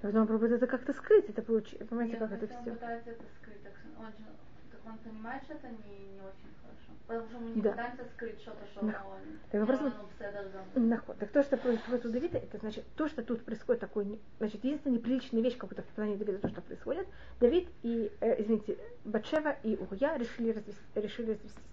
Потом 0.02 0.22
он 0.22 0.28
пробует 0.28 0.52
это 0.52 0.68
как-то 0.68 0.94
скрыть. 0.94 1.30
Это 1.30 1.42
получается. 1.42 1.86
Понимаете, 1.88 2.14
Нет, 2.14 2.20
как 2.22 2.32
это 2.34 2.46
если 2.46 2.56
он 2.58 2.62
все. 2.64 2.72
пытается 2.74 3.10
это 3.12 3.24
скрыть, 3.42 3.64
так 3.64 3.74
он 4.00 4.06
же 4.08 4.14
так 4.72 4.80
он 4.86 4.98
понимает, 5.00 5.44
что 5.44 5.54
это 5.54 5.68
не, 5.68 6.14
не 6.14 6.20
очень 6.22 6.52
хорошо. 6.62 6.92
Потому 7.08 7.28
что 7.30 7.40
мы 7.40 7.50
не 7.56 7.62
Да. 7.62 7.72
пытаемся 7.72 8.04
скрыть 8.16 8.42
что-то, 8.42 8.66
что 8.68 8.86
Да. 8.86 9.04
он 9.06 9.20
Так 9.52 9.62
вопрос-. 9.62 11.18
Так 11.20 11.30
то, 11.32 11.44
что 11.44 11.58
происходит 11.58 12.06
у 12.06 12.10
Давида, 12.10 12.38
это 12.38 12.58
значит, 12.58 12.84
то, 12.96 13.08
что 13.08 13.24
тут 13.24 13.44
происходит 13.46 13.80
такой, 13.82 14.06
не- 14.06 14.20
значит, 14.40 14.64
единственная 14.64 14.98
неприличная 14.98 15.42
вещь, 15.42 15.58
как 15.58 15.70
будто 15.70 15.82
в 15.82 15.86
плане 15.88 16.18
Давида, 16.18 16.40
то, 16.40 16.50
что 16.50 16.62
происходит, 16.62 17.08
Давид 17.40 17.68
и, 17.84 18.12
э, 18.22 18.42
извините, 18.42 18.78
Батшева 19.06 19.56
и 19.64 19.76
Урия 19.90 20.18
решили, 20.18 20.52
развес- 20.52 20.76
решили 21.02 21.32
развестись. 21.32 21.64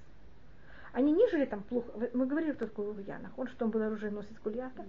Они 0.92 1.12
не 1.12 1.26
жили 1.30 1.46
там 1.46 1.62
плохо. 1.62 1.90
Мы 2.12 2.26
говорили, 2.26 2.52
кто 2.52 2.66
такой 2.66 2.88
Урия. 2.90 3.18
Он, 3.36 3.46
что 3.48 3.64
он 3.64 3.70
был 3.70 3.82
оруженосец 3.82 4.36
Гулиата. 4.44 4.84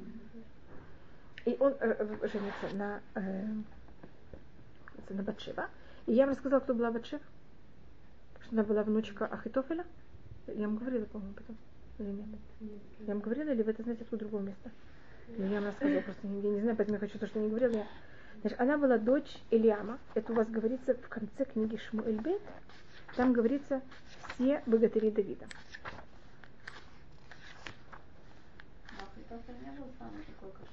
И 1.46 1.58
он 1.60 1.74
э, 1.80 1.96
э, 2.00 2.28
женится 2.28 2.76
на, 2.76 3.02
э, 3.16 3.46
на 5.10 5.24
Батшева. 5.24 5.70
И 6.06 6.14
я 6.14 6.26
вам 6.26 6.36
рассказала, 6.36 6.62
кто 6.62 6.74
была 6.74 6.92
Батшева. 6.92 7.22
Что 8.42 8.54
она 8.54 8.64
была 8.64 8.84
внучка 8.84 9.26
Ахитофеля. 9.26 9.86
Я 10.48 10.68
вам 10.68 10.78
говорила, 10.78 11.06
по-моему, 11.06 11.34
потом. 11.34 11.58
Или 12.00 12.12
нет? 12.12 12.28
Я 13.00 13.14
вам 13.14 13.20
говорила, 13.20 13.50
или 13.50 13.62
вы 13.62 13.72
это 13.72 13.84
знаете 13.84 14.04
откуда 14.04 14.26
другого 14.26 14.42
места? 14.42 14.72
Или 15.28 15.48
я 15.48 15.60
вам 15.60 15.66
рассказывала, 15.66 16.02
просто 16.02 16.28
я 16.28 16.50
не 16.50 16.62
знаю, 16.62 16.76
поэтому 16.76 16.96
я 16.96 17.00
хочу 17.00 17.20
то, 17.20 17.28
что 17.28 17.40
не 17.40 17.50
говорила. 17.50 17.74
Я... 17.74 17.88
Значит, 18.42 18.60
она 18.60 18.78
была 18.78 18.98
дочь 18.98 19.38
Элиама. 19.52 20.00
Это 20.16 20.34
у 20.34 20.36
вас 20.36 20.50
говорится 20.50 20.96
в 20.96 21.08
конце 21.08 21.46
книги 21.46 21.78
Шмуэльбет. 21.78 22.42
Там 23.16 23.32
говорится 23.32 23.82
все 24.36 24.62
богатыри 24.66 25.12
Давида. 25.12 25.46
Но 28.92 29.06
Ахитофель 29.06 29.64
не 29.64 29.72
был 29.78 29.88
самый 29.98 30.24
такой. 30.26 30.52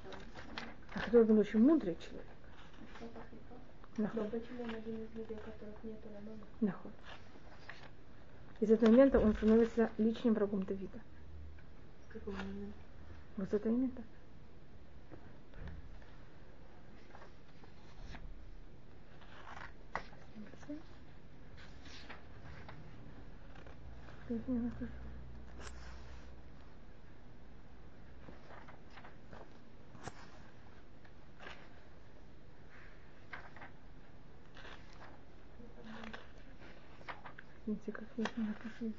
который 1.05 1.25
был 1.25 1.39
очень 1.39 1.59
мудрый 1.59 1.95
человек. 1.95 2.25
Ахитофель? 2.99 3.41
Но 3.97 4.25
почему 4.25 4.63
он 4.63 4.75
один 4.75 5.03
из 5.03 5.15
людей, 5.15 5.37
которых 5.37 5.83
нету 5.83 6.09
на 6.13 6.21
доме? 6.21 6.43
Нахуй. 6.61 6.91
И 8.59 8.65
с 8.65 8.69
этого 8.69 8.91
момента 8.91 9.19
он 9.19 9.33
становится 9.33 9.89
личным 9.97 10.33
врагом 10.33 10.63
Давида. 10.63 10.99
С 12.09 12.13
какого 12.13 12.35
момента? 12.35 12.77
Вот 13.37 13.49
с 13.49 13.53
этого 13.53 13.73
момента. 13.73 14.01
Видите, 37.71 37.91
как 37.93 38.03
я 38.17 38.25
не 38.35 38.43
напишу. 38.47 38.91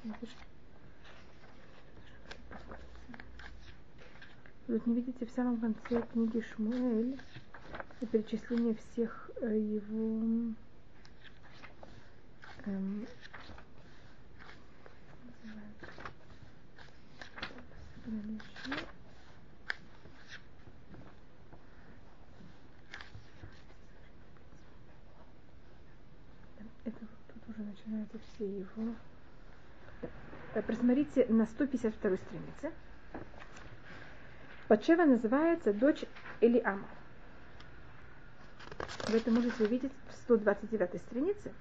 Вот 4.66 4.86
не 4.86 4.94
видите 4.94 5.26
в 5.26 5.30
самом 5.30 5.60
конце 5.60 6.00
книги 6.00 6.40
Шмуэль 6.40 7.18
и 8.00 8.06
перечисление 8.06 8.74
всех 8.74 9.30
э, 9.42 9.58
его 9.58 10.54
эм, 12.64 13.06
как 15.04 15.44
называется? 15.44 15.92
Это 26.84 27.00
вот 27.00 27.18
тут 27.28 27.40
уже 27.52 27.62
начинаются 27.62 28.18
все 28.18 28.60
его. 28.60 28.94
Э, 30.54 30.62
Просмотрите 30.62 31.26
на 31.28 31.46
152 31.46 32.16
странице. 32.16 32.72
Батшева 34.68 35.04
называется 35.04 35.72
дочь 35.72 36.04
Элиама. 36.40 36.88
Вы 39.08 39.18
это 39.18 39.30
можете 39.30 39.64
увидеть 39.64 39.92
в 40.08 40.14
129 40.14 41.00
странице, 41.00 41.52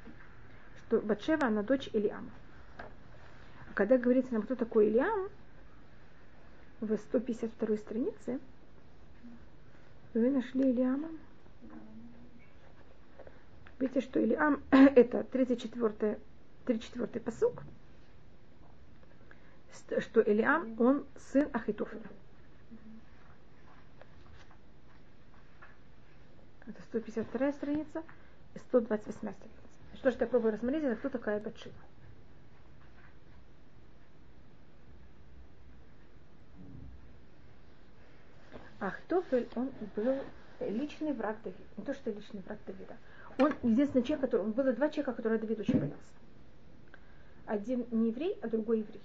что 0.77 1.01
Батшева, 1.01 1.47
она 1.47 1.63
дочь 1.63 1.89
Элиама. 1.93 2.29
А 3.69 3.73
когда 3.73 3.97
говорится 3.97 4.33
нам, 4.33 4.43
кто 4.43 4.55
такой 4.55 4.87
Илиам, 4.87 5.29
в 6.79 6.95
152 6.97 7.77
странице, 7.77 8.39
вы 10.13 10.29
нашли 10.29 10.71
Илиама. 10.71 11.09
Видите, 13.81 14.01
что 14.01 14.19
Илиам 14.19 14.61
это 14.71 15.23
34 15.23 16.19
34 16.65 17.19
посук, 17.19 17.63
что 19.97 20.21
Илиам, 20.21 20.79
он 20.79 21.03
сын 21.17 21.49
Ахитофеля. 21.51 22.03
Это 26.67 26.79
152 26.83 27.53
страница 27.53 28.03
и 28.53 28.59
128 28.59 29.17
страница. 29.17 29.47
Что 29.95 30.11
же 30.11 30.17
я 30.19 30.27
пробую 30.27 30.53
рассмотреть, 30.53 30.83
это 30.83 30.95
кто 30.97 31.09
такая 31.09 31.39
Батшива. 31.39 31.73
Ахтофель, 38.79 39.49
он 39.55 39.71
был 39.95 40.23
личный 40.59 41.13
враг 41.13 41.37
Давида. 41.43 41.63
Не 41.77 41.83
то, 41.83 41.93
что 41.95 42.11
личный 42.11 42.41
враг 42.41 42.59
Давида. 42.67 42.95
Он 43.41 43.53
единственный 43.63 44.03
человек, 44.03 44.21
который... 44.21 44.45
Было 44.47 44.71
два 44.73 44.89
человека, 44.89 45.13
которые 45.13 45.39
Давид 45.39 45.59
очень 45.59 45.79
боялся. 45.79 45.97
Один 47.47 47.87
не 47.89 48.09
еврей, 48.09 48.37
а 48.41 48.47
другой 48.47 48.79
еврей. 48.79 49.01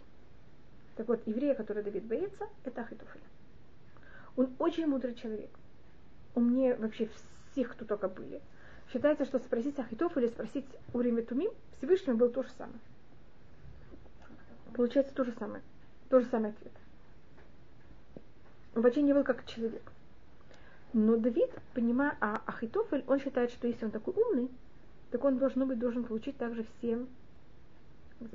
Так 0.96 1.08
вот, 1.08 1.26
еврея, 1.26 1.54
который 1.54 1.82
Давид 1.82 2.04
боится, 2.04 2.46
это 2.64 2.82
Ахитофель. 2.82 3.20
Он 4.36 4.50
очень 4.58 4.86
мудрый 4.86 5.14
человек. 5.14 5.50
Умнее 6.34 6.76
вообще 6.76 7.08
всех, 7.52 7.72
кто 7.72 7.86
только 7.86 8.08
были. 8.08 8.42
считается, 8.92 9.24
что 9.24 9.38
спросить 9.38 9.78
Ахитов 9.78 10.16
или 10.18 10.28
спросить 10.28 10.66
Урим 10.92 11.18
и 11.18 11.22
Тумим 11.22 11.50
Всевышнему 11.78 12.18
был 12.18 12.28
то 12.28 12.42
же 12.42 12.50
самое. 12.58 12.78
Получается 14.74 15.14
то 15.14 15.24
же 15.24 15.32
самое. 15.38 15.62
То 16.10 16.20
же 16.20 16.26
самый 16.26 16.50
ответ. 16.50 16.72
Он 18.74 18.82
вообще 18.82 19.00
не 19.00 19.14
был 19.14 19.24
как 19.24 19.46
человек. 19.46 19.82
Но 20.92 21.16
Давид, 21.16 21.50
понимая, 21.74 22.16
а 22.20 22.42
Ахитофель, 22.46 23.04
он 23.06 23.20
считает, 23.20 23.50
что 23.50 23.66
если 23.66 23.84
он 23.84 23.90
такой 23.90 24.14
умный, 24.14 24.50
так 25.10 25.22
он 25.24 25.38
должен 25.38 25.66
быть 25.66 25.78
должен 25.78 26.04
получить 26.04 26.36
также 26.36 26.64
все, 26.78 27.04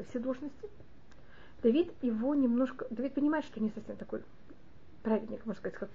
все 0.09 0.19
должности. 0.19 0.69
Давид 1.63 1.91
его 2.01 2.35
немножко, 2.35 2.87
Давид 2.89 3.13
понимает, 3.13 3.45
что 3.45 3.59
не 3.59 3.69
совсем 3.69 3.95
такой 3.95 4.23
праведник, 5.03 5.45
можно 5.45 5.59
сказать, 5.59 5.77
как 5.77 5.89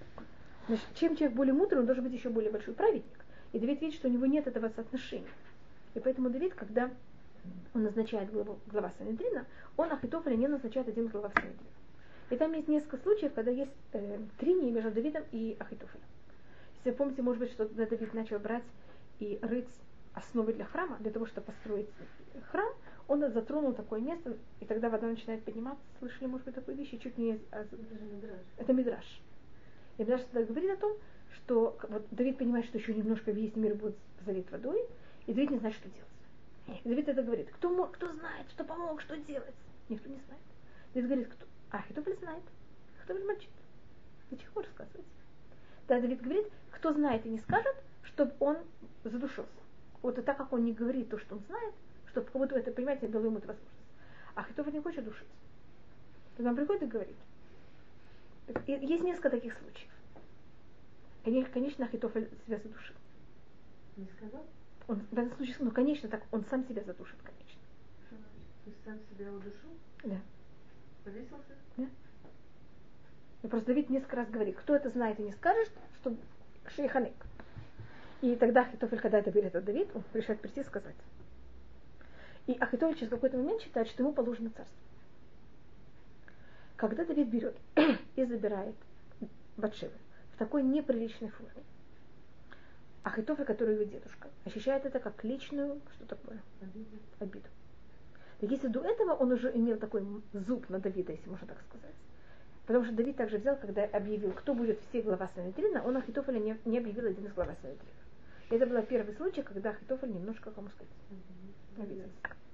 Значит, 0.69 0.87
чем 0.95 1.17
человек 1.17 1.37
более 1.37 1.55
мудрый, 1.55 1.81
он 1.81 1.87
должен 1.87 2.03
быть 2.03 2.13
еще 2.13 2.29
более 2.29 2.51
большой 2.51 2.75
праведник. 2.75 3.05
И 3.53 3.59
Давид 3.61 3.81
видит, 3.81 3.95
что 3.95 4.09
у 4.09 4.11
него 4.11 4.27
нет 4.27 4.47
этого 4.47 4.69
соотношения. 4.75 5.29
И 5.95 6.01
поэтому 6.01 6.29
Давид, 6.29 6.55
когда 6.55 6.91
он 7.73 7.85
назначает 7.85 8.33
главу, 8.33 8.59
глава 8.67 8.93
Санедрина, 8.99 9.47
он 9.77 9.93
Ахитофеля 9.93 10.35
не 10.35 10.49
назначает 10.49 10.89
один 10.89 11.07
глава 11.07 11.31
Санедрина. 11.31 11.71
И 12.31 12.37
там 12.37 12.53
есть 12.55 12.67
несколько 12.67 12.97
случаев, 12.97 13.33
когда 13.35 13.53
есть 13.53 13.71
э, 13.93 14.19
трения 14.39 14.73
между 14.73 14.91
Давидом 14.91 15.23
и 15.31 15.57
Ахитофелем. 15.61 16.03
Если 16.87 16.93
вы 16.93 16.99
помните, 16.99 17.23
может 17.23 17.41
быть, 17.41 17.51
что 17.51 17.67
когда 17.67 17.85
Давид 17.85 18.15
начал 18.15 18.39
брать 18.39 18.63
и 19.19 19.41
рыть 19.43 19.67
основы 20.15 20.53
для 20.53 20.65
храма, 20.65 20.97
для 21.01 21.11
того, 21.11 21.27
чтобы 21.27 21.47
построить 21.49 21.89
храм, 22.53 22.73
он 23.09 23.29
затронул 23.33 23.73
такое 23.73 23.99
место, 23.99 24.37
и 24.61 24.67
тогда 24.67 24.89
вода 24.89 25.09
начинает 25.09 25.43
подниматься. 25.43 25.83
Слышали, 25.99 26.29
может 26.29 26.47
быть, 26.47 26.55
такую 26.55 26.77
вещь, 26.77 26.93
и 26.93 27.01
чуть 27.01 27.19
не... 27.19 27.41
Это 28.57 28.73
мидраж. 28.73 29.21
И 29.99 30.03
Мидраш 30.03 30.21
тогда 30.31 30.45
говорит 30.45 30.71
о 30.71 30.77
том, 30.77 30.97
что 31.35 31.77
вот 31.89 32.07
Давид 32.13 32.39
понимает, 32.39 32.67
что 32.67 32.79
еще 32.79 32.95
немножко 32.95 33.33
весь 33.33 33.57
мир 33.57 33.75
будет 33.75 33.97
залит 34.25 34.49
водой, 34.53 34.81
и 35.27 35.35
Давид 35.35 35.51
не 35.51 35.59
знает, 35.59 35.75
что 35.75 35.89
делать. 35.89 36.81
И 36.85 36.89
Давид 36.89 37.09
это 37.09 37.25
говорит, 37.25 37.49
кто, 37.51 37.69
мог, 37.69 37.97
кто 37.97 38.13
знает, 38.13 38.49
что 38.51 38.63
помог, 38.63 39.01
что 39.01 39.17
делать? 39.17 39.57
Никто 39.89 40.09
не 40.09 40.21
знает. 40.21 40.43
Давид 40.95 41.09
говорит, 41.09 41.29
кто? 41.31 41.47
А, 41.73 41.79
Ахитофель 41.79 42.17
знает. 42.19 42.45
Ахитофель 43.01 43.27
молчит. 43.27 43.51
Ему 44.31 44.63
рассказывать? 44.63 45.07
Да, 45.89 46.01
Давид 46.01 46.21
говорит, 46.21 46.47
кто 46.77 46.93
знает 46.93 47.25
и 47.25 47.31
не 47.31 47.39
скажет, 47.39 47.75
чтобы 48.03 48.33
он 48.39 48.59
задушился. 49.03 49.51
Вот 50.03 50.19
и 50.19 50.23
так 50.23 50.37
как 50.37 50.53
он 50.53 50.65
не 50.65 50.73
говорит 50.73 51.09
то, 51.09 51.19
что 51.19 51.37
он 51.37 51.43
знает, 51.49 51.75
чтобы 52.11 52.27
как 52.27 52.37
будто 52.37 52.59
это, 52.59 52.71
понимаете, 52.71 53.09
дало 53.09 53.27
ему 53.27 53.39
эту 53.39 53.49
возможность. 53.49 53.81
А 54.35 54.43
Ахитофель 54.43 54.75
не 54.75 54.81
хочет 54.81 55.05
душиться. 55.05 55.35
Тогда 56.37 56.51
он 56.51 56.57
приходит 56.57 56.83
и 56.83 56.87
говорит, 56.87 57.17
есть 58.67 59.03
несколько 59.03 59.31
таких 59.31 59.57
случаев. 59.59 59.91
Конечно, 61.53 61.87
Ахитофель 61.87 62.31
себя 62.47 62.59
задушил. 62.59 62.95
Не 63.97 64.07
сказал? 64.17 64.47
Он 64.87 65.01
в 65.01 65.19
этом 65.19 65.35
случае, 65.37 65.57
ну, 65.61 65.71
конечно, 65.71 66.09
так 66.09 66.23
он 66.31 66.45
сам 66.45 66.65
себя 66.69 66.85
задушит, 66.85 67.17
конечно. 67.23 67.61
То 68.65 68.71
есть 68.71 68.85
сам 68.85 68.99
себя 69.11 69.33
удушил? 69.33 69.71
Да. 70.05 70.21
Повесился? 71.05 71.55
Да. 71.79 71.87
И 73.43 73.49
просто 73.49 73.67
Давид 73.67 73.89
несколько 73.91 74.17
раз 74.17 74.29
говорит, 74.29 74.57
кто 74.57 74.77
это 74.77 74.91
знает 74.91 75.19
и 75.19 75.23
не 75.23 75.33
скажет, 75.33 75.73
что 76.01 76.15
шейханек. 76.71 77.15
И 78.23 78.35
тогда 78.37 78.63
Ахитофель, 78.63 79.01
когда 79.01 79.19
это 79.19 79.31
берет 79.31 79.55
от 79.55 79.65
Давид, 79.65 79.89
он 79.95 80.03
решает 80.15 80.41
прийти 80.41 80.61
и 80.61 80.65
сказать. 80.65 80.95
И 82.47 82.53
Ахитофель 82.55 82.99
через 82.99 83.11
какой-то 83.11 83.37
момент 83.37 83.63
считает, 83.63 83.89
что 83.89 84.03
ему 84.03 84.13
положено 84.13 84.51
царство. 84.51 84.79
Когда 86.77 87.05
Давид 87.05 87.29
берет 87.29 87.57
и 88.17 88.25
забирает 88.25 88.75
Батшевы 89.57 89.93
в 90.35 90.39
такой 90.39 90.63
неприличной 90.63 91.31
форме, 91.31 91.63
Ахитофель, 93.03 93.45
который 93.45 93.75
его 93.75 93.85
дедушка, 93.85 94.29
ощущает 94.45 94.85
это 94.85 94.99
как 94.99 95.23
личную, 95.25 95.81
что 95.95 96.07
такое? 96.07 96.43
Обиду. 97.21 97.49
Так 98.41 98.51
если 98.51 98.69
до 98.69 98.81
этого 98.81 99.15
он 99.15 99.33
уже 99.33 99.55
имел 99.55 99.79
такой 99.79 100.05
зуб 100.33 100.69
на 100.69 100.79
Давида, 100.79 101.13
если 101.13 101.31
можно 101.31 101.47
так 101.47 101.61
сказать, 101.63 101.95
потому 102.67 102.85
что 102.85 102.95
Давид 102.95 103.17
также 103.17 103.39
взял, 103.39 103.57
когда 103.57 103.85
объявил, 103.85 104.33
кто 104.33 104.55
будет 104.55 104.81
все 104.89 105.03
глава 105.03 105.31
Санедрина, 105.35 105.83
он 105.85 105.97
Ахитофеля 105.97 106.39
не, 106.39 106.59
не 106.65 106.79
объявил 106.79 107.07
один 107.07 107.27
из 107.27 107.33
глава 107.33 107.55
Санедрина. 107.63 107.93
Это 108.51 108.67
был 108.67 108.83
первый 108.83 109.15
случай, 109.15 109.43
когда 109.43 109.71
Ахитофель 109.71 110.13
немножко, 110.13 110.51
кому 110.51 110.69
сказать, 110.69 110.93
обиделся, 111.79 112.11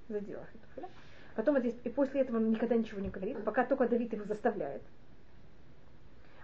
задел 0.09 0.39
Ахитофеля. 0.39 0.89
Потом 1.35 1.59
здесь, 1.59 1.75
и 1.83 1.89
после 1.89 2.21
этого 2.21 2.37
он 2.37 2.51
никогда 2.51 2.75
ничего 2.75 3.01
не 3.01 3.09
говорит, 3.09 3.43
пока 3.43 3.65
только 3.65 3.87
Давид 3.87 4.13
его 4.13 4.25
заставляет. 4.25 4.81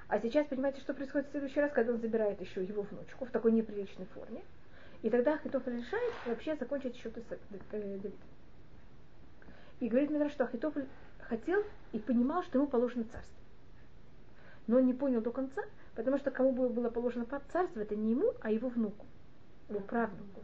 А 0.08 0.20
сейчас, 0.20 0.48
понимаете, 0.48 0.82
что 0.82 0.96
происходит 0.96 1.28
в 1.28 1.32
следующий 1.32 1.60
раз, 1.60 1.72
когда 1.72 1.94
он 1.94 2.00
забирает 2.00 2.42
еще 2.42 2.64
его 2.64 2.82
внучку 2.82 3.26
в 3.26 3.30
такой 3.30 3.52
неприличной 3.52 4.08
форме. 4.08 4.42
И 5.04 5.10
тогда 5.10 5.36
Ахитофель 5.36 5.78
решает 5.78 6.14
вообще 6.26 6.56
закончить 6.56 6.96
счеты 6.96 7.22
с 7.22 7.32
э, 7.32 7.38
Давидом. 7.72 8.12
И 9.80 9.88
говорит 9.88 10.10
мне, 10.10 10.30
что 10.30 10.46
Ахитофель 10.46 10.88
хотел 11.20 11.64
и 11.92 12.00
понимал, 12.00 12.44
что 12.44 12.58
ему 12.58 12.68
положено 12.68 13.04
царство. 13.04 13.39
Но 14.70 14.78
он 14.78 14.86
не 14.86 14.94
понял 14.94 15.20
до 15.20 15.32
конца, 15.32 15.64
потому 15.96 16.20
что 16.20 16.30
кому 16.30 16.52
было 16.52 16.92
положено 16.92 17.26
царство, 17.26 17.80
это 17.80 17.96
не 17.96 18.12
ему, 18.12 18.34
а 18.40 18.52
его 18.52 18.70
внуку, 18.70 19.08
его 19.68 19.80
правнуку. 19.80 20.42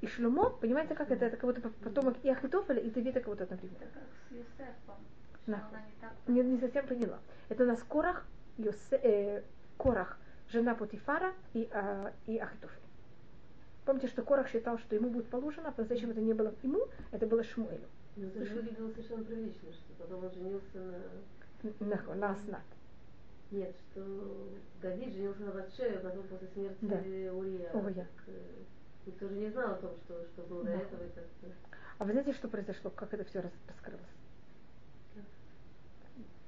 И 0.00 0.06
Шлюмо, 0.06 0.48
понимаете, 0.48 0.94
как 0.94 1.10
это? 1.10 1.26
Это 1.26 1.36
как 1.36 1.44
будто 1.44 1.68
потомок 1.68 2.16
и 2.22 2.30
Ахитофеля, 2.30 2.80
и 2.80 2.88
Давида 2.88 3.20
как 3.20 3.28
будто 3.28 3.44
одновременно. 3.44 3.80
Как 3.92 4.02
с 4.02 4.32
Юсефом. 4.32 4.96
Не, 6.26 6.42
не 6.42 6.58
совсем 6.58 6.86
поняла. 6.86 7.18
Это 7.50 7.64
у 7.64 7.66
нас 7.66 7.82
Корах, 7.82 8.24
Йосе, 8.56 8.96
э, 9.02 9.42
Корах, 9.76 10.18
жена 10.48 10.74
Путифара 10.74 11.34
и, 11.52 11.68
э, 11.70 12.12
и 12.26 12.38
Ахитофель. 12.38 12.80
Помните, 13.84 14.08
что 14.08 14.22
Корах 14.22 14.48
считал, 14.48 14.78
что 14.78 14.94
ему 14.94 15.10
будет 15.10 15.28
положено, 15.28 15.74
а 15.76 15.84
зачем 15.84 16.12
это 16.12 16.22
не 16.22 16.32
было 16.32 16.54
ему, 16.62 16.86
это 17.12 17.26
было 17.26 17.44
Шмуэлю. 17.44 17.88
Но 18.16 18.26
это 18.28 18.54
выглядело 18.54 18.88
совершенно 18.88 19.22
прилично, 19.22 19.70
что 19.70 19.92
потом 19.98 20.24
он 20.24 20.32
женился 20.32 20.78
на... 20.78 20.94
На, 21.80 22.14
на 22.14 22.30
Аснат. 22.30 22.62
Нет, 23.50 23.74
что 23.90 24.48
Давид 24.82 25.12
женился 25.14 25.42
на 25.42 25.52
Батшеве, 25.52 25.98
потом 25.98 26.24
после 26.24 26.48
смерти 26.48 26.78
да. 26.82 26.96
Урия. 27.32 27.72
Урия. 27.72 28.08
Э, 28.26 28.32
Никто 29.06 29.28
же 29.28 29.34
не 29.34 29.50
знал 29.50 29.72
о 29.72 29.76
том, 29.76 29.90
что, 30.04 30.24
что 30.32 30.42
было 30.42 30.64
да. 30.64 30.76
до 30.76 30.82
этого. 30.82 31.02
И 31.04 31.46
а 31.98 32.04
вы 32.04 32.12
знаете, 32.12 32.32
что 32.32 32.48
произошло, 32.48 32.90
как 32.90 33.14
это 33.14 33.24
все 33.24 33.40
раскрылось? 33.68 34.02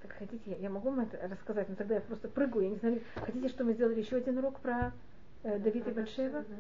Так 0.03 0.13
хотите, 0.13 0.51
я, 0.51 0.57
я 0.57 0.71
могу 0.71 0.91
вам 0.91 1.01
это 1.01 1.29
рассказать, 1.29 1.69
но 1.69 1.77
тогда 1.77 1.95
я 1.97 2.01
просто 2.01 2.29
прыгаю, 2.29 2.65
я 2.65 2.71
не 2.71 2.77
знаю, 2.77 3.01
хотите, 3.15 3.49
что 3.49 3.65
мы 3.65 3.75
сделали 3.75 4.01
еще 4.01 4.17
один 4.17 4.39
урок 4.39 4.61
про 4.61 4.93
э, 5.43 5.59
Давида 5.59 5.93
Батшева? 5.93 6.45
Да. 6.49 6.55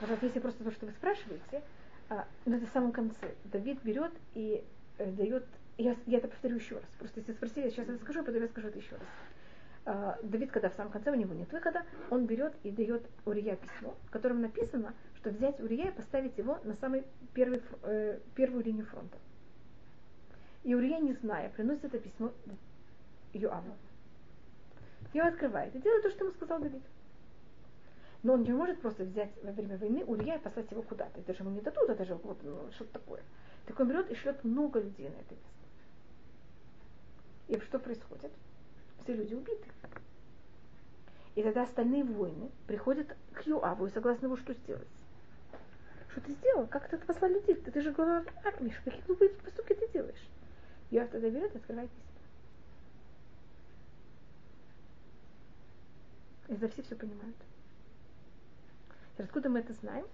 Пожалуйста, 0.00 0.26
если 0.26 0.40
просто 0.40 0.64
то, 0.64 0.70
что 0.72 0.86
вы 0.86 0.92
спрашиваете, 0.92 1.62
а, 2.08 2.26
но 2.44 2.56
это 2.56 2.66
в 2.66 2.72
самом 2.72 2.92
конце. 2.92 3.34
Давид 3.44 3.82
берет 3.82 4.12
и 4.34 4.64
э, 4.98 5.12
дает, 5.12 5.44
я, 5.78 5.96
я 6.06 6.18
это 6.18 6.28
повторю 6.28 6.56
еще 6.56 6.76
раз, 6.76 6.84
просто 6.98 7.20
если 7.20 7.32
спросили, 7.32 7.64
я 7.64 7.70
сейчас 7.70 7.88
это 7.88 7.98
скажу, 8.02 8.20
а 8.20 8.24
потом 8.24 8.42
я 8.42 8.48
скажу 8.48 8.68
это 8.68 8.78
еще 8.78 8.96
раз. 8.96 9.06
А, 9.84 10.18
Давид, 10.22 10.50
когда 10.50 10.70
в 10.70 10.74
самом 10.74 10.90
конце 10.90 11.12
у 11.12 11.14
него 11.14 11.34
нет 11.34 11.52
выхода, 11.52 11.84
он 12.10 12.26
берет 12.26 12.54
и 12.64 12.70
дает 12.70 13.06
Урия 13.24 13.56
письмо, 13.56 13.94
в 14.06 14.10
котором 14.10 14.40
написано, 14.40 14.94
что 15.16 15.30
взять 15.30 15.60
Урия 15.60 15.90
и 15.90 15.94
поставить 15.94 16.36
его 16.38 16.58
на 16.64 16.74
самый 16.76 17.04
первый, 17.34 17.62
э, 17.84 18.18
первую 18.34 18.64
линию 18.64 18.86
фронта. 18.86 19.16
И 20.64 20.74
Урия, 20.74 20.98
не 20.98 21.12
зная, 21.12 21.50
приносит 21.50 21.84
это 21.84 21.98
письмо 21.98 22.32
Йоаву. 23.32 23.76
Ее 25.12 25.22
открывает 25.22 25.74
и 25.76 25.78
делает 25.80 26.02
то, 26.02 26.10
что 26.10 26.24
ему 26.24 26.34
сказал 26.34 26.58
Давид. 26.58 26.82
Но 28.24 28.32
он 28.32 28.42
не 28.42 28.52
может 28.52 28.80
просто 28.80 29.04
взять 29.04 29.30
во 29.44 29.52
время 29.52 29.78
войны 29.78 30.04
Урия 30.04 30.36
и 30.36 30.42
послать 30.42 30.68
его 30.72 30.82
куда-то. 30.82 31.20
Это 31.20 31.32
же 31.32 31.44
ему 31.44 31.50
не 31.50 31.60
дадут, 31.60 31.88
это 31.88 32.04
же 32.04 32.16
вот 32.16 32.42
ну, 32.42 32.72
что-то 32.72 32.94
такое. 32.94 33.22
Так 33.66 33.78
он 33.78 33.88
берет 33.88 34.10
и 34.10 34.16
шлет 34.16 34.42
много 34.42 34.80
людей 34.80 35.08
на 35.08 35.14
это 35.14 35.34
место. 35.34 35.55
И 37.48 37.58
что 37.60 37.78
происходит? 37.78 38.32
все 39.06 39.14
люди 39.14 39.34
убиты. 39.34 39.68
И 41.36 41.42
тогда 41.42 41.62
остальные 41.62 42.02
воины 42.02 42.50
приходят 42.66 43.14
к 43.34 43.46
Юаву 43.46 43.86
и 43.86 43.90
согласны 43.90 44.26
его, 44.26 44.36
что 44.36 44.52
сделать. 44.54 44.88
Что 46.10 46.22
ты 46.22 46.32
сделал? 46.32 46.66
Как 46.66 46.88
ты 46.88 46.98
послал 46.98 47.30
людей? 47.30 47.54
Ты, 47.54 47.70
ты 47.70 47.80
же 47.82 47.92
глава 47.92 48.24
армии. 48.44 48.74
Какие 48.84 49.02
глупые 49.02 49.30
поступки 49.30 49.74
ты 49.74 49.88
делаешь? 49.92 50.28
Юав 50.90 51.08
тогда 51.10 51.30
берет 51.30 51.54
и 51.54 51.58
открывает 51.58 51.90
письмо. 51.90 52.10
И 56.48 56.56
за 56.56 56.68
все 56.68 56.82
все 56.82 56.96
понимают. 56.96 57.36
Откуда 59.18 59.48
мы 59.48 59.60
это 59.60 59.72
знаем? 59.74 60.06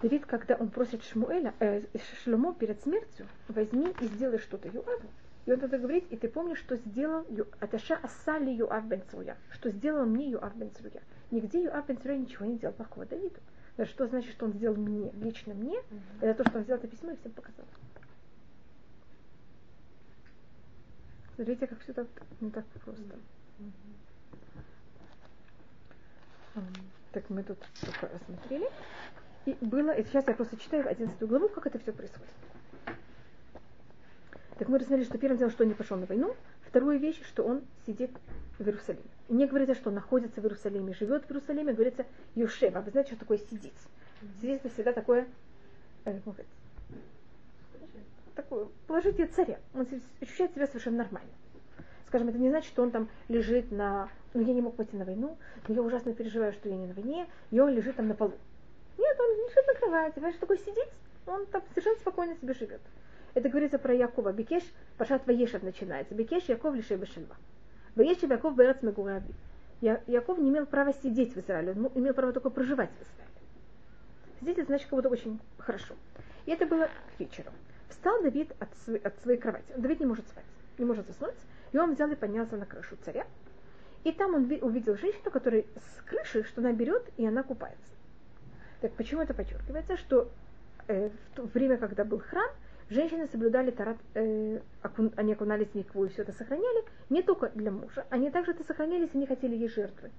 Давид, 0.00 0.24
когда 0.24 0.54
он 0.54 0.70
просит 0.70 1.04
Шмуэля, 1.04 1.52
э, 1.58 1.82
Шлюмо 2.22 2.54
перед 2.54 2.80
смертью, 2.82 3.26
возьми 3.48 3.94
и 4.00 4.06
сделай 4.06 4.38
что-то 4.38 4.68
Юаву, 4.68 5.10
и 5.46 5.52
он 5.52 5.60
тогда 5.60 5.78
говорит, 5.78 6.04
и 6.10 6.16
ты 6.16 6.28
помнишь, 6.28 6.58
что 6.58 6.76
сделал 6.76 7.24
Аташа 7.60 7.96
Асали 8.02 8.50
Юав 8.50 8.84
бен 8.84 9.02
Цруя, 9.10 9.36
что 9.52 9.70
сделал 9.70 10.04
мне 10.04 10.30
Юав 10.30 10.54
бен 10.54 10.70
Цруя. 10.72 11.02
Нигде 11.30 11.64
Юав 11.64 11.86
бен 11.86 11.98
Цруя 11.98 12.16
ничего 12.16 12.44
не 12.46 12.58
делал 12.58 12.74
плохого 12.74 13.06
Давиду. 13.06 13.40
Но 13.76 13.86
что 13.86 14.06
значит, 14.06 14.32
что 14.32 14.46
он 14.46 14.52
сделал 14.52 14.76
мне, 14.76 15.10
лично 15.12 15.54
мне, 15.54 15.78
mm-hmm. 15.78 16.20
это 16.20 16.42
то, 16.44 16.50
что 16.50 16.58
он 16.58 16.64
сделал 16.64 16.80
это 16.80 16.88
письмо 16.88 17.12
и 17.12 17.16
всем 17.16 17.32
показал. 17.32 17.64
Смотрите, 21.34 21.66
как 21.66 21.80
все 21.80 21.92
так 21.94 22.06
не 22.40 22.50
так 22.50 22.66
просто. 22.66 23.02
Mm-hmm. 23.58 23.72
Так 27.12 27.30
мы 27.30 27.42
тут 27.42 27.58
только 27.80 28.08
рассмотрели. 28.08 28.68
И 29.46 29.56
было, 29.62 29.90
и 29.92 30.04
сейчас 30.04 30.26
я 30.28 30.34
просто 30.34 30.56
читаю 30.58 30.86
11 30.88 31.18
главу, 31.22 31.48
как 31.48 31.66
это 31.66 31.78
все 31.78 31.92
происходит. 31.92 32.28
Так 34.60 34.68
мы 34.68 34.78
рассмотрели, 34.78 35.06
что 35.06 35.16
первым 35.16 35.38
делом, 35.38 35.50
что 35.50 35.62
он 35.62 35.70
не 35.70 35.74
пошел 35.74 35.96
на 35.96 36.04
войну. 36.04 36.36
Вторая 36.68 36.98
вещь, 36.98 37.18
что 37.24 37.44
он 37.44 37.62
сидит 37.86 38.10
в 38.58 38.62
Иерусалиме. 38.62 39.02
И 39.28 39.32
не 39.32 39.46
говорится, 39.46 39.74
что 39.74 39.88
он 39.88 39.94
находится 39.94 40.42
в 40.42 40.44
Иерусалиме, 40.44 40.92
живет 40.92 41.24
в 41.24 41.30
Иерусалиме, 41.30 41.72
говорится 41.72 42.04
Юшев. 42.34 42.76
А 42.76 42.82
вы 42.82 42.90
знаете, 42.90 43.12
что 43.12 43.20
такое 43.20 43.38
сидеть? 43.38 43.72
Сидеть 44.38 44.60
всегда 44.70 44.92
такое, 44.92 45.26
э, 46.04 46.12
как 46.12 46.20
сказать, 46.20 46.46
такое 48.34 48.68
положение 48.86 49.28
царя. 49.28 49.58
Он 49.72 49.86
ощущает 50.20 50.52
себя 50.52 50.66
совершенно 50.66 50.98
нормально. 50.98 51.30
Скажем, 52.08 52.28
это 52.28 52.36
не 52.36 52.50
значит, 52.50 52.68
что 52.68 52.82
он 52.82 52.90
там 52.90 53.08
лежит 53.28 53.72
на... 53.72 54.10
Ну, 54.34 54.42
я 54.42 54.52
не 54.52 54.60
мог 54.60 54.76
пойти 54.76 54.94
на 54.94 55.06
войну, 55.06 55.38
но 55.68 55.74
я 55.74 55.80
ужасно 55.80 56.12
переживаю, 56.12 56.52
что 56.52 56.68
я 56.68 56.76
не 56.76 56.86
на 56.86 56.92
войне, 56.92 57.26
и 57.50 57.58
он 57.58 57.70
лежит 57.70 57.96
там 57.96 58.08
на 58.08 58.14
полу. 58.14 58.34
Нет, 58.98 59.16
он 59.18 59.36
лежит 59.38 59.66
на 59.66 59.74
кровати. 59.74 60.14
Понимаешь, 60.16 60.36
такой 60.38 60.58
сидит, 60.58 60.88
он 61.26 61.46
там 61.46 61.62
совершенно 61.70 61.96
спокойно 61.96 62.36
себе 62.36 62.52
живет. 62.52 62.82
Это 63.34 63.48
говорится 63.48 63.78
про 63.78 63.94
Якова. 63.94 64.32
Бекеш, 64.32 64.62
Пашат 64.98 65.26
Ваешев 65.26 65.62
начинается. 65.62 66.14
Бекеш 66.14 66.44
Яков 66.48 66.74
лишей 66.74 66.96
Бешельва. 66.96 67.36
Ваешев 67.94 68.30
Яков 68.30 68.54
Берец 68.56 68.82
Мегураби. 68.82 69.34
Яков 69.80 70.38
не 70.38 70.50
имел 70.50 70.66
права 70.66 70.92
сидеть 70.92 71.34
в 71.34 71.38
Израиле, 71.38 71.72
он 71.72 71.90
имел 71.94 72.12
право 72.12 72.32
только 72.32 72.50
проживать 72.50 72.90
в 72.90 73.02
Израиле. 73.02 73.34
Сидеть 74.38 74.58
это 74.58 74.66
значит 74.66 74.88
как 74.88 74.98
будто 74.98 75.08
очень 75.08 75.40
хорошо. 75.58 75.94
И 76.44 76.50
это 76.50 76.66
было 76.66 76.86
к 76.86 77.20
вечеру. 77.20 77.50
Встал 77.88 78.22
Давид 78.22 78.52
от, 78.58 78.68
своей, 78.84 79.00
от 79.00 79.18
своей 79.22 79.38
кровати. 79.38 79.64
Давид 79.76 80.00
не 80.00 80.06
может 80.06 80.26
спать, 80.28 80.44
не 80.78 80.84
может 80.84 81.06
заснуть. 81.06 81.34
И 81.72 81.78
он 81.78 81.94
взял 81.94 82.10
и 82.10 82.14
поднялся 82.14 82.56
на 82.56 82.66
крышу 82.66 82.96
царя. 83.04 83.26
И 84.04 84.12
там 84.12 84.34
он 84.34 84.50
увидел 84.62 84.96
женщину, 84.96 85.30
которая 85.30 85.62
с 85.62 86.02
крыши, 86.02 86.44
что 86.44 86.60
она 86.60 86.72
берет, 86.72 87.08
и 87.16 87.26
она 87.26 87.42
купается. 87.42 87.92
Так 88.80 88.92
почему 88.92 89.22
это 89.22 89.34
подчеркивается? 89.34 89.96
Что 89.98 90.30
э, 90.88 91.08
в 91.10 91.36
то 91.36 91.42
время, 91.44 91.76
когда 91.76 92.04
был 92.04 92.18
храм, 92.18 92.50
женщины 92.90 93.28
соблюдали 93.28 93.70
тарат, 93.70 93.96
э, 94.14 94.60
окун, 94.82 95.12
они 95.16 95.32
окунались 95.32 95.68
в 95.68 95.74
микву 95.74 96.04
и 96.04 96.08
все 96.08 96.22
это 96.22 96.32
сохраняли, 96.32 96.84
не 97.08 97.22
только 97.22 97.50
для 97.50 97.70
мужа, 97.70 98.04
они 98.10 98.30
также 98.30 98.52
это 98.52 98.64
сохраняли, 98.64 99.02
если 99.02 99.18
не 99.18 99.26
хотели 99.26 99.54
ей 99.54 99.68
жертвы. 99.68 100.10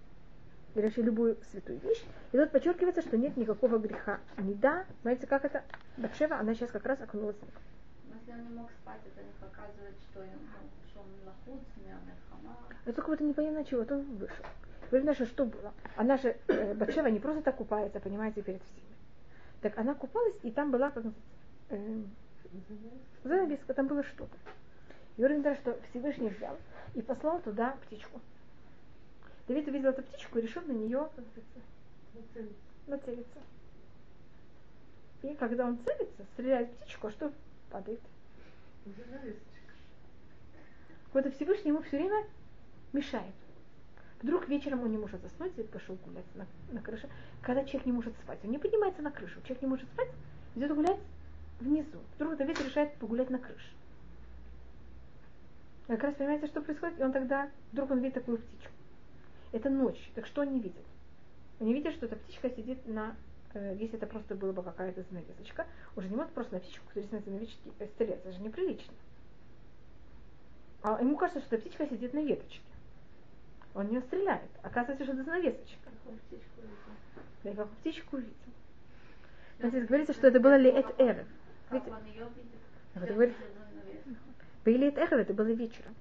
Или 0.73 0.83
вообще 0.83 1.01
любую 1.01 1.37
святую 1.51 1.79
вещь. 1.79 2.01
И 2.31 2.37
тут 2.37 2.51
подчеркивается, 2.51 3.01
что 3.01 3.17
нет 3.17 3.35
никакого 3.35 3.77
греха. 3.77 4.21
Не 4.37 4.53
да, 4.53 4.85
знаете, 5.01 5.27
как 5.27 5.43
это? 5.43 5.63
Батшева, 5.97 6.37
она 6.37 6.55
сейчас 6.55 6.71
как 6.71 6.85
раз 6.85 7.01
окунулась 7.01 7.35
в 7.35 7.43
микву. 7.43 7.61
Если 8.07 8.31
он 8.31 8.47
не 8.47 8.57
мог 8.57 8.71
спать, 8.71 9.01
это 9.05 9.21
не 9.21 9.33
показывает, 9.33 9.95
что, 10.09 10.21
он 10.21 11.09
лохуц, 11.25 11.61
мехама. 11.77 12.57
Это 12.85 12.93
только 12.93 13.09
вот 13.09 13.19
непонятно 13.19 13.65
чего, 13.65 13.83
то 13.83 13.95
он 13.95 14.03
вышел. 14.15 14.45
Вы 14.91 14.99
понимаете, 14.99 15.25
что 15.25 15.45
было? 15.45 15.73
Она 15.97 16.17
же, 16.17 16.37
э, 16.47 16.73
Батшева 16.73 17.07
не 17.07 17.19
просто 17.19 17.41
так 17.41 17.57
купается, 17.57 17.99
понимаете, 17.99 18.41
перед 18.41 18.61
всеми. 18.63 18.95
Так 19.61 19.77
она 19.77 19.93
купалась, 19.93 20.35
и 20.43 20.51
там 20.51 20.71
была, 20.71 20.91
как 20.91 21.03
э, 21.69 22.03
занавеска, 23.23 23.73
там 23.73 23.87
было 23.87 24.03
что-то. 24.03 24.35
И 25.17 25.21
говорит, 25.21 25.59
что 25.59 25.77
Всевышний 25.89 26.29
взял 26.29 26.57
и 26.95 27.01
послал 27.01 27.41
туда 27.41 27.77
птичку. 27.85 28.19
Давид 29.47 29.67
увидел 29.67 29.89
эту 29.89 30.03
птичку 30.03 30.39
и 30.39 30.41
решил 30.41 30.61
на 30.63 30.71
нее 30.71 31.09
нацелиться. 32.87 33.39
И 35.23 35.35
когда 35.35 35.67
он 35.67 35.77
целится, 35.83 36.23
стреляет 36.33 36.71
птичку, 36.77 37.07
а 37.07 37.11
что 37.11 37.31
падает? 37.69 37.99
Вот 41.13 41.25
и 41.25 41.31
Всевышний 41.31 41.69
ему 41.69 41.81
все 41.81 41.97
время 41.97 42.25
мешает. 42.93 43.33
Вдруг 44.21 44.47
вечером 44.47 44.83
он 44.83 44.91
не 44.91 44.97
может 44.97 45.21
заснуть 45.21 45.57
и 45.57 45.63
пошел 45.63 45.95
гулять 46.05 46.25
на, 46.35 46.45
на 46.71 46.81
крыше. 46.81 47.09
Когда 47.41 47.63
человек 47.63 47.85
не 47.85 47.91
может 47.91 48.13
спать, 48.23 48.39
он 48.43 48.51
не 48.51 48.59
поднимается 48.59 49.01
на 49.01 49.11
крышу. 49.11 49.41
Человек 49.41 49.61
не 49.61 49.67
может 49.67 49.89
спать, 49.89 50.09
идет 50.55 50.73
гулять 50.73 50.99
внизу. 51.61 51.99
Вдруг 52.15 52.37
Давид 52.37 52.59
решает 52.59 52.93
погулять 52.95 53.29
на 53.29 53.39
крыше. 53.39 53.71
Как 55.87 56.03
раз 56.03 56.15
понимаете, 56.15 56.47
что 56.47 56.61
происходит? 56.61 56.99
И 56.99 57.03
он 57.03 57.11
тогда, 57.11 57.49
вдруг 57.71 57.91
он 57.91 57.99
видит 57.99 58.15
такую 58.15 58.37
птичку. 58.37 58.71
Это 59.51 59.69
ночь. 59.69 60.11
Так 60.15 60.25
что 60.25 60.41
он 60.41 60.53
не 60.53 60.59
видит? 60.59 60.85
Он 61.59 61.67
не 61.67 61.73
видит, 61.73 61.93
что 61.93 62.05
эта 62.05 62.15
птичка 62.15 62.49
сидит 62.49 62.85
на 62.87 63.15
э, 63.53 63.75
если 63.77 63.97
это 63.97 64.07
просто 64.07 64.35
была 64.35 64.53
бы 64.53 64.63
какая-то 64.63 65.03
занавесочка, 65.09 65.67
уже 65.95 66.07
не 66.07 66.15
может 66.15 66.31
просто 66.31 66.53
на 66.53 66.59
птичку, 66.61 66.85
которая 66.87 67.09
на 67.11 67.19
занавесочке, 67.19 67.69
э, 67.79 67.87
стрелять. 67.87 68.19
Это 68.19 68.31
же 68.31 68.41
неприлично. 68.41 68.93
А 70.83 70.99
ему 71.01 71.17
кажется, 71.17 71.41
что 71.41 71.55
эта 71.55 71.65
птичка 71.65 71.87
сидит 71.87 72.13
на 72.13 72.23
веточке. 72.23 72.61
Он 73.73 73.87
не 73.87 74.01
стреляет. 74.01 74.49
Оказывается, 74.63 75.03
что 75.03 75.13
это 75.13 75.23
занавесочка. 75.23 75.89
Да, 77.43 77.51
и 77.51 77.55
как 77.55 77.69
птичку 77.69 78.17
увидел. 78.17 78.33
Но 79.59 79.69
здесь 79.69 79.87
говорится, 79.87 80.13
что 80.13 80.27
это 80.27 80.39
было 80.39 80.55
ли 80.55 80.69
это 80.69 80.93
эрев. 80.97 81.27
Вот 81.71 83.09
говорит, 83.09 83.35
Были 84.65 84.87
это 84.87 85.01
эхо, 85.01 85.15
это 85.15 85.33
было 85.33 85.47
вечером. 85.47 85.95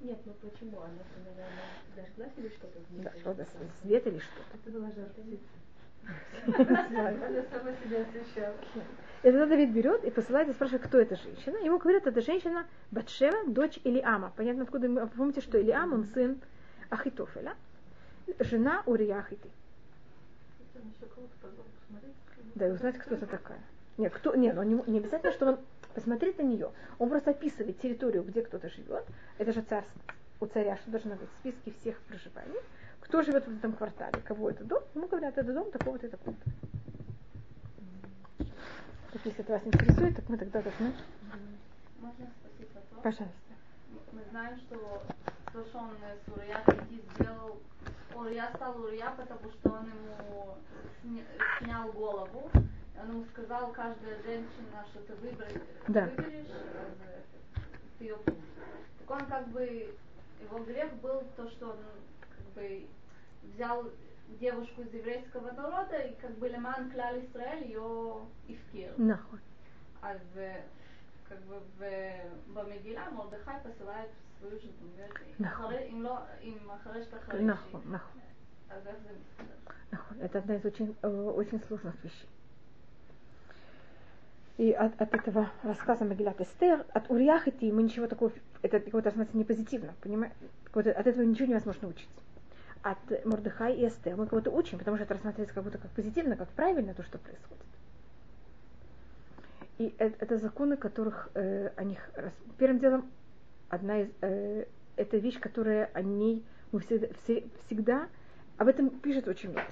Нет, 0.00 0.18
ну 0.24 0.32
почему? 0.34 0.80
Она, 0.80 0.92
наверное, 1.24 1.48
зажглась 1.94 2.32
или 2.36 2.48
что-то? 2.48 2.78
Да, 2.90 3.12
что-то 3.18 3.46
свет 3.82 4.06
или 4.06 4.18
что-то. 4.18 4.56
Это 4.56 4.70
была 4.70 4.90
жар. 4.90 5.08
Она 6.46 7.42
сама 7.50 7.72
себя 7.84 8.02
освещала. 8.02 8.54
Давид 9.22 9.72
берет 9.72 10.04
и 10.04 10.10
посылает 10.10 10.48
и 10.48 10.52
спрашивает, 10.52 10.84
кто 10.84 10.98
эта 10.98 11.16
женщина. 11.16 11.56
Ему 11.58 11.78
говорят, 11.78 12.06
это 12.06 12.20
женщина 12.20 12.66
Батшева, 12.90 13.48
дочь 13.48 13.80
Илиама. 13.84 14.32
Понятно, 14.36 14.62
откуда 14.62 14.88
мы 14.88 15.06
помните, 15.08 15.40
что 15.40 15.58
Илиам, 15.58 15.92
он 15.92 16.04
сын 16.04 16.40
Ахитофеля, 16.90 17.56
жена 18.38 18.82
Урия 18.86 19.20
посмотреть. 19.20 19.52
Да, 22.54 22.68
и 22.68 22.70
узнать, 22.70 22.98
кто 22.98 23.14
это 23.14 23.26
такая. 23.26 23.60
Нет, 23.98 24.12
кто, 24.12 24.34
нет, 24.34 24.54
ну, 24.54 24.62
не, 24.62 24.74
не 24.90 24.98
обязательно, 24.98 25.32
что 25.32 25.46
он 25.46 25.58
посмотреть 25.94 26.38
на 26.38 26.42
нее. 26.42 26.70
Он 26.98 27.08
просто 27.08 27.30
описывает 27.30 27.80
территорию, 27.80 28.22
где 28.24 28.42
кто-то 28.42 28.68
живет. 28.68 29.06
Это 29.38 29.52
же 29.52 29.62
царство. 29.62 30.00
У 30.40 30.46
царя 30.46 30.76
что 30.76 30.90
должно 30.90 31.16
быть 31.16 31.28
в 31.30 31.38
списке 31.40 31.72
всех 31.80 31.98
проживаний. 32.02 32.60
Кто 33.00 33.22
живет 33.22 33.46
в 33.46 33.56
этом 33.56 33.72
квартале, 33.72 34.20
кого 34.22 34.50
это 34.50 34.64
дом, 34.64 34.82
ему 34.94 35.06
говорят, 35.06 35.38
это 35.38 35.52
дом 35.52 35.70
такого-то 35.70 36.06
и 36.06 36.10
такого-то. 36.10 36.50
Так 39.12 39.24
если 39.24 39.40
это 39.40 39.52
вас 39.52 39.62
интересует, 39.64 40.16
так 40.16 40.28
мы 40.28 40.36
тогда 40.36 40.60
должны... 40.60 40.92
Можно 42.00 42.26
спросить 42.38 42.74
вопрос? 42.74 43.02
Пожалуйста. 43.02 43.34
Мы 44.12 44.20
знаем, 44.30 44.58
что 44.58 45.02
то, 45.52 45.64
что 45.64 45.78
он 45.78 45.90
с 45.92 46.36
Урия 46.36 46.62
сделал, 47.14 47.58
Урия 48.14 48.50
стал 48.54 48.78
Урия, 48.82 49.10
потому 49.16 49.50
что 49.52 49.70
он 49.70 49.86
ему 49.86 50.56
сня- 51.02 51.24
снял 51.62 51.90
голову. 51.92 52.50
И 52.95 52.99
Он 52.99 53.09
ему 53.09 53.25
сказал, 53.33 53.71
каждая 53.71 54.15
женщина, 54.23 54.85
что 54.91 54.99
ты 55.01 55.13
выбрать, 55.15 55.61
Да. 55.87 56.05
выберешь, 56.05 56.47
э, 56.49 57.21
ты 57.97 58.03
ее 58.05 58.17
пусть. 58.25 58.37
Так 58.99 59.09
он 59.11 59.25
как 59.27 59.47
бы, 59.49 59.95
его 60.41 60.59
грех 60.59 60.93
был 61.01 61.23
то, 61.35 61.49
что 61.51 61.71
он 61.71 61.77
как 62.29 62.45
бы 62.55 62.85
взял 63.53 63.85
девушку 64.39 64.81
из 64.81 64.93
еврейского 64.93 65.51
народа 65.51 65.97
и 65.99 66.15
как 66.15 66.31
бы 66.37 66.47
Леман 66.47 66.91
Кляль 66.91 67.25
Израиль 67.25 67.63
ее 67.65 68.21
ивкир. 68.47 68.93
Нахуй. 68.97 69.39
אז 70.01 70.19
אה, 70.37 70.61
как 71.29 71.39
бы 71.47 71.59
в- 71.77 72.53
במגילה 72.53 73.09
מרדכי 73.11 73.51
посылает 73.63 74.09
свою 74.39 74.59
жену. 74.59 74.71
говорит, 74.97 75.39
נכון. 75.39 75.65
אחרי- 75.65 75.89
אם 75.93 76.01
לא, 76.03 76.17
אם 76.41 76.57
אחרי 76.71 77.03
שאתה 77.03 77.19
חרשי, 77.19 77.43
Нахуй, 77.43 77.81
нахуй. 77.85 78.21
אז 78.69 78.87
איך 78.87 78.95
זה 79.03 79.09
מסתדר? 79.09 79.73
Нахуй. 79.93 80.17
Это 80.21 80.37
одна 80.39 80.55
из 80.55 80.65
очень, 80.65 80.95
э, 81.03 81.31
очень 81.35 81.59
сложных 81.67 81.95
вещей. 82.03 82.27
И 84.58 84.72
от, 84.72 85.00
от 85.00 85.14
этого 85.14 85.50
рассказа 85.62 86.04
Магилат 86.04 86.40
Эстер, 86.40 86.86
от 86.92 87.10
Уриахити 87.10 87.70
мы 87.70 87.82
ничего 87.82 88.06
такого, 88.06 88.32
это 88.62 88.80
какое-то 88.80 89.10
относится 89.10 89.36
не 89.36 89.44
позитивно, 89.44 89.92
понимаете? 90.00 90.34
От 90.72 91.06
этого 91.06 91.24
ничего 91.24 91.48
невозможно 91.48 91.88
учить. 91.88 92.08
От 92.82 92.98
Мордыхай 93.26 93.74
и 93.76 93.86
Эстер 93.86 94.16
мы 94.16 94.26
кого-то 94.26 94.50
учим, 94.50 94.78
потому 94.78 94.96
что 94.96 95.04
это 95.04 95.14
рассматривается 95.14 95.54
как 95.54 95.64
будто 95.64 95.78
как 95.78 95.90
позитивно, 95.90 96.36
как 96.36 96.48
правильно 96.50 96.94
то, 96.94 97.02
что 97.02 97.18
происходит. 97.18 97.64
И 99.78 99.94
это, 99.98 100.24
это 100.24 100.38
законы, 100.38 100.78
которых 100.78 101.28
э, 101.34 101.70
о 101.76 101.84
них 101.84 102.10
первым 102.56 102.78
делом 102.78 103.10
одна 103.68 104.00
из 104.00 104.08
э, 104.22 104.64
это 104.96 105.18
вещь, 105.18 105.38
которая 105.38 105.90
о 105.92 106.00
ней 106.00 106.44
мы 106.72 106.80
всегда, 106.80 107.08
все- 107.22 107.44
всегда 107.66 108.08
об 108.56 108.68
этом 108.68 108.88
пишет 108.88 109.28
очень 109.28 109.50
много. 109.50 109.66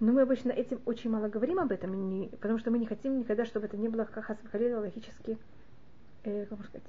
Но 0.00 0.12
мы 0.12 0.22
обычно 0.22 0.50
этим 0.50 0.80
очень 0.86 1.10
мало 1.10 1.28
говорим 1.28 1.60
об 1.60 1.70
этом, 1.70 2.08
не, 2.08 2.28
потому 2.28 2.58
что 2.58 2.70
мы 2.70 2.78
не 2.78 2.86
хотим 2.86 3.18
никогда, 3.18 3.44
чтобы 3.44 3.66
это 3.66 3.76
не 3.76 3.88
было 3.88 4.04
как 4.04 4.28
асфалила 4.28 4.80
логически, 4.80 5.38
э, 6.24 6.46
как 6.46 6.58
можно 6.58 6.66
сказать, 6.66 6.86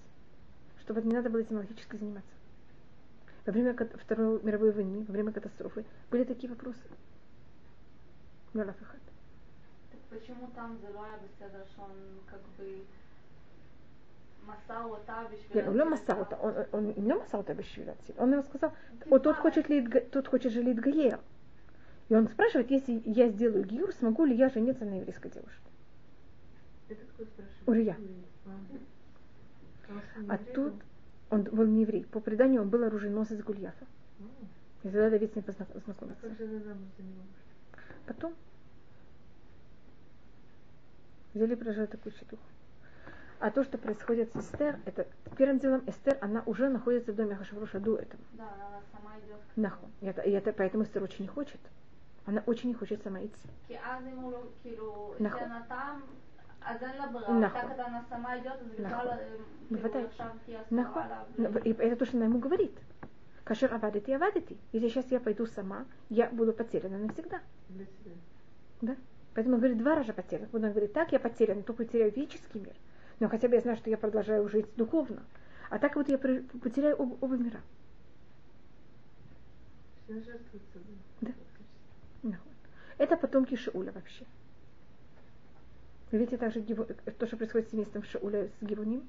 чтобы 0.81 1.01
не 1.03 1.13
надо 1.13 1.29
было 1.29 1.41
этим 1.41 1.57
логически 1.57 1.97
заниматься. 1.97 2.31
Во 3.45 3.51
время 3.51 3.75
Второй 3.75 4.41
мировой 4.41 4.71
войны, 4.71 5.05
во 5.07 5.11
время 5.11 5.31
катастрофы 5.31 5.85
были 6.09 6.23
такие 6.23 6.49
вопросы. 6.49 6.81
Мюрафахат. 8.53 9.01
Так 9.91 9.99
почему 10.09 10.47
там 10.55 10.77
Зелая 10.79 11.19
Беседаш, 11.19 11.67
он 11.77 11.91
как 12.27 12.41
бы 12.57 12.85
нет, 15.53 15.67
он 15.67 15.75
не 15.75 15.83
масаута, 15.85 16.35
он, 16.35 16.53
он, 16.57 16.67
он. 16.71 16.93
Он 18.17 18.31
ему 18.31 18.43
сказал, 18.43 18.73
ну, 19.05 19.15
о, 19.15 19.19
тот 19.19 19.37
хочет 19.37 19.69
ли, 19.69 19.87
тот 19.87 20.27
хочет 20.27 20.51
же 20.51 20.61
ли 20.61 20.73
и 22.09 22.15
он 22.15 22.27
спрашивает, 22.27 22.69
если 22.69 23.01
я 23.05 23.29
сделаю 23.29 23.65
гиюр, 23.65 23.91
смогу 23.93 24.25
ли 24.25 24.35
я 24.35 24.49
жениться 24.49 24.85
на 24.85 24.99
еврейской 24.99 25.29
девушке. 25.29 25.61
Это 26.87 27.01
спрашивает? 27.05 27.49
Урия. 27.65 27.97
А. 30.27 30.37
Тут 30.53 30.73
он 31.29 31.43
был 31.43 31.65
не 31.65 31.81
еврей. 31.81 32.05
По 32.05 32.19
преданию 32.19 32.61
он 32.61 32.69
был 32.69 32.83
оруженосец 32.83 33.41
Гульяфа. 33.43 33.85
И 34.83 34.89
тогда 34.89 35.09
Давид 35.09 35.31
с 35.31 35.35
ним 35.35 35.43
познакомился. 35.43 36.21
Потом 38.05 38.35
взяли 41.33 41.55
прожили 41.55 41.87
такую 41.87 42.13
щедуху. 42.13 42.43
А 43.39 43.51
то, 43.51 43.63
что 43.63 43.77
происходит 43.77 44.31
с 44.33 44.37
Эстер, 44.37 44.79
это 44.85 45.07
первым 45.37 45.59
делом 45.59 45.83
Эстер, 45.87 46.17
она 46.21 46.43
уже 46.45 46.69
находится 46.69 47.11
в 47.11 47.15
доме 47.15 47.35
Хашавруша 47.35 47.79
до 47.79 47.97
этого. 47.97 48.21
Да, 48.33 48.43
она 48.43 48.81
сама 48.91 49.17
идет 49.19 49.37
Нахуй. 49.55 49.89
И 50.01 50.05
это, 50.05 50.21
и 50.21 50.31
это 50.31 50.53
поэтому 50.53 50.83
Эстер 50.83 51.03
очень 51.03 51.23
не 51.23 51.27
хочет 51.27 51.59
Она 52.26 52.42
очень 52.46 52.68
не 52.68 52.74
хочет 52.74 53.02
сама 53.02 53.20
идти. 53.24 53.48
כי 53.68 53.78
אז 53.78 54.04
אם 54.06 54.16
הוא 54.18 54.32
לא, 54.32 54.38
כאילו, 54.62 55.14
נכון. 55.20 55.40
זה 55.40 55.46
נתם, 55.46 56.00
אז 56.62 56.82
אין 56.82 56.96
לה 56.98 57.06
ברירה. 57.06 57.38
נכון. 57.40 57.60
так 57.60 57.68
когда 57.68 57.86
она 57.86 58.02
сама 58.08 58.38
идет, 58.38 58.60
אז 58.60 58.66
בכלל, 58.68 58.86
נכון. 58.86 59.06
אה, 59.08 59.16
כאילו, 59.68 59.80
בוודאי. 59.82 60.04
עכשיו 60.04 60.26
תהיה 60.44 60.62
אסורה 60.62 60.82
Нахуй. 60.82 61.02
עליו. 61.02 61.58
И 61.64 61.72
это 61.72 61.96
то, 61.96 62.06
что 62.06 62.16
она 62.16 62.26
ему 62.26 62.38
говорит. 62.38 62.76
Кашер 63.44 63.74
авадити, 63.74 64.12
авадити. 64.12 64.56
Если 64.72 64.88
сейчас 64.88 65.10
я 65.10 65.18
пойду 65.20 65.46
сама, 65.46 65.84
я 66.08 66.28
буду 66.30 66.52
потеряна 66.52 66.98
навсегда. 66.98 67.40
Для 67.68 67.84
себя. 67.86 68.14
Да? 68.82 68.96
Поэтому 69.34 69.54
он 69.56 69.60
говорит 69.60 69.78
два 69.78 69.94
раза 69.96 70.12
потерян. 70.12 70.48
Вот 70.52 70.62
он 70.62 70.70
говорит, 70.70 70.92
так 70.92 71.10
я 71.12 71.18
потерян, 71.18 71.62
то 71.62 71.72
потеряю 71.72 72.12
физический 72.12 72.60
мир. 72.60 72.74
Но 73.18 73.28
хотя 73.28 73.48
бы 73.48 73.54
я 73.54 73.60
знаю, 73.60 73.76
что 73.76 73.90
я 73.90 73.96
продолжаю 73.98 74.48
жить 74.48 74.66
духовно. 74.76 75.22
А 75.70 75.78
так 75.78 75.96
вот 75.96 76.08
я 76.08 76.18
при- 76.18 76.40
потеряю 76.64 77.00
об- 77.00 77.22
оба 77.24 77.36
мира. 77.36 77.60
Все 80.04 80.14
жертвует 80.14 80.62
собой. 80.72 80.96
Да. 81.20 81.32
Это 82.97 83.17
потомки 83.17 83.55
Шауля 83.55 83.91
вообще. 83.91 84.25
Вы 86.11 86.19
видите 86.19 86.37
также 86.37 86.61
Гиво- 86.61 86.85
то, 86.85 87.27
что 87.27 87.35
происходит 87.37 87.67
с 87.67 87.71
семейством 87.71 88.03
Шауля 88.03 88.47
с 88.47 88.65
Гивоним? 88.65 89.03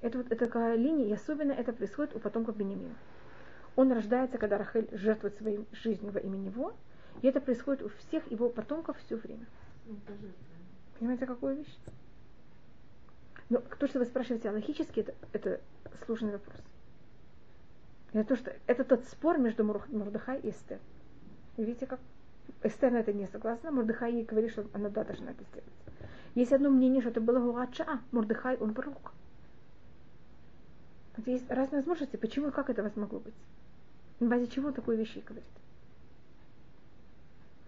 Это 0.00 0.18
вот 0.18 0.26
это 0.28 0.46
такая 0.46 0.76
линия, 0.76 1.06
и 1.06 1.12
особенно 1.12 1.52
это 1.52 1.72
происходит 1.72 2.14
у 2.14 2.20
потомков 2.20 2.56
Бенемина. 2.56 2.94
Он 3.76 3.92
рождается, 3.92 4.38
когда 4.38 4.58
Рахель 4.58 4.88
жертвует 4.92 5.36
своей 5.36 5.66
жизнью 5.72 6.12
во 6.12 6.20
имя 6.20 6.36
него, 6.36 6.74
и 7.22 7.26
это 7.26 7.40
происходит 7.40 7.82
у 7.82 7.88
всех 7.88 8.30
его 8.30 8.48
потомков 8.48 8.96
все 9.04 9.16
время. 9.16 9.46
Понимаете, 10.98 11.26
какую 11.26 11.56
вещь? 11.56 11.76
Но 13.48 13.58
то, 13.58 13.86
что 13.88 13.98
вы 13.98 14.04
спрашиваете 14.04 14.50
логически, 14.50 15.00
это, 15.00 15.14
это 15.32 15.60
сложный 16.06 16.32
вопрос. 16.32 16.56
Это, 18.12 18.24
то, 18.28 18.36
что, 18.36 18.56
это 18.66 18.84
тот 18.84 19.04
спор 19.06 19.38
между 19.38 19.64
Мур- 19.64 19.88
Мурдахай 19.88 20.38
и 20.40 20.50
Эстер. 20.50 20.78
Видите, 21.56 21.86
как 21.86 22.00
Эстер 22.62 22.90
на 22.90 22.98
это 22.98 23.12
не 23.12 23.26
согласна, 23.26 23.70
Мурдахай 23.70 24.12
ей 24.12 24.24
говорит, 24.24 24.50
что 24.50 24.66
она 24.74 24.90
да, 24.90 25.04
должна 25.04 25.30
это 25.30 25.44
сделать. 25.44 25.68
Есть 26.34 26.52
одно 26.52 26.70
мнение, 26.70 27.00
что 27.00 27.10
это 27.10 27.20
было 27.20 27.38
Гурача, 27.40 28.00
Мурдахай, 28.12 28.56
он 28.56 28.74
пророк. 28.74 29.12
Есть 31.26 31.50
разные 31.50 31.80
возможности, 31.80 32.16
почему 32.16 32.48
и 32.48 32.50
как 32.50 32.70
это 32.70 32.82
вас 32.82 32.96
могло 32.96 33.18
быть. 33.18 33.34
На 34.20 34.28
базе 34.28 34.46
чего 34.46 34.70
вещь 34.70 35.16
ей 35.16 35.22
говорит. 35.22 35.44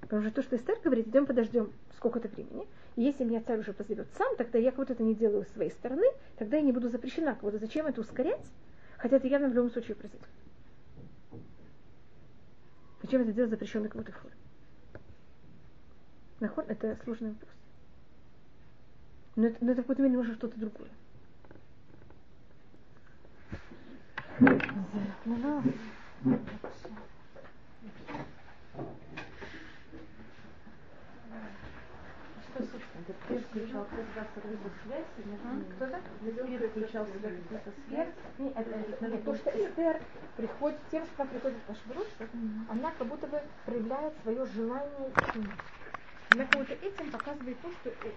Потому 0.01 0.23
что 0.23 0.31
то, 0.31 0.43
что 0.43 0.57
Эстер 0.57 0.79
говорит, 0.85 1.09
идем 1.09 1.27
подождем 1.27 1.73
сколько-то 1.97 2.29
времени. 2.29 2.67
И 2.97 3.03
если 3.03 3.25
меня 3.25 3.41
царь 3.41 3.61
уже 3.61 3.73
позовет 3.73 4.09
сам, 4.19 4.37
тогда 4.37 4.59
я 4.59 4.71
как-то 4.71 4.93
это 4.93 5.03
не 5.03 5.15
делаю 5.15 5.45
с 5.45 5.55
своей 5.55 5.71
стороны, 5.71 6.05
тогда 6.37 6.59
я 6.59 6.63
не 6.63 6.73
буду 6.73 6.91
запрещена. 6.91 7.35
Кого-то 7.35 7.59
зачем 7.59 7.87
это 7.87 8.01
ускорять? 8.01 8.45
Хотя 8.99 9.17
это 9.17 9.27
явно 9.27 9.49
в 9.49 9.55
любом 9.55 9.71
случае 9.71 9.97
произойдет. 9.97 10.29
Зачем 13.03 13.23
это 13.23 13.33
делать 13.33 13.51
запрещенной 13.51 13.89
кого-то 13.89 14.13
форме? 14.13 14.37
Наход 16.43 16.69
это 16.69 16.99
сложный 17.05 17.31
вопрос. 17.31 17.51
Но 19.37 19.47
это, 19.47 19.65
но 19.65 19.71
это 19.71 19.81
в 19.81 19.85
какой-то 19.85 20.03
мере 20.03 20.17
может 20.17 20.35
что-то 20.39 20.59
другое. 20.59 20.89
Что, 32.51 32.59
собственно, 32.59 33.05
пир 33.29 33.41
включал 33.49 33.87
какую-то 34.35 34.71
связь? 34.83 35.07
Кто-то? 35.77 36.01
Пир 36.25 36.71
включал 36.71 37.07
какую-то 37.07 37.73
связь? 37.87 38.09
То, 39.25 39.35
что 39.37 39.51
Эстер 39.51 40.03
приходит, 40.37 40.79
тем, 40.91 41.05
что 41.07 41.23
она 41.23 41.31
приходит 41.31 41.59
в 41.69 41.71
Ашбруш, 41.71 42.07
она 42.69 42.91
как 42.99 43.07
будто 43.07 43.29
бы 43.29 43.41
проявляет 43.65 44.15
свое 44.25 44.45
желание 44.47 45.13
как 46.39 46.53
будто 46.53 46.75
этим 46.75 47.11
показывает 47.13 47.61
то, 47.63 47.73
что 47.73 47.91
э, 47.91 48.13